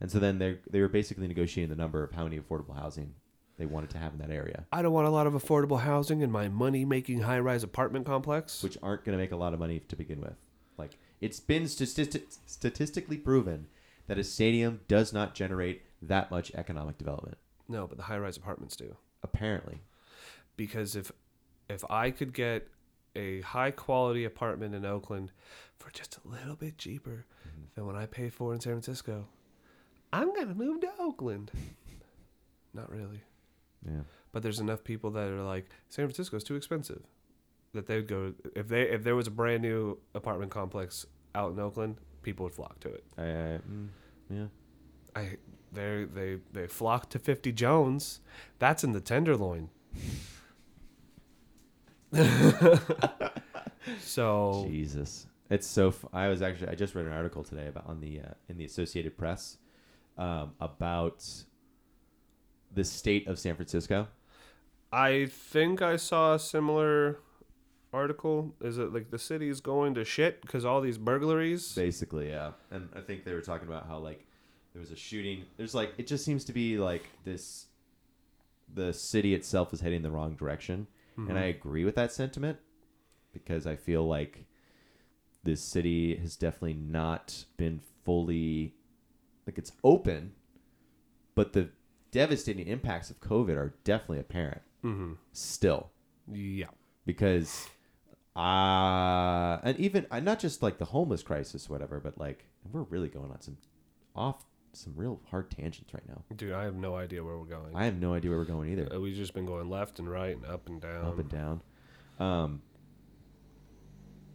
And 0.02 0.12
so 0.12 0.20
then 0.20 0.40
they 0.40 0.58
they 0.70 0.82
were 0.82 0.90
basically 0.90 1.28
negotiating 1.28 1.70
the 1.70 1.82
number 1.82 2.04
of 2.04 2.12
how 2.12 2.24
many 2.24 2.40
affordable 2.40 2.76
housing 2.78 3.14
they 3.58 3.66
wanted 3.66 3.90
to 3.92 3.98
have 4.00 4.14
in 4.14 4.20
that 4.20 4.32
area, 4.32 4.66
I 4.72 4.82
don't 4.82 4.94
want 4.94 5.08
a 5.08 5.12
lot 5.12 5.28
of 5.28 5.34
affordable 5.34 5.80
housing 5.82 6.22
in 6.22 6.32
my 6.32 6.50
money 6.50 6.86
making 6.86 7.22
high 7.22 7.40
rise 7.40 7.64
apartment 7.64 8.06
complex. 8.06 8.64
which 8.64 8.78
aren't 8.82 9.06
going 9.06 9.16
to 9.16 9.24
make 9.24 9.32
a 9.32 9.36
lot 9.36 9.54
of 9.54 9.60
money 9.60 9.80
to 9.80 9.96
begin 9.96 10.20
with. 10.22 10.34
Like 10.78 10.98
it's 11.22 11.40
been 11.40 11.64
stati- 11.64 12.24
statistically 12.46 13.18
proven 13.18 13.68
that 14.08 14.18
a 14.18 14.24
stadium 14.24 14.82
does 14.88 15.14
not 15.14 15.36
generate 15.36 15.84
that 16.08 16.32
much 16.32 16.52
economic 16.56 16.98
development. 16.98 17.38
no, 17.68 17.88
but 17.88 17.98
the 17.98 18.04
high 18.04 18.18
rise 18.18 18.38
apartments 18.38 18.76
do. 18.76 18.96
Apparently, 19.24 19.82
Because 20.58 20.96
if 20.96 21.12
if 21.70 21.84
I 21.90 22.12
could 22.12 22.34
get 22.34 22.68
a 23.16 23.42
high 23.42 23.72
quality 23.72 24.26
apartment 24.26 24.74
in 24.76 24.86
Oakland 24.86 25.32
for 25.80 25.90
just 25.92 26.18
a 26.18 26.28
little 26.28 26.56
bit 26.56 26.78
cheaper 26.78 27.26
than 27.76 27.86
what 27.86 27.96
I 27.96 28.06
pay 28.06 28.30
for 28.30 28.54
in 28.54 28.60
San 28.60 28.74
Francisco, 28.74 29.28
I'm 30.12 30.34
gonna 30.36 30.54
move 30.54 30.82
to 30.82 30.90
Oakland. 31.00 31.52
Not 32.74 32.90
really. 32.92 33.22
yeah. 33.86 34.02
But 34.32 34.42
there's 34.44 34.60
enough 34.60 34.84
people 34.84 35.12
that 35.12 35.30
are 35.30 35.44
like, 35.44 35.70
San 35.90 36.06
Francisco's 36.06 36.44
too 36.44 36.56
expensive. 36.56 37.04
That 37.74 37.88
they 37.88 37.96
would 37.98 38.08
go 38.08 38.34
if 38.56 38.68
they 38.68 38.84
if 38.84 39.04
there 39.04 39.16
was 39.16 39.28
a 39.28 39.32
brand 39.32 39.62
new 39.64 39.98
apartment 40.14 40.52
complex 40.52 41.06
out 41.34 41.52
in 41.54 41.60
Oakland, 41.60 41.98
people 42.22 42.44
would 42.46 42.54
flock 42.54 42.80
to 42.82 42.90
it. 42.90 43.04
I, 43.18 43.22
I, 43.24 43.26
mm, 43.26 43.88
yeah. 44.30 44.46
I 45.16 45.38
they 45.74 46.06
they 46.06 46.38
they 46.52 46.68
flock 46.68 47.10
to 47.12 47.20
Fifty 47.20 47.52
Jones. 47.52 48.20
That's 48.60 48.84
in 48.84 48.92
the 48.92 49.02
Tenderloin. 49.02 49.70
so 54.00 54.66
Jesus, 54.68 55.28
it's 55.50 55.68
so. 55.68 55.90
F- 55.90 56.06
I 56.14 56.28
was 56.28 56.42
actually 56.42 56.70
I 56.70 56.76
just 56.76 56.96
read 56.96 57.06
an 57.06 57.14
article 57.14 57.44
today 57.44 57.68
about 57.68 57.88
on 57.88 58.00
the 58.00 58.20
uh, 58.20 58.34
in 58.50 58.58
the 58.58 58.66
Associated 58.66 59.18
Press 59.18 59.58
um, 60.18 60.52
about 60.60 61.26
the 62.74 62.84
state 62.84 63.28
of 63.28 63.40
San 63.40 63.56
Francisco. 63.56 64.08
I 64.92 65.26
think 65.26 65.82
I 65.82 65.96
saw 65.96 66.36
a 66.36 66.40
similar 66.40 67.20
article. 67.92 68.56
Is 68.62 68.78
it 68.78 68.94
like 68.94 69.12
the 69.12 69.20
city's 69.20 69.62
going 69.62 69.94
to 69.96 70.06
shit 70.06 70.42
because 70.42 70.66
all 70.66 70.82
these 70.82 70.98
burglaries? 70.98 71.74
Basically, 71.74 72.30
yeah. 72.30 72.52
And 72.72 72.90
I 72.96 73.02
think 73.02 73.24
they 73.24 73.34
were 73.34 73.42
talking 73.42 73.68
about 73.68 73.88
how 73.88 73.98
like 74.00 74.26
there 74.74 74.80
was 74.80 74.92
a 74.92 74.96
shooting. 74.96 75.46
There's 75.58 75.74
like 75.76 75.94
it 75.98 76.08
just 76.08 76.26
seems 76.26 76.44
to 76.46 76.54
be 76.54 76.78
like 76.78 77.04
this. 77.24 77.68
The 78.74 78.92
city 78.94 79.34
itself 79.36 79.72
is 79.74 79.82
heading 79.82 80.02
the 80.02 80.10
wrong 80.12 80.36
direction, 80.36 80.88
and 81.16 81.38
I 81.38 81.44
agree 81.44 81.86
with 81.86 81.96
that 81.96 82.12
sentiment 82.12 82.58
because 83.34 83.68
I 83.68 83.76
feel 83.76 84.08
like 84.08 84.46
this 85.44 85.62
city 85.62 86.16
has 86.16 86.36
definitely 86.36 86.74
not 86.74 87.46
been 87.58 87.82
fully 88.04 88.74
like 89.46 89.58
it's 89.60 89.74
open, 89.84 90.32
but 91.36 91.54
the 91.54 91.70
devastating 92.12 92.68
impacts 92.68 93.10
of 93.10 93.20
COVID 93.20 93.56
are 93.58 93.74
definitely 93.84 94.20
apparent 94.20 94.62
Mm-hmm. 94.84 95.14
still 95.34 95.90
Yeah. 96.32 96.68
because 97.06 97.68
uh 98.36 99.60
and 99.64 99.78
even 99.80 100.06
uh, 100.12 100.20
not 100.20 100.40
just 100.40 100.62
like 100.64 100.78
the 100.78 100.86
homeless 100.86 101.22
crisis 101.24 101.70
whatever 101.70 102.00
but 102.00 102.18
like 102.18 102.46
we're 102.72 102.82
really 102.84 103.08
going 103.08 103.32
on 103.32 103.40
some 103.42 103.58
off 104.16 104.44
some 104.76 104.94
real 104.96 105.20
hard 105.30 105.50
tangents 105.52 105.94
right 105.94 106.08
now 106.08 106.24
Dude, 106.36 106.52
I 106.54 106.64
have 106.64 106.76
no 106.76 106.96
idea 106.96 107.24
where 107.24 107.38
we're 107.38 107.46
going. 107.46 107.76
i 107.76 107.86
have 107.86 108.00
no 108.00 108.14
idea 108.14 108.30
where 108.32 108.40
we're 108.40 108.46
going 108.46 108.72
either 108.72 108.88
Uh, 108.94 109.00
We've 109.00 109.16
just 109.16 109.34
been 109.34 109.46
going 109.46 109.70
left 109.70 110.00
and 110.00 110.10
right 110.10 110.36
and 110.36 110.46
up 110.46 110.68
and 110.68 110.82
down. 110.82 111.06
up 111.06 111.20
and 111.20 111.30
down 111.30 111.62
um 112.20 112.62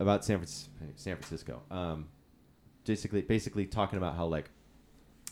about 0.00 0.24
san, 0.24 0.38
Francis- 0.38 0.68
san 0.96 1.16
francisco 1.16 1.62
um 1.70 2.08
basically 2.84 3.22
basically 3.22 3.66
talking 3.66 3.98
about 3.98 4.16
how 4.16 4.26
like 4.26 4.50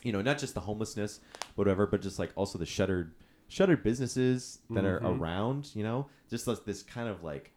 you 0.03 0.13
know 0.13 0.21
not 0.23 0.39
just 0.39 0.55
the 0.55 0.61
homelessness 0.61 1.21
whatever 1.55 1.87
but 1.87 2.03
just 2.03 2.19
like 2.19 2.33
also 2.37 2.59
the 2.59 2.67
shuttered 2.67 3.15
shuttered 3.49 3.83
businesses 3.83 4.59
that 4.71 4.85
are 4.85 5.01
Mhm. 5.01 5.21
around 5.21 5.71
you 5.75 5.83
know 5.83 6.09
just 6.29 6.47
this, 6.47 6.59
this 6.61 6.83
kind 6.83 7.09
of 7.09 7.23
like 7.23 7.53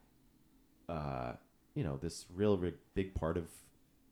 uh 0.88 1.34
you 1.76 1.84
know 1.84 1.98
this 1.98 2.26
real, 2.34 2.58
real 2.58 2.74
big 2.94 3.14
part 3.16 3.38
of 3.38 3.48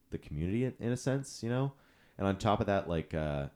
the 0.09 0.17
community 0.17 0.63
in, 0.65 0.73
in 0.79 0.91
a 0.91 0.97
sense 0.97 1.41
you 1.43 1.49
know 1.49 1.73
and 2.17 2.27
on 2.27 2.37
top 2.37 2.59
of 2.59 2.65
that 2.67 2.87
like 2.89 3.13
uh 3.13 3.47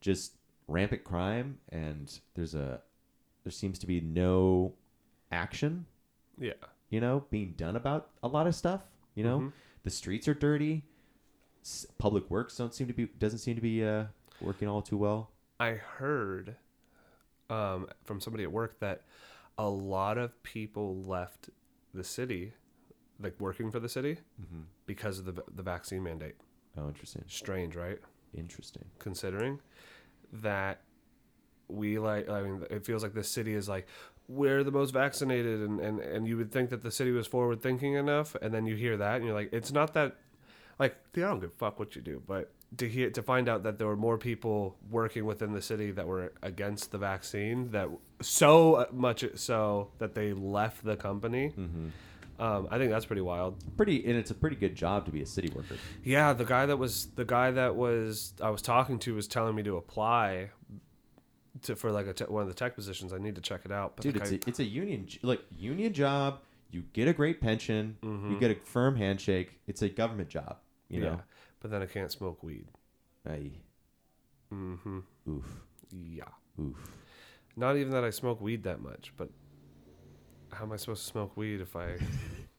just 0.00 0.32
rampant 0.68 1.04
crime 1.04 1.58
and 1.70 2.20
there's 2.34 2.54
a 2.54 2.80
there 3.44 3.50
seems 3.52 3.78
to 3.78 3.86
be 3.86 4.00
no 4.00 4.74
action 5.32 5.86
Yeah. 6.38 6.52
you 6.90 7.00
know 7.00 7.24
being 7.30 7.54
done 7.56 7.76
about 7.76 8.10
a 8.22 8.28
lot 8.28 8.46
of 8.46 8.54
stuff 8.54 8.82
you 9.14 9.24
know 9.24 9.40
Mhm. 9.40 9.52
the 9.84 9.90
streets 9.90 10.26
are 10.28 10.34
dirty 10.34 10.84
S- 11.62 11.86
public 11.98 12.30
works 12.30 12.56
don't 12.56 12.74
seem 12.74 12.86
to 12.86 12.92
be 12.92 13.06
doesn't 13.06 13.38
seem 13.40 13.54
to 13.56 13.62
be 13.62 13.84
uh 13.84 14.06
working 14.40 14.68
all 14.68 14.82
too 14.82 14.96
well 14.96 15.30
I 15.58 15.72
heard 15.72 16.56
um, 17.48 17.86
from 18.04 18.20
somebody 18.20 18.44
at 18.44 18.52
work 18.52 18.78
that 18.80 19.02
a 19.56 19.68
lot 19.68 20.18
of 20.18 20.42
people 20.42 20.96
left 21.02 21.48
the 21.94 22.04
city, 22.04 22.52
like 23.18 23.40
working 23.40 23.70
for 23.70 23.80
the 23.80 23.88
city, 23.88 24.18
mm-hmm. 24.42 24.62
because 24.84 25.18
of 25.18 25.24
the 25.24 25.42
the 25.54 25.62
vaccine 25.62 26.02
mandate. 26.02 26.34
Oh 26.78 26.88
interesting. 26.88 27.24
Strange, 27.28 27.76
right? 27.76 27.98
interesting. 28.34 28.84
Considering 28.98 29.60
that 30.32 30.80
we 31.68 31.98
like 31.98 32.28
i 32.28 32.42
mean 32.42 32.64
it 32.70 32.84
feels 32.84 33.02
like 33.02 33.14
this 33.14 33.28
city 33.28 33.54
is 33.54 33.68
like 33.68 33.86
we're 34.28 34.64
the 34.64 34.70
most 34.70 34.92
vaccinated 34.92 35.60
and 35.60 35.80
and, 35.80 36.00
and 36.00 36.28
you 36.28 36.36
would 36.36 36.52
think 36.52 36.70
that 36.70 36.82
the 36.82 36.90
city 36.90 37.10
was 37.10 37.26
forward 37.26 37.60
thinking 37.60 37.94
enough 37.94 38.36
and 38.42 38.52
then 38.52 38.66
you 38.66 38.76
hear 38.76 38.96
that 38.96 39.16
and 39.16 39.24
you're 39.24 39.34
like 39.34 39.48
it's 39.52 39.72
not 39.72 39.94
that 39.94 40.16
like 40.78 40.96
i 41.16 41.20
don't 41.20 41.40
give 41.40 41.50
a 41.50 41.54
fuck 41.54 41.78
what 41.78 41.96
you 41.96 42.02
do 42.02 42.22
but 42.26 42.52
to 42.76 42.88
hear 42.88 43.10
to 43.10 43.22
find 43.22 43.48
out 43.48 43.62
that 43.62 43.78
there 43.78 43.86
were 43.86 43.96
more 43.96 44.18
people 44.18 44.76
working 44.90 45.24
within 45.24 45.52
the 45.52 45.62
city 45.62 45.90
that 45.92 46.06
were 46.06 46.32
against 46.42 46.90
the 46.90 46.98
vaccine 46.98 47.70
that 47.70 47.88
so 48.20 48.86
much 48.92 49.24
so 49.34 49.88
that 49.98 50.14
they 50.14 50.32
left 50.32 50.84
the 50.84 50.96
company 50.96 51.48
mm-hmm. 51.48 51.88
Um, 52.38 52.68
i 52.70 52.78
think 52.78 52.90
that's 52.90 53.06
pretty 53.06 53.22
wild 53.22 53.56
Pretty, 53.76 54.04
and 54.06 54.16
it's 54.16 54.30
a 54.30 54.34
pretty 54.34 54.56
good 54.56 54.74
job 54.74 55.04
to 55.06 55.10
be 55.10 55.22
a 55.22 55.26
city 55.26 55.50
worker. 55.54 55.76
yeah, 56.04 56.32
the 56.32 56.44
guy 56.44 56.66
that 56.66 56.76
was 56.78 57.06
the 57.14 57.24
guy 57.24 57.50
that 57.50 57.76
was 57.76 58.32
I 58.42 58.50
was 58.50 58.62
talking 58.62 58.98
to 59.00 59.14
was 59.14 59.26
telling 59.28 59.54
me 59.54 59.62
to 59.64 59.76
apply 59.76 60.50
to 61.62 61.76
for 61.76 61.90
like 61.92 62.06
a 62.06 62.12
te- 62.12 62.24
one 62.24 62.42
of 62.42 62.48
the 62.48 62.54
tech 62.54 62.74
positions. 62.74 63.12
I 63.12 63.18
need 63.18 63.34
to 63.36 63.40
check 63.40 63.62
it 63.64 63.72
out. 63.72 63.96
But 63.96 64.02
Dude, 64.04 64.14
like, 64.16 64.22
it's 64.24 64.32
I- 64.32 64.34
a, 64.34 64.48
it's 64.50 64.58
a 64.60 64.64
union 64.64 65.08
like 65.22 65.40
union 65.56 65.92
job. 65.92 66.40
You 66.70 66.84
get 66.92 67.08
a 67.08 67.12
great 67.12 67.40
pension. 67.40 67.96
Mm-hmm. 68.02 68.32
You 68.32 68.38
get 68.40 68.50
a 68.50 68.54
firm 68.64 68.96
handshake. 68.96 69.58
It's 69.66 69.82
a 69.82 69.88
government 69.88 70.28
job. 70.28 70.56
You 70.88 71.00
yeah, 71.02 71.08
know. 71.10 71.20
but 71.60 71.70
then 71.70 71.82
I 71.82 71.86
can't 71.86 72.10
smoke 72.10 72.42
weed. 72.42 72.66
Aye. 73.28 73.52
hmm 74.50 74.98
Oof. 75.28 75.44
Yeah, 75.92 76.24
Oof. 76.60 76.76
not 77.56 77.76
even 77.76 77.92
that 77.92 78.04
I 78.04 78.10
smoke 78.10 78.40
weed 78.40 78.64
that 78.64 78.80
much, 78.80 79.12
but 79.16 79.30
how 80.56 80.64
am 80.64 80.72
I 80.72 80.76
supposed 80.76 81.02
to 81.04 81.08
smoke 81.10 81.36
weed 81.36 81.60
if 81.60 81.76
I? 81.76 81.96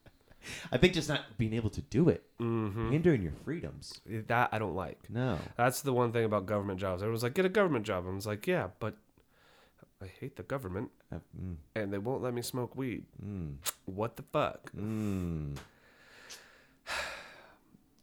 I 0.72 0.78
think 0.78 0.94
just 0.94 1.10
not 1.10 1.38
being 1.38 1.54
able 1.54 1.70
to 1.72 1.82
do 1.82 2.08
it, 2.10 2.24
hmm 2.40 2.92
hindering 2.92 3.22
your 3.22 3.34
freedoms. 3.44 4.00
That 4.06 4.50
I 4.54 4.60
don't 4.60 4.76
like. 4.76 5.00
No. 5.10 5.40
That's 5.58 5.82
the 5.82 5.92
one 5.94 6.12
thing 6.14 6.24
about 6.26 6.46
government 6.46 6.80
jobs. 6.80 7.02
Everyone's 7.02 7.24
like, 7.24 7.34
get 7.34 7.46
a 7.46 7.50
government 7.50 7.86
job. 7.86 8.06
I 8.08 8.14
was 8.14 8.26
like, 8.28 8.48
yeah, 8.48 8.68
but 8.80 8.96
I 10.02 10.06
hate 10.20 10.36
the 10.38 10.44
government 10.44 10.92
Uh, 11.12 11.18
mm, 11.38 11.56
and 11.76 11.92
they 11.92 11.98
won't 11.98 12.22
let 12.22 12.34
me 12.34 12.42
smoke 12.42 12.76
weed. 12.78 13.06
mm, 13.24 13.56
What 13.86 14.16
the 14.16 14.24
fuck? 14.24 14.72
mm. 14.74 15.58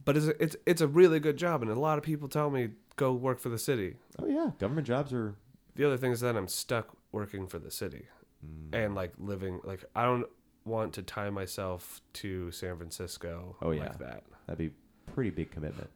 But 0.04 0.18
it's 0.18 0.26
a, 0.26 0.42
it's 0.42 0.56
it's 0.66 0.80
a 0.82 0.88
really 0.88 1.18
good 1.18 1.38
job, 1.38 1.62
and 1.62 1.70
a 1.70 1.74
lot 1.74 1.96
of 1.96 2.04
people 2.04 2.28
tell 2.28 2.50
me 2.50 2.70
go 2.96 3.14
work 3.14 3.38
for 3.40 3.48
the 3.48 3.58
city. 3.58 3.94
Oh 4.18 4.26
yeah, 4.26 4.50
government 4.58 4.86
jobs 4.86 5.14
are. 5.14 5.34
The 5.76 5.86
other 5.86 5.96
thing 5.96 6.12
is 6.12 6.20
that 6.20 6.36
I'm 6.36 6.46
stuck 6.48 6.88
working 7.10 7.46
for 7.46 7.58
the 7.58 7.70
city, 7.70 8.06
Mm. 8.44 8.74
and 8.86 8.94
like 8.94 9.12
living 9.18 9.60
like 9.64 9.84
I 9.94 10.04
don't 10.04 10.26
want 10.64 10.94
to 10.94 11.02
tie 11.02 11.30
myself 11.30 12.00
to 12.14 12.50
San 12.50 12.76
Francisco. 12.76 13.56
Oh, 13.60 13.70
yeah. 13.70 13.80
like 13.82 13.98
that. 13.98 14.24
That'd 14.46 14.58
be 14.58 14.74
pretty 15.12 15.30
big 15.30 15.50
commitment. 15.50 15.90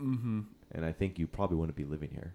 Mm-hmm. 0.00 0.40
And 0.72 0.84
I 0.84 0.92
think 0.92 1.18
you 1.18 1.26
probably 1.26 1.56
wouldn't 1.56 1.76
be 1.76 1.84
living 1.84 2.10
here. 2.10 2.34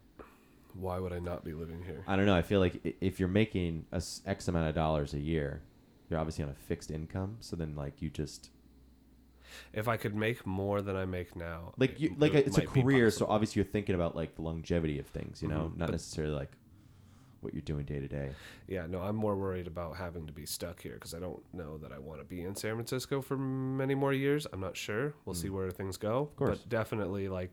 Why 0.73 0.99
would 0.99 1.13
I 1.13 1.19
not 1.19 1.43
be 1.43 1.53
living 1.53 1.83
here? 1.85 2.03
I 2.07 2.15
don't 2.15 2.25
know. 2.25 2.35
I 2.35 2.41
feel 2.41 2.59
like 2.59 2.95
if 3.01 3.19
you're 3.19 3.29
making 3.29 3.85
a 3.91 4.01
X 4.25 4.47
amount 4.47 4.67
of 4.69 4.75
dollars 4.75 5.13
a 5.13 5.19
year, 5.19 5.61
you're 6.09 6.19
obviously 6.19 6.43
on 6.43 6.49
a 6.49 6.53
fixed 6.53 6.91
income. 6.91 7.37
So 7.39 7.55
then, 7.55 7.75
like, 7.75 8.01
you 8.01 8.09
just 8.09 8.49
If 9.73 9.87
I 9.87 9.95
could 9.97 10.15
make 10.15 10.45
more 10.45 10.81
than 10.81 10.95
I 10.95 11.05
make 11.05 11.35
now, 11.35 11.73
like 11.77 11.99
you 11.99 12.13
like 12.17 12.33
it 12.33 12.47
it's 12.47 12.57
a 12.57 12.65
career. 12.65 13.09
So 13.11 13.25
obviously, 13.27 13.61
you're 13.61 13.71
thinking 13.71 13.95
about 13.95 14.15
like 14.15 14.35
the 14.35 14.41
longevity 14.41 14.99
of 14.99 15.07
things. 15.07 15.41
You 15.41 15.47
know, 15.47 15.71
Mhm. 15.73 15.77
not 15.77 15.87
But- 15.87 15.91
necessarily 15.91 16.33
like 16.35 16.51
what 17.45 17.53
you're 17.53 17.61
doing 17.61 17.85
day 17.85 17.99
to 18.01 18.07
day. 18.09 18.31
yeah, 18.67 18.85
no, 18.87 18.99
I'm 18.99 19.15
more 19.15 19.35
worried 19.37 19.67
about 19.67 19.95
having 19.95 20.27
to 20.27 20.33
be 20.33 20.45
stuck 20.45 20.81
here 20.81 20.95
because 20.95 21.13
I 21.13 21.19
don't 21.19 21.41
know 21.53 21.77
that 21.77 21.91
I 21.93 21.99
want 21.99 22.19
to 22.19 22.25
be 22.25 22.41
in 22.41 22.55
San 22.55 22.73
Francisco 22.75 23.21
for 23.21 23.37
many 23.37 23.95
more 23.95 24.11
years. 24.11 24.45
I'm 24.51 24.59
not 24.59 24.75
sure. 24.75 25.13
We'll 25.23 25.35
see 25.35 25.49
where 25.49 25.71
things 25.71 25.95
go. 25.95 26.15
Of 26.23 26.35
course. 26.35 26.59
but 26.59 26.69
definitely 26.69 27.29
like. 27.29 27.51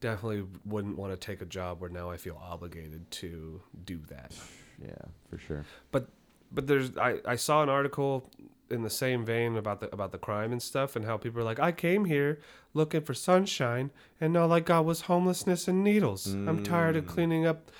Definitely 0.00 0.44
wouldn't 0.64 0.96
want 0.96 1.12
to 1.12 1.16
take 1.18 1.42
a 1.42 1.46
job 1.46 1.80
where 1.80 1.90
now 1.90 2.08
I 2.08 2.16
feel 2.18 2.40
obligated 2.40 3.10
to 3.10 3.60
do 3.84 3.98
that. 4.08 4.32
Yeah, 4.80 4.94
for 5.28 5.38
sure. 5.38 5.64
but 5.90 6.08
but 6.52 6.68
there's 6.68 6.96
I, 6.96 7.16
I 7.26 7.34
saw 7.34 7.64
an 7.64 7.68
article 7.68 8.30
in 8.70 8.82
the 8.84 8.90
same 8.90 9.24
vein 9.24 9.56
about 9.56 9.80
the 9.80 9.92
about 9.92 10.12
the 10.12 10.18
crime 10.18 10.52
and 10.52 10.62
stuff 10.62 10.94
and 10.94 11.04
how 11.04 11.16
people 11.16 11.40
are 11.40 11.44
like 11.44 11.58
I 11.58 11.72
came 11.72 12.04
here 12.04 12.38
looking 12.74 13.00
for 13.00 13.12
sunshine 13.12 13.90
and 14.20 14.36
all 14.36 14.52
I 14.52 14.60
got 14.60 14.84
was 14.84 15.00
homelessness 15.02 15.66
and 15.66 15.82
needles. 15.82 16.28
I'm 16.32 16.62
tired 16.62 16.94
of 16.94 17.04
Mm. 17.06 17.08
cleaning 17.08 17.46
up 17.46 17.72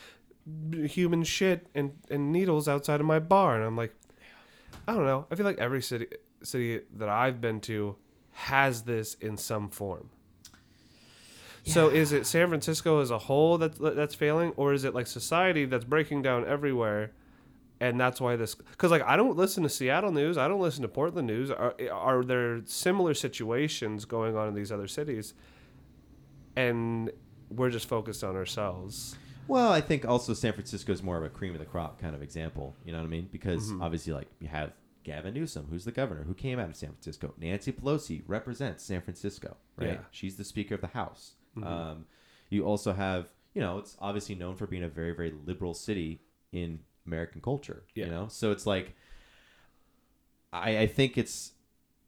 human 0.86 1.22
shit 1.24 1.66
and, 1.74 1.92
and 2.10 2.32
needles 2.32 2.68
outside 2.68 3.00
of 3.00 3.06
my 3.06 3.18
bar 3.18 3.56
and 3.56 3.64
I'm 3.64 3.76
like 3.76 3.94
I 4.86 4.94
don't 4.94 5.04
know. 5.04 5.26
I 5.30 5.34
feel 5.34 5.44
like 5.44 5.58
every 5.58 5.82
city 5.82 6.06
city 6.42 6.80
that 6.96 7.08
I've 7.08 7.40
been 7.40 7.60
to 7.62 7.96
has 8.32 8.82
this 8.82 9.14
in 9.14 9.36
some 9.36 9.68
form. 9.68 10.10
So 11.64 11.88
is 11.88 12.12
it 12.12 12.24
San 12.24 12.48
Francisco 12.48 13.00
as 13.00 13.10
a 13.10 13.18
whole 13.18 13.58
that's 13.58 13.78
that's 13.78 14.14
failing, 14.14 14.52
or 14.56 14.72
is 14.72 14.84
it 14.84 14.94
like 14.94 15.06
society 15.06 15.66
that's 15.66 15.84
breaking 15.84 16.22
down 16.22 16.46
everywhere, 16.46 17.12
and 17.80 18.00
that's 18.00 18.22
why 18.22 18.36
this? 18.36 18.54
Because 18.54 18.90
like 18.90 19.02
I 19.02 19.16
don't 19.16 19.36
listen 19.36 19.62
to 19.64 19.68
Seattle 19.68 20.10
news, 20.10 20.38
I 20.38 20.48
don't 20.48 20.60
listen 20.60 20.80
to 20.80 20.88
Portland 20.88 21.26
news. 21.26 21.50
Are 21.50 21.74
are 21.92 22.24
there 22.24 22.62
similar 22.64 23.12
situations 23.12 24.06
going 24.06 24.34
on 24.34 24.48
in 24.48 24.54
these 24.54 24.72
other 24.72 24.88
cities, 24.88 25.34
and 26.56 27.10
we're 27.50 27.70
just 27.70 27.86
focused 27.86 28.24
on 28.24 28.34
ourselves? 28.34 29.16
Well, 29.48 29.72
I 29.72 29.80
think 29.80 30.04
also 30.04 30.34
San 30.34 30.52
Francisco 30.52 30.92
is 30.92 31.02
more 31.02 31.16
of 31.16 31.24
a 31.24 31.28
cream 31.28 31.54
of 31.54 31.58
the 31.58 31.66
crop 31.66 32.00
kind 32.00 32.14
of 32.14 32.22
example. 32.22 32.76
You 32.84 32.92
know 32.92 32.98
what 32.98 33.06
I 33.06 33.08
mean? 33.08 33.28
Because 33.32 33.72
obviously, 33.80 34.12
like 34.12 34.28
you 34.40 34.48
have 34.48 34.72
Gavin 35.04 35.34
Newsom, 35.34 35.66
who's 35.70 35.84
the 35.86 35.92
governor, 35.92 36.22
who 36.24 36.34
came 36.34 36.58
out 36.58 36.68
of 36.68 36.76
San 36.76 36.90
Francisco. 36.90 37.34
Nancy 37.38 37.72
Pelosi 37.72 38.22
represents 38.26 38.84
San 38.84 39.00
Francisco, 39.00 39.56
right? 39.76 39.92
Yeah. 39.92 39.98
She's 40.10 40.36
the 40.36 40.44
Speaker 40.44 40.74
of 40.74 40.82
the 40.82 40.88
House. 40.88 41.32
Um, 41.62 42.04
you 42.50 42.64
also 42.64 42.92
have, 42.92 43.32
you 43.54 43.60
know, 43.60 43.78
it's 43.78 43.96
obviously 44.00 44.34
known 44.34 44.54
for 44.54 44.66
being 44.66 44.84
a 44.84 44.88
very, 44.88 45.12
very 45.12 45.32
liberal 45.44 45.74
city 45.74 46.20
in 46.52 46.80
American 47.06 47.40
culture. 47.40 47.82
Yeah. 47.94 48.04
You 48.04 48.10
know, 48.10 48.28
so 48.28 48.52
it's 48.52 48.66
like, 48.66 48.94
I, 50.52 50.78
I 50.78 50.86
think 50.86 51.18
it's 51.18 51.52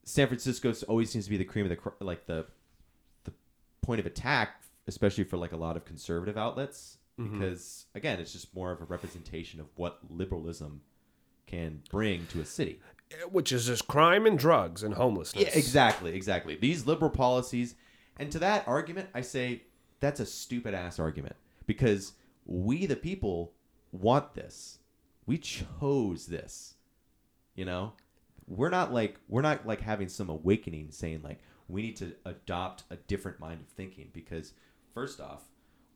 San 0.05 0.27
Francisco 0.29 0.73
always 0.89 1.11
seems 1.11 1.25
to 1.25 1.31
be 1.31 1.37
the 1.37 1.45
cream 1.45 1.71
of 1.71 1.71
the 1.71 2.05
like 2.05 2.27
the 2.27 2.47
the 3.25 3.33
point 3.83 4.01
of 4.01 4.07
attack, 4.07 4.63
especially 4.87 5.25
for 5.25 5.37
like 5.37 5.53
a 5.53 5.57
lot 5.57 5.77
of 5.77 5.85
conservative 5.85 6.37
outlets, 6.37 6.99
Mm-hmm. 7.21 7.39
because 7.39 7.87
again, 7.95 8.19
it's 8.19 8.33
just 8.33 8.55
more 8.55 8.73
of 8.73 8.81
a 8.81 8.85
representation 8.85 9.61
of 9.61 9.67
what 9.77 9.99
liberalism 10.09 10.81
can 11.47 11.83
bring 11.91 12.27
to 12.29 12.41
a 12.41 12.45
city. 12.45 12.81
Eh, 13.11 13.25
which 13.31 13.53
is 13.53 13.67
just 13.67 13.87
crime 13.87 14.27
and 14.27 14.39
drugs 14.39 14.83
and 14.83 14.95
homelessness. 14.95 15.45
Yeah, 15.45 15.51
exactly, 15.59 16.15
exactly. 16.15 16.55
These 16.55 16.87
liberal 16.87 17.11
policies, 17.11 17.75
and 18.19 18.31
to 18.33 18.39
that 18.39 18.67
argument, 18.67 19.09
I 19.15 19.21
say 19.21 19.65
that's 20.01 20.21
a 20.21 20.27
stupid 20.27 20.75
ass 20.75 20.99
argument 20.99 21.37
because 21.67 22.13
we, 22.47 22.87
the 22.87 22.97
people, 22.97 23.53
want 23.93 24.35
this. 24.35 24.79
We 25.27 25.39
chose 25.39 26.27
this. 26.27 26.75
You 27.55 27.65
know, 27.67 27.93
we're 28.47 28.71
not 28.71 28.93
like 28.95 29.19
we're 29.29 29.43
not 29.43 29.67
like 29.67 29.83
having 29.83 30.09
some 30.09 30.31
awakening 30.31 30.91
saying 30.91 31.21
like 31.23 31.41
we 31.69 31.83
need 31.83 31.97
to 31.97 32.15
adopt 32.25 32.85
a 32.91 32.97
different 32.97 33.39
mind 33.39 33.61
of 33.61 33.69
thinking 33.69 34.09
because 34.13 34.55
first 34.95 35.21
off, 35.21 35.43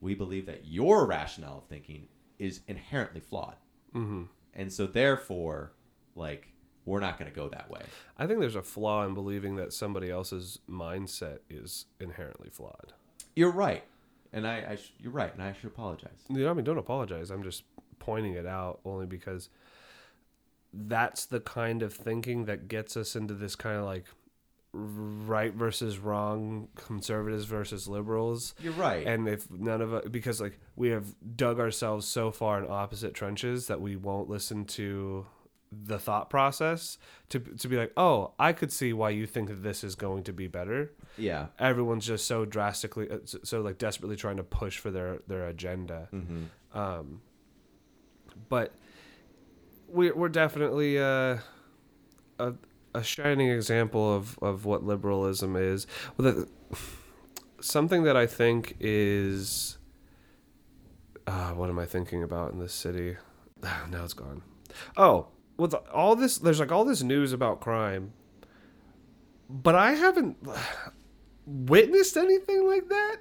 we 0.05 0.15
believe 0.15 0.45
that 0.45 0.65
your 0.65 1.05
rationale 1.05 1.57
of 1.57 1.65
thinking 1.65 2.07
is 2.39 2.61
inherently 2.67 3.19
flawed, 3.19 3.55
hmm 3.91 4.23
and 4.53 4.71
so 4.71 4.87
therefore, 4.87 5.73
like 6.15 6.47
we're 6.85 6.99
not 7.01 7.17
going 7.19 7.29
to 7.29 7.35
go 7.35 7.49
that 7.49 7.69
way. 7.69 7.81
I 8.17 8.27
think 8.27 8.39
there's 8.39 8.55
a 8.55 8.61
flaw 8.61 9.03
in 9.05 9.13
believing 9.15 9.55
that 9.55 9.73
somebody 9.73 10.09
else's 10.09 10.59
mindset 10.69 11.39
is 11.49 11.85
inherently 11.99 12.49
flawed. 12.49 12.93
You're 13.35 13.51
right, 13.51 13.83
and 14.31 14.47
I, 14.47 14.63
I 14.69 14.75
sh- 14.75 14.93
you're 14.99 15.11
right, 15.11 15.33
and 15.33 15.41
I 15.43 15.51
should 15.53 15.65
apologize. 15.65 16.23
You 16.29 16.43
know, 16.43 16.51
I 16.51 16.53
mean, 16.53 16.63
don't 16.63 16.77
apologize. 16.77 17.31
I'm 17.31 17.43
just 17.43 17.63
pointing 17.99 18.33
it 18.33 18.45
out 18.45 18.79
only 18.85 19.07
because 19.07 19.49
that's 20.71 21.25
the 21.25 21.39
kind 21.39 21.81
of 21.81 21.93
thinking 21.93 22.45
that 22.45 22.67
gets 22.67 22.95
us 22.95 23.15
into 23.15 23.33
this 23.33 23.55
kind 23.55 23.77
of 23.77 23.85
like 23.85 24.05
right 24.75 25.53
versus 25.53 25.97
wrong, 25.97 26.67
conservatives 26.75 27.45
versus 27.45 27.87
liberals. 27.87 28.53
You're 28.61 28.73
right, 28.73 29.05
And 29.07 29.27
if 29.27 29.49
none 29.49 29.81
of 29.81 29.93
us, 29.93 30.05
because 30.09 30.41
like 30.41 30.59
we 30.75 30.89
have 30.89 31.15
dug 31.35 31.59
ourselves 31.59 32.07
so 32.07 32.31
far 32.31 32.61
in 32.63 32.69
opposite 32.69 33.13
trenches 33.13 33.67
that 33.67 33.79
we 33.79 33.95
won't 33.95 34.29
listen 34.29 34.65
to 34.65 35.25
the 35.71 35.99
thought 35.99 36.29
process 36.29 36.97
to 37.29 37.39
to 37.39 37.67
be 37.67 37.77
like, 37.77 37.91
oh, 37.97 38.33
I 38.39 38.53
could 38.53 38.71
see 38.71 38.93
why 38.93 39.09
you 39.11 39.25
think 39.25 39.49
that 39.49 39.63
this 39.63 39.83
is 39.83 39.95
going 39.95 40.23
to 40.23 40.33
be 40.33 40.47
better. 40.47 40.91
yeah, 41.17 41.47
Everyone's 41.59 42.05
just 42.05 42.27
so 42.27 42.45
drastically, 42.45 43.09
uh, 43.09 43.19
so, 43.25 43.61
like 43.61 43.77
desperately 43.77 44.15
trying 44.15 44.37
to 44.37 44.43
push 44.43 44.77
for 44.77 44.91
their 44.91 45.19
their 45.27 45.47
agenda. 45.47 46.09
mm-hmm. 46.13 46.77
Um, 46.77 47.21
but 48.49 48.73
we're 49.87 50.15
we're 50.15 50.29
definitely 50.29 50.99
uh, 50.99 51.37
a 52.39 52.53
a 52.95 53.03
shining 53.03 53.49
example 53.49 54.15
of 54.15 54.37
of 54.41 54.65
what 54.65 54.83
liberalism 54.83 55.55
is. 55.55 55.85
Well, 56.17 56.31
the, 56.31 56.77
something 57.59 58.03
that 58.03 58.15
I 58.15 58.25
think 58.25 58.75
is. 58.79 59.77
Uh, 61.27 61.51
what 61.51 61.69
am 61.69 61.79
I 61.79 61.85
thinking 61.85 62.21
about 62.21 62.53
in 62.53 62.59
this 62.59 62.73
city? 62.73 63.17
now 63.63 64.03
it's 64.03 64.13
gone. 64.13 64.43
Oh, 64.95 65.27
with 65.57 65.73
all 65.93 66.15
this, 66.15 66.37
there's 66.37 66.59
like 66.59 66.71
all 66.71 66.85
this 66.85 67.01
news 67.01 67.33
about 67.33 67.61
crime, 67.61 68.13
but 69.49 69.75
I 69.75 69.93
haven't 69.93 70.37
witnessed 71.45 72.17
anything 72.17 72.67
like 72.67 72.89
that. 72.89 73.17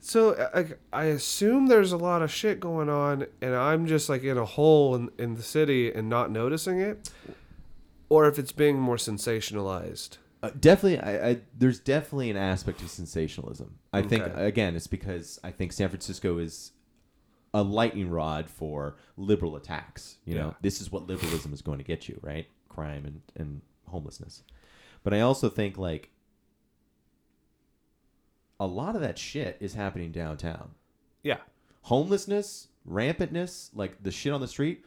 So 0.00 0.34
I, 0.54 0.98
I 0.98 1.04
assume 1.04 1.66
there's 1.66 1.92
a 1.92 1.98
lot 1.98 2.22
of 2.22 2.32
shit 2.32 2.58
going 2.58 2.88
on, 2.88 3.26
and 3.42 3.54
I'm 3.54 3.86
just 3.86 4.08
like 4.08 4.24
in 4.24 4.38
a 4.38 4.46
hole 4.46 4.94
in, 4.94 5.10
in 5.18 5.34
the 5.34 5.42
city 5.42 5.92
and 5.92 6.08
not 6.08 6.30
noticing 6.30 6.80
it, 6.80 7.10
or 8.10 8.26
if 8.28 8.38
it's 8.38 8.52
being 8.52 8.78
more 8.78 8.96
sensationalized. 8.96 10.18
Uh, 10.42 10.50
definitely, 10.58 10.98
I, 11.00 11.28
I, 11.30 11.40
there's 11.56 11.80
definitely 11.80 12.30
an 12.30 12.36
aspect 12.36 12.82
of 12.82 12.90
sensationalism. 12.90 13.78
I 13.92 14.02
think 14.02 14.24
again, 14.34 14.74
it's 14.76 14.86
because 14.86 15.38
I 15.44 15.50
think 15.50 15.72
San 15.72 15.88
Francisco 15.88 16.36
is 16.38 16.72
a 17.52 17.62
lightning 17.62 18.08
rod 18.10 18.48
for 18.48 18.96
liberal 19.16 19.56
attacks. 19.56 20.16
You 20.24 20.34
know, 20.36 20.46
Yeah. 20.48 20.54
this 20.62 20.80
is 20.80 20.90
what 20.92 21.06
liberalism 21.06 21.52
is 21.52 21.62
going 21.62 21.78
to 21.78 21.84
get 21.84 22.08
you, 22.08 22.18
right? 22.22 22.46
Crime 22.68 23.04
and, 23.04 23.20
and 23.36 23.60
homelessness. 23.88 24.42
But 25.02 25.12
I 25.14 25.20
also 25.20 25.48
think 25.48 25.76
like 25.76 26.10
a 28.58 28.66
lot 28.66 28.94
of 28.94 29.00
that 29.00 29.18
shit 29.18 29.56
is 29.60 29.74
happening 29.74 30.12
downtown. 30.12 30.70
Yeah, 31.22 31.38
Homelessness, 31.84 32.68
rampantness, 32.88 33.70
like 33.74 34.02
the 34.02 34.10
shit 34.10 34.32
on 34.32 34.40
the 34.40 34.48
street, 34.48 34.84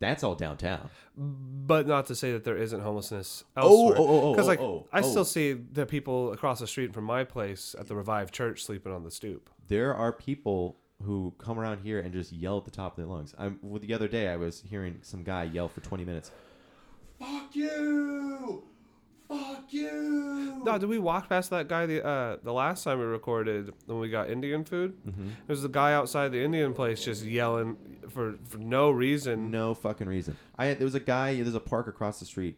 that's 0.00 0.22
all 0.22 0.34
downtown. 0.34 0.90
but 1.16 1.86
not 1.86 2.06
to 2.06 2.14
say 2.14 2.32
that 2.32 2.44
there 2.44 2.56
isn't 2.56 2.80
homelessness 2.80 3.44
Oh, 3.56 3.62
elsewhere. 3.88 3.96
oh, 3.98 4.06
oh, 4.08 4.20
oh, 4.22 4.32
Because 4.32 4.46
oh, 4.46 4.48
like 4.48 4.60
oh, 4.60 4.86
I 4.92 5.00
oh. 5.00 5.02
still 5.02 5.24
see 5.24 5.52
the 5.52 5.86
people 5.86 6.32
across 6.32 6.60
the 6.60 6.66
street 6.66 6.92
from 6.94 7.04
my 7.04 7.24
place 7.24 7.74
at 7.78 7.88
the 7.88 7.96
Revived 7.96 8.32
Church 8.32 8.62
sleeping 8.64 8.92
on 8.92 9.02
the 9.04 9.10
stoop. 9.10 9.50
there 9.68 9.94
are 9.94 10.12
people 10.12 10.76
who 11.04 11.32
come 11.38 11.58
around 11.60 11.78
here 11.80 12.00
and 12.00 12.12
just 12.12 12.32
yell 12.32 12.58
at 12.58 12.64
the 12.64 12.70
top 12.72 12.92
of 12.92 12.96
their 12.96 13.06
lungs. 13.06 13.32
I'm 13.38 13.58
well, 13.62 13.78
the 13.80 13.94
other 13.94 14.08
day 14.08 14.28
I 14.28 14.36
was 14.36 14.62
hearing 14.68 14.98
some 15.02 15.22
guy 15.22 15.44
yell 15.44 15.68
for 15.68 15.80
20 15.80 16.04
minutes. 16.04 16.32
Fuck 17.20 17.54
you! 17.54 18.64
Fuck 19.28 19.72
you! 19.72 20.62
No, 20.64 20.78
did 20.78 20.88
we 20.88 20.98
walk 20.98 21.28
past 21.28 21.50
that 21.50 21.68
guy 21.68 21.84
the 21.86 22.04
uh, 22.04 22.36
the 22.42 22.52
last 22.52 22.84
time 22.84 22.98
we 22.98 23.04
recorded 23.04 23.72
when 23.86 23.98
we 23.98 24.08
got 24.08 24.30
Indian 24.30 24.64
food? 24.64 24.96
Mm-hmm. 25.06 25.28
There's 25.46 25.64
a 25.64 25.68
guy 25.68 25.92
outside 25.92 26.32
the 26.32 26.42
Indian 26.42 26.72
place 26.72 27.04
just 27.04 27.24
yelling 27.24 27.76
for 28.08 28.36
for 28.48 28.58
no 28.58 28.90
reason. 28.90 29.50
No 29.50 29.74
fucking 29.74 30.06
reason. 30.08 30.36
I 30.56 30.72
there 30.74 30.84
was 30.84 30.94
a 30.94 31.00
guy. 31.00 31.34
There's 31.34 31.54
a 31.54 31.60
park 31.60 31.88
across 31.88 32.20
the 32.20 32.24
street, 32.24 32.56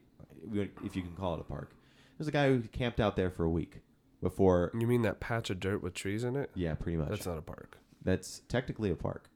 if 0.85 0.95
you 0.95 1.03
can 1.03 1.15
call 1.17 1.35
it 1.35 1.41
a 1.41 1.45
park. 1.45 1.73
There's 2.19 2.29
a 2.29 2.33
guy 2.33 2.49
who 2.49 2.61
camped 2.61 3.01
out 3.01 3.17
there 3.17 3.31
for 3.31 3.45
a 3.45 3.51
week 3.51 3.81
before. 4.23 4.71
You 4.79 4.87
mean 4.87 5.03
that 5.03 5.19
patch 5.19 5.51
of 5.51 5.59
dirt 5.59 5.83
with 5.83 5.95
trees 5.95 6.23
in 6.23 6.37
it? 6.37 6.51
Yeah, 6.55 6.75
pretty 6.75 6.99
much. 6.99 7.09
That's 7.09 7.27
not 7.27 7.39
a 7.39 7.43
park. 7.43 7.79
That's 8.05 8.43
technically 8.49 8.91
a 8.91 8.97
park. 8.97 9.29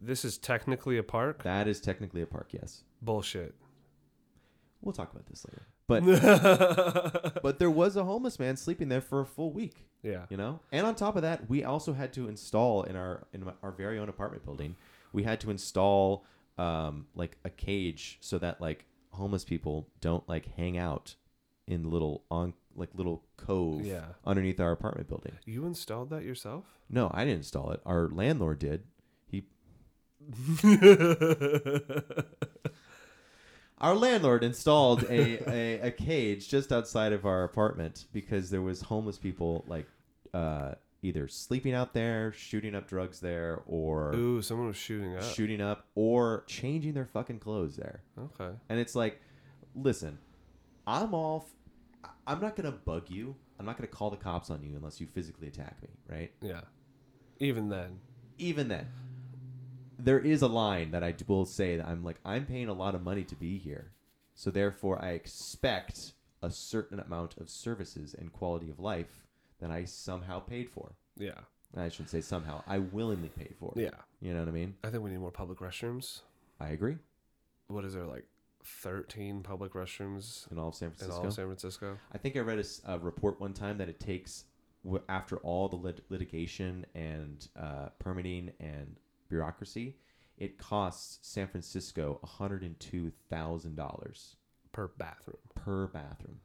This 0.00 0.24
is 0.24 0.38
technically 0.38 0.96
a 0.96 1.02
park. 1.02 1.42
That 1.42 1.66
is 1.66 1.80
technically 1.80 2.22
a 2.22 2.26
park. 2.26 2.50
Yes. 2.52 2.82
Bullshit. 3.02 3.54
We'll 4.80 4.92
talk 4.92 5.10
about 5.10 5.26
this 5.26 5.44
later. 5.44 5.66
But 5.88 6.04
but 7.42 7.58
there 7.58 7.70
was 7.70 7.96
a 7.96 8.04
homeless 8.04 8.38
man 8.38 8.56
sleeping 8.56 8.88
there 8.88 9.00
for 9.00 9.20
a 9.20 9.26
full 9.26 9.50
week. 9.50 9.84
Yeah. 10.04 10.26
you 10.30 10.36
know 10.36 10.60
and 10.70 10.86
on 10.86 10.94
top 10.94 11.16
of 11.16 11.22
that 11.22 11.50
we 11.50 11.64
also 11.64 11.92
had 11.92 12.12
to 12.12 12.28
install 12.28 12.84
in 12.84 12.94
our 12.94 13.26
in 13.32 13.42
our 13.64 13.72
very 13.72 13.98
own 13.98 14.08
apartment 14.08 14.44
building 14.44 14.76
we 15.12 15.24
had 15.24 15.40
to 15.40 15.50
install 15.50 16.24
um 16.56 17.08
like 17.16 17.36
a 17.44 17.50
cage 17.50 18.16
so 18.20 18.38
that 18.38 18.60
like 18.60 18.84
homeless 19.10 19.44
people 19.44 19.88
don't 20.00 20.26
like 20.28 20.54
hang 20.54 20.78
out 20.78 21.16
in 21.66 21.90
little 21.90 22.22
on 22.30 22.54
like 22.76 22.90
little 22.94 23.24
cove 23.36 23.84
Yeah. 23.84 24.04
underneath 24.24 24.60
our 24.60 24.70
apartment 24.70 25.08
building 25.08 25.32
You 25.46 25.66
installed 25.66 26.10
that 26.10 26.22
yourself? 26.22 26.64
no 26.88 27.10
i 27.12 27.24
didn't 27.24 27.38
install 27.38 27.72
it 27.72 27.80
our 27.84 28.08
landlord 28.08 28.60
did 28.60 28.84
he 29.26 29.42
our 33.80 33.94
landlord 33.94 34.42
installed 34.44 35.04
a, 35.04 35.50
a, 35.50 35.80
a 35.88 35.90
cage 35.90 36.48
just 36.48 36.72
outside 36.72 37.12
of 37.12 37.24
our 37.26 37.44
apartment 37.44 38.06
because 38.12 38.50
there 38.50 38.62
was 38.62 38.82
homeless 38.82 39.18
people 39.18 39.64
like 39.68 39.86
uh, 40.34 40.72
either 41.02 41.28
sleeping 41.28 41.74
out 41.74 41.94
there 41.94 42.32
shooting 42.32 42.74
up 42.74 42.88
drugs 42.88 43.20
there 43.20 43.62
or 43.66 44.14
Ooh, 44.14 44.42
someone 44.42 44.66
was 44.68 44.76
shooting 44.76 45.16
up. 45.16 45.22
shooting 45.22 45.60
up 45.60 45.86
or 45.94 46.44
changing 46.46 46.92
their 46.94 47.06
fucking 47.06 47.38
clothes 47.38 47.76
there 47.76 48.02
Okay. 48.18 48.50
and 48.68 48.78
it's 48.80 48.94
like 48.96 49.20
listen 49.74 50.18
i'm 50.86 51.14
all 51.14 51.46
f- 52.04 52.10
i'm 52.26 52.40
not 52.40 52.56
gonna 52.56 52.72
bug 52.72 53.04
you 53.08 53.36
i'm 53.60 53.66
not 53.66 53.76
gonna 53.76 53.86
call 53.86 54.10
the 54.10 54.16
cops 54.16 54.50
on 54.50 54.62
you 54.62 54.74
unless 54.76 55.00
you 55.00 55.06
physically 55.06 55.46
attack 55.46 55.76
me 55.82 55.88
right 56.08 56.32
Yeah. 56.42 56.62
Even 57.40 57.68
then. 57.68 58.00
even 58.38 58.66
then, 58.66 58.88
there 59.98 60.18
is 60.20 60.42
a 60.42 60.48
line 60.48 60.92
that 60.92 61.02
I 61.02 61.14
will 61.26 61.44
say 61.44 61.76
that 61.76 61.86
I'm 61.86 62.04
like, 62.04 62.18
I'm 62.24 62.46
paying 62.46 62.68
a 62.68 62.72
lot 62.72 62.94
of 62.94 63.02
money 63.02 63.24
to 63.24 63.34
be 63.34 63.58
here. 63.58 63.90
So 64.34 64.50
therefore, 64.50 65.02
I 65.02 65.10
expect 65.10 66.12
a 66.42 66.50
certain 66.50 67.00
amount 67.00 67.36
of 67.38 67.50
services 67.50 68.14
and 68.14 68.32
quality 68.32 68.70
of 68.70 68.78
life 68.78 69.26
that 69.60 69.70
I 69.70 69.84
somehow 69.84 70.38
paid 70.38 70.70
for. 70.70 70.92
Yeah. 71.16 71.40
I 71.76 71.88
should 71.88 72.08
say 72.08 72.20
somehow. 72.20 72.62
I 72.66 72.78
willingly 72.78 73.28
paid 73.28 73.54
for. 73.58 73.72
Yeah. 73.76 73.90
You 74.20 74.32
know 74.32 74.40
what 74.40 74.48
I 74.48 74.52
mean? 74.52 74.74
I 74.84 74.90
think 74.90 75.02
we 75.02 75.10
need 75.10 75.18
more 75.18 75.32
public 75.32 75.58
restrooms. 75.58 76.20
I 76.60 76.68
agree. 76.68 76.96
What 77.66 77.84
is 77.84 77.94
there 77.94 78.06
like 78.06 78.24
13 78.64 79.42
public 79.42 79.72
restrooms 79.72 80.50
In 80.50 80.58
all 80.58 80.68
of 80.68 80.74
San 80.74 80.88
in 80.88 80.94
Francisco. 80.94 81.20
all 81.20 81.26
of 81.26 81.34
San 81.34 81.46
Francisco? 81.46 81.98
I 82.12 82.18
think 82.18 82.36
I 82.36 82.40
read 82.40 82.64
a 82.86 82.98
report 82.98 83.40
one 83.40 83.52
time 83.52 83.78
that 83.78 83.88
it 83.88 84.00
takes, 84.00 84.44
after 85.08 85.36
all 85.38 85.68
the 85.68 85.76
lit- 85.76 86.04
litigation 86.08 86.86
and 86.94 87.48
uh, 87.58 87.88
permitting 87.98 88.52
and 88.60 88.96
bureaucracy, 89.28 89.96
it 90.36 90.58
costs 90.58 91.18
San 91.22 91.46
Francisco 91.48 92.20
$102,000 92.24 94.34
per 94.72 94.88
bathroom. 94.98 95.36
per 95.54 95.86
bathroom. 95.86 96.40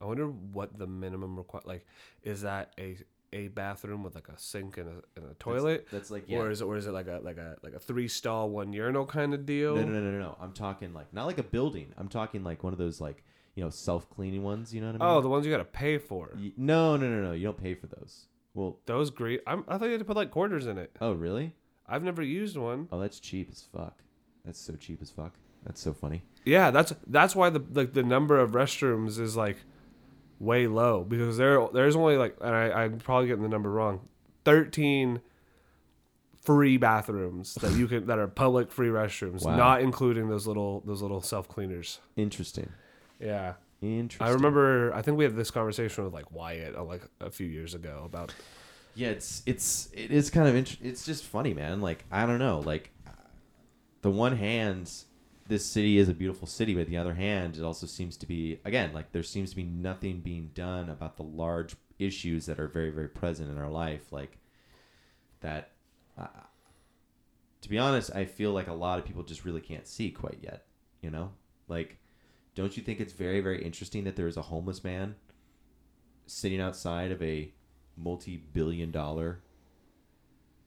I 0.00 0.04
wonder 0.06 0.26
what 0.26 0.78
the 0.78 0.86
minimum 0.86 1.36
require. 1.36 1.62
Like, 1.64 1.86
is 2.22 2.42
that 2.42 2.72
a 2.78 2.96
a 3.34 3.48
bathroom 3.48 4.02
with 4.02 4.14
like 4.14 4.28
a 4.28 4.38
sink 4.38 4.76
and 4.76 4.88
a, 4.88 5.02
and 5.16 5.30
a 5.30 5.34
toilet, 5.34 5.86
That's 5.90 6.10
like, 6.10 6.24
yeah. 6.26 6.38
or 6.38 6.50
is 6.50 6.60
it 6.60 6.64
or 6.64 6.76
is 6.76 6.86
it 6.86 6.92
like 6.92 7.06
a 7.06 7.20
like 7.22 7.38
a 7.38 7.56
like 7.62 7.72
a 7.72 7.78
three 7.78 8.08
stall 8.08 8.50
one 8.50 8.72
urinal 8.74 9.06
kind 9.06 9.32
of 9.32 9.46
deal? 9.46 9.76
no, 9.76 9.82
no, 9.84 10.00
no, 10.00 10.10
no, 10.10 10.18
no. 10.18 10.36
I'm 10.40 10.52
talking 10.52 10.92
like, 10.92 11.12
not 11.14 11.26
like 11.26 11.38
a 11.38 11.42
building. 11.42 11.92
I'm 11.96 12.08
talking 12.08 12.44
like 12.44 12.62
one 12.62 12.72
of 12.72 12.78
those, 12.78 13.00
like, 13.00 13.24
you 13.54 13.64
know, 13.64 13.70
self 13.70 14.10
cleaning 14.10 14.42
ones. 14.42 14.74
You 14.74 14.80
know 14.80 14.92
what 14.92 15.00
I 15.00 15.04
oh, 15.04 15.08
mean? 15.08 15.16
Oh, 15.18 15.20
the 15.22 15.28
ones 15.28 15.46
you 15.46 15.52
got 15.52 15.58
to 15.58 15.64
pay 15.64 15.98
for. 15.98 16.32
Y- 16.36 16.52
no, 16.56 16.96
no, 16.96 17.08
no, 17.08 17.22
no. 17.22 17.32
You 17.32 17.44
don't 17.44 17.62
pay 17.62 17.74
for 17.74 17.86
those. 17.86 18.26
Well, 18.54 18.78
Those 18.84 19.10
great. 19.10 19.40
I'm, 19.46 19.64
I 19.66 19.78
thought 19.78 19.86
you 19.86 19.92
had 19.92 20.00
to 20.00 20.04
put 20.04 20.16
like 20.16 20.30
quarters 20.30 20.66
in 20.66 20.76
it. 20.76 20.94
oh, 21.00 21.12
really? 21.12 21.54
I've 21.92 22.02
never 22.02 22.22
used 22.22 22.56
one. 22.56 22.88
Oh, 22.90 22.98
that's 22.98 23.20
cheap 23.20 23.48
as 23.52 23.62
fuck. 23.72 23.98
That's 24.44 24.58
so 24.58 24.74
cheap 24.74 25.00
as 25.02 25.10
fuck. 25.10 25.32
That's 25.64 25.80
so 25.80 25.92
funny. 25.92 26.22
Yeah, 26.44 26.70
that's 26.72 26.92
that's 27.06 27.36
why 27.36 27.50
the 27.50 27.62
like 27.72 27.92
the 27.92 28.02
number 28.02 28.38
of 28.40 28.52
restrooms 28.52 29.20
is 29.20 29.36
like 29.36 29.58
way 30.40 30.66
low 30.66 31.04
because 31.04 31.36
there 31.36 31.64
there's 31.72 31.94
only 31.94 32.16
like 32.16 32.36
and 32.40 32.54
I, 32.54 32.82
I'm 32.84 32.98
probably 32.98 33.28
getting 33.28 33.44
the 33.44 33.48
number 33.48 33.70
wrong, 33.70 34.00
thirteen 34.44 35.20
free 36.42 36.76
bathrooms 36.76 37.54
that 37.56 37.72
you 37.76 37.86
can 37.86 38.06
that 38.06 38.18
are 38.18 38.26
public 38.26 38.72
free 38.72 38.88
restrooms, 38.88 39.44
Wow. 39.44 39.56
not 39.56 39.80
including 39.82 40.28
those 40.28 40.46
little 40.46 40.80
those 40.84 41.02
little 41.02 41.22
self 41.22 41.46
cleaners. 41.48 42.00
Interesting. 42.16 42.70
Yeah, 43.20 43.54
Interesting. 43.80 44.26
I 44.26 44.30
remember. 44.30 44.92
I 44.94 45.02
think 45.02 45.16
we 45.18 45.24
had 45.24 45.36
this 45.36 45.52
conversation 45.52 46.02
with 46.02 46.12
like 46.12 46.32
Wyatt 46.32 46.74
uh, 46.74 46.82
like 46.82 47.02
a 47.20 47.30
few 47.30 47.46
years 47.46 47.74
ago 47.74 48.02
about 48.04 48.34
Yeah, 48.94 49.08
it's 49.08 49.42
it's 49.46 49.88
it 49.92 50.10
is 50.10 50.30
kind 50.30 50.48
of 50.48 50.54
int- 50.54 50.78
it's 50.82 51.04
just 51.04 51.24
funny, 51.24 51.54
man. 51.54 51.80
Like 51.80 52.04
I 52.10 52.26
don't 52.26 52.38
know, 52.38 52.60
like 52.60 52.90
the 54.02 54.10
one 54.10 54.36
hand, 54.36 54.90
this 55.48 55.64
city 55.64 55.98
is 55.98 56.08
a 56.08 56.14
beautiful 56.14 56.46
city, 56.46 56.74
but 56.74 56.88
the 56.88 56.98
other 56.98 57.14
hand, 57.14 57.56
it 57.56 57.62
also 57.62 57.86
seems 57.86 58.16
to 58.18 58.26
be 58.26 58.60
again 58.64 58.92
like 58.92 59.12
there 59.12 59.22
seems 59.22 59.50
to 59.50 59.56
be 59.56 59.62
nothing 59.62 60.20
being 60.20 60.50
done 60.54 60.90
about 60.90 61.16
the 61.16 61.22
large 61.22 61.76
issues 61.98 62.46
that 62.46 62.60
are 62.60 62.68
very 62.68 62.90
very 62.90 63.08
present 63.08 63.50
in 63.50 63.58
our 63.58 63.70
life, 63.70 64.12
like 64.12 64.38
that. 65.40 65.70
Uh, 66.18 66.26
to 67.62 67.68
be 67.68 67.78
honest, 67.78 68.14
I 68.14 68.24
feel 68.24 68.52
like 68.52 68.66
a 68.66 68.72
lot 68.74 68.98
of 68.98 69.04
people 69.04 69.22
just 69.22 69.44
really 69.44 69.60
can't 69.60 69.86
see 69.86 70.10
quite 70.10 70.38
yet. 70.42 70.66
You 71.00 71.10
know, 71.10 71.30
like 71.68 71.96
don't 72.54 72.76
you 72.76 72.82
think 72.82 73.00
it's 73.00 73.14
very 73.14 73.40
very 73.40 73.64
interesting 73.64 74.04
that 74.04 74.16
there 74.16 74.26
is 74.26 74.36
a 74.36 74.42
homeless 74.42 74.84
man 74.84 75.14
sitting 76.26 76.60
outside 76.60 77.10
of 77.10 77.22
a 77.22 77.52
multi-billion 78.02 78.90
dollar 78.90 79.40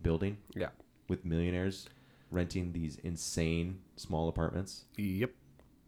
building 0.02 0.38
yeah. 0.56 0.70
with 1.08 1.26
millionaires 1.26 1.88
renting 2.32 2.74
these 2.74 2.98
insane 2.98 3.80
small 3.96 4.28
apartments. 4.28 4.86
Yep, 4.98 5.32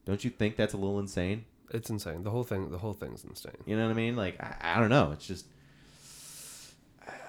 Don't 0.06 0.24
you 0.24 0.30
think 0.30 0.56
that's 0.56 0.74
a 0.74 0.78
little 0.78 0.99
insane? 0.99 1.45
it's 1.72 1.90
insane. 1.90 2.24
The 2.24 2.32
whole 2.32 2.45
thing. 2.45 2.72
The 2.72 2.78
whole 2.78 2.94
thing's 2.94 3.26
insane. 3.26 3.57
You 3.65 3.76
know 3.76 3.84
what 3.86 3.91
I 3.91 3.95
mean? 3.95 4.15
Like 4.15 4.41
I, 4.41 4.76
I 4.76 4.80
don't 4.80 4.90
know. 4.90 5.11
It's 5.11 5.28
just 5.28 5.48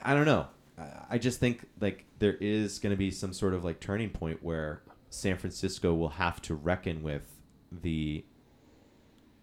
I 0.02 0.14
don't 0.14 0.26
know. 0.26 0.46
I- 0.78 1.04
I 1.10 1.18
just 1.18 1.40
think 1.40 1.66
like 1.80 2.04
there 2.20 2.34
is 2.34 2.78
going 2.78 2.92
to 2.92 2.96
be 2.96 3.10
some 3.10 3.32
sort 3.32 3.52
of 3.54 3.64
like 3.64 3.80
turning 3.80 4.10
point 4.10 4.42
where 4.42 4.82
San 5.10 5.36
Francisco 5.38 5.92
will 5.94 6.10
have 6.10 6.40
to 6.42 6.54
reckon 6.54 7.02
with 7.02 7.24
the 7.72 8.24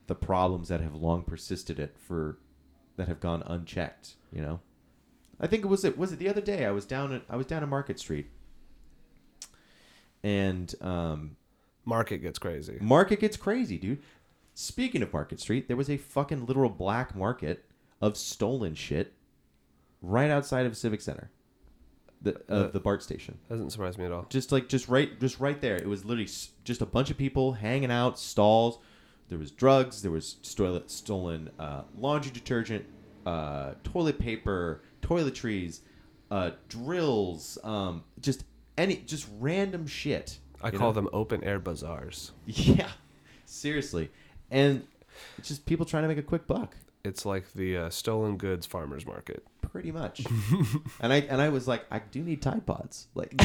the 0.07 0.15
problems 0.15 0.69
that 0.69 0.79
have 0.79 0.93
long 0.95 1.23
persisted 1.23 1.77
it 1.79 1.95
for 1.97 2.37
that 2.97 3.07
have 3.07 3.19
gone 3.19 3.43
unchecked, 3.45 4.15
you 4.31 4.41
know. 4.41 4.59
I 5.39 5.47
think 5.47 5.63
it 5.63 5.67
was 5.67 5.83
it 5.83 5.97
was 5.97 6.11
it 6.13 6.19
the 6.19 6.29
other 6.29 6.41
day 6.41 6.65
I 6.65 6.71
was 6.71 6.85
down 6.85 7.11
at 7.13 7.23
I 7.29 7.35
was 7.35 7.45
down 7.45 7.61
at 7.63 7.69
Market 7.69 7.99
Street. 7.99 8.27
And 10.23 10.73
um 10.81 11.35
Market 11.83 12.17
gets 12.19 12.39
crazy. 12.39 12.77
Market 12.81 13.19
gets 13.19 13.37
crazy, 13.37 13.77
dude. 13.77 14.01
Speaking 14.55 15.03
of 15.03 15.13
Market 15.13 15.39
Street, 15.39 15.67
there 15.67 15.77
was 15.77 15.89
a 15.89 15.97
fucking 15.97 16.45
literal 16.45 16.69
black 16.69 17.15
market 17.15 17.65
of 18.01 18.17
stolen 18.17 18.73
shit 18.73 19.13
right 20.01 20.31
outside 20.31 20.65
of 20.65 20.77
Civic 20.77 21.01
Center, 21.01 21.29
the 22.21 22.41
uh, 22.49 22.69
the 22.69 22.79
BART 22.79 23.03
station. 23.03 23.37
Doesn't 23.49 23.69
surprise 23.71 23.97
me 23.97 24.05
at 24.05 24.11
all. 24.11 24.25
Just 24.29 24.51
like 24.51 24.67
just 24.69 24.87
right 24.87 25.19
just 25.19 25.39
right 25.39 25.59
there. 25.61 25.75
It 25.75 25.87
was 25.87 26.05
literally 26.05 26.23
s- 26.25 26.49
just 26.63 26.81
a 26.81 26.85
bunch 26.85 27.11
of 27.11 27.17
people 27.17 27.53
hanging 27.53 27.91
out, 27.91 28.17
stalls. 28.17 28.79
There 29.29 29.37
was 29.37 29.51
drugs. 29.51 30.01
There 30.01 30.11
was 30.11 30.37
stolen 30.41 30.87
stolen 30.87 31.49
uh, 31.59 31.83
laundry 31.97 32.31
detergent, 32.31 32.85
uh, 33.25 33.73
toilet 33.83 34.19
paper, 34.19 34.81
toiletries, 35.01 35.79
uh, 36.31 36.51
drills, 36.69 37.57
um, 37.63 38.03
just 38.21 38.43
any 38.77 38.97
just 38.97 39.27
random 39.39 39.87
shit. 39.87 40.37
I 40.61 40.71
call 40.71 40.89
know? 40.89 40.93
them 40.93 41.09
open 41.13 41.43
air 41.43 41.59
bazaars. 41.59 42.31
Yeah, 42.45 42.89
seriously, 43.45 44.09
and 44.51 44.85
it's 45.37 45.47
just 45.47 45.65
people 45.65 45.85
trying 45.85 46.03
to 46.03 46.07
make 46.07 46.17
a 46.17 46.23
quick 46.23 46.45
buck, 46.47 46.75
It's 47.03 47.25
like 47.25 47.53
the 47.53 47.77
uh, 47.77 47.89
stolen 47.89 48.37
goods 48.37 48.65
farmers 48.65 49.05
market. 49.05 49.45
pretty 49.61 49.91
much. 49.91 50.23
and 51.01 51.11
I 51.11 51.17
and 51.21 51.41
I 51.41 51.49
was 51.49 51.67
like, 51.67 51.85
I 51.91 51.99
do 51.99 52.21
need 52.23 52.41
Tide 52.41 52.65
Pods. 52.65 53.07
Like, 53.15 53.35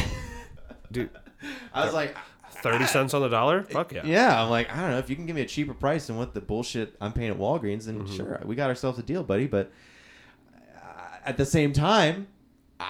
Dude, 0.91 1.09
I 1.73 1.85
was 1.85 1.93
like, 1.93 2.15
thirty 2.51 2.85
cents 2.95 3.13
on 3.13 3.21
the 3.21 3.29
dollar? 3.29 3.63
Fuck 3.63 3.93
yeah. 3.93 4.01
yeah. 4.05 4.43
I'm 4.43 4.49
like, 4.49 4.71
I 4.71 4.81
don't 4.81 4.91
know 4.91 4.97
if 4.97 5.09
you 5.09 5.15
can 5.15 5.25
give 5.25 5.35
me 5.35 5.41
a 5.41 5.47
cheaper 5.47 5.73
price 5.73 6.07
than 6.07 6.17
what 6.17 6.33
the 6.33 6.41
bullshit 6.41 6.95
I'm 7.01 7.13
paying 7.13 7.31
at 7.31 7.37
Walgreens, 7.37 7.85
then 7.85 8.05
sure, 8.07 8.41
we 8.45 8.55
got 8.55 8.69
ourselves 8.69 8.99
a 8.99 9.03
deal, 9.03 9.23
buddy. 9.23 9.47
But 9.47 9.71
uh, 10.55 11.17
at 11.25 11.37
the 11.37 11.45
same 11.45 11.73
time, 11.73 12.27
uh, 12.79 12.85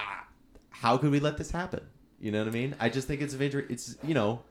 how 0.69 0.97
could 0.97 1.11
we 1.11 1.19
let 1.19 1.38
this 1.38 1.51
happen? 1.51 1.81
You 2.19 2.31
know 2.31 2.39
what 2.39 2.47
I 2.47 2.51
mean? 2.51 2.75
I 2.79 2.89
just 2.89 3.07
think 3.07 3.21
it's 3.21 3.33
a 3.33 3.38
major. 3.38 3.65
It's 3.69 3.97
you 4.03 4.13
know, 4.13 4.41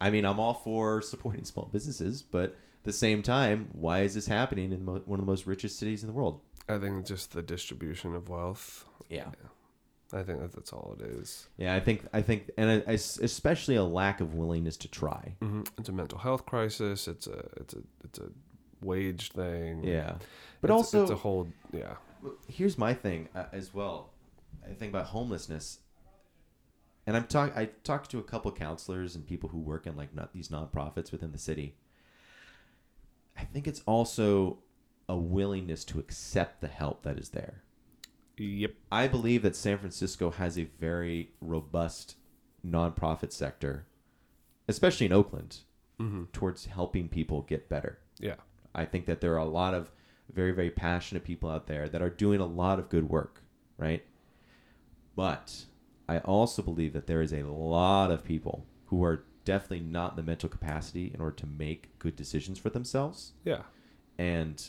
I 0.00 0.10
mean, 0.10 0.24
I'm 0.24 0.40
all 0.40 0.54
for 0.54 1.00
supporting 1.02 1.44
small 1.44 1.68
businesses, 1.72 2.22
but 2.22 2.50
at 2.50 2.84
the 2.84 2.92
same 2.92 3.22
time, 3.22 3.68
why 3.72 4.00
is 4.00 4.14
this 4.14 4.26
happening 4.26 4.72
in 4.72 4.84
mo- 4.84 5.02
one 5.06 5.18
of 5.20 5.26
the 5.26 5.30
most 5.30 5.46
richest 5.46 5.78
cities 5.78 6.02
in 6.02 6.08
the 6.08 6.12
world? 6.12 6.40
I 6.68 6.78
think 6.78 7.06
just 7.06 7.32
the 7.32 7.42
distribution 7.42 8.14
of 8.14 8.28
wealth. 8.28 8.84
Yeah. 9.08 9.30
I 10.12 10.22
think 10.22 10.40
that 10.40 10.52
that's 10.52 10.72
all 10.72 10.96
it 11.00 11.04
is. 11.04 11.48
Yeah, 11.56 11.74
I 11.74 11.80
think 11.80 12.06
I 12.12 12.22
think, 12.22 12.50
and 12.56 12.70
I- 12.70 12.92
I 12.92 12.94
s- 12.94 13.18
especially 13.18 13.74
a 13.76 13.82
lack 13.84 14.20
of 14.20 14.34
willingness 14.34 14.76
to 14.78 14.88
try. 14.88 15.34
hmm 15.40 15.62
It's 15.78 15.88
a 15.88 15.92
mental 15.92 16.18
health 16.18 16.46
crisis. 16.46 17.08
It's 17.08 17.26
a 17.26 17.48
it's 17.56 17.74
a 17.74 17.82
it's 18.04 18.18
a 18.20 18.30
wage 18.80 19.32
thing. 19.32 19.82
Yeah, 19.84 20.18
but 20.60 20.70
It's- 20.70 20.76
also 20.78 21.02
it's 21.02 21.10
a 21.10 21.16
whole 21.16 21.48
yeah. 21.72 21.96
here's 22.48 22.78
my 22.78 22.94
thing 22.94 23.28
uh, 23.34 23.46
as 23.52 23.74
well. 23.74 24.10
I 24.64 24.74
think 24.74 24.90
about 24.92 25.06
homelessness, 25.06 25.80
and 27.06 27.16
I'm 27.16 27.26
talk. 27.26 27.56
I 27.56 27.66
talked 27.82 28.10
to 28.12 28.18
a 28.18 28.22
couple 28.22 28.52
counselors 28.52 29.16
and 29.16 29.26
people 29.26 29.48
who 29.48 29.58
work 29.58 29.86
in 29.88 29.96
like 29.96 30.14
not 30.14 30.32
these 30.32 30.48
nonprofits 30.48 31.10
within 31.10 31.32
the 31.32 31.38
city. 31.38 31.76
I 33.36 33.44
think 33.44 33.66
it's 33.66 33.80
also 33.86 34.58
a 35.08 35.16
willingness 35.16 35.84
to 35.86 35.98
accept 35.98 36.60
the 36.60 36.68
help 36.68 37.02
that 37.02 37.18
is 37.18 37.30
there. 37.30 37.62
Yep. 38.38 38.74
I 38.92 39.08
believe 39.08 39.42
that 39.42 39.56
San 39.56 39.78
Francisco 39.78 40.30
has 40.30 40.58
a 40.58 40.64
very 40.78 41.30
robust 41.40 42.16
nonprofit 42.66 43.32
sector, 43.32 43.86
especially 44.68 45.06
in 45.06 45.12
Oakland, 45.12 45.58
hmm 45.98 46.24
towards 46.32 46.66
helping 46.66 47.08
people 47.08 47.42
get 47.42 47.68
better. 47.68 47.98
Yeah. 48.18 48.34
I 48.74 48.84
think 48.84 49.06
that 49.06 49.20
there 49.22 49.32
are 49.34 49.38
a 49.38 49.44
lot 49.46 49.72
of 49.74 49.90
very, 50.32 50.52
very 50.52 50.70
passionate 50.70 51.24
people 51.24 51.48
out 51.48 51.66
there 51.66 51.88
that 51.88 52.02
are 52.02 52.10
doing 52.10 52.40
a 52.40 52.46
lot 52.46 52.78
of 52.78 52.88
good 52.90 53.08
work, 53.08 53.42
right? 53.78 54.04
But 55.14 55.64
I 56.08 56.18
also 56.18 56.62
believe 56.62 56.92
that 56.92 57.06
there 57.06 57.22
is 57.22 57.32
a 57.32 57.42
lot 57.44 58.10
of 58.10 58.24
people 58.24 58.66
who 58.86 59.02
are 59.04 59.24
definitely 59.44 59.80
not 59.80 60.10
in 60.12 60.16
the 60.16 60.22
mental 60.22 60.48
capacity 60.48 61.10
in 61.14 61.20
order 61.20 61.36
to 61.36 61.46
make 61.46 61.98
good 61.98 62.16
decisions 62.16 62.58
for 62.58 62.68
themselves 62.68 63.32
Yeah. 63.44 63.62
and 64.18 64.68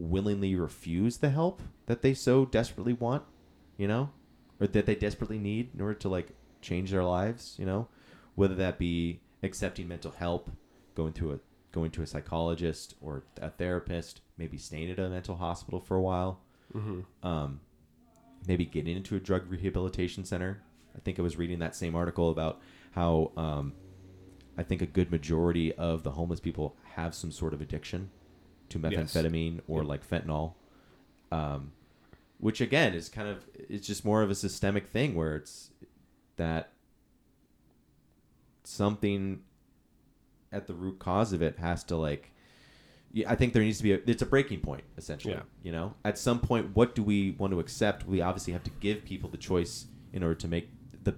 willingly 0.00 0.54
refuse 0.54 1.18
the 1.18 1.30
help 1.30 1.62
that 1.86 2.02
they 2.02 2.14
so 2.14 2.44
desperately 2.44 2.92
want, 2.92 3.22
you 3.76 3.86
know, 3.86 4.10
or 4.60 4.66
that 4.66 4.86
they 4.86 4.94
desperately 4.94 5.38
need 5.38 5.70
in 5.74 5.80
order 5.80 5.94
to 5.94 6.08
like 6.08 6.28
change 6.60 6.90
their 6.90 7.04
lives, 7.04 7.56
you 7.58 7.66
know, 7.66 7.88
whether 8.34 8.54
that 8.54 8.78
be 8.78 9.20
accepting 9.42 9.88
mental 9.88 10.12
help, 10.12 10.50
going 10.94 11.12
to 11.12 11.32
a 11.32 11.38
going 11.72 11.90
to 11.92 12.02
a 12.02 12.06
psychologist 12.06 12.94
or 13.00 13.22
a 13.40 13.50
therapist, 13.50 14.22
maybe 14.36 14.58
staying 14.58 14.90
at 14.90 14.98
a 14.98 15.08
mental 15.08 15.36
hospital 15.36 15.80
for 15.80 15.96
a 15.96 16.02
while, 16.02 16.40
hmm 16.72 17.00
um, 17.22 17.60
maybe 18.46 18.64
getting 18.64 18.96
into 18.96 19.16
a 19.16 19.20
drug 19.20 19.48
rehabilitation 19.50 20.24
center. 20.24 20.62
I 20.96 21.00
think 21.00 21.18
I 21.18 21.22
was 21.22 21.36
reading 21.36 21.60
that 21.60 21.76
same 21.76 21.94
article 21.94 22.30
about 22.30 22.60
how 22.92 23.30
um, 23.36 23.74
I 24.58 24.62
think 24.62 24.82
a 24.82 24.86
good 24.86 25.10
majority 25.10 25.72
of 25.74 26.02
the 26.02 26.10
homeless 26.10 26.40
people 26.40 26.76
have 26.94 27.14
some 27.14 27.30
sort 27.30 27.54
of 27.54 27.60
addiction 27.60 28.10
to 28.70 28.78
Yes. 28.78 28.92
methamphetamine 29.14 29.60
or 29.68 29.80
Yep. 29.80 29.88
like 29.88 30.08
fentanyl, 30.08 30.54
um, 31.30 31.72
which 32.38 32.60
again 32.60 32.94
is 32.94 33.08
kind 33.08 33.28
of 33.28 33.44
it's 33.54 33.86
just 33.86 34.04
more 34.04 34.22
of 34.22 34.30
a 34.30 34.34
systemic 34.34 34.86
thing 34.88 35.14
where 35.14 35.36
it's 35.36 35.70
that 36.36 36.72
something 38.64 39.42
at 40.52 40.66
the 40.66 40.74
root 40.74 40.98
cause 40.98 41.32
of 41.32 41.42
it 41.42 41.58
has 41.58 41.84
to 41.84 41.96
like 41.96 42.32
I 43.26 43.34
think 43.34 43.52
there 43.54 43.62
needs 43.62 43.78
to 43.78 43.82
be 43.82 43.92
a 43.92 44.00
it's 44.06 44.22
a 44.22 44.26
breaking 44.26 44.60
point 44.60 44.84
essentially. 44.96 45.34
Yeah. 45.34 45.42
You 45.64 45.72
know, 45.72 45.94
at 46.04 46.16
some 46.16 46.38
point, 46.38 46.76
what 46.76 46.94
do 46.94 47.02
we 47.02 47.32
want 47.32 47.52
to 47.52 47.58
accept? 47.58 48.06
We 48.06 48.20
obviously 48.20 48.52
have 48.52 48.62
to 48.64 48.70
give 48.78 49.04
people 49.04 49.28
the 49.28 49.36
choice 49.36 49.86
in 50.12 50.22
order 50.22 50.36
to 50.36 50.46
make 50.48 50.68
the 51.02 51.16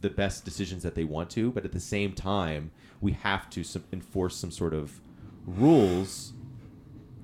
the 0.00 0.10
best 0.10 0.44
decisions 0.44 0.82
that 0.82 0.96
they 0.96 1.04
want 1.04 1.30
to, 1.30 1.52
but 1.52 1.64
at 1.64 1.70
the 1.70 1.78
same 1.80 2.14
time, 2.14 2.72
we 3.00 3.12
have 3.12 3.48
to 3.50 3.62
some, 3.62 3.84
enforce 3.92 4.34
some 4.36 4.50
sort 4.50 4.74
of 4.74 5.00
rules 5.46 6.32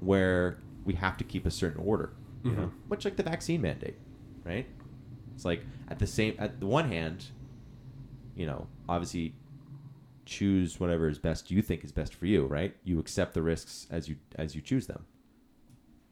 where 0.06 0.58
we 0.84 0.94
have 0.94 1.16
to 1.18 1.24
keep 1.24 1.46
a 1.46 1.50
certain 1.50 1.82
order. 1.84 2.12
You 2.44 2.52
know, 2.52 2.70
much 2.88 3.04
like 3.04 3.16
the 3.16 3.24
vaccine 3.24 3.60
mandate, 3.60 3.96
right? 4.44 4.66
It's 5.34 5.44
like 5.44 5.62
at 5.88 5.98
the 5.98 6.06
same 6.06 6.36
at 6.38 6.60
the 6.60 6.66
one 6.66 6.88
hand, 6.88 7.24
you 8.36 8.46
know, 8.46 8.68
obviously 8.88 9.34
choose 10.24 10.78
whatever 10.78 11.08
is 11.08 11.18
best 11.18 11.50
you 11.50 11.60
think 11.60 11.82
is 11.84 11.92
best 11.92 12.14
for 12.14 12.26
you, 12.26 12.46
right? 12.46 12.74
You 12.84 12.98
accept 13.00 13.34
the 13.34 13.42
risks 13.42 13.86
as 13.90 14.08
you 14.08 14.16
as 14.36 14.54
you 14.54 14.60
choose 14.62 14.86
them. 14.86 15.06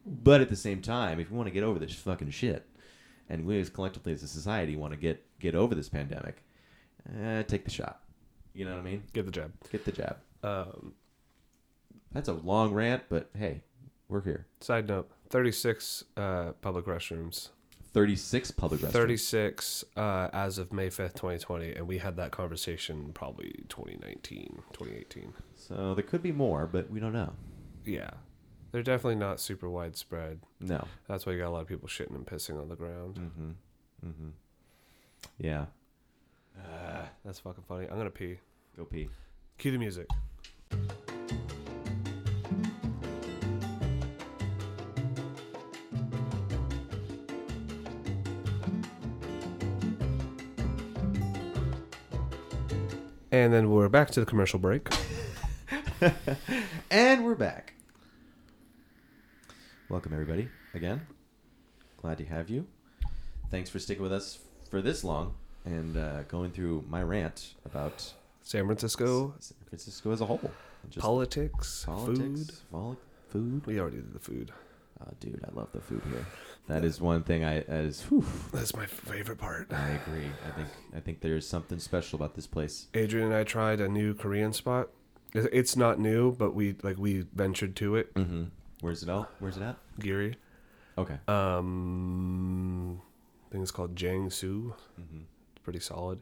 But 0.07 0.41
at 0.41 0.49
the 0.49 0.57
same 0.57 0.83
time, 0.83 1.21
if 1.21 1.31
we 1.31 1.37
want 1.37 1.47
to 1.47 1.53
get 1.53 1.63
over 1.63 1.79
this 1.79 1.95
fucking 1.95 2.31
shit, 2.31 2.67
and 3.29 3.47
we 3.47 3.61
as 3.61 3.71
collectively 3.71 4.13
as 4.13 4.23
a 4.23 4.29
society 4.29 4.75
want 4.77 4.93
to 4.93 4.99
get 4.99 5.25
get 5.39 5.55
over 5.55 5.75
this 5.75 5.89
pandemic, 5.89 6.43
eh, 7.23 7.43
take 7.45 7.65
the 7.65 7.71
shot. 7.71 8.03
You 8.55 8.65
know 8.65 8.73
what 8.73 8.81
I 8.81 8.85
mean? 8.85 9.03
Get 9.13 9.25
the 9.27 9.33
jab. 9.33 9.53
Get 9.71 9.85
the 9.85 9.93
jab. 9.93 10.17
Um, 10.43 10.95
That's 12.13 12.29
a 12.29 12.33
long 12.35 12.73
rant, 12.73 13.05
but 13.09 13.31
hey, 13.37 13.63
we're 14.09 14.23
here. 14.23 14.47
side 14.61 14.89
note: 14.89 15.11
thirty-six 15.29 16.05
uh, 16.17 16.53
public 16.61 16.87
restrooms. 16.87 17.51
Thirty 17.93 18.17
six 18.17 18.51
public 18.51 18.81
restrooms. 18.81 18.93
36 18.93 19.85
uh, 19.97 20.29
as 20.33 20.59
of 20.59 20.73
May 20.73 20.89
5th, 20.89 21.15
2020. 21.15 21.75
And 21.75 21.87
we 21.87 21.99
had 21.99 22.17
that 22.17 22.33
conversation 22.33 23.13
probably 23.15 23.65
2019, 23.69 24.63
2018. 24.73 25.33
So 25.55 25.95
there 25.95 26.03
could 26.03 26.21
be 26.21 26.33
more, 26.33 26.67
but 26.67 26.91
we 26.91 26.99
don't 26.99 27.13
know. 27.13 27.33
Yeah. 27.85 28.11
They're 28.73 28.83
definitely 28.83 29.15
not 29.15 29.39
super 29.39 29.71
widespread. 29.71 30.41
No. 30.59 30.85
That's 31.07 31.25
why 31.25 31.35
you 31.35 31.39
got 31.39 31.47
a 31.47 31.51
lot 31.51 31.63
of 31.63 31.69
people 31.69 31.87
shitting 31.87 32.17
and 32.17 32.27
pissing 32.27 32.61
on 32.61 32.69
the 32.69 32.75
ground. 32.75 33.15
Mm-hmm. 33.15 34.09
Mm-hmm. 34.09 34.29
Yeah. 35.39 35.67
That's 37.25 37.39
fucking 37.39 37.65
funny. 37.69 37.85
I'm 37.85 37.95
going 37.95 38.07
to 38.07 38.11
pee. 38.11 38.39
Go 38.77 38.85
pee. 38.85 39.09
Cue 39.57 39.71
the 39.71 39.79
music. 39.79 40.09
And 53.35 53.53
then 53.53 53.69
we're 53.69 53.89
back 53.89 54.13
to 54.13 54.21
the 54.21 54.27
commercial 54.27 54.61
break. 54.61 54.89
And 56.91 57.25
we're 57.25 57.35
back. 57.35 57.75
Welcome 59.89 60.13
everybody 60.13 60.49
again. 60.73 61.05
Glad 62.01 62.19
to 62.19 62.25
have 62.27 62.49
you. 62.49 62.69
Thanks 63.51 63.71
for 63.71 63.81
sticking 63.81 64.05
with 64.05 64.13
us 64.13 64.39
for 64.71 64.81
this 64.81 65.03
long 65.03 65.35
and 65.65 65.97
uh, 65.97 66.23
going 66.29 66.53
through 66.53 66.85
my 66.89 67.03
rant 67.03 67.55
about 67.65 68.13
San 68.45 68.67
Francisco, 68.67 69.35
San 69.41 69.57
Francisco 69.67 70.13
as 70.13 70.21
a 70.21 70.27
whole. 70.27 70.53
Just 70.89 71.03
politics, 71.03 71.85
politics, 71.87 72.63
food. 72.71 72.99
food. 73.31 73.67
We 73.67 73.81
already 73.81 73.97
did 73.97 74.15
the 74.15 74.21
food. 74.21 74.53
Oh, 75.07 75.13
dude, 75.21 75.45
I 75.45 75.55
love 75.55 75.69
the 75.73 75.81
food 75.81 76.03
here. 76.11 76.27
That 76.67 76.85
is 76.85 77.01
one 77.01 77.23
thing 77.25 77.45
I 77.45 77.61
that 77.61 77.85
is. 77.85 78.03
Whew, 78.03 78.25
That's 78.53 78.75
my 78.75 78.87
favorite 78.87 79.39
part. 79.39 79.73
I 79.73 79.89
agree. 79.91 80.31
I 80.47 80.51
think 80.53 80.69
I 80.97 81.01
think 81.01 81.21
there's 81.21 81.47
something 81.47 81.79
special 81.79 82.17
about 82.17 82.35
this 82.35 82.47
place. 82.47 82.87
Adrian 82.95 83.27
and 83.29 83.37
I 83.37 83.45
tried 83.45 83.81
a 83.81 83.89
new 83.89 84.15
Korean 84.15 84.53
spot. 84.53 84.89
It's 85.35 85.77
not 85.77 85.99
new, 85.99 86.33
but 86.33 86.55
we 86.55 86.77
like 86.83 86.97
we 86.97 87.27
ventured 87.35 87.77
to 87.77 87.97
it. 87.97 88.15
Mm-hmm. 88.15 88.45
Where's 88.81 89.03
it 89.03 89.09
at? 89.09 89.27
Where's 89.41 89.57
it 89.57 89.63
at? 89.63 89.77
Geary. 89.99 90.37
Okay. 90.97 91.19
Um, 91.29 93.01
I 93.49 93.53
think 93.53 93.63
it's 93.63 93.71
called 93.71 93.95
Jiangsu. 93.97 94.73
Mm-hmm. 95.01 95.21
It's 95.57 95.65
pretty 95.65 95.81
solid. 95.81 96.21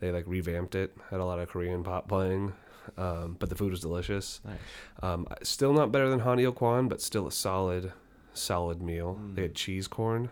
They 0.00 0.10
like 0.12 0.24
revamped 0.26 0.74
it. 0.74 0.96
Had 1.10 1.20
a 1.20 1.24
lot 1.24 1.38
of 1.40 1.48
Korean 1.48 1.82
pop 1.82 2.08
playing, 2.08 2.52
um, 2.96 3.36
but 3.38 3.48
the 3.48 3.56
food 3.56 3.70
was 3.72 3.80
delicious. 3.80 4.40
Nice. 4.44 4.56
Um, 5.02 5.26
still 5.42 5.72
not 5.72 5.90
better 5.92 6.08
than 6.08 6.20
Han 6.20 6.38
Il 6.38 6.52
Kwan, 6.52 6.88
but 6.88 7.00
still 7.02 7.26
a 7.26 7.32
solid, 7.32 7.92
solid 8.34 8.82
meal. 8.82 9.18
They 9.34 9.42
Mm. 9.42 9.44
had 9.44 9.54
cheese 9.54 9.88
corn. 9.88 10.30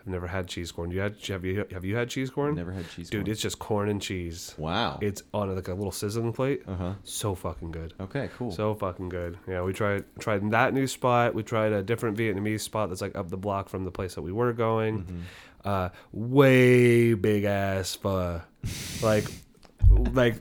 I've 0.00 0.06
never 0.06 0.26
had 0.28 0.46
cheese 0.46 0.70
corn. 0.72 0.90
You 0.90 1.00
had 1.00 1.16
have 1.26 1.44
you 1.44 1.66
have 1.72 1.84
you 1.84 1.96
had 1.96 2.08
cheese 2.08 2.30
corn? 2.30 2.54
Never 2.54 2.72
had 2.72 2.88
cheese. 2.88 3.10
Corn 3.10 3.20
dude, 3.20 3.26
corn. 3.26 3.32
it's 3.32 3.40
just 3.42 3.58
corn 3.58 3.88
and 3.88 4.00
cheese. 4.00 4.54
wow. 4.56 4.98
It's 5.02 5.22
on 5.34 5.54
like 5.54 5.68
a 5.68 5.74
little 5.74 5.92
sizzling 5.92 6.32
plate. 6.32 6.62
uh 6.68 6.74
huh. 6.76 6.92
So 7.04 7.34
fucking 7.34 7.72
good. 7.72 7.94
Okay, 8.00 8.30
cool. 8.36 8.50
So 8.50 8.74
fucking 8.74 9.08
good. 9.10 9.38
Yeah, 9.48 9.62
we 9.62 9.72
tried 9.72 10.04
tried 10.18 10.50
that 10.52 10.72
new 10.72 10.86
spot. 10.86 11.34
We 11.34 11.42
tried 11.42 11.72
a 11.72 11.82
different 11.82 12.16
Vietnamese 12.16 12.60
spot 12.60 12.88
that's 12.88 13.00
like 13.02 13.16
up 13.16 13.28
the 13.28 13.36
block 13.36 13.68
from 13.68 13.84
the 13.84 13.90
place 13.90 14.14
that 14.14 14.22
we 14.22 14.32
were 14.32 14.52
going. 14.52 15.02
Mm-hmm. 15.02 15.20
Uh, 15.64 15.88
way 16.12 17.14
big 17.14 17.44
ass 17.44 17.94
pho, 17.96 18.40
like 19.02 19.24
like 20.12 20.36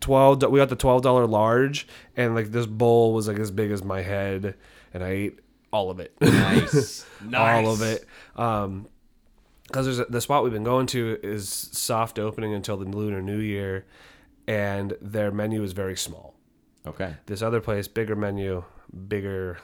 twelve. 0.00 0.42
We 0.50 0.58
got 0.58 0.70
the 0.70 0.76
twelve 0.76 1.02
dollar 1.02 1.26
large, 1.26 1.86
and 2.16 2.34
like 2.34 2.50
this 2.50 2.66
bowl 2.66 3.12
was 3.12 3.28
like 3.28 3.38
as 3.38 3.50
big 3.50 3.70
as 3.70 3.84
my 3.84 4.00
head, 4.02 4.56
and 4.92 5.04
I 5.04 5.08
ate 5.10 5.38
all 5.74 5.90
of 5.90 5.98
it. 6.00 6.14
nice. 6.20 7.04
all 7.32 7.72
of 7.72 7.82
it. 7.82 8.06
Um, 8.36 8.86
because 9.66 9.86
there's 9.86 9.98
a, 9.98 10.04
the 10.04 10.20
spot 10.20 10.44
we've 10.44 10.52
been 10.52 10.62
going 10.62 10.86
to 10.88 11.18
is 11.22 11.48
soft 11.48 12.18
opening 12.18 12.54
until 12.54 12.76
the 12.76 12.84
Lunar 12.84 13.20
New 13.22 13.38
Year, 13.38 13.86
and 14.46 14.96
their 15.00 15.30
menu 15.32 15.62
is 15.62 15.72
very 15.72 15.96
small 15.96 16.34
Okay. 16.86 17.14
this 17.26 17.40
other 17.40 17.60
place 17.62 17.88
bigger 17.88 18.14
menu 18.14 18.62
bigger 19.08 19.56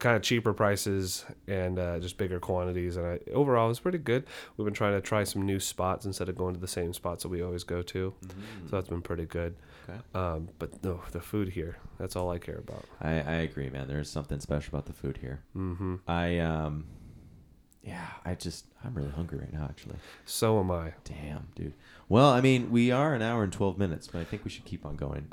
kind 0.00 0.16
of 0.16 0.22
cheaper 0.22 0.52
prices 0.52 1.24
and 1.46 1.78
uh, 1.78 2.00
just 2.00 2.18
bigger 2.18 2.40
quantities 2.40 2.96
and 2.96 3.06
I, 3.06 3.20
overall 3.32 3.70
it's 3.70 3.78
pretty 3.78 3.98
good 3.98 4.24
we've 4.56 4.64
been 4.64 4.74
trying 4.74 4.94
to 4.94 5.00
try 5.00 5.22
some 5.22 5.42
new 5.46 5.60
spots 5.60 6.04
instead 6.04 6.28
of 6.28 6.36
going 6.36 6.54
to 6.54 6.60
the 6.60 6.66
same 6.66 6.92
spots 6.92 7.22
that 7.22 7.28
we 7.28 7.42
always 7.42 7.62
go 7.62 7.80
to 7.82 8.12
so 8.68 8.70
that's 8.76 8.88
been 8.88 9.02
pretty 9.02 9.24
good 9.26 9.54
Okay. 9.88 9.98
um, 10.14 10.48
but 10.58 10.82
no 10.84 11.02
the 11.12 11.20
food 11.20 11.48
here 11.50 11.76
that's 11.98 12.14
all 12.16 12.30
i 12.30 12.38
care 12.38 12.58
about 12.58 12.84
I, 13.00 13.10
I 13.20 13.34
agree, 13.48 13.68
man. 13.70 13.88
There's 13.88 14.08
something 14.10 14.38
special 14.40 14.70
about 14.74 14.86
the 14.86 14.92
food 14.92 15.18
here. 15.18 15.40
hmm 15.54 15.96
I 16.06 16.38
um, 16.38 16.86
yeah. 17.82 18.06
I 18.24 18.34
just 18.34 18.66
I'm 18.84 18.94
really 18.94 19.10
hungry 19.10 19.38
right 19.38 19.52
now. 19.52 19.64
Actually. 19.68 19.96
so 20.24 20.60
am 20.60 20.70
i 20.70 20.92
Damn, 21.04 21.48
dude. 21.56 21.74
Well, 22.08 22.28
I 22.28 22.40
mean, 22.40 22.70
we 22.70 22.90
are 22.92 23.14
an 23.14 23.22
hour 23.22 23.42
and 23.42 23.52
twelve 23.52 23.76
minutes, 23.78 24.06
but 24.06 24.20
I 24.20 24.24
think 24.24 24.44
we 24.44 24.50
should 24.50 24.64
keep 24.64 24.86
on 24.86 24.94
going. 24.96 25.30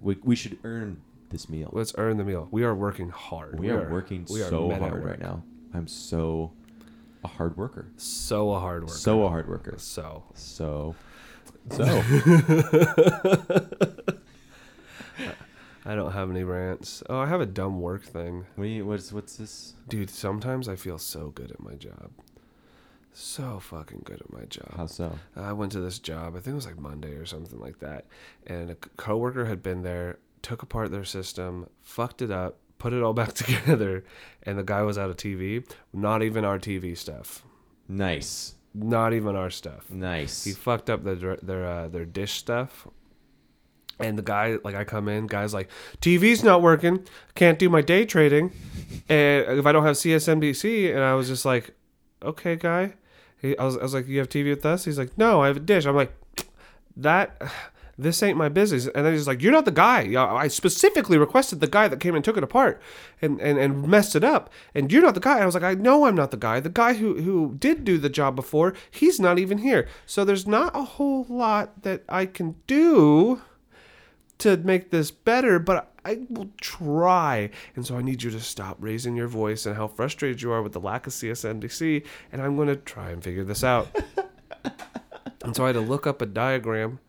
We 0.00 0.16
we 0.22 0.36
should 0.36 0.58
earn 0.64 1.00
this 1.30 1.48
meal. 1.48 1.70
let's 1.72 1.92
earn 1.98 2.16
the 2.16 2.24
meal 2.24 2.48
we 2.50 2.62
are 2.64 2.74
working 2.74 3.10
hard 3.10 3.58
We 3.60 3.68
are 3.70 3.90
working 3.90 4.26
we 4.30 4.40
are 4.42 4.48
so 4.48 4.70
hard 4.70 5.04
right 5.04 5.20
now. 5.20 5.42
I'm 5.74 5.86
so 5.88 6.52
a 7.24 7.28
hard 7.28 7.56
worker. 7.56 7.88
so 7.96 8.52
a 8.52 8.60
hard 8.60 8.82
worker 8.84 8.94
So 8.94 9.24
a 9.24 9.28
hard 9.28 9.48
worker. 9.48 9.74
so 9.78 10.22
So 10.34 10.94
so 11.70 11.84
i 15.84 15.94
don't 15.94 16.12
have 16.12 16.30
any 16.30 16.44
rants 16.44 17.02
oh 17.08 17.18
i 17.18 17.26
have 17.26 17.40
a 17.40 17.46
dumb 17.46 17.80
work 17.80 18.02
thing 18.04 18.44
we 18.56 18.82
what's 18.82 19.12
what's 19.12 19.36
this? 19.36 19.74
Dude, 19.88 20.10
sometimes 20.10 20.68
I 20.68 20.76
feel 20.76 20.98
so 20.98 21.30
good 21.30 21.50
at 21.50 21.60
my 21.60 21.74
job. 21.74 22.10
So 23.12 23.58
fucking 23.58 24.02
good 24.04 24.20
at 24.20 24.32
my 24.32 24.44
job. 24.44 24.74
How 24.76 24.86
so? 24.86 25.18
I 25.34 25.52
went 25.52 25.72
to 25.72 25.80
this 25.80 25.98
job, 25.98 26.36
I 26.36 26.40
think 26.40 26.52
it 26.52 26.54
was 26.54 26.66
like 26.66 26.78
Monday 26.78 27.14
or 27.14 27.26
something 27.26 27.58
like 27.58 27.80
that, 27.80 28.06
and 28.46 28.70
a 28.70 28.74
coworker 28.74 29.46
had 29.46 29.62
been 29.62 29.82
there, 29.82 30.18
took 30.42 30.62
apart 30.62 30.90
their 30.90 31.04
system, 31.04 31.68
fucked 31.82 32.22
it 32.22 32.30
up, 32.30 32.58
put 32.78 32.92
it 32.92 33.02
all 33.02 33.12
back 33.22 33.32
together, 33.34 34.04
and 34.42 34.58
the 34.58 34.62
guy 34.62 34.82
was 34.82 34.98
out 34.98 35.10
of 35.10 35.16
TV. 35.16 35.68
Not 35.92 36.22
even 36.22 36.44
our 36.44 36.58
TV 36.58 36.96
stuff. 36.96 37.44
Nice, 37.88 38.54
Not 38.80 39.12
even 39.12 39.34
our 39.36 39.50
stuff. 39.50 39.90
nice. 39.90 40.44
He 40.44 40.52
fucked 40.52 40.88
up 40.88 41.02
their 41.04 41.36
their 41.36 41.66
uh, 41.66 41.88
their 41.88 42.04
dish 42.04 42.32
stuff. 42.32 42.86
And 44.00 44.16
the 44.16 44.22
guy, 44.22 44.58
like, 44.62 44.76
I 44.76 44.84
come 44.84 45.08
in, 45.08 45.26
guy's 45.26 45.52
like, 45.52 45.68
TV's 46.00 46.44
not 46.44 46.62
working. 46.62 47.04
Can't 47.34 47.58
do 47.58 47.68
my 47.68 47.80
day 47.80 48.04
trading. 48.04 48.52
And 49.08 49.58
if 49.58 49.66
I 49.66 49.72
don't 49.72 49.84
have 49.84 49.96
CSNBC, 49.96 50.94
and 50.94 51.00
I 51.00 51.14
was 51.14 51.26
just 51.26 51.44
like, 51.44 51.74
okay, 52.22 52.54
guy. 52.54 52.94
He, 53.40 53.58
I, 53.58 53.64
was, 53.64 53.76
I 53.76 53.82
was 53.82 53.94
like, 53.94 54.06
you 54.06 54.20
have 54.20 54.28
TV 54.28 54.50
with 54.50 54.64
us? 54.64 54.84
He's 54.84 54.98
like, 54.98 55.18
no, 55.18 55.42
I 55.42 55.48
have 55.48 55.56
a 55.56 55.60
dish. 55.60 55.84
I'm 55.84 55.96
like, 55.96 56.12
that, 56.96 57.42
this 57.98 58.22
ain't 58.22 58.38
my 58.38 58.48
business. 58.48 58.86
And 58.86 59.04
then 59.04 59.12
he's 59.12 59.26
like, 59.26 59.42
you're 59.42 59.52
not 59.52 59.64
the 59.64 59.72
guy. 59.72 60.14
I 60.16 60.46
specifically 60.46 61.18
requested 61.18 61.60
the 61.60 61.66
guy 61.66 61.88
that 61.88 61.98
came 61.98 62.14
and 62.14 62.24
took 62.24 62.36
it 62.36 62.44
apart 62.44 62.80
and, 63.20 63.40
and, 63.40 63.58
and 63.58 63.88
messed 63.88 64.14
it 64.14 64.22
up. 64.22 64.50
And 64.72 64.92
you're 64.92 65.02
not 65.02 65.14
the 65.14 65.20
guy. 65.20 65.34
And 65.34 65.42
I 65.42 65.46
was 65.46 65.54
like, 65.54 65.64
I 65.64 65.74
know 65.74 66.06
I'm 66.06 66.14
not 66.14 66.30
the 66.30 66.36
guy. 66.36 66.60
The 66.60 66.68
guy 66.68 66.94
who, 66.94 67.20
who 67.20 67.56
did 67.58 67.84
do 67.84 67.98
the 67.98 68.08
job 68.08 68.36
before, 68.36 68.74
he's 68.88 69.18
not 69.18 69.40
even 69.40 69.58
here. 69.58 69.88
So 70.06 70.24
there's 70.24 70.46
not 70.46 70.76
a 70.76 70.84
whole 70.84 71.26
lot 71.28 71.82
that 71.82 72.04
I 72.08 72.26
can 72.26 72.54
do 72.68 73.42
to 74.38 74.56
make 74.58 74.90
this 74.90 75.10
better, 75.10 75.58
but 75.58 75.92
I 76.04 76.20
will 76.30 76.50
try. 76.60 77.50
And 77.74 77.84
so 77.84 77.96
I 77.96 78.02
need 78.02 78.22
you 78.22 78.30
to 78.30 78.40
stop 78.40 78.76
raising 78.78 79.16
your 79.16 79.26
voice 79.26 79.66
and 79.66 79.76
how 79.76 79.88
frustrated 79.88 80.40
you 80.40 80.52
are 80.52 80.62
with 80.62 80.72
the 80.72 80.80
lack 80.80 81.08
of 81.08 81.12
CSNBC, 81.12 82.06
and 82.30 82.40
I'm 82.40 82.54
going 82.54 82.68
to 82.68 82.76
try 82.76 83.10
and 83.10 83.22
figure 83.22 83.42
this 83.42 83.64
out. 83.64 83.88
and 85.44 85.56
so 85.56 85.64
I 85.64 85.68
had 85.68 85.72
to 85.72 85.80
look 85.80 86.06
up 86.06 86.22
a 86.22 86.26
diagram 86.26 87.00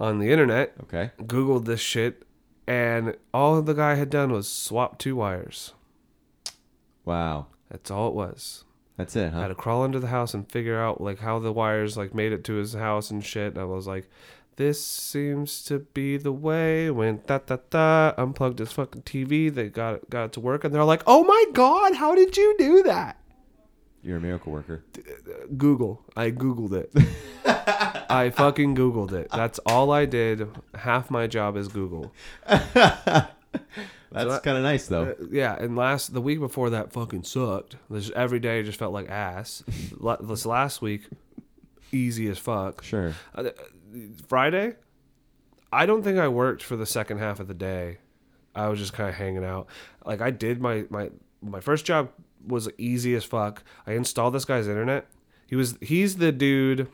on 0.00 0.18
the 0.18 0.30
internet, 0.30 0.74
okay. 0.82 1.10
Googled 1.22 1.64
this 1.64 1.80
shit, 1.80 2.24
and 2.66 3.16
all 3.32 3.60
the 3.62 3.74
guy 3.74 3.94
had 3.94 4.10
done 4.10 4.32
was 4.32 4.48
swap 4.48 4.98
two 4.98 5.16
wires. 5.16 5.72
Wow. 7.04 7.46
That's 7.72 7.90
all 7.90 8.08
it 8.08 8.14
was. 8.14 8.64
That's 8.98 9.16
it, 9.16 9.32
I 9.32 9.40
had 9.40 9.48
to 9.48 9.54
crawl 9.54 9.84
into 9.86 9.98
the 9.98 10.08
house 10.08 10.34
and 10.34 10.50
figure 10.50 10.78
out 10.78 11.00
like 11.00 11.20
how 11.20 11.38
the 11.38 11.52
wires 11.52 11.96
like 11.96 12.14
made 12.14 12.32
it 12.32 12.44
to 12.44 12.54
his 12.54 12.74
house 12.74 13.10
and 13.10 13.24
shit. 13.24 13.54
And 13.54 13.58
I 13.58 13.64
was 13.64 13.86
like, 13.86 14.10
this 14.56 14.84
seems 14.84 15.64
to 15.64 15.78
be 15.78 16.18
the 16.18 16.32
way. 16.32 16.90
Went 16.90 17.26
da 17.26 17.38
da 17.38 17.56
da. 17.70 18.12
Unplugged 18.18 18.58
his 18.58 18.72
fucking 18.72 19.02
TV. 19.02 19.52
They 19.52 19.70
got 19.70 19.94
it, 19.94 20.10
got 20.10 20.26
it 20.26 20.32
to 20.34 20.40
work, 20.40 20.64
and 20.64 20.74
they're 20.74 20.84
like, 20.84 21.02
oh 21.06 21.24
my 21.24 21.46
god, 21.54 21.94
how 21.94 22.14
did 22.14 22.36
you 22.36 22.54
do 22.58 22.82
that? 22.82 23.18
You're 24.02 24.16
a 24.16 24.20
miracle 24.20 24.52
worker. 24.52 24.82
Google. 25.56 26.02
I 26.16 26.30
googled 26.32 26.72
it. 26.72 26.92
I 28.10 28.30
fucking 28.30 28.74
googled 28.74 29.12
it. 29.12 29.28
That's 29.32 29.58
all 29.60 29.92
I 29.92 30.06
did. 30.06 30.48
Half 30.74 31.10
my 31.10 31.26
job 31.28 31.56
is 31.56 31.68
Google. 31.68 32.12
That's 32.46 34.30
I- 34.30 34.38
kind 34.40 34.56
of 34.58 34.62
nice 34.62 34.86
though. 34.88 35.10
Uh, 35.20 35.24
yeah, 35.30 35.56
and 35.58 35.76
last 35.76 36.12
the 36.12 36.20
week 36.20 36.38
before 36.40 36.70
that 36.70 36.92
fucking 36.92 37.22
sucked. 37.24 37.76
This 37.88 38.10
every 38.14 38.40
day 38.40 38.62
just 38.62 38.78
felt 38.78 38.92
like 38.92 39.08
ass. 39.08 39.62
La- 39.98 40.16
this 40.16 40.44
last 40.44 40.82
week, 40.82 41.02
easy 41.92 42.28
as 42.28 42.38
fuck. 42.38 42.82
Sure. 42.82 43.14
Uh, 43.34 43.50
Friday, 44.26 44.74
I 45.72 45.86
don't 45.86 46.02
think 46.02 46.18
I 46.18 46.28
worked 46.28 46.62
for 46.62 46.76
the 46.76 46.86
second 46.86 47.18
half 47.18 47.40
of 47.40 47.48
the 47.48 47.54
day. 47.54 47.98
I 48.54 48.68
was 48.68 48.78
just 48.78 48.92
kind 48.92 49.08
of 49.08 49.14
hanging 49.14 49.44
out. 49.44 49.68
Like 50.04 50.20
I 50.20 50.30
did 50.30 50.60
my 50.60 50.84
my 50.90 51.10
my 51.40 51.60
first 51.60 51.86
job 51.86 52.10
was 52.46 52.68
easy 52.78 53.14
as 53.14 53.24
fuck. 53.24 53.62
I 53.86 53.92
installed 53.92 54.34
this 54.34 54.44
guy's 54.44 54.68
internet. 54.68 55.06
He 55.46 55.56
was 55.56 55.76
he's 55.80 56.16
the 56.16 56.32
dude. 56.32 56.88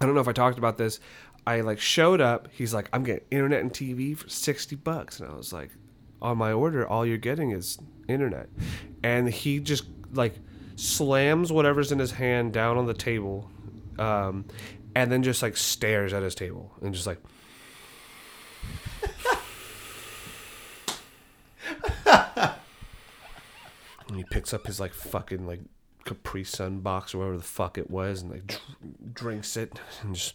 I 0.00 0.06
don't 0.06 0.14
know 0.14 0.20
if 0.20 0.28
I 0.28 0.32
talked 0.32 0.58
about 0.58 0.78
this. 0.78 1.00
I 1.46 1.60
like 1.60 1.80
showed 1.80 2.20
up. 2.20 2.48
He's 2.52 2.74
like, 2.74 2.88
I'm 2.92 3.04
getting 3.04 3.24
internet 3.30 3.60
and 3.60 3.72
TV 3.72 4.16
for 4.16 4.28
sixty 4.28 4.76
bucks, 4.76 5.20
and 5.20 5.30
I 5.30 5.34
was 5.34 5.52
like, 5.52 5.70
on 6.20 6.38
my 6.38 6.52
order, 6.52 6.86
all 6.86 7.04
you're 7.04 7.18
getting 7.18 7.50
is 7.50 7.78
internet, 8.08 8.48
and 9.02 9.28
he 9.28 9.60
just 9.60 9.84
like 10.12 10.34
slams 10.76 11.52
whatever's 11.52 11.92
in 11.92 11.98
his 11.98 12.12
hand 12.12 12.52
down 12.52 12.76
on 12.76 12.86
the 12.86 12.94
table, 12.94 13.50
um, 13.98 14.44
and 14.94 15.10
then 15.10 15.22
just 15.22 15.42
like 15.42 15.56
stares 15.56 16.12
at 16.12 16.22
his 16.22 16.34
table 16.34 16.72
and 16.80 16.94
just 16.94 17.06
like. 17.06 17.18
And 24.14 24.24
he 24.24 24.24
picks 24.30 24.54
up 24.54 24.66
his 24.66 24.78
like 24.78 24.94
fucking 24.94 25.44
like 25.46 25.60
Capri 26.04 26.44
Sun 26.44 26.80
box 26.80 27.14
or 27.14 27.18
whatever 27.18 27.36
the 27.38 27.42
fuck 27.42 27.76
it 27.76 27.90
was, 27.90 28.22
and 28.22 28.30
like 28.30 28.46
dr- 28.46 28.62
drinks 29.12 29.56
it 29.56 29.80
and 30.02 30.14
just 30.14 30.34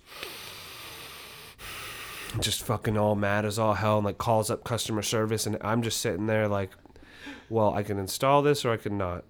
just 2.39 2.61
fucking 2.63 2.97
all 2.97 3.15
mad 3.15 3.45
as 3.45 3.57
all 3.57 3.73
hell 3.73 3.97
and 3.97 4.05
like 4.05 4.17
calls 4.17 4.51
up 4.51 4.63
customer 4.63 5.01
service 5.01 5.47
and 5.47 5.57
I'm 5.61 5.81
just 5.81 5.99
sitting 5.99 6.27
there 6.27 6.47
like, 6.47 6.71
well, 7.49 7.73
I 7.73 7.81
can 7.83 7.97
install 7.97 8.41
this 8.41 8.63
or 8.65 8.71
I 8.71 8.77
can 8.77 8.97
not. 8.97 9.23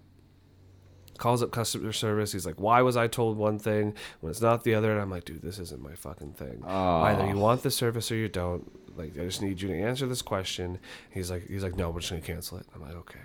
Calls 1.17 1.43
up 1.43 1.51
customer 1.51 1.91
service. 1.91 2.31
He's 2.31 2.45
like, 2.45 2.59
why 2.59 2.81
was 2.81 2.97
I 2.97 3.07
told 3.07 3.37
one 3.37 3.59
thing 3.59 3.93
when 4.21 4.31
it's 4.31 4.41
not 4.41 4.63
the 4.63 4.73
other? 4.73 4.91
And 4.91 5.01
I'm 5.01 5.09
like, 5.11 5.25
dude, 5.25 5.41
this 5.41 5.59
isn't 5.59 5.81
my 5.81 5.93
fucking 5.93 6.33
thing. 6.33 6.63
Either 6.65 7.27
you 7.27 7.37
want 7.37 7.61
the 7.61 7.71
service 7.71 8.11
or 8.11 8.15
you 8.15 8.29
don't. 8.29 8.88
Like, 8.99 9.17
I 9.17 9.23
just 9.23 9.41
need 9.41 9.61
you 9.61 9.69
to 9.69 9.79
answer 9.79 10.05
this 10.05 10.21
question. 10.21 10.77
He's 11.09 11.31
like, 11.31 11.47
he's 11.47 11.63
like, 11.63 11.75
no, 11.75 11.89
we're 11.89 12.01
just 12.01 12.11
gonna 12.11 12.21
cancel 12.21 12.59
it. 12.59 12.67
I'm 12.75 12.81
like, 12.81 12.95
okay. 12.95 13.19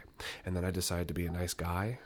And 0.47 0.57
then 0.57 0.65
I 0.65 0.71
decided 0.71 1.09
to 1.09 1.15
be 1.15 1.27
a 1.27 1.31
nice 1.31 1.53
guy 1.53 1.99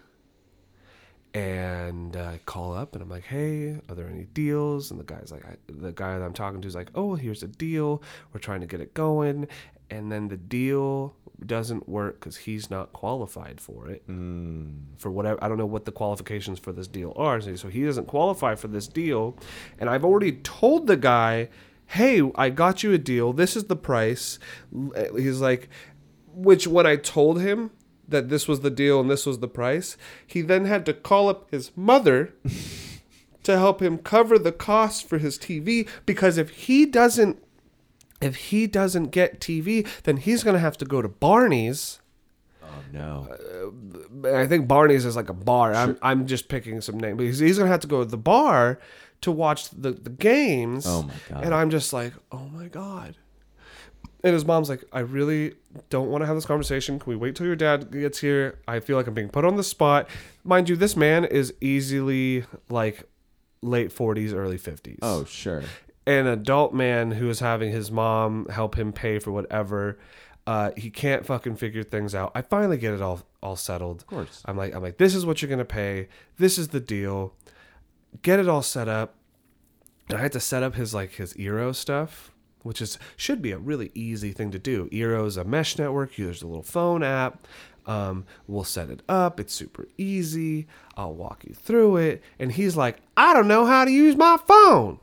and 1.34 2.16
uh, 2.16 2.24
I 2.24 2.40
call 2.46 2.74
up 2.74 2.94
and 2.94 3.02
I'm 3.02 3.08
like, 3.08 3.24
"Hey, 3.24 3.80
are 3.88 3.94
there 3.94 4.08
any 4.08 4.24
deals?" 4.24 4.90
And 4.90 4.98
the 4.98 5.04
guy's 5.04 5.30
like, 5.30 5.44
I, 5.44 5.56
"The 5.68 5.92
guy 5.92 6.18
that 6.18 6.24
I'm 6.24 6.32
talking 6.32 6.60
to 6.62 6.68
is 6.68 6.74
like, 6.74 6.90
oh, 6.94 7.14
here's 7.14 7.42
a 7.42 7.48
deal. 7.48 8.02
We're 8.32 8.40
trying 8.40 8.60
to 8.60 8.66
get 8.66 8.80
it 8.80 8.94
going." 8.94 9.48
And 9.90 10.10
then 10.10 10.28
the 10.28 10.36
deal 10.36 11.14
doesn't 11.44 11.88
work 11.88 12.20
because 12.20 12.36
he's 12.36 12.70
not 12.70 12.92
qualified 12.92 13.60
for 13.60 13.88
it. 13.88 14.02
For 14.96 15.10
whatever, 15.10 15.42
I 15.42 15.48
don't 15.48 15.58
know 15.58 15.66
what 15.66 15.84
the 15.84 15.92
qualifications 15.92 16.58
for 16.58 16.72
this 16.72 16.88
deal 16.88 17.12
are. 17.16 17.40
So 17.40 17.68
he 17.68 17.84
doesn't 17.84 18.06
qualify 18.06 18.54
for 18.54 18.68
this 18.68 18.88
deal, 18.88 19.38
and 19.78 19.88
I've 19.88 20.04
already 20.04 20.32
told 20.32 20.86
the 20.86 20.96
guy, 20.96 21.48
"Hey, 21.88 22.22
I 22.34 22.50
got 22.50 22.82
you 22.82 22.92
a 22.92 22.98
deal. 22.98 23.32
This 23.32 23.56
is 23.56 23.64
the 23.64 23.76
price." 23.76 24.38
He's 25.16 25.40
like, 25.40 25.68
which 26.26 26.66
when 26.66 26.86
I 26.86 26.96
told 26.96 27.40
him 27.40 27.70
that 28.08 28.28
this 28.28 28.48
was 28.48 28.60
the 28.60 28.70
deal 28.70 29.00
and 29.00 29.10
this 29.10 29.26
was 29.26 29.38
the 29.38 29.48
price. 29.48 29.96
He 30.26 30.40
then 30.40 30.64
had 30.64 30.86
to 30.86 30.94
call 30.94 31.28
up 31.28 31.50
his 31.50 31.70
mother 31.76 32.34
to 33.42 33.58
help 33.58 33.82
him 33.82 33.98
cover 33.98 34.38
the 34.38 34.52
cost 34.52 35.08
for 35.08 35.18
his 35.18 35.38
TV 35.38 35.86
because 36.06 36.38
if 36.38 36.50
he 36.50 36.86
doesn't 36.86 37.42
if 38.20 38.34
he 38.36 38.66
doesn't 38.66 39.10
get 39.10 39.40
TV, 39.40 39.86
then 40.02 40.16
he's 40.16 40.42
going 40.42 40.54
to 40.54 40.60
have 40.60 40.76
to 40.78 40.84
go 40.84 41.00
to 41.00 41.08
Barney's. 41.08 42.00
Oh 42.62 42.66
no. 42.92 43.28
Uh, 44.24 44.36
I 44.36 44.46
think 44.46 44.66
Barney's 44.66 45.04
is 45.04 45.14
like 45.14 45.28
a 45.28 45.34
bar. 45.34 45.74
I'm 45.74 45.98
I'm 46.02 46.26
just 46.26 46.48
picking 46.48 46.80
some 46.80 46.98
name, 46.98 47.16
but 47.16 47.26
he's, 47.26 47.38
he's 47.38 47.58
going 47.58 47.68
to 47.68 47.72
have 47.72 47.80
to 47.80 47.86
go 47.86 48.02
to 48.02 48.10
the 48.10 48.16
bar 48.16 48.80
to 49.22 49.32
watch 49.32 49.70
the 49.70 49.92
the 49.92 50.10
games. 50.10 50.86
Oh 50.86 51.02
my 51.02 51.14
God. 51.28 51.44
And 51.44 51.54
I'm 51.54 51.70
just 51.70 51.92
like, 51.92 52.12
"Oh 52.32 52.48
my 52.52 52.68
god." 52.68 53.16
And 54.24 54.34
his 54.34 54.44
mom's 54.44 54.68
like, 54.68 54.82
I 54.92 54.98
really 55.00 55.54
don't 55.90 56.10
want 56.10 56.22
to 56.22 56.26
have 56.26 56.34
this 56.34 56.44
conversation. 56.44 56.98
Can 56.98 57.08
we 57.10 57.14
wait 57.16 57.36
till 57.36 57.46
your 57.46 57.54
dad 57.54 57.92
gets 57.92 58.18
here? 58.18 58.58
I 58.66 58.80
feel 58.80 58.96
like 58.96 59.06
I'm 59.06 59.14
being 59.14 59.28
put 59.28 59.44
on 59.44 59.54
the 59.54 59.62
spot. 59.62 60.08
Mind 60.42 60.68
you, 60.68 60.74
this 60.74 60.96
man 60.96 61.24
is 61.24 61.54
easily 61.60 62.44
like 62.68 63.04
late 63.62 63.94
40s, 63.94 64.34
early 64.34 64.58
50s. 64.58 64.98
oh 65.02 65.24
sure. 65.24 65.62
An 66.04 66.26
adult 66.26 66.74
man 66.74 67.12
who 67.12 67.28
is 67.28 67.38
having 67.38 67.70
his 67.70 67.92
mom 67.92 68.46
help 68.48 68.76
him 68.76 68.92
pay 68.92 69.18
for 69.20 69.30
whatever. 69.30 69.98
Uh, 70.48 70.70
he 70.76 70.90
can't 70.90 71.24
fucking 71.26 71.54
figure 71.56 71.82
things 71.84 72.14
out. 72.14 72.32
I 72.34 72.40
finally 72.42 72.78
get 72.78 72.94
it 72.94 73.02
all 73.02 73.20
all 73.42 73.54
settled. 73.54 74.00
Of 74.00 74.06
course. 74.08 74.42
I'm 74.46 74.56
like, 74.56 74.74
I'm 74.74 74.82
like, 74.82 74.96
this 74.96 75.14
is 75.14 75.24
what 75.26 75.42
you're 75.42 75.50
gonna 75.50 75.64
pay. 75.64 76.08
This 76.38 76.58
is 76.58 76.68
the 76.68 76.80
deal. 76.80 77.34
Get 78.22 78.38
it 78.40 78.48
all 78.48 78.62
set 78.62 78.88
up. 78.88 79.14
I 80.10 80.16
had 80.16 80.32
to 80.32 80.40
set 80.40 80.62
up 80.62 80.74
his 80.74 80.94
like 80.94 81.12
his 81.12 81.34
Eero 81.34 81.74
stuff, 81.74 82.32
which 82.62 82.80
is 82.80 82.98
should 83.16 83.42
be 83.42 83.52
a 83.52 83.58
really 83.58 83.90
easy 83.94 84.32
thing 84.32 84.50
to 84.52 84.58
do. 84.58 84.88
Eero's 84.90 85.36
a 85.36 85.44
mesh 85.44 85.78
network. 85.78 86.16
There's 86.16 86.42
a 86.42 86.46
little 86.46 86.62
phone 86.62 87.02
app. 87.02 87.46
Um, 87.86 88.26
we'll 88.46 88.64
set 88.64 88.90
it 88.90 89.02
up. 89.08 89.40
It's 89.40 89.54
super 89.54 89.88
easy. 89.96 90.66
I'll 90.96 91.14
walk 91.14 91.44
you 91.46 91.54
through 91.54 91.96
it. 91.96 92.22
And 92.38 92.52
he's 92.52 92.76
like, 92.76 92.98
I 93.16 93.32
don't 93.32 93.48
know 93.48 93.64
how 93.64 93.84
to 93.84 93.90
use 93.90 94.14
my 94.14 94.38
phone. 94.46 94.98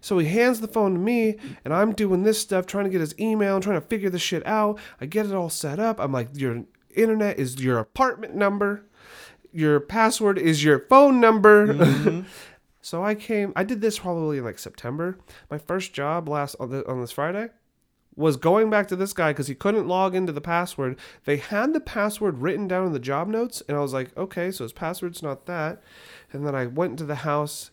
So 0.00 0.18
he 0.18 0.28
hands 0.28 0.60
the 0.60 0.68
phone 0.68 0.94
to 0.94 1.00
me, 1.00 1.36
and 1.64 1.74
I'm 1.74 1.92
doing 1.92 2.22
this 2.22 2.40
stuff, 2.40 2.66
trying 2.66 2.84
to 2.84 2.90
get 2.90 3.00
his 3.00 3.18
email 3.18 3.60
trying 3.60 3.80
to 3.80 3.86
figure 3.86 4.08
this 4.08 4.22
shit 4.22 4.46
out. 4.46 4.78
I 5.00 5.06
get 5.06 5.26
it 5.26 5.34
all 5.34 5.50
set 5.50 5.80
up. 5.80 5.98
I'm 5.98 6.12
like, 6.12 6.28
your 6.34 6.64
internet 6.94 7.38
is 7.38 7.60
your 7.62 7.78
apartment 7.78 8.34
number, 8.34 8.84
your 9.52 9.80
password 9.80 10.38
is 10.38 10.62
your 10.64 10.80
phone 10.88 11.20
number. 11.20 11.68
Mm-hmm. 11.68 12.20
so 12.80 13.04
I 13.04 13.14
came, 13.14 13.52
I 13.56 13.64
did 13.64 13.80
this 13.80 13.98
probably 13.98 14.38
in 14.38 14.44
like 14.44 14.58
September. 14.58 15.18
My 15.50 15.58
first 15.58 15.92
job 15.92 16.28
last 16.28 16.56
on, 16.60 16.70
the, 16.70 16.86
on 16.88 17.00
this 17.00 17.12
Friday 17.12 17.50
was 18.16 18.36
going 18.36 18.68
back 18.68 18.88
to 18.88 18.96
this 18.96 19.12
guy 19.12 19.30
because 19.30 19.46
he 19.46 19.54
couldn't 19.54 19.86
log 19.86 20.14
into 20.14 20.32
the 20.32 20.40
password. 20.40 20.98
They 21.24 21.36
had 21.36 21.72
the 21.72 21.80
password 21.80 22.38
written 22.38 22.66
down 22.66 22.86
in 22.86 22.92
the 22.92 22.98
job 22.98 23.28
notes, 23.28 23.62
and 23.68 23.76
I 23.76 23.80
was 23.80 23.92
like, 23.92 24.16
okay, 24.16 24.50
so 24.50 24.64
his 24.64 24.72
password's 24.72 25.22
not 25.22 25.46
that. 25.46 25.80
And 26.32 26.44
then 26.44 26.54
I 26.54 26.66
went 26.66 26.92
into 26.92 27.04
the 27.04 27.16
house 27.16 27.70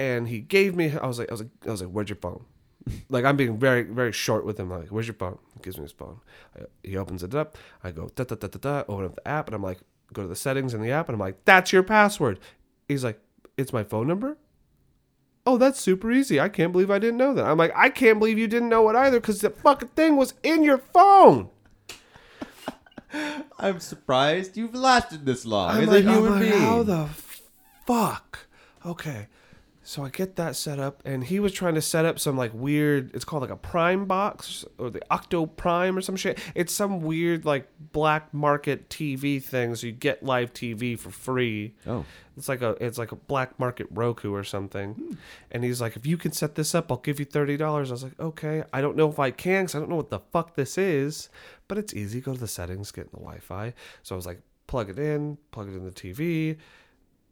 and 0.00 0.28
he 0.28 0.40
gave 0.40 0.74
me 0.74 0.90
I 0.96 1.06
was 1.06 1.18
like 1.18 1.28
I 1.28 1.34
was 1.34 1.42
like 1.42 1.50
I 1.66 1.70
was 1.70 1.82
like 1.82 1.90
where's 1.90 2.08
your 2.08 2.16
phone 2.16 2.46
like 3.10 3.26
I'm 3.26 3.36
being 3.36 3.58
very 3.58 3.82
very 3.82 4.12
short 4.12 4.46
with 4.46 4.58
him 4.58 4.70
like 4.70 4.88
where's 4.88 5.06
your 5.06 5.14
phone 5.14 5.38
he 5.52 5.60
gives 5.60 5.76
me 5.76 5.82
his 5.82 5.92
phone 5.92 6.20
I, 6.56 6.62
he 6.82 6.96
opens 6.96 7.22
it 7.22 7.34
up 7.34 7.58
I 7.84 7.90
go 7.90 8.08
da 8.14 8.24
da 8.24 8.34
da 8.34 8.48
da 8.48 8.58
da 8.58 8.84
open 8.88 9.04
up 9.04 9.16
the 9.16 9.28
app 9.28 9.46
and 9.46 9.54
I'm 9.54 9.62
like 9.62 9.80
go 10.12 10.22
to 10.22 10.28
the 10.28 10.36
settings 10.36 10.74
in 10.74 10.82
the 10.82 10.90
app 10.90 11.08
and 11.08 11.14
I'm 11.14 11.20
like 11.20 11.44
that's 11.44 11.72
your 11.72 11.82
password 11.82 12.38
he's 12.88 13.04
like 13.04 13.20
it's 13.56 13.72
my 13.72 13.84
phone 13.84 14.06
number 14.06 14.36
oh 15.46 15.56
that's 15.58 15.80
super 15.80 16.10
easy 16.10 16.40
I 16.40 16.48
can't 16.48 16.72
believe 16.72 16.90
I 16.90 16.98
didn't 16.98 17.18
know 17.18 17.34
that 17.34 17.44
I'm 17.46 17.58
like 17.58 17.72
I 17.76 17.90
can't 17.90 18.18
believe 18.18 18.38
you 18.38 18.48
didn't 18.48 18.68
know 18.68 18.88
it 18.90 18.96
either 18.96 19.20
because 19.20 19.40
the 19.40 19.50
fucking 19.50 19.90
thing 19.90 20.16
was 20.16 20.34
in 20.42 20.62
your 20.62 20.78
phone 20.78 21.50
I'm 23.58 23.80
surprised 23.80 24.56
you've 24.56 24.74
lasted 24.74 25.26
this 25.26 25.44
long 25.44 25.76
I'm 25.76 25.82
as 25.82 25.88
like, 25.88 26.04
a 26.04 26.12
human 26.12 26.40
being. 26.40 26.60
how 26.60 26.82
the 26.82 27.08
fuck? 27.86 28.46
Okay. 28.86 29.26
So 29.90 30.04
I 30.04 30.08
get 30.08 30.36
that 30.36 30.54
set 30.54 30.78
up, 30.78 31.02
and 31.04 31.24
he 31.24 31.40
was 31.40 31.52
trying 31.52 31.74
to 31.74 31.82
set 31.82 32.04
up 32.04 32.20
some 32.20 32.36
like 32.36 32.52
weird. 32.54 33.12
It's 33.12 33.24
called 33.24 33.42
like 33.42 33.50
a 33.50 33.56
Prime 33.56 34.04
box 34.04 34.64
or 34.78 34.88
the 34.88 35.02
Octo 35.10 35.46
Prime 35.46 35.98
or 35.98 36.00
some 36.00 36.14
shit. 36.14 36.38
It's 36.54 36.72
some 36.72 37.00
weird 37.00 37.44
like 37.44 37.66
black 37.90 38.32
market 38.32 38.88
TV 38.88 39.42
thing. 39.42 39.74
So 39.74 39.88
you 39.88 39.92
get 39.92 40.22
live 40.22 40.52
TV 40.52 40.96
for 40.96 41.10
free. 41.10 41.74
oh, 41.88 42.04
It's 42.36 42.48
like 42.48 42.62
a 42.62 42.76
it's 42.80 42.98
like 42.98 43.10
a 43.10 43.16
black 43.16 43.58
market 43.58 43.88
Roku 43.90 44.32
or 44.32 44.44
something. 44.44 44.94
Hmm. 44.94 45.14
And 45.50 45.64
he's 45.64 45.80
like, 45.80 45.96
if 45.96 46.06
you 46.06 46.16
can 46.16 46.30
set 46.30 46.54
this 46.54 46.72
up, 46.72 46.92
I'll 46.92 46.98
give 46.98 47.18
you 47.18 47.26
thirty 47.26 47.56
dollars. 47.56 47.90
I 47.90 47.94
was 47.94 48.04
like, 48.04 48.20
okay. 48.20 48.62
I 48.72 48.80
don't 48.80 48.96
know 48.96 49.10
if 49.10 49.18
I 49.18 49.32
can 49.32 49.64
because 49.64 49.74
I 49.74 49.80
don't 49.80 49.90
know 49.90 49.96
what 49.96 50.10
the 50.10 50.20
fuck 50.20 50.54
this 50.54 50.78
is, 50.78 51.30
but 51.66 51.78
it's 51.78 51.94
easy. 51.94 52.20
Go 52.20 52.34
to 52.34 52.38
the 52.38 52.46
settings, 52.46 52.92
get 52.92 53.06
in 53.06 53.10
the 53.10 53.16
Wi-Fi. 53.18 53.74
So 54.04 54.14
I 54.14 54.16
was 54.16 54.24
like, 54.24 54.40
plug 54.68 54.88
it 54.88 55.00
in, 55.00 55.36
plug 55.50 55.66
it 55.66 55.74
in 55.74 55.84
the 55.84 55.90
TV, 55.90 56.58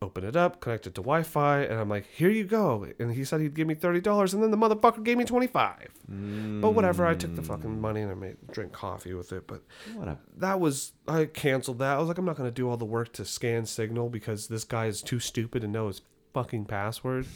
open 0.00 0.24
it 0.24 0.36
up, 0.36 0.60
connect 0.60 0.86
it 0.86 0.94
to 0.94 1.00
Wi-Fi, 1.00 1.62
and 1.62 1.80
I'm 1.80 1.88
like, 1.88 2.06
here 2.06 2.30
you 2.30 2.44
go. 2.44 2.86
And 2.98 3.12
he 3.12 3.24
said 3.24 3.40
he'd 3.40 3.54
give 3.54 3.66
me 3.66 3.74
thirty 3.74 4.00
dollars, 4.00 4.34
and 4.34 4.42
then 4.42 4.50
the 4.50 4.56
motherfucker 4.56 5.02
gave 5.02 5.18
me 5.18 5.24
twenty 5.24 5.46
five. 5.46 5.88
But 6.08 6.70
whatever, 6.70 7.06
I 7.06 7.14
took 7.14 7.34
the 7.34 7.42
fucking 7.42 7.70
mm. 7.70 7.80
money 7.80 8.00
and 8.00 8.10
I 8.10 8.14
made 8.14 8.36
drink 8.50 8.72
coffee 8.72 9.14
with 9.14 9.32
it. 9.32 9.46
But 9.46 9.62
a 10.00 10.16
that 10.36 10.60
was 10.60 10.92
I 11.06 11.26
canceled 11.26 11.80
that. 11.80 11.96
I 11.96 11.98
was 11.98 12.08
like, 12.08 12.18
I'm 12.18 12.24
not 12.24 12.36
gonna 12.36 12.50
do 12.50 12.68
all 12.68 12.76
the 12.76 12.84
work 12.84 13.12
to 13.14 13.24
scan 13.24 13.66
signal 13.66 14.08
because 14.08 14.48
this 14.48 14.64
guy 14.64 14.86
is 14.86 15.02
too 15.02 15.20
stupid 15.20 15.62
to 15.62 15.68
know 15.68 15.88
his 15.88 16.00
fucking 16.32 16.64
password. 16.66 17.26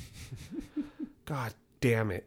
God 1.24 1.54
damn 1.80 2.10
it. 2.10 2.26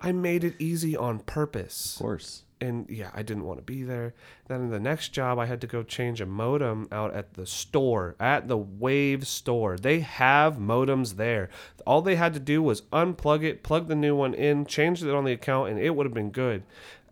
I 0.00 0.12
made 0.12 0.44
it 0.44 0.54
easy 0.58 0.96
on 0.96 1.20
purpose. 1.20 1.96
Of 1.96 2.02
course. 2.02 2.42
And 2.60 2.86
yeah, 2.90 3.10
I 3.14 3.22
didn't 3.22 3.44
want 3.44 3.58
to 3.58 3.64
be 3.64 3.82
there. 3.82 4.12
Then 4.48 4.60
in 4.60 4.70
the 4.70 4.80
next 4.80 5.10
job 5.10 5.38
I 5.38 5.46
had 5.46 5.60
to 5.62 5.66
go 5.66 5.82
change 5.82 6.20
a 6.20 6.26
modem 6.26 6.88
out 6.92 7.14
at 7.14 7.34
the 7.34 7.46
store, 7.46 8.16
at 8.20 8.48
the 8.48 8.58
Wave 8.58 9.26
store. 9.26 9.78
They 9.78 10.00
have 10.00 10.56
modems 10.56 11.16
there. 11.16 11.48
All 11.86 12.02
they 12.02 12.16
had 12.16 12.34
to 12.34 12.40
do 12.40 12.62
was 12.62 12.82
unplug 12.92 13.44
it, 13.44 13.62
plug 13.62 13.88
the 13.88 13.94
new 13.94 14.14
one 14.14 14.34
in, 14.34 14.66
change 14.66 15.02
it 15.02 15.14
on 15.14 15.24
the 15.24 15.32
account, 15.32 15.70
and 15.70 15.78
it 15.78 15.96
would 15.96 16.04
have 16.04 16.14
been 16.14 16.30
good. 16.30 16.62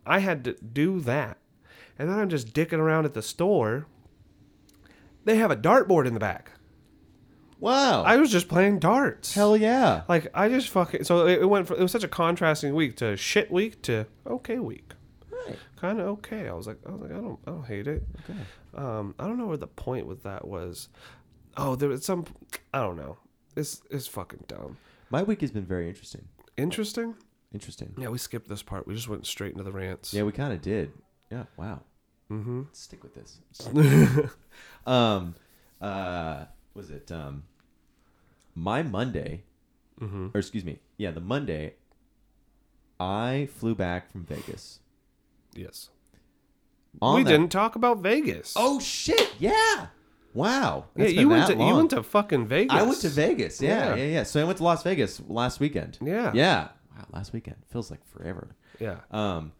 I 0.05 0.19
had 0.19 0.43
to 0.43 0.53
do 0.53 0.99
that. 1.01 1.37
And 1.97 2.09
then 2.09 2.19
I'm 2.19 2.29
just 2.29 2.53
dicking 2.53 2.79
around 2.79 3.05
at 3.05 3.13
the 3.13 3.21
store. 3.21 3.87
They 5.25 5.35
have 5.37 5.51
a 5.51 5.55
dartboard 5.55 6.05
in 6.05 6.13
the 6.13 6.19
back. 6.19 6.51
Wow. 7.59 8.03
I 8.03 8.17
was 8.17 8.31
just 8.31 8.47
playing 8.47 8.79
darts. 8.79 9.33
Hell 9.33 9.57
yeah. 9.57 10.03
Like 10.07 10.27
I 10.33 10.47
just 10.47 10.69
fucking 10.69 11.03
so 11.03 11.27
it, 11.27 11.41
it 11.41 11.45
went 11.45 11.67
from 11.67 11.77
it 11.77 11.81
was 11.81 11.91
such 11.91 12.03
a 12.03 12.07
contrasting 12.07 12.73
week 12.73 12.95
to 12.97 13.17
shit 13.17 13.51
week 13.51 13.81
to 13.83 14.05
okay 14.25 14.59
week. 14.59 14.93
Kind 15.79 15.99
of 15.99 16.07
okay. 16.07 16.49
I 16.49 16.53
was 16.53 16.67
like 16.67 16.77
I 16.85 16.91
was 16.91 17.01
like 17.01 17.11
I 17.11 17.15
don't 17.15 17.39
I 17.47 17.51
don't 17.51 17.65
hate 17.65 17.87
it. 17.87 18.03
Okay. 18.23 18.39
Um 18.75 19.15
I 19.17 19.25
don't 19.25 19.37
know 19.37 19.47
where 19.47 19.57
the 19.57 19.67
point 19.67 20.07
with 20.07 20.23
that 20.23 20.47
was. 20.47 20.89
Oh, 21.55 21.75
there 21.75 21.89
was 21.89 22.03
some 22.03 22.25
I 22.73 22.79
don't 22.81 22.97
know. 22.97 23.17
It's 23.55 23.81
it's 23.89 24.07
fucking 24.07 24.45
dumb. 24.47 24.77
My 25.09 25.23
week 25.23 25.41
has 25.41 25.51
been 25.51 25.65
very 25.65 25.87
interesting. 25.87 26.27
Interesting. 26.57 27.15
Interesting. 27.53 27.93
Yeah, 27.97 28.09
we 28.09 28.17
skipped 28.17 28.47
this 28.47 28.61
part. 28.61 28.87
We 28.87 28.93
just 28.93 29.07
went 29.07 29.25
straight 29.25 29.53
into 29.53 29.63
the 29.63 29.71
rants. 29.71 30.13
Yeah, 30.13 30.23
we 30.23 30.31
kind 30.31 30.53
of 30.53 30.61
did. 30.61 30.91
Yeah. 31.31 31.45
Wow. 31.57 31.81
Mm-hmm. 32.31 32.63
Let's 32.63 32.81
stick 32.81 33.01
with 33.01 33.15
this. 33.15 33.39
um, 34.85 35.33
uh, 35.81 36.45
was 36.75 36.91
it 36.91 37.11
um, 37.11 37.43
my 38.53 38.83
Monday? 38.83 39.43
Mm-hmm. 39.99 40.27
Or 40.33 40.39
excuse 40.39 40.63
me. 40.63 40.79
Yeah, 40.97 41.11
the 41.11 41.21
Monday. 41.21 41.73
I 42.99 43.47
flew 43.55 43.75
back 43.75 44.11
from 44.11 44.25
Vegas. 44.25 44.79
Yes. 45.53 45.89
On 47.01 47.15
we 47.15 47.23
that- 47.23 47.29
didn't 47.29 47.49
talk 47.51 47.75
about 47.75 47.99
Vegas. 47.99 48.53
Oh 48.57 48.79
shit! 48.79 49.33
Yeah. 49.39 49.87
Wow. 50.33 50.85
yeah. 50.95 51.03
That's 51.03 51.13
You 51.13 51.19
been 51.21 51.29
went 51.29 51.47
that 51.47 51.53
to 51.53 51.59
you 51.59 51.65
long. 51.65 51.75
went 51.77 51.89
to 51.91 52.03
fucking 52.03 52.47
Vegas. 52.47 52.75
I 52.75 52.83
went 52.83 53.01
to 53.01 53.09
Vegas. 53.09 53.61
Yeah, 53.61 53.95
Yeah. 53.95 54.03
yeah, 54.05 54.23
So 54.23 54.39
I 54.39 54.43
went 54.43 54.57
to 54.57 54.63
Las 54.63 54.83
Vegas 54.83 55.21
last 55.27 55.59
weekend. 55.59 55.97
Yeah. 56.01 56.31
Yeah. 56.33 56.67
Wow, 56.95 57.05
last 57.13 57.33
weekend 57.33 57.57
feels 57.71 57.89
like 57.89 58.05
forever. 58.07 58.55
Yeah. 58.79 58.97
Um, 59.11 59.53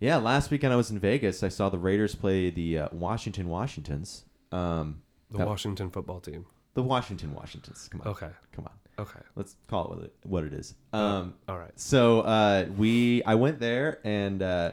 yeah, 0.00 0.16
last 0.16 0.50
weekend 0.50 0.72
I 0.72 0.76
was 0.76 0.90
in 0.90 0.98
Vegas. 0.98 1.42
I 1.42 1.48
saw 1.48 1.68
the 1.68 1.78
Raiders 1.78 2.14
play 2.14 2.50
the 2.50 2.78
uh, 2.78 2.88
Washington 2.92 3.48
Washingtons. 3.48 4.24
Um, 4.50 5.02
The 5.30 5.38
that- 5.38 5.46
Washington 5.46 5.90
football 5.90 6.20
team. 6.20 6.46
the 6.74 6.82
Washington 6.82 7.34
Washingtons. 7.34 7.88
Come 7.88 8.00
on. 8.00 8.08
Okay. 8.08 8.30
Come 8.52 8.64
on. 8.66 8.72
Okay. 8.98 9.20
Let's 9.36 9.56
call 9.68 9.84
it 9.84 9.90
what 9.96 10.04
it, 10.04 10.14
what 10.24 10.44
it 10.44 10.52
is. 10.54 10.74
Um, 10.92 11.34
All 11.48 11.58
right. 11.58 11.78
so 11.78 12.20
uh, 12.22 12.66
we 12.76 13.22
I 13.24 13.34
went 13.34 13.58
there 13.60 14.00
and 14.04 14.42
uh, 14.42 14.72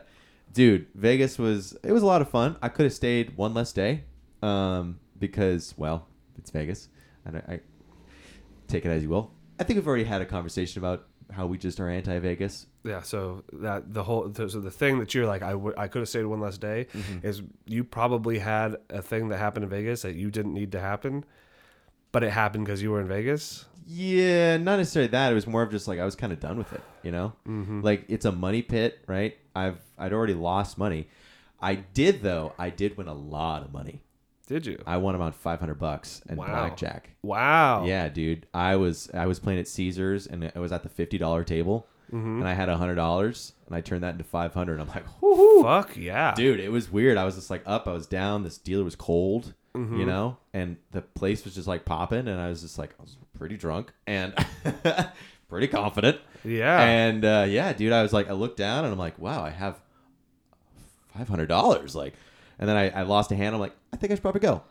dude, 0.54 0.88
Vegas 0.96 1.38
was 1.38 1.78
it 1.84 1.92
was 1.92 2.04
a 2.04 2.06
lot 2.06 2.22
of 2.22 2.30
fun. 2.30 2.56
I 2.62 2.70
could 2.70 2.84
have 2.86 2.94
stayed 2.94 3.36
one 3.38 3.54
less 3.54 3.72
day 3.74 4.04
um, 4.42 5.00
because 5.18 5.74
well, 5.78 6.08
it's 6.38 6.52
Vegas, 6.52 6.90
and 7.26 7.38
I, 7.38 7.54
I 7.54 7.60
take 8.68 8.86
it 8.86 8.90
as 8.90 9.04
you 9.04 9.10
will. 9.10 9.32
I 9.60 9.64
think 9.64 9.78
we've 9.78 9.88
already 9.88 10.06
had 10.06 10.22
a 10.22 10.26
conversation 10.26 10.80
about 10.80 11.06
how 11.32 11.46
we 11.46 11.58
just 11.58 11.80
are 11.80 11.90
anti-Vegas. 11.90 12.66
Yeah, 12.84 13.02
so 13.02 13.44
that 13.54 13.94
the 13.94 14.04
whole 14.04 14.34
so 14.34 14.48
the 14.48 14.72
thing 14.72 15.00
that 15.00 15.14
you're 15.14 15.28
like 15.28 15.42
I 15.44 15.54
would 15.54 15.78
I 15.78 15.88
could 15.88 16.00
have 16.00 16.10
stayed 16.10 16.26
one 16.26 16.40
less 16.40 16.58
day 16.58 16.88
Mm-hmm. 16.94 17.28
is 17.28 17.42
you 17.66 17.84
probably 17.84 18.40
had 18.40 18.78
a 18.90 19.02
thing 19.02 19.30
that 19.30 19.38
happened 19.38 19.64
in 19.66 19.70
Vegas 19.70 20.02
that 20.04 20.16
you 20.16 20.32
didn't 20.32 20.54
need 20.54 20.72
to 20.72 20.80
happen, 20.80 21.26
but 22.12 22.24
it 22.24 22.32
happened 22.32 22.66
because 22.66 22.82
you 22.82 22.92
were 22.92 23.02
in 23.02 23.08
Vegas. 23.08 23.66
Yeah, 23.88 24.58
not 24.58 24.78
necessarily 24.78 25.08
that. 25.10 25.32
It 25.32 25.36
was 25.36 25.48
more 25.48 25.64
of 25.64 25.72
just 25.72 25.88
like 25.88 26.00
I 26.00 26.06
was 26.06 26.16
kind 26.16 26.32
of 26.32 26.40
done 26.40 26.58
with 26.58 26.72
it, 26.74 26.82
you 27.04 27.12
know. 27.12 27.34
Mm-hmm. 27.48 27.82
Like 27.82 28.06
it's 28.08 28.26
a 28.26 28.32
money 28.32 28.62
pit, 28.62 29.00
right? 29.08 29.36
I've 29.56 29.80
I'd 29.98 30.14
already 30.14 30.36
lost 30.36 30.78
money. 30.78 31.08
I 31.62 31.76
did 31.76 32.22
though. 32.22 32.54
I 32.60 32.70
did 32.70 32.98
win 32.98 33.08
a 33.08 33.14
lot 33.14 33.64
of 33.64 33.74
money. 33.74 34.02
Did 34.48 34.66
you? 34.66 34.82
I 34.86 34.98
won 34.98 35.16
about 35.16 35.36
five 35.36 35.60
hundred 35.60 35.80
bucks 35.80 36.22
in 36.30 36.36
Wow. 36.38 36.48
blackjack. 36.48 37.10
Wow. 37.24 37.86
Yeah, 37.86 38.10
dude. 38.10 38.46
I 38.54 38.76
was 38.76 39.10
I 39.14 39.26
was 39.26 39.40
playing 39.40 39.60
at 39.60 39.68
Caesars 39.68 40.28
and 40.28 40.52
I 40.56 40.60
was 40.60 40.72
at 40.72 40.84
the 40.84 40.90
fifty 40.90 41.18
dollar 41.18 41.44
table, 41.44 41.88
Mm-hmm. 42.14 42.40
and 42.40 42.48
I 42.48 42.54
had 42.54 42.70
a 42.70 42.78
hundred 42.78 42.96
dollars, 42.96 43.54
and 43.68 43.76
I 43.76 43.82
turned 43.82 44.04
that 44.04 44.12
into 44.14 44.24
five 44.24 44.54
hundred. 44.54 44.80
I'm 44.80 44.88
like, 44.88 45.06
whoo, 45.22 45.64
Fuck 45.64 45.98
yeah. 45.98 46.34
dude. 46.36 46.60
It 46.60 46.72
was 46.72 46.92
weird. 46.92 47.18
I 47.18 47.26
was 47.26 47.36
just 47.36 47.50
like 47.50 47.64
up, 47.66 47.88
I 47.88 47.92
was 47.94 48.08
down. 48.08 48.44
This 48.44 48.58
dealer 48.58 48.84
was 48.84 48.96
cold, 48.96 49.54
Mm-hmm. 49.76 50.00
you 50.00 50.06
know, 50.06 50.38
and 50.54 50.78
the 50.92 51.02
place 51.02 51.46
was 51.46 51.54
just 51.56 51.68
like 51.68 51.86
popping, 51.86 52.28
and 52.28 52.42
I 52.42 52.50
was 52.50 52.62
just 52.62 52.78
like, 52.80 52.92
I 53.00 53.04
was 53.04 53.18
pretty 53.38 53.56
drunk 53.56 53.92
and 54.08 54.34
pretty 55.50 55.68
confident. 55.68 56.20
Yeah. 56.44 56.82
And 56.82 57.24
uh, 57.24 57.46
yeah, 57.48 57.74
dude, 57.74 57.92
I 57.94 58.02
was 58.02 58.12
like, 58.12 58.30
I 58.30 58.34
looked 58.34 58.58
down 58.58 58.84
and 58.86 58.92
I'm 58.92 59.00
like, 59.00 59.20
wow, 59.20 59.44
I 59.44 59.52
have 59.52 59.80
five 61.16 61.28
hundred 61.28 61.48
dollars, 61.48 61.96
like. 61.96 62.14
And 62.62 62.68
then 62.68 62.76
I, 62.76 62.90
I 62.90 63.02
lost 63.04 63.32
a 63.32 63.38
hand. 63.38 63.56
I'm 63.56 63.62
like, 63.62 63.72
I 63.94 63.96
think 63.96 64.12
I 64.12 64.16
should 64.16 64.22
probably 64.22 64.42
go. 64.42 64.62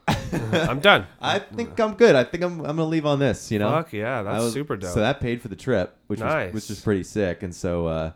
I'm 0.52 0.80
done. 0.80 1.06
I 1.22 1.38
think 1.38 1.80
I'm 1.80 1.94
good. 1.94 2.14
I 2.14 2.22
think 2.22 2.44
I'm, 2.44 2.60
I'm 2.60 2.76
gonna 2.76 2.84
leave 2.84 3.06
on 3.06 3.18
this. 3.18 3.50
You 3.50 3.58
know. 3.60 3.70
Fuck 3.70 3.94
yeah, 3.94 4.22
that's 4.22 4.44
was- 4.44 4.52
super 4.52 4.76
dope. 4.76 4.92
So 4.92 5.00
that 5.00 5.20
paid 5.20 5.40
for 5.40 5.48
the 5.48 5.56
trip, 5.56 5.96
which 6.06 6.20
Nice. 6.20 6.52
was 6.52 6.64
which 6.64 6.68
was 6.68 6.80
pretty 6.82 7.02
sick. 7.02 7.42
And 7.42 7.54
so, 7.54 7.86
uh, 7.86 8.12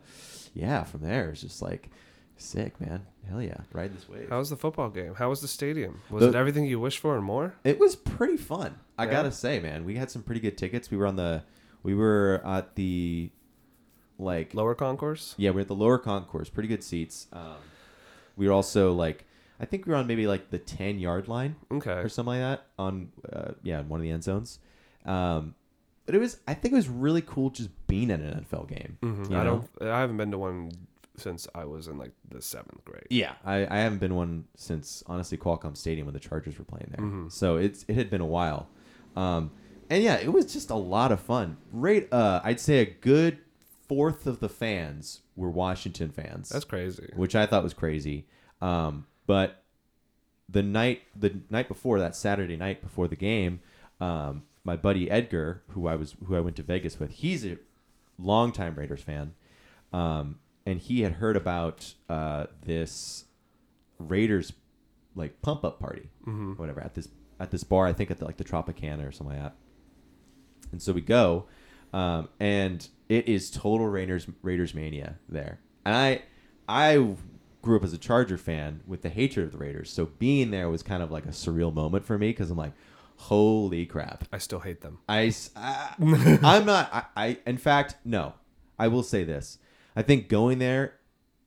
yeah, 0.53 0.85
from 0.85 1.01
there 1.01 1.31
it's 1.31 1.41
just 1.41 1.63
like 1.63 1.89
sick, 2.37 2.79
man. 2.83 3.07
Hell 3.29 3.41
yeah, 3.43 3.57
ride 3.73 3.95
this 3.97 4.09
wave. 4.09 4.29
How 4.29 4.39
was 4.39 4.51
the 4.51 4.57
football 4.57 4.91
game? 4.91 5.15
How 5.15 5.29
was 5.31 5.41
the 5.41 5.49
stadium? 5.49 6.01
Was 6.11 6.23
The- 6.23 6.29
it 6.31 6.35
everything 6.35 6.65
you 6.67 6.81
wished 6.81 6.99
for 6.99 7.17
and 7.17 7.25
more? 7.25 7.55
It 7.65 7.79
was 7.79 7.95
pretty 7.97 8.37
fun. 8.37 8.77
I 8.99 9.05
Yeah? 9.05 9.11
gotta 9.13 9.33
say, 9.33 9.61
man, 9.61 9.85
we 9.85 9.97
had 9.97 10.11
some 10.11 10.23
pretty 10.23 10.41
good 10.41 10.59
tickets. 10.59 10.91
We 10.91 10.97
were 10.97 11.07
on 11.07 11.17
the, 11.17 11.45
we 11.83 11.95
were 11.95 12.43
at 12.45 12.75
the, 12.75 13.31
like, 14.19 14.55
Lower 14.55 14.75
concourse? 14.75 15.35
yeah, 15.39 15.51
we 15.51 15.59
are 15.59 15.63
at 15.63 15.69
the 15.69 15.75
lower 15.75 15.99
concourse, 15.99 16.49
pretty 16.49 16.69
good 16.69 16.83
seats. 16.83 17.27
Um, 17.33 17.57
we 18.37 18.47
were 18.47 18.53
also 18.53 18.93
like, 18.93 19.25
I 19.61 19.65
think 19.67 19.87
we 19.87 19.93
were 19.93 19.99
on 19.99 20.07
maybe 20.07 20.27
like 20.27 20.51
the 20.51 20.59
ten 20.59 20.99
yard 20.99 21.29
line 21.29 21.55
Okay. 21.71 21.93
or 21.93 22.09
something 22.09 22.41
like 22.41 22.41
that 22.41 22.67
on 22.79 23.13
uh, 23.33 23.53
yeah 23.63 23.81
in 23.81 23.89
one 23.89 24.01
of 24.01 24.03
the 24.05 24.11
end 24.11 24.25
zones. 24.25 24.59
Um, 25.07 25.55
but 26.07 26.17
it 26.17 26.19
was 26.19 26.41
I 26.49 26.55
think 26.55 26.73
it 26.73 26.77
was 26.77 26.89
really 26.89 27.23
cool 27.23 27.51
just 27.51 27.71
being 27.87 28.11
at 28.11 28.19
an 28.21 28.45
NFL 28.45 28.69
game. 28.69 28.99
Mhm. 29.03 29.31
you 29.31 29.37
I 29.37 29.45
know? 29.45 29.65
don't. 29.79 29.89
I 29.89 30.01
haven't 30.01 30.17
been 30.17 30.33
to 30.33 30.39
one 30.39 30.73
since 31.17 31.47
I 31.55 31.65
was 31.65 31.89
in 31.89 31.99
like 31.99 32.13
the 32.31 32.41
seventh 32.41 32.85
grade. 32.85 33.07
Yeah, 33.11 33.35
I, 33.45 33.67
I 33.67 33.79
haven't 33.81 33.99
been 33.99 34.15
one 34.15 34.45
since 34.57 35.03
honestly 35.07 35.37
Qualcomm 35.39 35.77
Stadium 35.77 36.07
when 36.07 36.15
the 36.15 36.21
Chargers 36.21 36.59
were 36.59 36.65
playing 36.65 36.89
there. 36.97 37.05
Mhm. 37.07 37.31
So 37.33 37.57
it's 37.57 37.85
it 37.89 37.95
had 37.97 38.11
been 38.11 38.21
a 38.21 38.27
while, 38.27 38.69
um, 39.17 39.51
and 39.91 40.03
yeah, 40.03 40.17
it 40.17 40.33
was 40.33 40.53
just 40.53 40.71
a 40.71 40.75
lot 40.77 41.13
of 41.13 41.21
fun. 41.21 41.57
Right, 41.73 42.11
uh, 42.13 42.41
I'd 42.43 42.61
say 42.61 42.79
a 42.79 42.87
good 42.87 43.39
fourth 43.89 44.27
of 44.27 44.41
the 44.41 44.49
fans 44.49 45.21
were 45.37 45.51
Washington 45.51 46.11
fans. 46.11 46.49
That's 46.49 46.65
crazy. 46.65 47.11
which 47.15 47.35
I 47.37 47.47
thought 47.47 47.63
was 47.63 47.75
crazy. 47.75 48.27
Um, 48.63 49.07
but 49.27 49.63
the 50.49 50.63
night 50.63 51.03
the 51.17 51.41
night 51.51 51.69
before 51.69 51.99
that 51.99 52.15
Saturday 52.17 52.57
night 52.57 52.81
before 52.83 53.09
the 53.09 53.17
game, 53.17 53.61
um, 54.01 54.45
my 54.65 54.77
buddy 54.77 55.11
Edgar, 55.11 55.63
who 55.69 55.87
I 55.89 55.97
was 55.97 56.15
who 56.27 56.37
I 56.37 56.41
went 56.41 56.57
to 56.57 56.63
Vegas 56.63 56.99
with, 56.99 57.11
he's 57.11 57.45
a 57.45 57.59
longtime 58.19 58.75
Raiders 58.77 59.03
fan, 59.03 59.35
um, 59.93 60.39
and 60.67 60.79
he 60.79 61.03
had 61.03 61.13
heard 61.13 61.37
about 61.37 61.95
uh, 62.09 62.47
this 62.65 63.25
Raiders 63.99 64.53
like 65.15 65.41
pump 65.43 65.65
up 65.65 65.79
party, 65.79 66.09
Mm-hmm. 66.27 66.53
whatever 66.55 66.81
at 66.81 66.95
this 66.95 67.09
at 67.41 67.51
this 67.51 67.65
bar. 67.65 67.87
I 67.87 67.93
think 67.93 68.11
at 68.11 68.19
the, 68.19 68.25
like 68.25 68.37
the 68.37 68.45
Tropicana 68.45 69.07
or 69.09 69.13
something 69.13 69.37
like 69.37 69.43
that. 69.45 69.55
And 70.71 70.81
so 70.81 70.93
we 70.93 71.01
go, 71.01 71.47
um, 71.93 72.29
and 72.41 72.87
it 73.09 73.29
is 73.29 73.51
total 73.51 73.87
Raiders 73.89 74.27
Raiders 74.43 74.75
mania 74.75 75.19
there. 75.29 75.61
And 75.85 75.95
I 75.95 76.23
I 76.69 77.15
grew 77.61 77.77
up 77.77 77.85
as 77.85 77.93
a 77.93 77.99
Charger 77.99 78.39
fan 78.39 78.81
with 78.87 79.03
the 79.03 79.09
hatred 79.09 79.47
of 79.47 79.53
the 79.53 79.59
Raiders, 79.59 79.91
so 79.91 80.07
being 80.19 80.51
there 80.51 80.69
was 80.69 80.83
kind 80.83 81.03
of 81.03 81.11
like 81.11 81.27
a 81.27 81.31
surreal 81.31 81.73
moment 81.75 82.05
for 82.05 82.19
me 82.19 82.31
because 82.31 82.51
I'm 82.51 82.57
like, 82.59 82.73
holy 83.17 83.85
crap! 83.87 84.25
I 84.33 84.39
still 84.39 84.61
hate 84.61 84.81
them. 84.81 84.99
I, 85.09 85.33
I 85.55 85.95
am 86.01 86.67
not. 86.67 86.89
I, 86.93 87.05
I 87.17 87.39
in 87.47 87.59
fact 87.59 87.97
no. 88.05 88.35
I 88.79 88.89
will 88.89 89.03
say 89.05 89.23
this. 89.25 89.59
I 89.97 90.03
think 90.03 90.29
going 90.29 90.59
there 90.59 90.95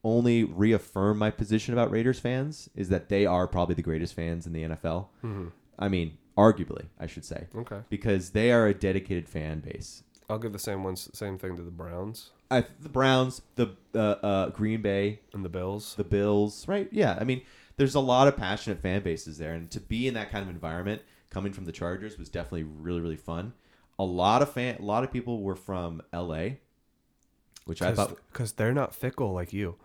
only 0.03 0.43
reaffirmed 0.43 1.19
my 1.19 1.31
position 1.31 1.73
about 1.73 1.89
Raiders 1.91 2.19
fans 2.19 2.69
is 2.75 2.89
that 2.89 3.09
they 3.09 3.25
are 3.25 3.47
probably 3.47 3.75
the 3.75 3.81
greatest 3.81 4.13
fans 4.13 4.45
in 4.45 4.53
the 4.53 4.63
NFL. 4.63 5.07
I 5.79 5.87
mean, 5.89 6.17
arguably, 6.37 6.85
I 6.99 7.07
should 7.07 7.25
say, 7.25 7.47
Okay. 7.55 7.79
because 7.89 8.29
they 8.31 8.51
are 8.51 8.67
a 8.67 8.73
dedicated 8.73 9.27
fan 9.27 9.61
base. 9.61 10.03
I'll 10.29 10.37
give 10.39 10.53
the 10.53 10.59
same 10.59 10.83
one, 10.83 10.95
same 10.95 11.37
thing 11.37 11.55
to 11.55 11.61
the 11.61 11.71
Browns 11.71 12.31
I, 12.51 12.63
the 12.79 12.89
Browns, 12.89 13.41
the 13.55 13.75
uh, 13.95 13.97
uh, 13.99 14.49
Green 14.49 14.81
Bay, 14.83 15.19
and 15.33 15.43
the 15.43 15.49
Bills. 15.49 15.95
the 15.95 16.03
Bills, 16.03 16.67
right? 16.67 16.87
Yeah, 16.91 17.17
I 17.19 17.23
mean, 17.23 17.41
there's 17.77 17.95
a 17.95 17.99
lot 17.99 18.27
of 18.27 18.37
passionate 18.37 18.79
fan 18.81 19.01
bases 19.01 19.39
there, 19.39 19.53
and 19.53 19.69
to 19.71 19.79
be 19.79 20.07
in 20.07 20.13
that 20.13 20.29
kind 20.31 20.43
of 20.43 20.49
environment, 20.49 21.01
coming 21.31 21.51
from 21.53 21.65
the 21.65 21.71
Chargers, 21.71 22.19
was 22.19 22.29
definitely 22.29 22.63
really, 22.63 23.01
really 23.01 23.15
fun. 23.17 23.53
A 23.97 24.03
lot 24.03 24.43
of 24.43 24.51
fan, 24.53 24.77
a 24.79 24.83
lot 24.83 25.03
of 25.03 25.11
people 25.11 25.41
were 25.41 25.55
from 25.55 26.01
L.A., 26.13 26.59
which 27.65 27.81
I 27.81 27.93
thought 27.93 28.17
because 28.31 28.53
they're 28.53 28.73
not 28.73 28.95
fickle 28.95 29.33
like 29.33 29.53
you. 29.53 29.75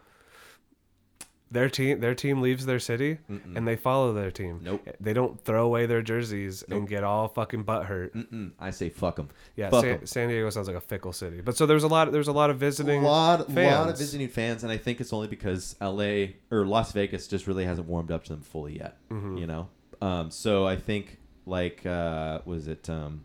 Their 1.53 1.69
team, 1.69 1.99
their 1.99 2.15
team 2.15 2.41
leaves 2.43 2.65
their 2.65 2.79
city 2.79 3.19
and 3.29 3.67
they 3.67 3.75
follow 3.75 4.13
their 4.13 4.31
team. 4.31 4.61
Nope. 4.63 4.89
They 5.01 5.13
don't 5.13 5.41
throw 5.45 5.67
away 5.67 5.87
their 5.87 6.01
jerseys 6.01 6.63
Nope. 6.69 6.79
and 6.79 6.89
get 6.89 7.03
all 7.03 7.27
fucking 7.27 7.65
butt 7.65 7.87
hurt. 7.87 8.15
Mm-mm, 8.15 8.53
I 8.61 8.71
say 8.71 8.89
fuck 8.89 9.17
them. 9.17 9.31
Yeah, 9.57 9.71
Fuck 9.71 9.83
San, 9.83 9.91
'em. 9.99 10.07
San 10.07 10.29
Diego 10.29 10.49
sounds 10.51 10.69
like 10.69 10.77
a 10.77 10.81
fickle 10.81 11.13
city. 11.13 11.41
But 11.41 11.57
so 11.57 11.67
there's 11.67 11.83
a 11.83 11.89
lot. 11.89 12.13
There's 12.13 12.29
a 12.29 12.33
lot 12.33 12.51
of 12.51 12.57
A 12.57 12.59
visiting. 12.61 13.03
lot, 13.03 13.51
fans. 13.51 13.77
lot 13.77 13.89
of 13.89 13.99
visiting 13.99 14.29
fans, 14.29 14.63
and 14.63 14.71
I 14.71 14.77
think 14.77 15.01
it's 15.01 15.13
only 15.13 15.27
because 15.27 15.75
L.A. 15.81 16.37
or 16.53 16.67
Las 16.67 16.93
Vegas 16.93 17.27
just 17.27 17.49
really 17.49 17.65
hasn't 17.65 17.89
warmed 17.89 18.13
up 18.13 18.23
to 18.25 18.31
them 18.35 18.43
fully 18.43 18.77
yet. 18.79 18.99
Mm-hmm. 19.11 19.39
You 19.39 19.47
know, 19.49 19.69
um, 20.01 20.31
so 20.31 20.69
I 20.69 20.77
think 20.77 21.19
like 21.47 21.85
uh, 21.85 22.43
was 22.45 22.69
it? 22.69 22.89
Um, 22.89 23.25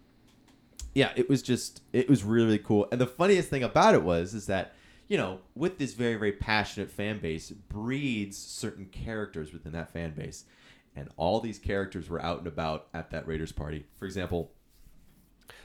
yeah, 0.95 1.11
it 1.15 1.29
was 1.29 1.43
just 1.43 1.81
it 1.93 2.09
was 2.09 2.23
really, 2.23 2.45
really 2.45 2.57
cool. 2.59 2.87
And 2.91 2.99
the 2.99 3.05
funniest 3.07 3.49
thing 3.49 3.63
about 3.63 3.93
it 3.93 4.01
was 4.03 4.33
is 4.33 4.47
that 4.47 4.73
you 5.07 5.17
know 5.17 5.39
with 5.53 5.77
this 5.77 5.93
very 5.93 6.15
very 6.15 6.31
passionate 6.31 6.89
fan 6.89 7.19
base 7.19 7.51
breeds 7.51 8.37
certain 8.37 8.85
characters 8.85 9.53
within 9.53 9.73
that 9.73 9.91
fan 9.91 10.11
base, 10.15 10.45
and 10.95 11.09
all 11.17 11.39
these 11.39 11.59
characters 11.59 12.09
were 12.09 12.21
out 12.21 12.39
and 12.39 12.47
about 12.47 12.87
at 12.93 13.11
that 13.11 13.27
Raiders 13.27 13.51
party. 13.51 13.85
For 13.97 14.05
example, 14.05 14.51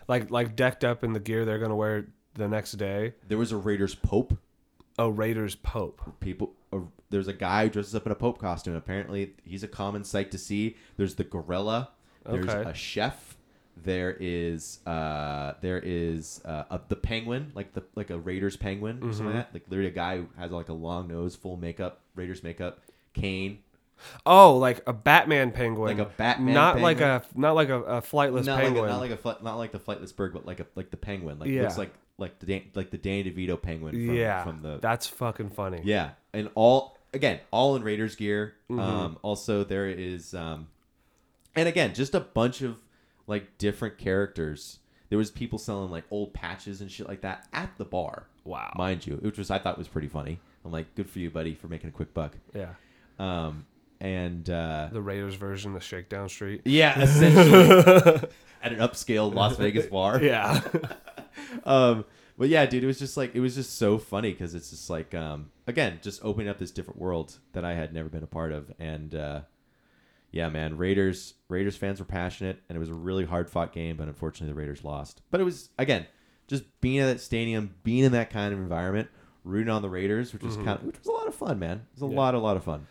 like 0.08 0.30
like 0.30 0.56
decked 0.56 0.84
up 0.84 1.02
in 1.04 1.12
the 1.12 1.20
gear 1.20 1.44
they're 1.44 1.58
gonna 1.58 1.76
wear 1.76 2.06
the 2.34 2.48
next 2.48 2.72
day. 2.72 3.14
there 3.28 3.38
was 3.38 3.52
a 3.52 3.56
Raiders 3.56 3.94
Pope. 3.94 4.36
A 4.98 5.10
Raiders 5.10 5.54
Pope. 5.54 6.00
people 6.20 6.52
uh, 6.72 6.78
there's 7.08 7.28
a 7.28 7.32
guy 7.32 7.64
who 7.64 7.70
dresses 7.70 7.94
up 7.94 8.06
in 8.06 8.12
a 8.12 8.16
pope 8.16 8.38
costume 8.38 8.74
apparently 8.74 9.34
he's 9.44 9.62
a 9.62 9.68
common 9.68 10.04
sight 10.04 10.30
to 10.30 10.38
see 10.38 10.76
there's 10.96 11.14
the 11.14 11.24
gorilla 11.24 11.90
there's 12.26 12.46
Okay. 12.48 12.68
a 12.70 12.74
chef 12.74 13.36
there 13.76 14.16
is 14.20 14.80
uh 14.86 15.54
there 15.62 15.78
is 15.82 16.40
uh 16.44 16.64
a, 16.70 16.80
the 16.88 16.96
penguin 16.96 17.50
like 17.54 17.72
the 17.72 17.82
like 17.94 18.10
a 18.10 18.18
raiders 18.18 18.56
penguin 18.56 18.98
or 19.02 19.12
something 19.12 19.26
Mm-hmm. 19.28 19.36
like 19.36 19.46
that 19.46 19.54
like 19.54 19.62
literally 19.68 19.88
a 19.90 19.94
guy 19.94 20.16
who 20.18 20.26
has 20.38 20.50
like 20.50 20.68
a 20.68 20.74
long 20.74 21.08
nose 21.08 21.34
full 21.36 21.56
makeup 21.56 22.00
raiders 22.14 22.42
makeup 22.42 22.80
cane 23.14 23.58
Oh, 24.24 24.56
like 24.56 24.80
a 24.86 24.94
Batman 24.94 25.50
penguin. 25.52 25.98
Like 25.98 26.06
a 26.06 26.10
Batman 26.10 26.54
Not 26.54 26.80
like 26.80 27.02
a 27.02 27.22
not 27.34 27.54
like 27.54 27.68
a, 27.68 27.82
a 27.82 28.00
flightless 28.00 28.46
not 28.46 28.54
like, 28.54 28.64
penguin. 28.64 28.84
a, 28.86 28.88
not 28.88 29.00
like 29.00 29.10
a 29.10 29.16
fli- 29.18 29.42
not 29.42 29.56
like 29.56 29.72
the 29.72 29.78
flightless 29.78 30.16
bird 30.16 30.32
but 30.32 30.46
like 30.46 30.58
a 30.60 30.66
like 30.74 30.90
the 30.90 30.96
penguin 30.96 31.38
like 31.38 31.50
Yeah. 31.50 31.62
looks 31.64 31.76
like 31.76 31.92
like 32.16 32.38
the 32.38 32.46
Dan, 32.46 32.62
like 32.74 32.90
the 32.90 32.96
Danny 32.98 33.24
DeVito 33.30 33.60
penguin 33.60 33.92
from, 33.92 34.14
yeah, 34.16 34.42
from 34.44 34.62
the 34.62 34.78
that's 34.78 35.06
fucking 35.06 35.50
funny. 35.50 35.80
Yeah, 35.84 36.10
and 36.32 36.48
all 36.54 36.96
again, 37.12 37.40
all 37.50 37.76
in 37.76 37.82
Raiders 37.82 38.14
gear. 38.16 38.54
Mm-hmm. 38.70 38.80
Um, 38.80 39.18
also, 39.22 39.64
there 39.64 39.86
is, 39.88 40.32
um, 40.34 40.68
and 41.56 41.66
again, 41.68 41.92
just 41.94 42.14
a 42.14 42.20
bunch 42.20 42.60
of 42.62 42.76
like 43.30 43.56
different 43.58 43.96
characters. 43.96 44.80
There 45.08 45.18
was 45.18 45.30
people 45.30 45.58
selling 45.58 45.90
like 45.90 46.04
old 46.10 46.34
patches 46.34 46.80
and 46.80 46.90
shit 46.90 47.08
like 47.08 47.22
that 47.22 47.46
at 47.52 47.70
the 47.78 47.84
bar. 47.84 48.26
Wow. 48.44 48.72
mind 48.76 49.06
you, 49.06 49.14
which 49.16 49.38
was 49.38 49.50
I 49.50 49.58
thought 49.58 49.78
was 49.78 49.88
pretty 49.88 50.08
funny. 50.08 50.40
I'm 50.64 50.72
like, 50.72 50.94
good 50.94 51.08
for 51.08 51.20
you, 51.20 51.30
buddy, 51.30 51.54
for 51.54 51.68
making 51.68 51.88
a 51.88 51.92
quick 51.92 52.12
buck. 52.12 52.36
Yeah. 52.54 52.74
Um, 53.18 53.66
and 54.00 54.48
uh, 54.48 54.88
The 54.92 55.00
Raiders 55.00 55.34
version 55.36 55.74
of 55.76 55.82
Shakedown 55.84 56.28
Street. 56.28 56.62
yeah, 56.64 57.00
essentially 57.00 58.28
at 58.62 58.72
an 58.72 58.78
upscale 58.78 59.32
Las 59.32 59.56
Vegas 59.56 59.86
bar. 59.86 60.20
Yeah. 60.22 60.60
um, 61.64 62.04
but 62.38 62.48
yeah, 62.48 62.64
dude, 62.66 62.82
it 62.82 62.86
was 62.86 62.98
just 62.98 63.16
like 63.16 63.34
it 63.34 63.40
was 63.40 63.54
just 63.54 63.76
so 63.76 63.98
funny 63.98 64.32
because 64.32 64.54
it's 64.54 64.70
just 64.70 64.88
like 64.88 65.14
um, 65.14 65.50
again, 65.66 65.98
just 66.02 66.24
opening 66.24 66.48
up 66.48 66.58
this 66.58 66.70
different 66.70 66.98
world 66.98 67.38
that 67.52 67.64
I 67.64 67.74
had 67.74 67.92
never 67.92 68.08
been 68.08 68.22
a 68.22 68.26
part 68.26 68.52
of, 68.52 68.72
and 68.78 69.14
uh, 69.14 69.40
yeah, 70.30 70.48
man, 70.48 70.76
Raiders 70.76 71.34
Raiders 71.48 71.76
fans 71.76 71.98
were 71.98 72.04
passionate, 72.06 72.60
and 72.68 72.76
it 72.76 72.78
was 72.78 72.88
a 72.90 72.94
really 72.94 73.24
hard 73.24 73.48
fought 73.50 73.72
game, 73.72 73.96
but 73.96 74.08
unfortunately 74.08 74.52
the 74.52 74.58
Raiders 74.58 74.84
lost. 74.84 75.22
But 75.30 75.40
it 75.40 75.44
was 75.44 75.70
again 75.78 76.06
just 76.46 76.64
being 76.80 76.98
at 76.98 77.06
that 77.06 77.20
stadium, 77.20 77.74
being 77.84 78.04
in 78.04 78.12
that 78.12 78.30
kind 78.30 78.52
of 78.52 78.58
environment, 78.58 79.08
rooting 79.44 79.70
on 79.70 79.82
the 79.82 79.88
Raiders, 79.90 80.32
which 80.32 80.42
was 80.42 80.56
kind 80.56 80.70
of 80.70 80.82
which 80.84 80.98
was 80.98 81.06
a 81.06 81.12
lot 81.12 81.26
of 81.28 81.34
fun, 81.34 81.58
man. 81.58 81.78
It 81.78 81.82
was 81.94 82.02
a 82.02 82.04
Mm-hmm. 82.06 82.12
Yeah. 82.14 82.18
lot, 82.20 82.34
a 82.34 82.38
lot 82.38 82.56
of 82.56 82.64
fun. 82.64 82.86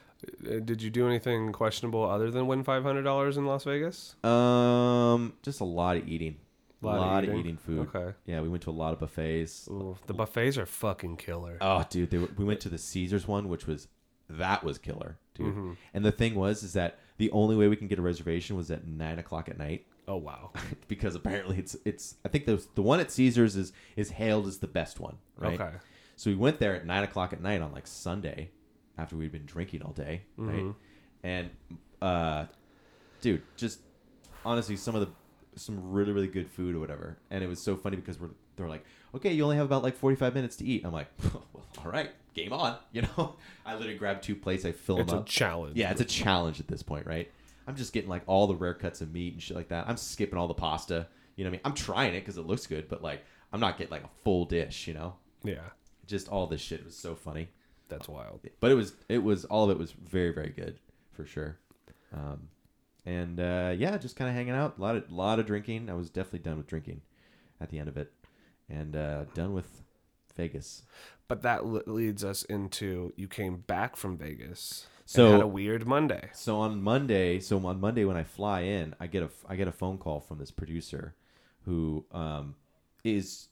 Uh, 0.45 0.59
Did 0.59 0.81
you 0.81 0.89
do 0.89 1.07
anything 1.07 1.53
questionable 1.53 2.03
other 2.03 2.29
than 2.29 2.45
win 2.47 2.63
five 2.63 2.83
hundred 2.83 3.03
dollars 3.03 3.37
in 3.37 3.45
Las 3.45 3.63
Vegas? 3.63 4.15
Um, 4.23 5.33
just 5.43 5.61
a 5.61 5.65
lot 5.65 5.95
of 5.97 6.07
eating, 6.09 6.35
a 6.83 6.85
Lot 6.85 6.99
lot, 6.99 7.23
of 7.23 7.29
of, 7.29 7.35
eating? 7.35 7.39
eating 7.45 7.57
food. 7.57 7.87
Okay. 7.95 8.13
Yeah, 8.25 8.41
we 8.41 8.49
went 8.49 8.63
to 8.63 8.69
a 8.69 8.71
lot 8.71 8.91
of 8.93 8.99
buffets. 8.99 9.67
Ooh, 9.69 9.97
the 10.07 10.13
buffets 10.13 10.57
are 10.57 10.65
fucking 10.65 11.15
killer. 11.17 11.57
Oh, 11.61 11.85
dude, 11.89 12.09
they 12.09 12.17
were, 12.17 12.27
we 12.37 12.43
went 12.45 12.59
to 12.61 12.69
the 12.69 12.77
Caesars 12.77 13.27
one, 13.29 13.47
which 13.47 13.65
was 13.65 13.87
that 14.29 14.63
was 14.63 14.77
killer, 14.77 15.17
dude. 15.35 15.47
Mm-hmm. 15.47 15.71
And 15.93 16.03
the 16.05 16.11
thing 16.11 16.35
was, 16.35 16.63
is 16.63 16.73
that 16.73 16.99
the 17.19 17.29
only 17.31 17.55
way 17.55 17.67
we 17.67 17.75
can 17.75 17.87
get 17.87 17.99
a 17.99 18.01
reservation 18.01 18.57
was 18.57 18.71
at 18.71 18.87
nine 18.87 19.19
o'clock 19.19 19.47
at 19.47 19.57
night 19.57 19.85
Oh 20.09 20.17
wow. 20.17 20.51
because 20.87 21.13
apparently 21.13 21.59
it's 21.59 21.77
it's. 21.85 22.15
I 22.25 22.29
think 22.29 22.47
the 22.47 22.61
the 22.73 22.81
one 22.81 22.99
at 22.99 23.11
Caesars 23.11 23.55
is 23.55 23.71
is 23.95 24.09
hailed 24.09 24.47
as 24.47 24.57
the 24.57 24.67
best 24.67 24.99
one, 24.99 25.17
right? 25.37 25.61
Okay. 25.61 25.77
So 26.15 26.31
we 26.31 26.35
went 26.35 26.59
there 26.59 26.75
at 26.75 26.85
nine 26.85 27.03
o'clock 27.03 27.31
at 27.31 27.41
night 27.41 27.61
on 27.61 27.71
like 27.71 27.85
Sunday, 27.85 28.49
after 28.97 29.15
we'd 29.15 29.31
been 29.31 29.45
drinking 29.45 29.83
all 29.83 29.93
day, 29.93 30.23
right? 30.35 30.57
Mm-hmm. 30.57 30.71
And, 31.23 31.49
uh, 32.01 32.45
dude, 33.21 33.43
just 33.55 33.81
honestly, 34.43 34.75
some 34.75 34.95
of 34.95 35.01
the 35.01 35.09
some 35.59 35.91
really 35.91 36.11
really 36.11 36.27
good 36.27 36.49
food 36.49 36.75
or 36.75 36.79
whatever. 36.79 37.19
And 37.29 37.43
it 37.43 37.47
was 37.47 37.61
so 37.61 37.75
funny 37.75 37.95
because 37.95 38.19
we're 38.19 38.31
they're 38.55 38.67
like, 38.67 38.83
okay, 39.15 39.33
you 39.33 39.43
only 39.43 39.55
have 39.57 39.65
about 39.65 39.83
like 39.83 39.95
forty 39.95 40.15
five 40.15 40.33
minutes 40.35 40.55
to 40.57 40.65
eat. 40.65 40.85
I'm 40.85 40.93
like, 40.93 41.07
well, 41.33 41.45
all 41.85 41.91
right, 41.91 42.11
game 42.33 42.53
on. 42.53 42.77
You 42.91 43.03
know, 43.03 43.35
I 43.65 43.73
literally 43.75 43.97
grabbed 43.97 44.23
two 44.23 44.35
plates, 44.35 44.65
I 44.65 44.71
fill 44.71 44.99
It's 44.99 45.09
them 45.09 45.19
a 45.19 45.21
up. 45.21 45.27
challenge. 45.27 45.77
Yeah, 45.77 45.91
it's 45.91 46.01
a 46.01 46.05
challenge 46.05 46.59
at 46.59 46.67
this 46.67 46.81
point, 46.83 47.05
right? 47.05 47.31
I'm 47.67 47.75
just 47.75 47.93
getting 47.93 48.09
like 48.09 48.23
all 48.25 48.47
the 48.47 48.55
rare 48.55 48.73
cuts 48.73 49.01
of 49.01 49.13
meat 49.13 49.33
and 49.33 49.41
shit 49.43 49.55
like 49.55 49.67
that. 49.69 49.87
I'm 49.87 49.97
skipping 49.97 50.37
all 50.39 50.47
the 50.47 50.53
pasta. 50.55 51.07
You 51.35 51.43
know 51.45 51.49
what 51.49 51.53
I 51.53 51.57
mean? 51.57 51.61
I'm 51.65 51.73
trying 51.73 52.13
it 52.15 52.21
because 52.21 52.37
it 52.37 52.45
looks 52.47 52.65
good, 52.67 52.89
but 52.89 53.01
like 53.03 53.23
I'm 53.53 53.59
not 53.59 53.77
getting 53.77 53.91
like 53.91 54.03
a 54.03 54.09
full 54.23 54.45
dish. 54.45 54.87
You 54.87 54.95
know, 54.95 55.15
Yeah. 55.43 55.59
just 56.07 56.27
all 56.29 56.47
this 56.47 56.61
shit 56.61 56.83
was 56.83 56.95
so 56.97 57.13
funny. 57.15 57.49
That's 57.87 58.07
wild. 58.09 58.41
But 58.59 58.71
it 58.71 58.75
was 58.75 58.93
it 59.07 59.19
was 59.23 59.45
all 59.45 59.65
of 59.65 59.69
it 59.71 59.77
was 59.77 59.91
very 59.91 60.31
very 60.33 60.49
good 60.49 60.79
for 61.11 61.25
sure. 61.25 61.57
Um, 62.13 62.49
and 63.05 63.39
uh, 63.39 63.73
yeah, 63.77 63.97
just 63.97 64.15
kind 64.15 64.29
of 64.29 64.35
hanging 64.35 64.53
out. 64.53 64.77
A 64.77 64.81
lot 64.81 64.95
of 64.95 65.11
lot 65.11 65.39
of 65.39 65.45
drinking. 65.45 65.89
I 65.89 65.93
was 65.93 66.09
definitely 66.09 66.39
done 66.39 66.57
with 66.57 66.67
drinking 66.67 67.01
at 67.61 67.69
the 67.69 67.77
end 67.79 67.87
of 67.87 67.97
it, 67.97 68.11
and 68.69 68.95
uh, 68.95 69.25
done 69.33 69.53
with 69.53 69.81
Vegas. 70.35 70.83
But 71.27 71.41
that 71.43 71.65
le- 71.65 71.83
leads 71.85 72.23
us 72.23 72.43
into 72.43 73.13
you 73.15 73.27
came 73.27 73.57
back 73.57 73.95
from 73.95 74.17
Vegas. 74.17 74.87
So- 75.05 75.31
had 75.31 75.41
a 75.41 75.47
weird 75.47 75.87
Monday. 75.87 76.29
So 76.33 76.57
on 76.59 76.81
Monday, 76.81 77.39
so 77.39 77.63
on 77.65 77.79
Monday 77.79 78.05
when 78.05 78.15
I 78.17 78.23
fly 78.23 78.61
in, 78.61 78.95
I 78.99 79.07
get 79.07 79.23
a 79.23 79.29
I 79.47 79.55
get 79.55 79.67
a 79.67 79.71
phone 79.71 79.97
call 79.97 80.19
from 80.19 80.37
this 80.37 80.51
producer, 80.51 81.15
who 81.65 82.05
um, 82.11 82.55
is 83.03 83.47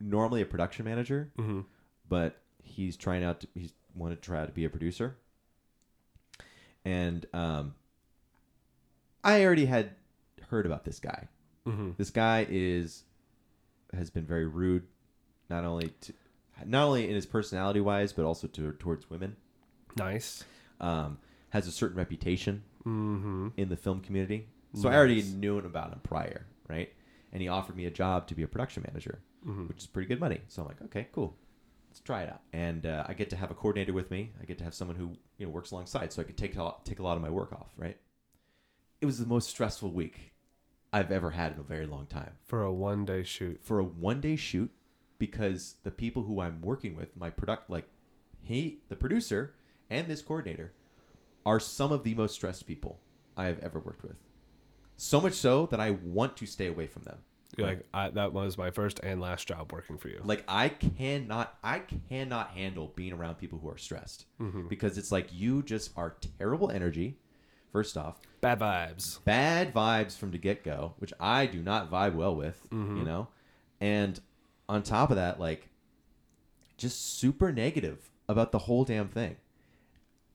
normally 0.00 0.40
a 0.40 0.46
production 0.46 0.84
manager, 0.84 1.30
Mhm. 1.38 1.64
but 2.08 2.38
he's 2.62 2.96
trying 2.96 3.24
out. 3.24 3.40
To, 3.40 3.48
he's 3.54 3.72
wanted 3.94 4.16
to 4.16 4.20
try 4.22 4.40
out 4.40 4.46
to 4.46 4.52
be 4.52 4.64
a 4.64 4.70
producer, 4.70 5.16
and 6.84 7.26
um, 7.32 7.74
I 9.22 9.44
already 9.44 9.66
had 9.66 9.90
heard 10.50 10.66
about 10.66 10.84
this 10.84 10.98
guy. 11.00 11.28
Mhm. 11.66 11.96
This 11.96 12.10
guy 12.10 12.46
is 12.48 13.04
has 13.96 14.10
been 14.10 14.24
very 14.24 14.46
rude, 14.46 14.84
not 15.48 15.64
only 15.64 15.92
to 16.02 16.12
not 16.66 16.84
only 16.88 17.08
in 17.08 17.14
his 17.14 17.24
personality 17.26 17.80
wise, 17.80 18.12
but 18.12 18.24
also 18.24 18.46
to, 18.48 18.72
towards 18.72 19.08
women. 19.08 19.36
Nice. 19.96 20.44
Um, 20.80 21.18
has 21.50 21.66
a 21.66 21.72
certain 21.72 21.96
reputation 21.96 22.62
Mm-hmm. 22.86 23.48
in 23.58 23.68
the 23.68 23.76
film 23.76 24.00
community. 24.00 24.46
So 24.74 24.88
I 24.88 24.94
already 24.94 25.20
knew 25.22 25.58
about 25.58 25.92
him 25.92 26.00
prior, 26.02 26.46
right? 26.66 26.90
And 27.30 27.42
he 27.42 27.48
offered 27.48 27.76
me 27.76 27.84
a 27.84 27.90
job 27.90 28.26
to 28.28 28.34
be 28.34 28.42
a 28.42 28.48
production 28.48 28.82
manager, 28.86 29.18
which 29.68 29.78
is 29.78 29.86
pretty 29.86 30.08
good 30.08 30.18
money. 30.18 30.40
So 30.48 30.62
I'm 30.62 30.68
like, 30.68 30.80
okay, 30.84 31.08
cool, 31.12 31.36
let's 31.90 32.00
try 32.00 32.22
it 32.22 32.30
out. 32.30 32.40
And 32.54 32.86
uh, 32.86 33.04
I 33.06 33.12
get 33.12 33.28
to 33.30 33.36
have 33.36 33.50
a 33.50 33.54
coordinator 33.54 33.92
with 33.92 34.10
me. 34.10 34.32
I 34.40 34.46
get 34.46 34.56
to 34.58 34.64
have 34.64 34.72
someone 34.74 34.96
who 34.96 35.10
you 35.36 35.44
know 35.46 35.52
works 35.52 35.72
alongside, 35.72 36.10
so 36.10 36.22
I 36.22 36.24
could 36.24 36.38
take 36.38 36.56
take 36.84 37.00
a 37.00 37.02
lot 37.02 37.16
of 37.16 37.22
my 37.22 37.28
work 37.28 37.52
off, 37.52 37.70
right? 37.76 37.98
It 39.02 39.06
was 39.06 39.18
the 39.18 39.26
most 39.26 39.50
stressful 39.50 39.90
week 39.90 40.29
I've 40.92 41.10
ever 41.12 41.30
had 41.30 41.52
in 41.52 41.60
a 41.60 41.62
very 41.62 41.86
long 41.86 42.06
time 42.06 42.32
For 42.46 42.62
a 42.62 42.72
one 42.72 43.04
day 43.04 43.22
shoot. 43.22 43.60
for 43.62 43.78
a 43.78 43.84
one 43.84 44.20
day 44.20 44.36
shoot 44.36 44.70
because 45.18 45.76
the 45.84 45.90
people 45.90 46.22
who 46.24 46.40
I'm 46.40 46.60
working 46.60 46.96
with, 46.96 47.16
my 47.16 47.30
product, 47.30 47.70
like 47.70 47.86
he, 48.42 48.80
the 48.88 48.96
producer, 48.96 49.54
and 49.88 50.08
this 50.08 50.22
coordinator, 50.22 50.72
are 51.44 51.60
some 51.60 51.92
of 51.92 52.04
the 52.04 52.14
most 52.14 52.34
stressed 52.34 52.66
people 52.66 52.98
I 53.36 53.44
have 53.44 53.58
ever 53.60 53.78
worked 53.78 54.02
with. 54.02 54.16
So 54.96 55.20
much 55.20 55.34
so 55.34 55.66
that 55.66 55.80
I 55.80 55.90
want 55.90 56.36
to 56.38 56.46
stay 56.46 56.66
away 56.66 56.86
from 56.86 57.02
them. 57.02 57.18
You're 57.56 57.66
like, 57.66 57.86
I, 57.92 58.10
that 58.10 58.32
was 58.32 58.56
my 58.56 58.70
first 58.70 59.00
and 59.02 59.20
last 59.20 59.48
job 59.48 59.72
working 59.72 59.98
for 59.98 60.08
you. 60.08 60.20
Like 60.24 60.44
I 60.46 60.68
cannot, 60.68 61.58
I 61.64 61.82
cannot 62.08 62.50
handle 62.50 62.92
being 62.94 63.12
around 63.12 63.36
people 63.36 63.58
who 63.58 63.68
are 63.68 63.78
stressed 63.78 64.26
mm-hmm. 64.40 64.68
because 64.68 64.96
it's 64.98 65.10
like 65.10 65.28
you 65.32 65.62
just 65.62 65.90
are 65.96 66.16
terrible 66.38 66.70
energy. 66.70 67.18
First 67.72 67.96
off, 67.96 68.20
Bad 68.40 68.58
vibes. 68.58 69.22
bad 69.24 69.72
vibes 69.72 70.16
from 70.16 70.30
the 70.32 70.38
get 70.38 70.64
go, 70.64 70.94
which 70.98 71.12
I 71.20 71.46
do 71.46 71.62
not 71.62 71.90
vibe 71.90 72.14
well 72.14 72.34
with, 72.34 72.60
you 72.72 73.04
know? 73.04 73.28
And 73.80 74.18
on 74.68 74.82
top 74.82 75.10
of 75.10 75.16
that, 75.16 75.38
like, 75.38 75.68
just 76.76 77.18
super 77.18 77.52
negative 77.52 78.10
about 78.28 78.50
the 78.52 78.58
whole 78.58 78.84
damn 78.84 79.08
thing. 79.08 79.36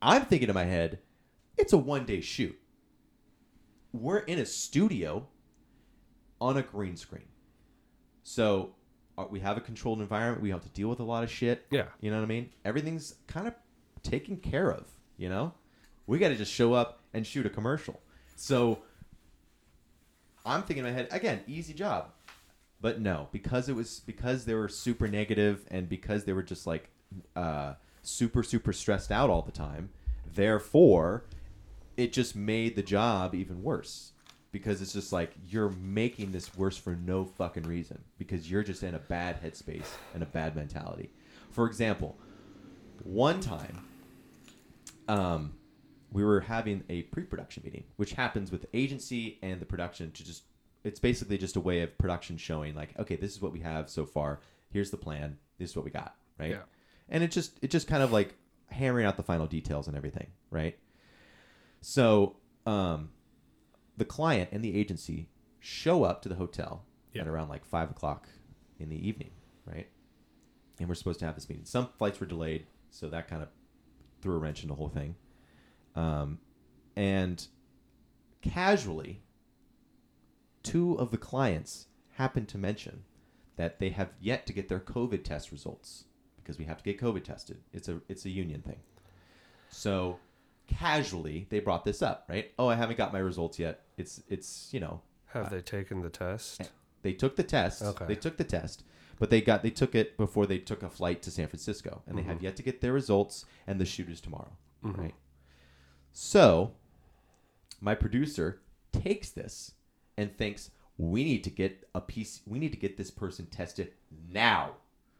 I'm 0.01 0.25
thinking 0.25 0.47
in 0.49 0.55
my 0.55 0.63
head, 0.65 0.99
it's 1.57 1.73
a 1.73 1.77
one 1.77 2.05
day 2.05 2.21
shoot. 2.21 2.57
We're 3.91 4.19
in 4.19 4.39
a 4.39 4.45
studio 4.45 5.27
on 6.39 6.57
a 6.57 6.61
green 6.61 6.95
screen. 6.97 7.25
So 8.23 8.75
uh, 9.17 9.25
we 9.29 9.39
have 9.39 9.57
a 9.57 9.61
controlled 9.61 10.01
environment. 10.01 10.41
We 10.41 10.49
have 10.51 10.63
to 10.63 10.69
deal 10.69 10.89
with 10.89 10.99
a 10.99 11.03
lot 11.03 11.23
of 11.23 11.31
shit. 11.31 11.65
Yeah. 11.71 11.85
You 12.01 12.11
know 12.11 12.17
what 12.17 12.23
I 12.23 12.27
mean? 12.27 12.49
Everything's 12.65 13.15
kind 13.27 13.47
of 13.47 13.53
taken 14.03 14.37
care 14.37 14.69
of, 14.71 14.85
you 15.17 15.29
know? 15.29 15.53
We 16.07 16.19
got 16.19 16.29
to 16.29 16.35
just 16.35 16.51
show 16.51 16.73
up 16.73 17.01
and 17.15 17.25
shoot 17.25 17.45
a 17.45 17.49
commercial. 17.49 17.99
So 18.35 18.79
I'm 20.45 20.61
thinking 20.61 20.85
in 20.85 20.91
my 20.91 20.95
head, 20.95 21.07
again, 21.09 21.41
easy 21.47 21.73
job. 21.73 22.11
But 22.81 22.99
no, 22.99 23.29
because 23.31 23.69
it 23.69 23.75
was 23.75 24.01
because 24.01 24.45
they 24.45 24.53
were 24.53 24.67
super 24.67 25.07
negative 25.07 25.65
and 25.71 25.89
because 25.89 26.25
they 26.25 26.33
were 26.33 26.43
just 26.43 26.67
like 26.67 26.89
uh, 27.35 27.73
super 28.03 28.43
super 28.43 28.73
stressed 28.73 29.11
out 29.11 29.29
all 29.29 29.41
the 29.41 29.51
time. 29.51 29.89
Therefore, 30.31 31.23
it 31.95 32.13
just 32.13 32.35
made 32.35 32.75
the 32.75 32.83
job 32.83 33.33
even 33.33 33.63
worse 33.63 34.11
because 34.51 34.81
it's 34.81 34.93
just 34.93 35.13
like 35.13 35.31
you're 35.47 35.71
making 35.71 36.33
this 36.33 36.55
worse 36.55 36.77
for 36.77 36.95
no 36.95 37.23
fucking 37.23 37.63
reason 37.63 38.03
because 38.19 38.51
you're 38.51 38.63
just 38.63 38.83
in 38.83 38.93
a 38.93 38.99
bad 38.99 39.41
headspace 39.41 39.87
and 40.13 40.21
a 40.21 40.27
bad 40.27 40.55
mentality. 40.55 41.09
For 41.51 41.65
example, 41.65 42.17
one 43.03 43.39
time, 43.39 43.87
um, 45.07 45.53
we 46.15 46.23
were 46.23 46.39
having 46.39 46.81
a 46.87 47.01
pre-production 47.03 47.61
meeting, 47.65 47.83
which 47.97 48.13
happens 48.13 48.49
with 48.49 48.61
the 48.61 48.69
agency 48.73 49.37
and 49.43 49.59
the 49.59 49.65
production 49.65 50.11
to 50.13 50.23
just 50.23 50.43
it's 50.85 50.97
basically 50.97 51.37
just 51.37 51.57
a 51.57 51.59
way 51.59 51.81
of 51.81 51.97
production 51.97 52.37
showing 52.37 52.73
like, 52.73 52.97
okay, 52.97 53.17
this 53.17 53.33
is 53.33 53.41
what 53.41 53.51
we 53.51 53.59
have 53.59 53.89
so 53.89 54.05
far. 54.05 54.39
Here's 54.69 54.91
the 54.91 54.97
plan. 54.97 55.37
This 55.57 55.71
is 55.71 55.75
what 55.75 55.83
we 55.83 55.91
got, 55.91 56.15
right? 56.39 56.51
Yeah. 56.51 56.61
And 57.09 57.21
it 57.21 57.31
just 57.31 57.59
it 57.61 57.69
just 57.69 57.89
kind 57.89 58.01
of 58.01 58.13
like 58.13 58.33
hammering 58.69 59.05
out 59.05 59.17
the 59.17 59.23
final 59.23 59.45
details 59.45 59.89
and 59.89 59.97
everything, 59.97 60.27
right? 60.51 60.77
So, 61.81 62.37
um, 62.65 63.09
the 63.97 64.05
client 64.05 64.49
and 64.53 64.63
the 64.63 64.77
agency 64.79 65.27
show 65.59 66.03
up 66.05 66.21
to 66.21 66.29
the 66.29 66.35
hotel 66.35 66.85
Yeah. 67.11 67.23
at 67.23 67.27
around 67.27 67.49
like 67.49 67.65
five 67.65 67.91
o'clock 67.91 68.29
in 68.79 68.87
the 68.87 69.07
evening, 69.07 69.31
right? 69.65 69.89
And 70.79 70.87
we're 70.87 70.95
supposed 70.95 71.19
to 71.19 71.25
have 71.25 71.35
this 71.35 71.49
meeting. 71.49 71.65
Some 71.65 71.89
flights 71.97 72.21
were 72.21 72.25
delayed, 72.25 72.67
so 72.89 73.09
that 73.09 73.27
kind 73.27 73.41
of 73.43 73.49
threw 74.21 74.35
a 74.35 74.39
wrench 74.39 74.63
in 74.63 74.69
the 74.69 74.75
whole 74.75 74.89
thing. 74.89 75.15
Um, 75.95 76.39
and 76.95 77.45
casually, 78.41 79.21
two 80.63 80.97
of 80.99 81.11
the 81.11 81.17
clients 81.17 81.87
happened 82.13 82.47
to 82.49 82.57
mention 82.57 83.03
that 83.55 83.79
they 83.79 83.89
have 83.89 84.09
yet 84.19 84.45
to 84.47 84.53
get 84.53 84.67
their 84.67 84.79
COVID 84.79 85.23
test 85.23 85.51
results 85.51 86.05
because 86.37 86.57
we 86.57 86.65
have 86.65 86.77
to 86.77 86.83
get 86.83 86.99
COVID 86.99 87.23
tested. 87.23 87.57
It's 87.73 87.87
a 87.87 88.01
it's 88.07 88.25
a 88.25 88.29
union 88.29 88.61
thing. 88.61 88.79
So 89.69 90.19
casually 90.67 91.47
they 91.49 91.59
brought 91.59 91.85
this 91.85 92.01
up, 92.01 92.25
right? 92.29 92.51
Oh, 92.59 92.67
I 92.67 92.75
haven't 92.75 92.97
got 92.97 93.13
my 93.13 93.19
results 93.19 93.59
yet. 93.59 93.81
It's 93.97 94.21
it's 94.27 94.69
you 94.71 94.79
know 94.79 95.01
Have 95.27 95.49
they 95.49 95.61
taken 95.61 96.01
the 96.01 96.09
test? 96.09 96.61
Eh, 96.61 96.65
they 97.01 97.13
took 97.13 97.35
the 97.35 97.43
test. 97.43 97.81
Okay. 97.81 98.05
They 98.05 98.15
took 98.15 98.37
the 98.37 98.43
test, 98.43 98.83
but 99.19 99.29
they 99.29 99.41
got 99.41 99.63
they 99.63 99.69
took 99.69 99.95
it 99.95 100.17
before 100.17 100.45
they 100.45 100.59
took 100.59 100.83
a 100.83 100.89
flight 100.89 101.21
to 101.23 101.31
San 101.31 101.47
Francisco, 101.47 102.01
and 102.07 102.17
they 102.17 102.23
have 102.23 102.37
mm-hmm. 102.37 102.45
yet 102.45 102.55
to 102.57 102.63
get 102.63 102.81
their 102.81 102.93
results. 102.93 103.45
And 103.67 103.79
the 103.79 103.85
shoot 103.85 104.09
is 104.09 104.21
tomorrow, 104.21 104.51
mm-hmm. 104.83 105.01
right? 105.01 105.15
So, 106.17 106.71
my 107.81 107.93
producer 107.93 108.61
takes 108.93 109.31
this 109.31 109.73
and 110.17 110.33
thinks 110.33 110.71
we 110.97 111.25
need 111.25 111.43
to 111.43 111.49
get 111.49 111.89
a 111.93 111.99
piece. 111.99 112.39
We 112.47 112.57
need 112.57 112.71
to 112.71 112.79
get 112.79 112.95
this 112.95 113.11
person 113.11 113.47
tested 113.47 113.91
now, 114.31 114.75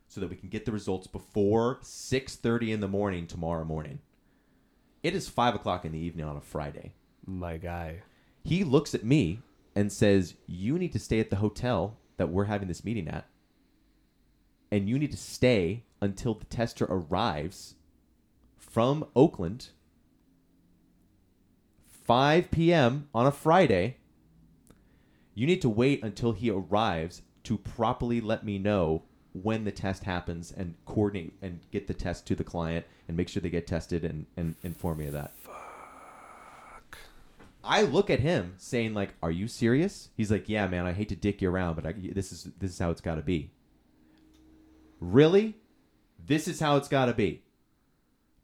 so 0.07 0.21
that 0.21 0.29
we 0.29 0.37
can 0.37 0.47
get 0.47 0.63
the 0.63 0.71
results 0.71 1.05
before 1.05 1.79
six 1.81 2.37
thirty 2.37 2.71
in 2.71 2.79
the 2.79 2.87
morning 2.87 3.27
tomorrow 3.27 3.65
morning. 3.65 3.99
It 5.03 5.13
is 5.13 5.27
five 5.27 5.53
o'clock 5.53 5.83
in 5.83 5.91
the 5.91 5.99
evening 5.99 6.25
on 6.25 6.37
a 6.37 6.41
Friday. 6.41 6.93
My 7.25 7.57
guy. 7.57 8.03
He 8.45 8.63
looks 8.63 8.95
at 8.95 9.03
me 9.03 9.41
and 9.75 9.91
says, 9.91 10.35
You 10.47 10.79
need 10.79 10.93
to 10.93 10.99
stay 10.99 11.19
at 11.19 11.29
the 11.29 11.35
hotel 11.35 11.97
that 12.15 12.29
we're 12.29 12.45
having 12.45 12.69
this 12.69 12.85
meeting 12.85 13.09
at. 13.09 13.27
And 14.71 14.87
you 14.87 14.97
need 14.97 15.11
to 15.11 15.17
stay 15.17 15.83
until 15.99 16.35
the 16.35 16.45
tester 16.45 16.85
arrives 16.89 17.75
from 18.57 19.05
Oakland, 19.13 19.71
5 22.05 22.51
p.m. 22.51 23.09
on 23.13 23.25
a 23.25 23.31
Friday. 23.31 23.97
You 25.33 25.47
need 25.47 25.61
to 25.63 25.69
wait 25.69 26.03
until 26.03 26.31
he 26.31 26.49
arrives 26.49 27.23
to 27.43 27.57
properly 27.57 28.21
let 28.21 28.45
me 28.45 28.57
know 28.57 29.03
when 29.33 29.65
the 29.65 29.71
test 29.71 30.03
happens 30.03 30.51
and 30.51 30.75
coordinate 30.85 31.33
and 31.41 31.59
get 31.71 31.87
the 31.87 31.93
test 31.93 32.25
to 32.27 32.35
the 32.35 32.43
client 32.43 32.85
and 33.07 33.17
make 33.17 33.27
sure 33.27 33.41
they 33.41 33.49
get 33.49 33.67
tested 33.67 34.05
and, 34.05 34.25
and 34.37 34.55
inform 34.63 34.99
me 34.99 35.07
of 35.07 35.13
that. 35.13 35.35
Fuck. 35.37 36.97
I 37.63 37.81
look 37.81 38.09
at 38.09 38.19
him 38.19 38.53
saying 38.57 38.93
like, 38.93 39.15
"Are 39.21 39.31
you 39.31 39.47
serious?" 39.47 40.09
He's 40.15 40.31
like, 40.31 40.47
"Yeah, 40.47 40.67
man. 40.67 40.85
I 40.85 40.93
hate 40.93 41.09
to 41.09 41.15
dick 41.15 41.41
you 41.41 41.49
around, 41.49 41.75
but 41.75 41.85
I, 41.85 41.93
this 41.93 42.31
is 42.31 42.47
this 42.59 42.71
is 42.71 42.79
how 42.79 42.91
it's 42.91 43.01
got 43.01 43.15
to 43.15 43.21
be." 43.21 43.49
Really, 44.99 45.55
this 46.23 46.47
is 46.47 46.59
how 46.59 46.77
it's 46.77 46.87
got 46.87 47.05
to 47.05 47.13
be. 47.13 47.41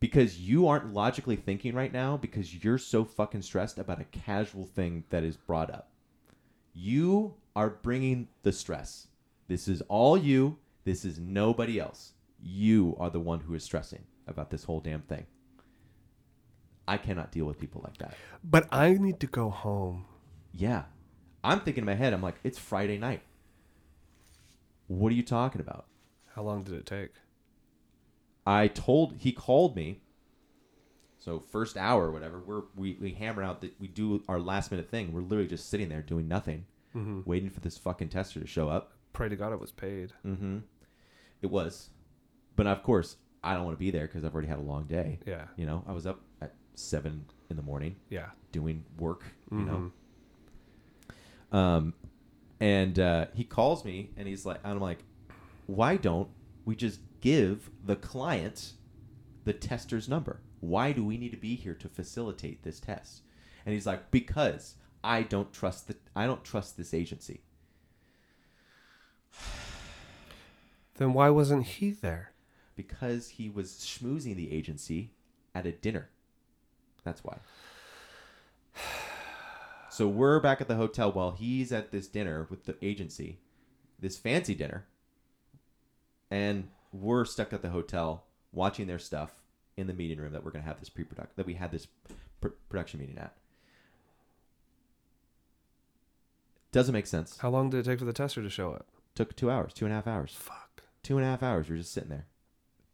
Because 0.02 0.40
you 0.40 0.68
aren't 0.68 0.94
logically 0.94 1.38
thinking 1.38 1.74
right 1.74 1.94
now 1.94 2.18
because 2.18 2.64
you're 2.64 2.80
so 2.80 3.06
fucking 3.06 3.44
stressed 3.44 3.78
about 3.78 4.02
a 4.02 4.06
casual 4.06 4.66
thing 4.66 5.06
that 5.12 5.24
is 5.24 5.38
brought 5.38 5.72
up. 5.72 5.92
You 6.74 7.36
are 7.56 7.70
bringing 7.70 8.28
the 8.44 8.52
stress. 8.52 9.08
This 9.48 9.68
is 9.68 9.82
all 9.88 10.18
you. 10.18 10.58
This 10.84 11.06
is 11.06 11.20
nobody 11.20 11.80
else. 11.80 12.14
You 12.44 12.98
are 13.00 13.12
the 13.12 13.20
one 13.20 13.42
who 13.42 13.54
is 13.54 13.64
stressing 13.64 14.04
about 14.28 14.50
this 14.50 14.64
whole 14.64 14.80
damn 14.80 15.02
thing. 15.02 15.28
I 16.88 16.98
cannot 16.98 17.32
deal 17.32 17.46
with 17.46 17.60
people 17.60 17.82
like 17.84 17.98
that. 18.00 18.16
But 18.44 18.68
I 18.72 18.94
need 18.94 19.20
to 19.20 19.28
go 19.28 19.50
home. 19.50 20.06
Yeah. 20.52 20.84
I'm 21.44 21.60
thinking 21.62 21.84
in 21.84 21.86
my 21.86 21.94
head, 21.94 22.12
I'm 22.12 22.24
like, 22.24 22.40
it's 22.44 22.58
Friday 22.58 22.98
night. 22.98 23.22
What 24.88 25.12
are 25.12 25.16
you 25.16 25.24
talking 25.24 25.62
about? 25.62 25.86
How 26.36 26.42
long 26.42 26.64
did 26.64 26.74
it 26.74 26.86
take? 26.86 27.12
I 28.46 28.68
told 28.68 29.16
he 29.18 29.32
called 29.32 29.76
me. 29.76 30.02
So 31.20 31.40
first 31.40 31.78
hour 31.78 32.08
or 32.08 32.12
whatever, 32.12 32.40
we're 32.40 32.64
we, 32.76 32.98
we 33.00 33.12
hammer 33.12 33.44
out 33.44 33.62
that 33.62 33.80
we 33.80 33.88
do 33.88 34.24
our 34.28 34.40
last 34.40 34.72
minute 34.72 34.90
thing. 34.90 35.14
We're 35.14 35.22
literally 35.22 35.48
just 35.48 35.70
sitting 35.70 35.90
there 35.90 36.02
doing 36.02 36.28
nothing, 36.28 36.66
Mm-hmm. 36.96 37.22
waiting 37.26 37.50
for 37.50 37.60
this 37.62 37.78
fucking 37.78 38.10
tester 38.10 38.40
to 38.40 38.48
show 38.48 38.68
up. 38.70 38.94
Pray 39.14 39.30
to 39.30 39.36
God 39.36 39.54
it 39.54 39.60
was 39.60 39.72
paid. 39.72 40.14
Mm-hmm. 40.26 40.60
It 41.42 41.48
was, 41.52 41.90
but 42.56 42.66
of 42.68 42.82
course 42.84 43.18
I 43.44 43.54
don't 43.54 43.66
want 43.66 43.76
to 43.78 43.80
be 43.80 43.92
there 43.92 44.08
because 44.08 44.24
I've 44.26 44.34
already 44.34 44.48
had 44.48 44.58
a 44.58 44.62
long 44.64 44.86
day. 44.86 45.20
Yeah. 45.26 45.46
You 45.56 45.66
know, 45.68 45.84
I 45.88 45.92
was 45.94 46.06
up 46.08 46.20
at 46.42 46.54
seven 46.76 47.26
in 47.50 47.56
the 47.58 47.64
morning 47.64 47.96
Yeah. 48.10 48.30
doing 48.52 48.84
work. 48.98 49.24
You 49.52 49.58
Mhm. 49.60 49.92
know, 51.52 51.58
um, 51.58 51.94
and 52.60 52.98
uh, 53.00 53.26
he 53.34 53.44
calls 53.44 53.84
me 53.86 54.10
and 54.18 54.28
he's 54.28 54.46
like, 54.46 54.60
I'm 54.64 54.80
like, 54.80 55.00
why 55.68 55.98
don't 55.98 56.30
we 56.66 56.76
just 56.76 57.00
give 57.22 57.70
the 57.84 57.96
client 57.96 58.74
the 59.46 59.54
tester's 59.54 60.10
number? 60.10 60.42
Why 60.60 60.92
do 60.92 61.04
we 61.06 61.18
need 61.18 61.32
to 61.32 61.38
be 61.38 61.56
here 61.56 61.76
to 61.76 61.88
facilitate 61.88 62.64
this 62.64 62.80
test? 62.80 63.22
And 63.66 63.74
he's 63.74 63.88
like, 63.88 64.12
because 64.12 64.76
I 65.04 65.24
don't 65.24 65.54
trust 65.54 65.88
the 65.88 65.96
I 66.16 66.26
don't 66.26 66.44
trust 66.44 66.78
this 66.78 66.94
agency. 66.94 67.42
Then 70.96 71.14
why 71.14 71.30
wasn't 71.30 71.66
he 71.66 71.92
there? 71.92 72.32
because 72.76 73.30
he 73.30 73.50
was 73.50 73.72
schmoozing 73.74 74.36
the 74.36 74.52
agency 74.52 75.12
at 75.54 75.66
a 75.66 75.72
dinner. 75.72 76.10
That's 77.04 77.24
why. 77.24 77.38
So 79.94 80.08
we're 80.08 80.40
back 80.40 80.62
at 80.62 80.70
the 80.70 80.78
hotel 80.78 81.12
while 81.12 81.32
he's 81.32 81.74
at 81.74 81.92
this 81.92 82.08
dinner 82.08 82.48
with 82.50 82.64
the 82.64 82.78
agency, 82.82 83.40
this 84.00 84.18
fancy 84.18 84.56
dinner, 84.56 84.86
and 86.32 86.70
we're 86.92 87.26
stuck 87.26 87.54
at 87.54 87.62
the 87.62 87.70
hotel 87.70 88.26
watching 88.52 88.88
their 88.88 89.00
stuff 89.00 89.34
in 89.78 89.88
the 89.88 89.94
meeting 89.94 90.20
room 90.20 90.34
that 90.34 90.44
we're 90.44 90.52
gonna 90.52 90.66
have 90.66 90.80
this 90.80 90.90
pre-production 90.90 91.32
that 91.36 91.46
we 91.46 91.54
had 91.54 91.72
this 91.72 91.88
pr- 92.42 92.50
production 92.70 93.00
meeting 93.00 93.18
at. 93.18 93.34
Doesn't 96.72 96.94
make 96.94 97.08
sense. 97.08 97.38
How 97.40 97.50
long 97.50 97.70
did 97.70 97.80
it 97.82 97.90
take 97.90 98.00
for 98.00 98.06
the 98.06 98.14
tester 98.14 98.42
to 98.42 98.50
show 98.50 98.72
up? 98.72 98.88
Took 99.16 99.36
two 99.36 99.52
hours, 99.52 99.74
two 99.74 99.86
and 99.86 99.92
a 99.92 99.96
half 99.96 100.08
hours, 100.08 100.34
Fuck. 100.34 100.84
two 101.04 101.18
and 101.18 101.26
a 101.26 101.30
half 101.30 101.44
hours. 101.44 101.70
We're 101.70 101.78
just 101.78 101.92
sitting 101.94 102.10
there. 102.10 102.28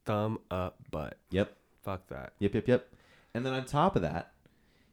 Thumb 0.06 0.40
up 0.50 0.78
butt. 0.90 1.18
Yep. 1.30 1.56
Fuck 1.84 2.08
that. 2.08 2.34
Yep, 2.40 2.56
yep, 2.56 2.68
yep. 2.68 2.94
And 3.34 3.46
then 3.46 3.54
on 3.54 3.66
top 3.66 3.96
of 3.96 4.02
that, 4.02 4.32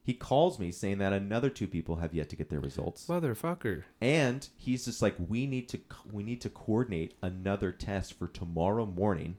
he 0.04 0.12
calls 0.12 0.58
me 0.58 0.70
saying 0.70 0.98
that 0.98 1.14
another 1.14 1.48
two 1.48 1.66
people 1.66 1.96
have 1.96 2.12
yet 2.12 2.28
to 2.28 2.36
get 2.36 2.50
their 2.50 2.60
results, 2.60 3.06
Motherfucker. 3.06 3.84
and 4.02 4.46
he's 4.54 4.84
just 4.84 5.00
like, 5.00 5.16
"We 5.18 5.46
need 5.46 5.66
to 5.70 5.80
we 6.12 6.22
need 6.22 6.42
to 6.42 6.50
coordinate 6.50 7.14
another 7.22 7.72
test 7.72 8.12
for 8.12 8.28
tomorrow 8.28 8.84
morning, 8.84 9.38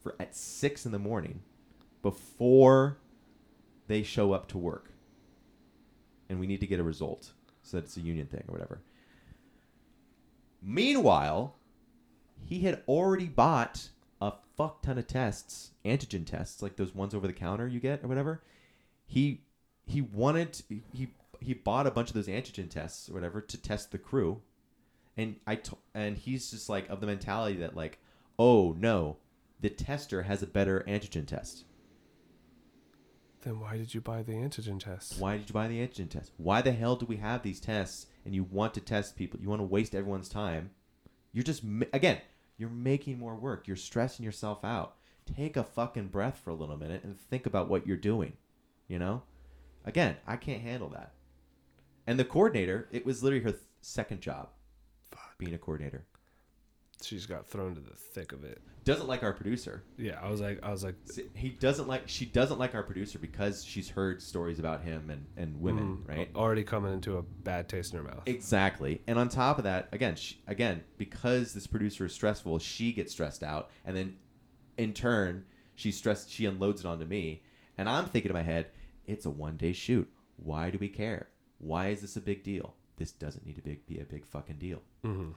for 0.00 0.14
at 0.20 0.36
six 0.36 0.86
in 0.86 0.92
the 0.92 0.98
morning, 1.00 1.42
before 2.02 2.98
they 3.88 4.04
show 4.04 4.32
up 4.32 4.46
to 4.48 4.58
work, 4.58 4.92
and 6.28 6.38
we 6.38 6.46
need 6.46 6.60
to 6.60 6.66
get 6.68 6.78
a 6.78 6.84
result 6.84 7.32
so 7.62 7.76
that 7.76 7.84
it's 7.84 7.96
a 7.96 8.00
union 8.00 8.28
thing 8.28 8.44
or 8.46 8.52
whatever." 8.52 8.80
Meanwhile, 10.62 11.56
he 12.44 12.60
had 12.60 12.84
already 12.86 13.26
bought 13.26 13.88
a 14.20 14.34
fuck 14.56 14.82
ton 14.82 14.98
of 14.98 15.08
tests, 15.08 15.72
antigen 15.84 16.24
tests, 16.24 16.62
like 16.62 16.76
those 16.76 16.94
ones 16.94 17.12
over 17.12 17.26
the 17.26 17.32
counter 17.32 17.66
you 17.66 17.80
get 17.80 18.04
or 18.04 18.08
whatever. 18.08 18.40
He 19.12 19.42
he 19.84 20.00
wanted 20.00 20.54
to, 20.54 20.64
he 20.90 21.08
he 21.38 21.52
bought 21.52 21.86
a 21.86 21.90
bunch 21.90 22.08
of 22.08 22.14
those 22.14 22.28
antigen 22.28 22.70
tests 22.70 23.10
or 23.10 23.12
whatever 23.12 23.42
to 23.42 23.60
test 23.60 23.92
the 23.92 23.98
crew, 23.98 24.40
and 25.18 25.36
I 25.46 25.56
to, 25.56 25.76
and 25.92 26.16
he's 26.16 26.50
just 26.50 26.70
like 26.70 26.88
of 26.88 27.02
the 27.02 27.06
mentality 27.06 27.58
that 27.58 27.76
like, 27.76 27.98
oh 28.38 28.74
no, 28.78 29.18
the 29.60 29.68
tester 29.68 30.22
has 30.22 30.42
a 30.42 30.46
better 30.46 30.82
antigen 30.88 31.26
test. 31.26 31.64
Then 33.42 33.60
why 33.60 33.76
did 33.76 33.92
you 33.92 34.00
buy 34.00 34.22
the 34.22 34.32
antigen 34.32 34.80
test? 34.80 35.18
Why 35.18 35.36
did 35.36 35.50
you 35.50 35.52
buy 35.52 35.68
the 35.68 35.86
antigen 35.86 36.08
test? 36.08 36.32
Why 36.38 36.62
the 36.62 36.72
hell 36.72 36.96
do 36.96 37.04
we 37.04 37.16
have 37.16 37.42
these 37.42 37.60
tests? 37.60 38.06
And 38.24 38.34
you 38.34 38.44
want 38.44 38.72
to 38.74 38.80
test 38.80 39.14
people? 39.14 39.40
You 39.42 39.50
want 39.50 39.60
to 39.60 39.66
waste 39.66 39.94
everyone's 39.94 40.30
time? 40.30 40.70
You're 41.34 41.44
just 41.44 41.64
again, 41.92 42.22
you're 42.56 42.70
making 42.70 43.18
more 43.18 43.36
work. 43.36 43.68
You're 43.68 43.76
stressing 43.76 44.24
yourself 44.24 44.64
out. 44.64 44.94
Take 45.36 45.58
a 45.58 45.64
fucking 45.64 46.08
breath 46.08 46.40
for 46.42 46.48
a 46.48 46.54
little 46.54 46.78
minute 46.78 47.04
and 47.04 47.20
think 47.20 47.44
about 47.44 47.68
what 47.68 47.86
you're 47.86 47.98
doing. 47.98 48.38
You 48.92 48.98
know, 48.98 49.22
again, 49.86 50.18
I 50.26 50.36
can't 50.36 50.60
handle 50.60 50.90
that. 50.90 51.14
And 52.06 52.18
the 52.18 52.26
coordinator, 52.26 52.88
it 52.92 53.06
was 53.06 53.22
literally 53.22 53.42
her 53.42 53.52
th- 53.52 53.62
second 53.80 54.20
job, 54.20 54.50
being 55.38 55.54
a 55.54 55.58
coordinator. 55.58 56.04
She's 57.02 57.24
got 57.24 57.46
thrown 57.46 57.74
to 57.74 57.80
the 57.80 57.96
thick 57.96 58.32
of 58.32 58.44
it. 58.44 58.60
Doesn't 58.84 59.06
like 59.06 59.22
our 59.22 59.32
producer. 59.32 59.82
Yeah, 59.96 60.20
I 60.22 60.28
was 60.28 60.42
like, 60.42 60.62
I 60.62 60.70
was 60.70 60.84
like, 60.84 60.96
He 61.34 61.48
doesn't 61.48 61.88
like. 61.88 62.06
She 62.06 62.26
doesn't 62.26 62.58
like 62.58 62.74
our 62.74 62.82
producer 62.82 63.18
because 63.18 63.64
she's 63.64 63.88
heard 63.88 64.20
stories 64.20 64.58
about 64.58 64.82
him 64.82 65.08
and 65.08 65.24
and 65.38 65.58
women, 65.62 66.04
mm, 66.04 66.08
right? 66.14 66.28
Already 66.36 66.62
coming 66.62 66.92
into 66.92 67.16
a 67.16 67.22
bad 67.22 67.70
taste 67.70 67.94
in 67.94 67.98
her 67.98 68.04
mouth. 68.04 68.24
Exactly. 68.26 69.00
And 69.06 69.18
on 69.18 69.30
top 69.30 69.56
of 69.56 69.64
that, 69.64 69.88
again, 69.92 70.16
she, 70.16 70.36
again, 70.46 70.84
because 70.98 71.54
this 71.54 71.66
producer 71.66 72.04
is 72.04 72.12
stressful, 72.12 72.58
she 72.58 72.92
gets 72.92 73.12
stressed 73.12 73.42
out, 73.42 73.70
and 73.86 73.96
then 73.96 74.16
in 74.76 74.92
turn, 74.92 75.46
she's 75.76 75.96
stressed. 75.96 76.30
She 76.30 76.44
unloads 76.44 76.84
it 76.84 76.86
onto 76.86 77.06
me, 77.06 77.42
and 77.78 77.88
I'm 77.88 78.04
thinking 78.04 78.28
in 78.28 78.34
my 78.34 78.42
head, 78.42 78.66
it's 79.06 79.26
a 79.26 79.30
one 79.30 79.56
day 79.56 79.72
shoot. 79.72 80.08
Why 80.36 80.70
do 80.70 80.78
we 80.78 80.88
care? 80.88 81.28
Why 81.58 81.88
is 81.88 82.00
this 82.00 82.16
a 82.16 82.20
big 82.20 82.42
deal? 82.42 82.74
This 82.96 83.12
doesn't 83.12 83.46
need 83.46 83.56
to 83.56 83.62
be, 83.62 83.78
be 83.86 83.98
a 84.00 84.04
big 84.04 84.24
fucking 84.26 84.56
deal. 84.58 84.82
hmm 85.02 85.30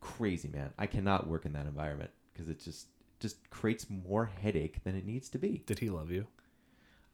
Crazy 0.00 0.48
man. 0.48 0.70
I 0.78 0.86
cannot 0.86 1.26
work 1.26 1.44
in 1.44 1.52
that 1.54 1.66
environment 1.66 2.10
because 2.32 2.48
it 2.48 2.60
just 2.60 2.86
just 3.18 3.50
creates 3.50 3.86
more 3.90 4.26
headache 4.26 4.84
than 4.84 4.94
it 4.94 5.04
needs 5.04 5.28
to 5.30 5.38
be. 5.38 5.62
Did 5.66 5.80
he 5.80 5.90
love 5.90 6.12
you? 6.12 6.28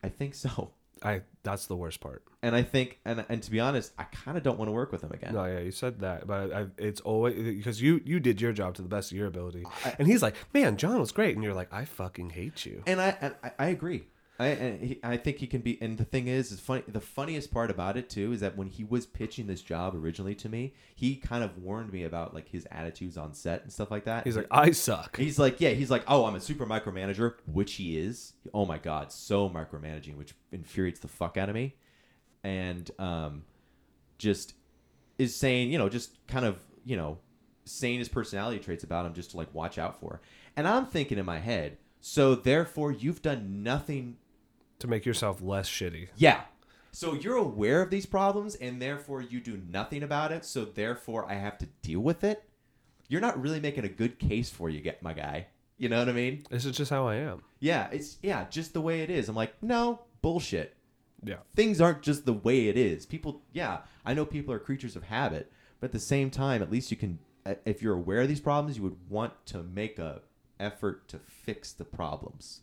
I 0.03 0.11
think 0.11 0.35
so. 0.35 0.73
I. 1.03 1.23
That's 1.45 1.67
the 1.67 1.77
worst 1.77 2.01
part. 2.01 2.23
And 2.43 2.55
I 2.55 2.63
think, 2.63 3.01
and 3.07 3.25
and 3.31 3.43
to 3.43 3.51
be 3.51 3.59
honest, 3.59 3.93
I 3.99 4.05
kind 4.05 4.37
of 4.37 4.43
don't 4.43 4.59
want 4.59 4.69
to 4.69 4.73
work 4.73 4.93
with 4.93 5.01
him 5.03 5.13
again. 5.13 5.33
No, 5.33 5.45
yeah, 5.47 5.61
you 5.61 5.71
said 5.71 6.01
that, 6.01 6.27
but 6.27 6.53
I, 6.53 6.67
it's 6.77 7.01
always 7.01 7.35
because 7.57 7.81
you 7.81 8.03
you 8.05 8.21
did 8.21 8.39
your 8.41 8.53
job 8.53 8.75
to 8.75 8.83
the 8.83 8.89
best 8.89 9.11
of 9.13 9.17
your 9.17 9.27
ability, 9.29 9.65
I- 9.85 9.97
and 9.99 10.07
he's 10.07 10.23
like, 10.23 10.35
"Man, 10.53 10.77
John 10.77 11.01
was 11.01 11.11
great," 11.11 11.35
and 11.37 11.43
you're 11.43 11.55
like, 11.55 11.73
"I 11.73 11.87
fucking 11.87 12.31
hate 12.31 12.67
you." 12.67 12.83
and 12.87 13.01
I 13.01 13.17
and 13.23 13.35
I, 13.43 13.53
I 13.59 13.67
agree. 13.69 14.05
I 14.39 14.47
and 14.49 14.81
he, 14.83 15.01
I 15.03 15.17
think 15.17 15.39
he 15.39 15.47
can 15.47 15.61
be. 15.61 15.81
And 15.81 15.97
the 15.97 16.05
thing 16.05 16.27
is, 16.27 16.51
is 16.51 16.59
funny. 16.59 16.83
The 16.89 17.01
funniest 17.01 17.53
part 17.53 17.71
about 17.71 17.97
it 17.97 18.11
too 18.11 18.33
is 18.33 18.41
that 18.41 18.57
when 18.57 18.67
he 18.67 18.83
was 18.83 19.07
pitching 19.07 19.47
this 19.47 19.63
job 19.63 19.95
originally 19.95 20.35
to 20.37 20.49
me, 20.49 20.75
he 20.95 21.17
kind 21.17 21.45
of 21.45 21.59
warned 21.59 21.93
me 21.93 22.03
about 22.03 22.35
like 22.35 22.49
his 22.49 22.67
attitudes 22.71 23.17
on 23.17 23.33
set 23.33 23.63
and 23.63 23.73
stuff 23.73 23.91
like 23.91 24.05
that. 24.05 24.25
He's 24.25 24.37
like, 24.37 24.49
"I 24.51 24.73
suck." 24.73 25.17
He's 25.17 25.39
like, 25.39 25.61
yeah, 25.61 25.71
he's 25.71 25.91
like, 25.91 26.03
oh, 26.09 26.25
I'm 26.25 26.35
a 26.35 26.41
super 26.41 26.67
micromanager, 26.67 27.35
which 27.47 27.75
he 27.75 27.99
is. 27.99 28.33
Oh 28.53 28.67
my 28.67 28.79
god, 28.79 29.13
so 29.13 29.49
micromanaging, 29.49 30.17
which 30.17 30.35
infuriates 30.51 31.01
the 31.01 31.09
fuck 31.09 31.37
out 31.37 31.49
of 31.49 31.55
me, 31.55 31.77
and 32.43 32.91
um, 32.99 33.45
just 34.19 34.55
is 35.19 35.37
saying, 35.37 35.71
you 35.71 35.79
know, 35.79 35.89
just 35.89 36.27
kind 36.27 36.45
of, 36.45 36.59
you 36.85 36.97
know, 36.97 37.19
saying 37.65 37.99
his 37.99 38.09
personality 38.09 38.59
traits 38.59 38.85
about 38.85 39.07
him 39.07 39.15
just 39.15 39.31
to 39.31 39.37
like 39.37 39.53
watch 39.55 39.79
out 39.79 40.01
for. 40.01 40.21
And 40.57 40.67
I'm 40.69 40.87
thinking 40.87 41.19
in 41.19 41.27
my 41.27 41.39
head, 41.39 41.79
so 42.01 42.35
therefore 42.35 42.93
you've 42.93 43.23
done 43.23 43.63
nothing. 43.63 44.17
To 44.85 44.91
make 44.91 45.05
yourself 45.05 45.43
less 45.43 45.69
shitty. 45.69 46.09
Yeah. 46.17 46.43
So 46.93 47.15
you're 47.15 47.37
aware 47.37 47.83
of 47.83 47.91
these 47.91 48.07
problems, 48.07 48.55
and 48.55 48.81
therefore 48.81 49.21
you 49.21 49.41
do 49.41 49.61
nothing 49.69 50.03
about 50.03 50.31
it. 50.31 50.45
So 50.45 50.65
therefore 50.65 51.29
I 51.29 51.35
have 51.35 51.59
to 51.59 51.67
deal 51.83 52.01
with 52.01 52.23
it. 52.23 52.45
You're 53.09 53.21
not 53.21 53.41
really 53.41 53.61
making 53.61 53.85
a 53.85 53.89
good 53.89 54.19
case 54.19 54.49
for 54.49 54.71
you, 54.71 54.81
get 54.81 55.03
my 55.03 55.13
guy. 55.13 55.49
You 55.77 55.89
know 55.89 55.99
what 55.99 56.09
I 56.09 56.13
mean? 56.13 56.45
This 56.51 56.65
is 56.65 56.77
just 56.77 56.91
how 56.91 57.09
I 57.09 57.17
am. 57.17 57.43
Yeah, 57.59 57.89
it's 57.91 58.19
yeah, 58.23 58.47
just 58.49 58.75
the 58.75 58.81
way 58.81 59.01
it 59.01 59.11
is. 59.11 59.29
I'm 59.29 59.35
like, 59.35 59.61
no, 59.63 60.03
bullshit. 60.23 60.77
Yeah. 61.23 61.39
Things 61.57 61.81
aren't 61.81 62.03
just 62.03 62.27
the 62.27 62.33
way 62.33 62.69
it 62.69 62.77
is. 62.77 63.07
People, 63.07 63.43
yeah, 63.53 63.79
I 64.05 64.15
know 64.15 64.25
people 64.25 64.55
are 64.55 64.59
creatures 64.59 64.95
of 64.95 65.03
habit, 65.03 65.51
but 65.81 65.87
at 65.87 65.93
the 65.93 65.99
same 65.99 66.31
time, 66.31 66.63
at 66.63 66.71
least 66.71 66.91
you 66.91 66.97
can 66.97 67.19
if 67.65 67.83
you're 67.83 67.95
aware 67.95 68.23
of 68.23 68.29
these 68.29 68.41
problems, 68.41 68.77
you 68.77 68.83
would 68.83 68.97
want 69.09 69.33
to 69.47 69.63
make 69.63 69.99
a 69.99 70.23
effort 70.59 71.09
to 71.09 71.19
fix 71.19 71.73
the 71.73 71.85
problems. 71.85 72.61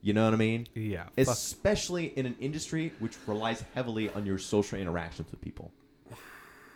You 0.00 0.12
know 0.12 0.24
what 0.24 0.34
I 0.34 0.36
mean? 0.36 0.66
Yeah. 0.74 1.04
Especially 1.16 2.06
in 2.16 2.26
an 2.26 2.36
industry 2.40 2.92
which 2.98 3.16
relies 3.26 3.64
heavily 3.74 4.10
on 4.10 4.26
your 4.26 4.38
social 4.38 4.78
interactions 4.78 5.30
with 5.30 5.40
people. 5.40 5.72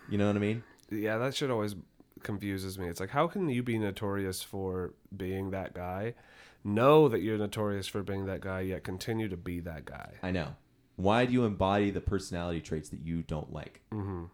You 0.08 0.18
know 0.18 0.26
what 0.26 0.36
I 0.36 0.40
mean? 0.40 0.62
Yeah, 0.90 1.18
that 1.18 1.34
shit 1.34 1.50
always 1.50 1.76
confuses 2.22 2.78
me. 2.78 2.88
It's 2.88 3.00
like, 3.00 3.10
how 3.10 3.26
can 3.28 3.48
you 3.48 3.62
be 3.62 3.78
notorious 3.78 4.42
for 4.42 4.94
being 5.16 5.50
that 5.52 5.74
guy, 5.74 6.14
know 6.64 7.08
that 7.08 7.20
you're 7.20 7.38
notorious 7.38 7.86
for 7.86 8.02
being 8.02 8.26
that 8.26 8.40
guy, 8.40 8.60
yet 8.60 8.84
continue 8.84 9.28
to 9.28 9.36
be 9.36 9.60
that 9.60 9.84
guy? 9.84 10.14
I 10.22 10.32
know. 10.32 10.56
Why 10.96 11.24
do 11.24 11.32
you 11.32 11.44
embody 11.44 11.90
the 11.90 12.00
personality 12.00 12.60
traits 12.60 12.90
that 12.90 13.00
you 13.00 13.22
don't 13.22 13.52
like? 13.52 13.80
Mm-hmm. 13.92 14.24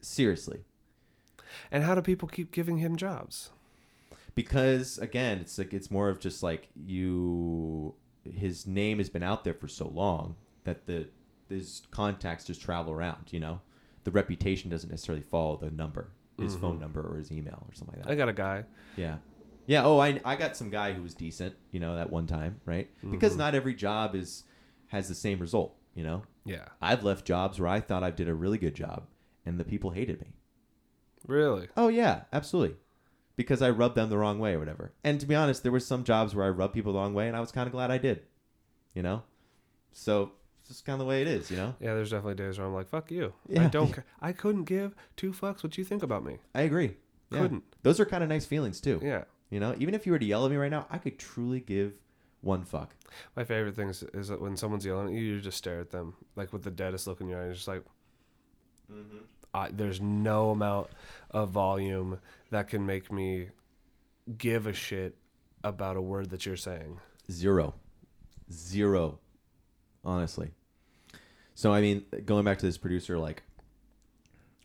Seriously. 0.00 0.64
And 1.72 1.82
how 1.82 1.94
do 1.94 2.02
people 2.02 2.28
keep 2.28 2.52
giving 2.52 2.78
him 2.78 2.96
jobs? 2.96 3.50
because 4.38 4.98
again 4.98 5.38
it's 5.38 5.58
like 5.58 5.74
it's 5.74 5.90
more 5.90 6.08
of 6.08 6.20
just 6.20 6.44
like 6.44 6.68
you 6.76 7.92
his 8.36 8.66
name 8.66 8.98
has 8.98 9.08
been 9.08 9.22
out 9.22 9.44
there 9.44 9.54
for 9.54 9.68
so 9.68 9.88
long 9.88 10.36
that 10.64 10.86
the 10.86 11.08
his 11.48 11.82
contacts 11.90 12.44
just 12.44 12.60
travel 12.60 12.92
around 12.92 13.26
you 13.30 13.40
know 13.40 13.60
the 14.04 14.10
reputation 14.10 14.70
doesn't 14.70 14.90
necessarily 14.90 15.22
follow 15.22 15.56
the 15.56 15.70
number 15.70 16.10
his 16.38 16.54
phone 16.54 16.72
mm-hmm. 16.74 16.82
number 16.82 17.00
or 17.00 17.16
his 17.16 17.32
email 17.32 17.64
or 17.68 17.74
something 17.74 17.96
like 17.96 18.04
that 18.04 18.12
I 18.12 18.14
got 18.14 18.28
a 18.28 18.32
guy. 18.32 18.64
yeah 18.96 19.16
yeah 19.66 19.84
oh 19.84 19.98
i 19.98 20.20
i 20.24 20.36
got 20.36 20.56
some 20.56 20.70
guy 20.70 20.92
who 20.92 21.02
was 21.02 21.14
decent 21.14 21.54
you 21.72 21.80
know 21.80 21.96
that 21.96 22.10
one 22.10 22.26
time 22.26 22.60
right 22.64 22.88
because 23.10 23.32
mm-hmm. 23.32 23.40
not 23.40 23.54
every 23.54 23.74
job 23.74 24.14
is 24.14 24.44
has 24.88 25.08
the 25.08 25.14
same 25.14 25.40
result 25.40 25.74
you 25.94 26.04
know 26.04 26.22
Yeah. 26.44 26.66
i've 26.80 27.02
left 27.02 27.24
jobs 27.24 27.58
where 27.58 27.68
i 27.68 27.80
thought 27.80 28.04
i 28.04 28.10
did 28.10 28.28
a 28.28 28.34
really 28.34 28.58
good 28.58 28.74
job 28.74 29.06
and 29.44 29.58
the 29.58 29.64
people 29.64 29.90
hated 29.90 30.20
me 30.20 30.28
Really? 31.26 31.68
Oh 31.76 31.88
yeah, 31.88 32.22
absolutely. 32.32 32.76
Because 33.38 33.62
I 33.62 33.70
rubbed 33.70 33.94
them 33.94 34.10
the 34.10 34.18
wrong 34.18 34.40
way 34.40 34.54
or 34.54 34.58
whatever. 34.58 34.90
And 35.04 35.20
to 35.20 35.26
be 35.26 35.36
honest, 35.36 35.62
there 35.62 35.70
were 35.70 35.78
some 35.78 36.02
jobs 36.02 36.34
where 36.34 36.44
I 36.44 36.48
rubbed 36.48 36.74
people 36.74 36.92
the 36.92 36.98
wrong 36.98 37.14
way, 37.14 37.28
and 37.28 37.36
I 37.36 37.40
was 37.40 37.52
kind 37.52 37.68
of 37.68 37.72
glad 37.72 37.90
I 37.90 37.96
did. 37.96 38.22
You 38.94 39.02
know, 39.02 39.22
so 39.92 40.32
it's 40.60 40.70
just 40.70 40.84
kind 40.84 40.94
of 40.94 40.98
the 40.98 41.04
way 41.08 41.22
it 41.22 41.28
is. 41.28 41.48
You 41.50 41.56
know, 41.56 41.74
Yeah, 41.78 41.94
there's 41.94 42.10
definitely 42.10 42.34
days 42.34 42.58
where 42.58 42.66
I'm 42.66 42.74
like, 42.74 42.88
fuck 42.88 43.10
you. 43.12 43.32
I 43.48 43.52
Yeah. 43.52 43.68
don't 43.68 43.92
care. 43.94 44.04
I 44.20 44.32
couldn't 44.32 44.64
give 44.64 44.94
two 45.16 45.30
fucks 45.32 45.62
what 45.62 45.78
you 45.78 45.84
think 45.84 46.02
about 46.02 46.24
me. 46.24 46.38
I 46.52 46.62
agree. 46.62 46.96
Yeah. 47.30 47.42
Couldn't. 47.42 47.64
Those 47.84 48.00
are 48.00 48.04
kind 48.06 48.22
of 48.24 48.28
nice 48.28 48.44
feelings 48.44 48.80
too. 48.80 48.98
Yeah. 49.02 49.24
You 49.50 49.60
know, 49.60 49.74
even 49.78 49.94
if 49.94 50.04
you 50.04 50.10
were 50.12 50.18
to 50.18 50.26
yell 50.26 50.44
at 50.44 50.50
me 50.50 50.56
right 50.56 50.70
now, 50.70 50.86
I 50.90 50.98
could 50.98 51.18
truly 51.18 51.60
give 51.60 51.92
one 52.40 52.64
fuck. 52.64 52.94
My 53.36 53.44
favorite 53.44 53.76
thing 53.76 53.88
is, 53.88 54.02
is 54.14 54.28
that 54.28 54.40
when 54.40 54.56
someone's 54.56 54.84
yelling 54.84 55.08
at 55.08 55.12
you, 55.14 55.20
you 55.20 55.40
just 55.40 55.58
stare 55.58 55.78
at 55.80 55.90
them, 55.90 56.14
like 56.34 56.52
with 56.52 56.64
the 56.64 56.70
deadest 56.72 57.06
look 57.06 57.20
in 57.20 57.28
your 57.28 57.40
eyes, 57.42 57.54
just 57.56 57.68
like, 57.68 57.82
mm-hmm. 58.92 59.18
I, 59.58 59.68
there's 59.72 60.00
no 60.00 60.50
amount 60.50 60.88
of 61.30 61.50
volume 61.50 62.20
that 62.50 62.68
can 62.68 62.86
make 62.86 63.10
me 63.12 63.48
give 64.36 64.66
a 64.66 64.72
shit 64.72 65.16
about 65.64 65.96
a 65.96 66.00
word 66.00 66.30
that 66.30 66.46
you're 66.46 66.56
saying. 66.56 67.00
Zero. 67.30 67.74
Zero. 68.52 69.18
Honestly. 70.04 70.52
So 71.54 71.72
I 71.72 71.80
mean, 71.80 72.04
going 72.24 72.44
back 72.44 72.58
to 72.58 72.66
this 72.66 72.78
producer, 72.78 73.18
like, 73.18 73.42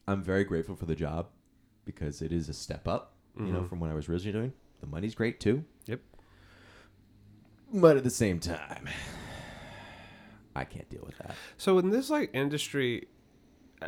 I'm 0.08 0.22
very 0.22 0.44
grateful 0.44 0.76
for 0.76 0.86
the 0.86 0.96
job 0.96 1.28
because 1.86 2.22
it 2.22 2.32
is 2.32 2.50
a 2.50 2.54
step 2.54 2.88
up, 2.88 3.14
you 3.38 3.52
know, 3.52 3.64
from 3.64 3.80
what 3.80 3.90
I 3.90 3.94
was 3.94 4.08
originally 4.08 4.38
doing. 4.38 4.54
The 4.80 4.88
money's 4.88 5.16
great 5.16 5.40
too. 5.40 5.64
Yep. 5.86 6.02
But 7.74 7.98
at 7.98 8.04
the 8.04 8.10
same 8.10 8.40
time, 8.40 8.88
I 10.56 10.66
can't 10.66 10.88
deal 10.90 11.04
with 11.06 11.18
that. 11.18 11.36
So 11.58 11.80
in 11.80 11.90
this 11.90 12.10
like 12.10 12.30
industry, 12.34 13.08
uh, 13.82 13.88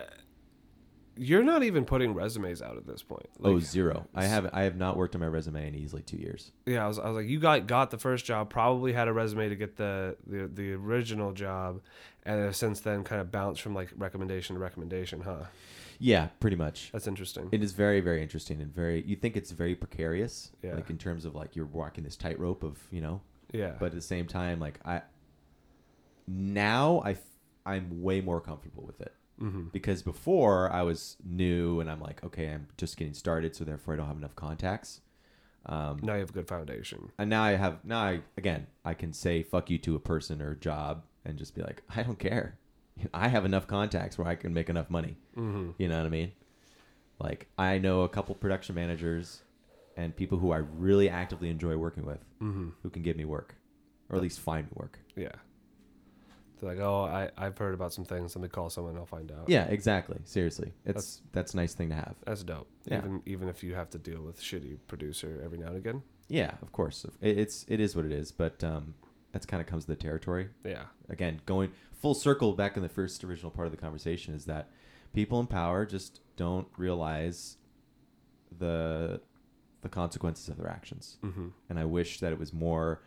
you're 1.18 1.44
not 1.44 1.64
even 1.64 1.86
putting 1.86 2.14
resumes 2.14 2.62
out 2.62 2.78
at 2.78 2.86
this 2.86 3.02
point. 3.04 3.28
Oh, 3.42 3.50
like, 3.50 3.56
oh, 3.56 3.60
zero. 3.60 4.08
I 4.14 4.26
have 4.26 4.50
I 4.54 4.64
have 4.64 4.76
not 4.76 4.98
worked 4.98 5.16
on 5.16 5.22
my 5.22 5.28
resume 5.28 5.68
in 5.68 5.76
easily 5.76 6.02
two 6.02 6.18
years. 6.18 6.52
Yeah, 6.66 6.84
I 6.86 6.88
was, 6.88 7.00
I 7.00 7.08
was 7.08 7.16
like, 7.18 7.28
you 7.28 7.40
got 7.40 7.68
got 7.68 7.92
the 7.92 7.98
first 7.98 8.26
job, 8.26 8.50
probably 8.50 8.94
had 8.94 9.08
a 9.08 9.14
resume 9.14 9.50
to 9.50 9.56
get 9.56 9.78
the 9.78 10.18
the, 10.28 10.48
the 10.54 10.74
original 10.74 11.32
job, 11.32 11.82
and 12.24 12.54
since 12.56 12.80
then 12.82 13.04
kind 13.04 13.22
of 13.22 13.32
bounced 13.32 13.62
from 13.62 13.74
like 13.74 13.90
recommendation 13.98 14.56
to 14.56 14.60
recommendation, 14.60 15.22
huh? 15.22 15.46
Yeah, 15.98 16.28
pretty 16.42 16.58
much. 16.58 16.90
That's 16.92 17.08
interesting. 17.08 17.48
It 17.54 17.64
is 17.64 17.72
very, 17.72 18.02
very 18.02 18.22
interesting 18.22 18.62
and 18.62 18.74
very. 18.74 19.02
You 19.04 19.16
think 19.16 19.38
it's 19.38 19.52
very 19.52 19.76
precarious, 19.76 20.52
Yeah. 20.62 20.76
like 20.76 20.90
in 20.90 20.98
terms 20.98 21.24
of 21.24 21.36
like 21.36 21.56
you're 21.56 21.66
walking 21.68 22.04
this 22.04 22.18
tightrope 22.18 22.64
of 22.64 22.78
you 22.92 23.00
know, 23.00 23.22
yeah, 23.54 23.76
but 23.80 23.88
at 23.88 23.92
the 23.94 24.02
same 24.02 24.28
time, 24.28 24.60
like 24.60 24.80
I 24.86 25.04
now 26.28 27.02
I 27.06 27.12
f- 27.12 27.20
I'm 27.66 28.02
way 28.02 28.22
more 28.22 28.42
comfortable 28.42 28.84
with 28.86 29.00
it 29.02 29.14
mm-hmm. 29.42 29.66
because 29.72 30.02
before 30.02 30.72
I 30.72 30.82
was 30.84 31.18
new 31.24 31.80
and 31.80 31.90
I'm 31.90 32.00
like, 32.02 32.24
okay, 32.24 32.50
I'm 32.50 32.68
just 32.78 32.98
getting 32.98 33.14
started, 33.14 33.56
so 33.56 33.64
therefore 33.64 33.94
I 33.94 33.98
don't 33.98 34.08
have 34.08 34.18
enough 34.18 34.36
contacts. 34.36 35.02
Um, 35.68 36.00
now 36.04 36.14
you 36.14 36.20
have 36.20 36.30
a 36.30 36.34
good 36.34 36.48
foundation. 36.48 37.12
and 37.18 37.30
now 37.30 37.44
I 37.44 37.54
have 37.54 37.84
now 37.84 38.00
I 38.00 38.20
again 38.38 38.68
I 38.84 38.94
can 38.94 39.14
say 39.14 39.42
fuck 39.42 39.70
you 39.72 39.80
to 39.80 39.96
a 39.96 40.00
person 40.00 40.40
or 40.42 40.52
a 40.52 40.56
job 40.56 41.04
and 41.26 41.38
just 41.40 41.56
be 41.56 41.62
like 41.64 41.82
I 41.96 42.04
don't 42.04 42.20
care. 42.20 42.58
I 43.14 43.28
have 43.30 43.46
enough 43.46 43.66
contacts 43.68 44.18
where 44.18 44.28
I 44.28 44.36
can 44.36 44.54
make 44.54 44.70
enough 44.70 44.90
money. 44.92 45.18
Mm-hmm. 45.36 45.72
You 45.80 45.88
know 45.88 45.98
what 45.98 46.06
I 46.06 46.10
mean? 46.10 46.32
Like 47.20 47.48
I 47.58 47.80
know 47.80 48.02
a 48.02 48.10
couple 48.10 48.36
production 48.36 48.76
managers 48.76 49.42
and 49.98 50.16
people 50.16 50.38
who 50.38 50.52
I 50.52 50.58
really 50.58 51.10
actively 51.10 51.50
enjoy 51.50 51.76
working 51.78 52.06
with 52.06 52.20
Mm-hmm. 52.42 52.70
who 52.84 52.90
can 52.92 53.02
give 53.02 53.18
me 53.18 53.26
work 53.26 53.56
or 54.10 54.18
at 54.18 54.22
least 54.22 54.40
find 54.40 54.68
me 54.68 54.72
work. 54.76 55.00
Yeah. 55.16 55.32
They're 56.60 56.70
like, 56.70 56.80
oh, 56.80 57.04
I 57.06 57.30
I've 57.38 57.58
heard 57.58 57.74
about 57.74 57.94
some 57.94 58.06
things. 58.06 58.36
Let 58.36 58.42
me 58.44 58.48
call 58.50 58.70
someone. 58.70 58.96
I'll 58.98 59.06
find 59.06 59.32
out. 59.32 59.48
Yeah, 59.50 59.66
exactly. 59.66 60.18
Seriously, 60.24 60.72
it's 60.86 61.22
that's, 61.34 61.54
a 61.54 61.58
nice 61.58 61.74
thing 61.74 61.90
to 61.90 61.96
have. 61.96 62.16
That's 62.26 62.44
dope. 62.44 62.68
Yeah. 62.86 63.00
Even 63.00 63.22
even 63.26 63.50
if 63.50 63.64
you 63.64 63.76
have 63.76 63.90
to 63.92 63.98
deal 63.98 64.22
with 64.22 64.40
shitty 64.42 64.78
producer 64.88 65.42
every 65.44 65.58
now 65.58 65.68
and 65.68 65.78
again. 65.78 66.04
Yeah, 66.28 66.52
of 66.62 66.72
course. 66.72 67.06
It, 67.22 67.38
it's 67.38 67.66
it 67.68 67.80
is 67.80 67.96
what 67.96 68.06
it 68.06 68.12
is, 68.12 68.32
but 68.32 68.64
um, 68.64 68.96
that's 69.32 69.46
kind 69.46 69.60
of 69.62 69.68
comes 69.68 69.84
to 69.86 69.92
the 69.92 69.96
territory. 69.98 70.50
Yeah. 70.64 70.86
again 71.10 71.42
going 71.46 71.72
full 71.94 72.14
circle 72.14 72.54
back 72.54 72.78
in 72.78 72.84
the 72.84 72.90
first 72.90 73.24
original 73.24 73.52
part 73.52 73.68
of 73.68 73.72
the 73.72 73.78
conversation 73.78 74.34
is 74.34 74.46
that 74.46 74.70
people 75.14 75.40
in 75.40 75.48
power 75.48 75.86
just 75.86 76.22
don't 76.38 76.68
realize 76.78 77.58
the 78.58 79.20
the 79.82 79.90
consequences 79.90 80.50
of 80.50 80.58
their 80.58 80.70
actions 80.70 81.18
Mm-hmm. 81.24 81.48
and 81.70 81.80
i 81.80 81.86
wish 81.86 82.20
that 82.20 82.32
it 82.32 82.40
was 82.40 82.54
more 82.54 83.02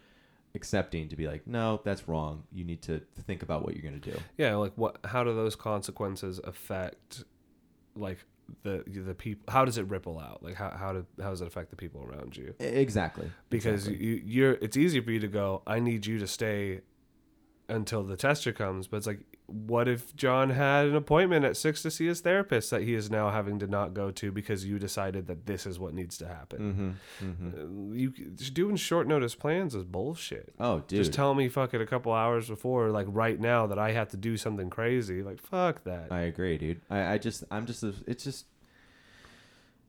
accepting 0.55 1.09
to 1.09 1.17
be 1.17 1.27
like 1.29 1.47
no 1.47 1.81
that's 1.85 2.09
wrong 2.09 2.43
you 2.53 2.65
need 2.65 2.81
to 2.83 3.01
think 3.27 3.43
about 3.43 3.63
what 3.65 3.75
you're 3.75 3.83
going 3.89 4.01
to 4.01 4.11
do 4.13 4.19
Yeah. 4.37 4.57
Like 4.57 4.73
what? 4.77 4.99
How 5.05 5.23
do 5.25 5.35
those 5.35 5.55
consequences 5.57 6.41
affect, 6.43 7.25
like 7.95 8.19
the 8.63 8.83
the 8.87 9.15
people? 9.15 9.45
How 9.53 9.65
does 9.67 9.77
it 9.79 9.87
ripple 9.89 10.19
out? 10.19 10.43
Like 10.43 10.55
how 10.55 10.71
how 10.71 10.93
do 10.95 11.07
how 11.23 11.31
does 11.31 11.43
it 11.43 11.47
affect 11.47 11.71
the 11.71 11.77
people 11.77 12.03
around 12.03 12.37
you? 12.37 12.55
Exactly 12.59 13.31
because 13.51 13.87
Exactly. 13.89 14.07
you, 14.07 14.23
you're 14.25 14.53
it's 14.55 14.77
easy 14.77 15.01
for 15.01 15.11
you 15.11 15.21
to 15.21 15.29
go 15.29 15.63
i 15.67 15.79
need 15.81 16.07
you 16.07 16.19
to 16.19 16.27
stay 16.27 16.81
until 17.69 18.03
the 18.03 18.17
tester 18.17 18.53
comes 18.53 18.87
but 18.87 18.99
it's 18.99 19.07
like 19.07 19.21
what 19.47 19.89
if 19.89 20.15
john 20.17 20.51
had 20.51 20.87
an 20.87 20.97
appointment 20.97 21.45
at 21.45 21.57
six 21.57 21.83
to 21.83 21.91
see 21.91 22.07
his 22.07 22.21
therapist 22.21 22.71
that 22.71 22.83
he 22.83 22.95
is 22.95 23.11
now 23.11 23.31
having 23.31 23.59
to 23.59 23.67
not 23.67 23.95
go 23.95 24.11
to 24.11 24.31
because 24.31 24.65
you 24.65 24.79
decided 24.79 25.27
that 25.27 25.47
this 25.47 25.67
is 25.67 25.79
what 25.79 25.95
needs 25.95 26.19
to 26.19 26.27
happen 26.27 26.97
mm-hmm, 27.21 27.27
mm-hmm. 27.31 27.91
Uh, 27.91 27.95
you 27.95 28.11
doing 28.53 28.77
short 28.77 29.07
notice 29.07 29.35
plans 29.35 29.75
is 29.75 29.85
bullshit 29.85 30.55
oh 30.61 30.81
dude 30.81 30.99
just 30.99 31.13
tell 31.13 31.35
me 31.35 31.49
fuck 31.49 31.73
it 31.73 31.81
a 31.81 31.87
couple 31.87 32.13
hours 32.13 32.49
before 32.49 32.91
like 32.91 33.07
right 33.11 33.41
now 33.41 33.67
that 33.67 33.79
i 33.79 33.93
have 33.93 34.09
to 34.09 34.17
do 34.17 34.37
something 34.37 34.69
crazy 34.69 35.23
like 35.23 35.41
fuck 35.41 35.85
that 35.85 36.09
I 36.11 36.23
agree, 36.23 36.59
dude. 36.59 36.81
I, 36.91 37.15
I 37.15 37.19
just, 37.19 37.45
I'm 37.51 37.67
just, 37.67 37.83
a, 37.83 37.95
it's 38.07 38.25
just, 38.25 38.47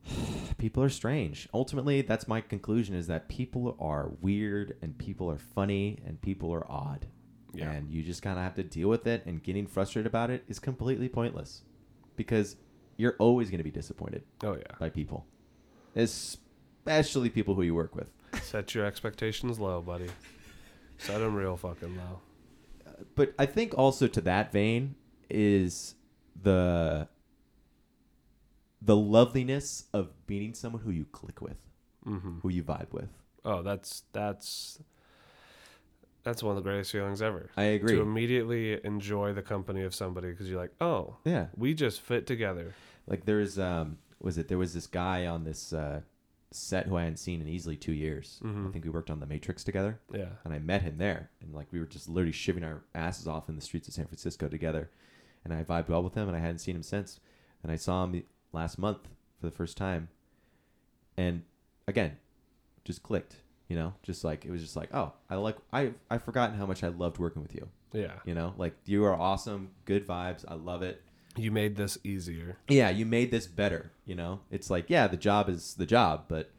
people 0.58 0.82
are 0.82 0.88
strange. 0.88 1.48
Ultimately, 1.52 2.02
that's 2.02 2.28
my 2.28 2.40
conclusion: 2.40 2.94
is 2.94 3.06
that 3.08 3.28
people 3.28 3.76
are 3.80 4.12
weird 4.20 4.76
and 4.82 4.96
people 4.96 5.30
are 5.30 5.38
funny 5.38 5.98
and 6.06 6.20
people 6.20 6.52
are 6.52 6.70
odd, 6.70 7.06
Yeah. 7.52 7.70
and 7.70 7.90
you 7.90 8.02
just 8.02 8.22
kind 8.22 8.38
of 8.38 8.44
have 8.44 8.54
to 8.54 8.62
deal 8.62 8.88
with 8.88 9.06
it. 9.06 9.26
And 9.26 9.42
getting 9.42 9.66
frustrated 9.66 10.06
about 10.06 10.30
it 10.30 10.44
is 10.48 10.58
completely 10.58 11.08
pointless, 11.08 11.62
because 12.16 12.56
you're 12.96 13.16
always 13.18 13.50
going 13.50 13.58
to 13.58 13.64
be 13.64 13.70
disappointed 13.70 14.22
oh 14.44 14.54
yeah 14.54 14.76
by 14.78 14.90
people, 14.90 15.26
especially 15.96 17.30
people 17.30 17.54
who 17.54 17.62
you 17.62 17.74
work 17.74 17.94
with. 17.94 18.08
set 18.42 18.74
your 18.74 18.84
expectations 18.86 19.58
low 19.58 19.80
buddy 19.80 20.08
set 20.98 21.18
them 21.18 21.34
real 21.34 21.56
fucking 21.56 21.96
low 21.96 22.20
but 23.14 23.34
I 23.38 23.46
think 23.46 23.76
also 23.76 24.06
to 24.06 24.20
that 24.22 24.52
vein 24.52 24.94
is 25.28 25.94
the 26.40 27.08
the 28.82 28.96
loveliness 28.96 29.84
of 29.92 30.10
meeting 30.28 30.54
someone 30.54 30.82
who 30.82 30.90
you 30.90 31.04
click 31.04 31.40
with, 31.40 31.58
mm-hmm. 32.06 32.38
who 32.40 32.48
you 32.48 32.62
vibe 32.62 32.92
with. 32.92 33.10
Oh, 33.44 33.62
that's 33.62 34.04
that's 34.12 34.80
that's 36.22 36.42
one 36.42 36.56
of 36.56 36.62
the 36.62 36.68
greatest 36.68 36.92
feelings 36.92 37.22
ever. 37.22 37.50
I 37.56 37.64
agree. 37.64 37.96
To 37.96 38.02
immediately 38.02 38.84
enjoy 38.84 39.32
the 39.32 39.42
company 39.42 39.82
of 39.82 39.94
somebody 39.94 40.30
because 40.30 40.48
you're 40.50 40.60
like, 40.60 40.74
oh, 40.80 41.16
Yeah, 41.24 41.46
we 41.56 41.74
just 41.74 42.00
fit 42.00 42.26
together. 42.26 42.74
like 43.06 43.24
there's 43.24 43.58
um, 43.58 43.98
was 44.20 44.36
it 44.38 44.48
there 44.48 44.58
was 44.58 44.74
this 44.74 44.86
guy 44.86 45.26
on 45.26 45.44
this 45.44 45.72
uh, 45.72 46.00
set 46.50 46.86
who 46.86 46.96
I 46.96 47.02
hadn't 47.04 47.18
seen 47.18 47.40
in 47.40 47.48
easily 47.48 47.76
two 47.76 47.92
years. 47.92 48.40
I 48.44 48.48
Mhm. 48.48 48.72
think 48.72 48.84
we 48.84 48.90
worked 48.90 49.10
on 49.10 49.20
The 49.20 49.26
Matrix 49.26 49.62
together, 49.64 50.00
Yeah. 50.12 50.30
and 50.44 50.52
I 50.52 50.58
met 50.58 50.82
him 50.82 50.98
there, 50.98 51.30
and 51.40 51.54
like 51.54 51.68
we 51.72 51.78
were 51.78 51.86
just 51.86 52.08
literally 52.08 52.32
shivving 52.32 52.64
our 52.64 52.82
asses 52.94 53.26
off 53.28 53.48
in 53.48 53.54
the 53.56 53.62
streets 53.62 53.86
of 53.88 53.94
San 53.94 54.06
Francisco 54.06 54.48
together, 54.48 54.90
and 55.44 55.54
I 55.54 55.62
vibed 55.64 55.88
well 55.88 56.02
with 56.02 56.14
him, 56.14 56.26
and 56.28 56.36
I 56.36 56.40
hadn't 56.40 56.58
seen 56.58 56.74
him 56.76 56.82
since, 56.82 57.20
and 57.62 57.70
I 57.72 57.76
saw 57.76 58.04
him 58.04 58.22
last 58.52 58.78
month 58.78 59.08
for 59.40 59.46
the 59.46 59.52
first 59.52 59.76
time, 59.76 60.08
and 61.16 61.44
again, 61.86 62.16
just 62.84 63.02
clicked. 63.02 63.36
You 63.70 63.76
know, 63.76 63.94
just 64.02 64.24
like 64.24 64.44
it 64.44 64.50
was 64.50 64.60
just 64.60 64.74
like, 64.74 64.92
oh, 64.92 65.12
I 65.30 65.36
like 65.36 65.56
I 65.72 65.92
I've 66.10 66.24
forgotten 66.24 66.58
how 66.58 66.66
much 66.66 66.82
I 66.82 66.88
loved 66.88 67.18
working 67.18 67.40
with 67.40 67.54
you. 67.54 67.68
Yeah. 67.92 68.14
You 68.24 68.34
know, 68.34 68.52
like 68.58 68.74
you 68.84 69.04
are 69.04 69.14
awesome, 69.14 69.70
good 69.84 70.04
vibes. 70.04 70.44
I 70.48 70.54
love 70.54 70.82
it. 70.82 71.00
You 71.36 71.52
made 71.52 71.76
this 71.76 71.96
easier. 72.02 72.58
Yeah, 72.66 72.90
you 72.90 73.06
made 73.06 73.30
this 73.30 73.46
better. 73.46 73.92
You 74.04 74.16
know, 74.16 74.40
it's 74.50 74.70
like 74.70 74.86
yeah, 74.90 75.06
the 75.06 75.16
job 75.16 75.48
is 75.48 75.74
the 75.74 75.86
job, 75.86 76.24
but 76.26 76.50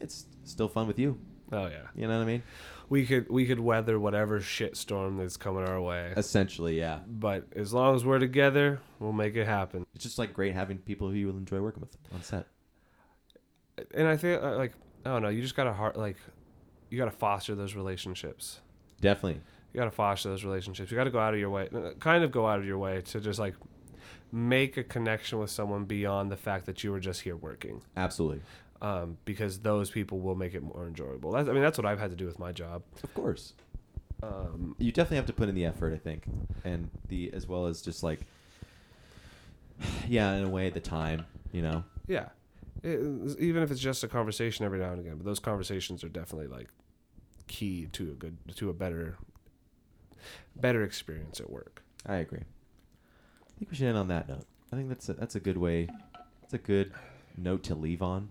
it's 0.00 0.26
still 0.44 0.68
fun 0.68 0.86
with 0.86 0.96
you. 0.96 1.18
Oh 1.50 1.66
yeah. 1.66 1.88
You 1.96 2.06
know 2.06 2.16
what 2.16 2.22
I 2.22 2.26
mean? 2.26 2.44
We 2.88 3.04
could 3.04 3.28
we 3.28 3.44
could 3.44 3.58
weather 3.58 3.98
whatever 3.98 4.38
shitstorm 4.38 5.18
that's 5.18 5.36
coming 5.36 5.64
our 5.64 5.80
way. 5.80 6.14
Essentially, 6.16 6.78
yeah. 6.78 7.00
But 7.04 7.48
as 7.56 7.74
long 7.74 7.96
as 7.96 8.04
we're 8.04 8.20
together, 8.20 8.80
we'll 9.00 9.12
make 9.12 9.34
it 9.34 9.46
happen. 9.46 9.86
It's 9.96 10.04
just 10.04 10.20
like 10.20 10.34
great 10.34 10.54
having 10.54 10.78
people 10.78 11.08
who 11.08 11.16
you 11.16 11.26
will 11.26 11.36
enjoy 11.36 11.60
working 11.60 11.80
with 11.80 11.96
on 12.14 12.22
set. 12.22 12.46
And 13.92 14.06
I 14.06 14.16
think 14.16 14.40
uh, 14.40 14.54
like 14.56 14.74
I 15.04 15.18
don't 15.18 15.34
you 15.34 15.42
just 15.42 15.56
gotta 15.56 15.72
heart 15.72 15.96
like 15.96 16.16
you 16.90 16.98
gotta 16.98 17.10
foster 17.10 17.54
those 17.54 17.74
relationships. 17.74 18.60
Definitely. 19.00 19.40
You 19.72 19.78
gotta 19.78 19.90
foster 19.90 20.28
those 20.28 20.44
relationships. 20.44 20.90
You 20.90 20.96
gotta 20.96 21.10
go 21.10 21.18
out 21.18 21.34
of 21.34 21.40
your 21.40 21.50
way, 21.50 21.68
kind 22.00 22.22
of 22.24 22.30
go 22.30 22.46
out 22.46 22.58
of 22.58 22.64
your 22.64 22.78
way 22.78 23.00
to 23.00 23.20
just 23.20 23.38
like 23.38 23.54
make 24.30 24.76
a 24.76 24.84
connection 24.84 25.38
with 25.38 25.50
someone 25.50 25.84
beyond 25.84 26.30
the 26.30 26.36
fact 26.36 26.66
that 26.66 26.82
you 26.84 26.90
were 26.92 27.00
just 27.00 27.20
here 27.22 27.36
working. 27.36 27.82
Absolutely. 27.96 28.40
Um, 28.80 29.16
because 29.24 29.60
those 29.60 29.90
people 29.90 30.20
will 30.20 30.34
make 30.34 30.54
it 30.54 30.62
more 30.62 30.86
enjoyable. 30.88 31.30
That's, 31.32 31.48
I 31.48 31.52
mean, 31.52 31.62
that's 31.62 31.78
what 31.78 31.86
I've 31.86 32.00
had 32.00 32.10
to 32.10 32.16
do 32.16 32.26
with 32.26 32.38
my 32.38 32.50
job. 32.50 32.82
Of 33.04 33.14
course. 33.14 33.52
Um, 34.22 34.74
You 34.78 34.90
definitely 34.90 35.18
have 35.18 35.26
to 35.26 35.32
put 35.32 35.48
in 35.48 35.54
the 35.54 35.64
effort, 35.64 35.92
I 35.92 35.98
think, 35.98 36.24
and 36.64 36.90
the 37.08 37.32
as 37.32 37.46
well 37.46 37.66
as 37.66 37.80
just 37.82 38.02
like, 38.02 38.20
yeah, 40.08 40.32
in 40.34 40.44
a 40.44 40.48
way, 40.48 40.70
the 40.70 40.80
time. 40.80 41.26
You 41.52 41.62
know. 41.62 41.84
yeah, 42.06 42.28
It- 42.82 43.38
even 43.38 43.62
if 43.62 43.70
it's 43.70 43.80
just 43.80 44.02
a 44.04 44.08
conversation 44.08 44.64
every 44.64 44.78
now 44.78 44.90
and 44.92 45.00
again, 45.00 45.16
but 45.16 45.24
those 45.24 45.38
conversations 45.38 46.02
are 46.04 46.08
definitely 46.08 46.48
like 46.48 46.68
key 47.46 47.86
to 47.92 48.10
a 48.10 48.14
good 48.14 48.38
to 48.56 48.70
a 48.70 48.72
better 48.72 49.18
better 50.56 50.82
experience 50.82 51.40
at 51.40 51.50
work. 51.50 51.82
I 52.06 52.16
agree. 52.16 52.40
I 52.40 53.58
think 53.58 53.70
we 53.70 53.76
should 53.76 53.86
end 53.88 53.98
on 53.98 54.08
that 54.08 54.28
note. 54.28 54.46
I 54.72 54.76
think 54.76 54.88
that's 54.88 55.08
a, 55.08 55.14
that's 55.14 55.34
a 55.34 55.40
good 55.40 55.56
way. 55.58 55.88
That's 56.40 56.54
a 56.54 56.58
good 56.58 56.92
note 57.36 57.62
to 57.64 57.74
leave 57.74 58.02
on. 58.02 58.28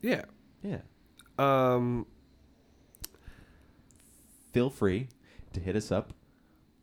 Yeah. 0.00 0.22
Yeah. 0.62 0.80
Um, 1.38 2.06
Feel 4.52 4.70
free 4.70 5.08
to 5.54 5.60
hit 5.60 5.76
us 5.76 5.90
up 5.90 6.12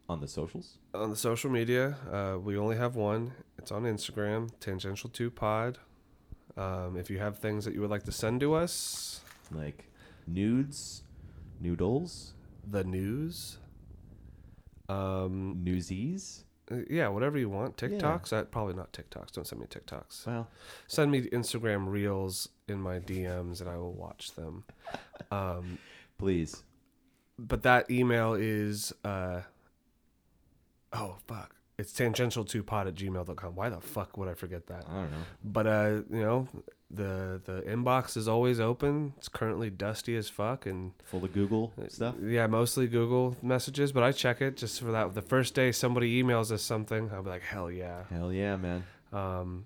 on 0.07 0.21
the 0.21 0.27
socials. 0.27 0.79
on 0.93 1.09
the 1.11 1.15
social 1.15 1.51
media, 1.51 1.97
uh, 2.11 2.37
we 2.39 2.57
only 2.57 2.75
have 2.75 2.95
one. 2.95 3.31
It's 3.59 3.71
on 3.71 3.83
Instagram, 3.83 4.49
tangential 4.59 5.09
two 5.09 5.29
pod. 5.29 5.77
Um, 6.57 6.97
if 6.97 7.09
you 7.09 7.19
have 7.19 7.37
things 7.37 7.65
that 7.65 7.73
you 7.73 7.81
would 7.81 7.89
like 7.89 8.03
to 8.03 8.11
send 8.11 8.39
to 8.41 8.53
us, 8.53 9.21
like 9.51 9.85
nudes, 10.27 11.03
noodles, 11.61 12.33
the 12.65 12.83
news. 12.83 13.57
Um, 14.87 15.59
newsies. 15.63 16.45
uh, 16.71 16.77
yeah, 16.89 17.07
whatever 17.09 17.37
you 17.37 17.47
want. 17.49 17.77
TikToks, 17.77 18.33
uh, 18.33 18.43
probably 18.45 18.73
not 18.73 18.91
TikToks. 18.91 19.31
Don't 19.33 19.45
send 19.45 19.61
me 19.61 19.67
TikToks. 19.67 20.25
Well, 20.25 20.47
Send 20.87 21.11
me 21.11 21.21
Instagram 21.29 21.87
reels 21.87 22.49
in 22.67 22.81
my 22.81 22.97
DMs, 22.99 23.61
and 23.61 23.69
I 23.69 23.77
will 23.77 23.93
watch 23.93 24.33
them. 24.33 24.63
Um, 25.31 25.77
please. 26.17 26.63
but 27.37 27.61
that 27.61 27.91
email 27.91 28.33
is 28.33 28.91
uh 29.03 29.41
oh 30.91 31.17
fuck 31.27 31.53
it's 31.79 31.91
tangential2pod 31.93 32.87
at 32.87 32.95
gmail.com 32.95 33.55
why 33.55 33.69
the 33.69 33.79
fuck 33.81 34.17
would 34.17 34.27
i 34.29 34.33
forget 34.33 34.67
that 34.67 34.83
I 34.89 34.93
don't 34.93 35.11
know. 35.11 35.17
but 35.43 35.65
uh 35.67 35.89
you 36.11 36.21
know 36.21 36.47
the 36.91 37.41
the 37.45 37.61
inbox 37.61 38.17
is 38.17 38.27
always 38.27 38.59
open 38.59 39.13
it's 39.17 39.29
currently 39.29 39.69
dusty 39.69 40.15
as 40.15 40.27
fuck 40.29 40.65
and 40.65 40.91
Full 41.05 41.23
of 41.23 41.33
Google 41.33 41.71
stuff. 41.87 42.15
yeah 42.21 42.45
mostly 42.47 42.87
google 42.87 43.35
messages 43.41 43.91
but 43.91 44.03
i 44.03 44.11
check 44.11 44.41
it 44.41 44.57
just 44.57 44.79
for 44.81 44.91
that 44.91 45.13
the 45.13 45.21
first 45.21 45.53
day 45.55 45.71
somebody 45.71 46.21
emails 46.21 46.51
us 46.51 46.61
something 46.61 47.09
i'll 47.13 47.23
be 47.23 47.29
like 47.29 47.43
hell 47.43 47.71
yeah 47.71 48.03
Hell 48.09 48.31
yeah, 48.33 48.55
man. 48.57 48.83
um 49.13 49.65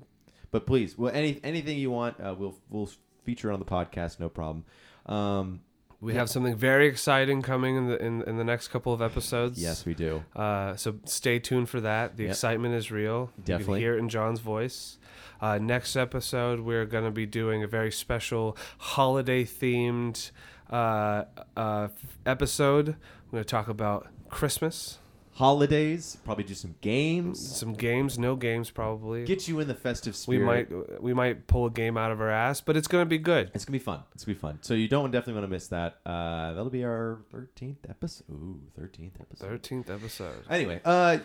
But 0.52 0.68
please, 0.68 0.98
well, 0.98 1.11
any 1.14 1.40
anything 1.44 1.80
you 1.80 1.90
want, 1.91 2.19
uh, 2.19 2.35
we'll 2.38 2.56
we'll 2.69 2.90
feature 3.23 3.52
on 3.52 3.60
the 3.60 3.65
podcast, 3.65 4.19
no 4.19 4.30
problem. 4.30 4.65
Um, 5.07 5.61
we 6.03 6.13
have 6.15 6.30
something 6.30 6.55
very 6.55 6.88
exciting 6.88 7.41
coming 7.41 7.75
in 7.77 7.88
the 7.88 7.97
in, 8.05 8.21
in 8.23 8.38
the 8.38 8.43
next 8.43 8.67
couple 8.67 8.93
of 8.93 9.01
episodes 9.01 9.61
yes, 9.61 9.85
we 9.85 9.93
do. 9.93 10.23
Uh, 10.35 10.75
so 10.75 10.95
stay 11.05 11.39
tuned 11.39 11.69
for 11.69 11.81
that. 11.81 12.17
The 12.17 12.23
Yep. 12.23 12.31
excitement 12.31 12.75
is 12.75 12.91
real. 12.91 13.31
You 13.38 13.43
Definitely. 13.45 13.75
can 13.75 13.81
hear 13.81 13.95
it 13.95 13.99
in 13.99 14.09
John's 14.09 14.39
voice. 14.39 14.97
Uh, 15.41 15.57
next 15.57 15.95
episode, 15.95 16.59
we're 16.61 16.85
going 16.85 17.03
to 17.05 17.11
be 17.11 17.25
doing 17.25 17.63
a 17.63 17.67
very 17.67 17.91
special 17.91 18.55
holiday 18.77 19.43
themed 19.43 20.31
uh, 20.69 21.23
uh, 21.57 21.88
episode. 22.25 22.88
We're 23.31 23.38
going 23.38 23.43
to 23.43 23.49
talk 23.49 23.67
about 23.67 24.07
Christmas, 24.30 24.99
Holidays, 25.35 26.18
probably 26.26 26.43
do 26.43 26.53
some 26.53 26.76
games. 26.81 27.39
some 27.57 27.73
games, 27.73 28.19
no 28.19 28.35
games 28.35 28.69
probably. 28.69 29.26
Get 29.26 29.47
you 29.47 29.60
in 29.60 29.68
the 29.68 29.73
festive 29.73 30.15
spirit. 30.15 30.39
we 30.39 30.45
spirit. 30.65 30.89
might 30.91 31.01
we 31.01 31.14
might 31.14 31.47
pull 31.47 31.65
a 31.65 31.72
game 31.72 31.97
out 31.97 32.11
of 32.11 32.22
our 32.22 32.30
ass, 32.30 32.61
but 32.61 32.77
it's 32.77 32.88
going 32.88 33.01
to 33.01 33.10
be 33.10 33.18
good. 33.18 33.49
It's 33.55 33.65
gonna 33.65 33.73
be 33.80 33.84
fun. 33.84 34.01
It's 34.14 34.23
gonna 34.26 34.35
be 34.35 34.39
fun. 34.39 34.60
So 34.61 34.76
you 34.76 34.88
don't 34.88 35.10
definitely 35.10 35.34
want 35.34 35.45
to 35.45 35.47
miss 35.55 35.68
that. 35.69 35.97
Uh, 36.05 36.53
that'll 36.53 36.69
be 36.69 36.84
our 36.84 37.19
thirteenth 37.31 37.80
episode. 37.89 38.26
Ooh, 38.31 38.60
thirteenth 38.77 39.19
episode. 39.19 39.47
Thirteenth 39.47 39.89
episode. 39.89 40.43
Anyway, 40.51 40.80
uh, 40.85 41.18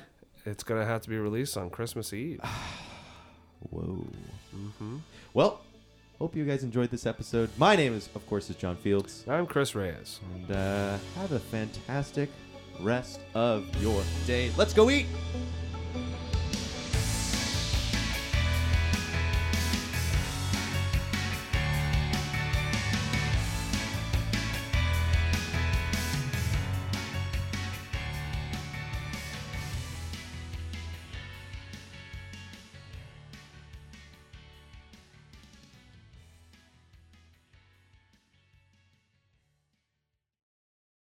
It's 0.46 0.64
going 0.64 0.80
to 0.80 0.86
have 0.86 1.02
to 1.02 1.10
be 1.10 1.18
released 1.18 1.58
on 1.58 1.68
Christmas 1.68 2.12
Eve. 2.14 2.40
whoa. 3.70 4.06
hmm 4.78 4.96
Well, 5.34 5.60
hope 6.18 6.34
you 6.34 6.46
guys 6.46 6.62
enjoyed 6.64 6.90
this 6.90 7.04
episode. 7.04 7.50
My 7.58 7.76
name 7.76 7.92
is, 7.92 8.08
of 8.14 8.26
course, 8.26 8.48
is 8.48 8.56
John 8.56 8.76
Fields, 8.76 9.24
I'm 9.28 9.44
Chris 9.46 9.74
Reyes. 9.74 10.20
and 10.34 10.56
uh, 10.56 10.96
have 11.16 11.32
a 11.32 11.38
fantastic 11.38 12.30
rest 12.80 13.20
of 13.34 13.64
your 13.82 14.02
day. 14.26 14.50
Let's 14.56 14.72
go 14.72 14.90
eat. 14.90 15.06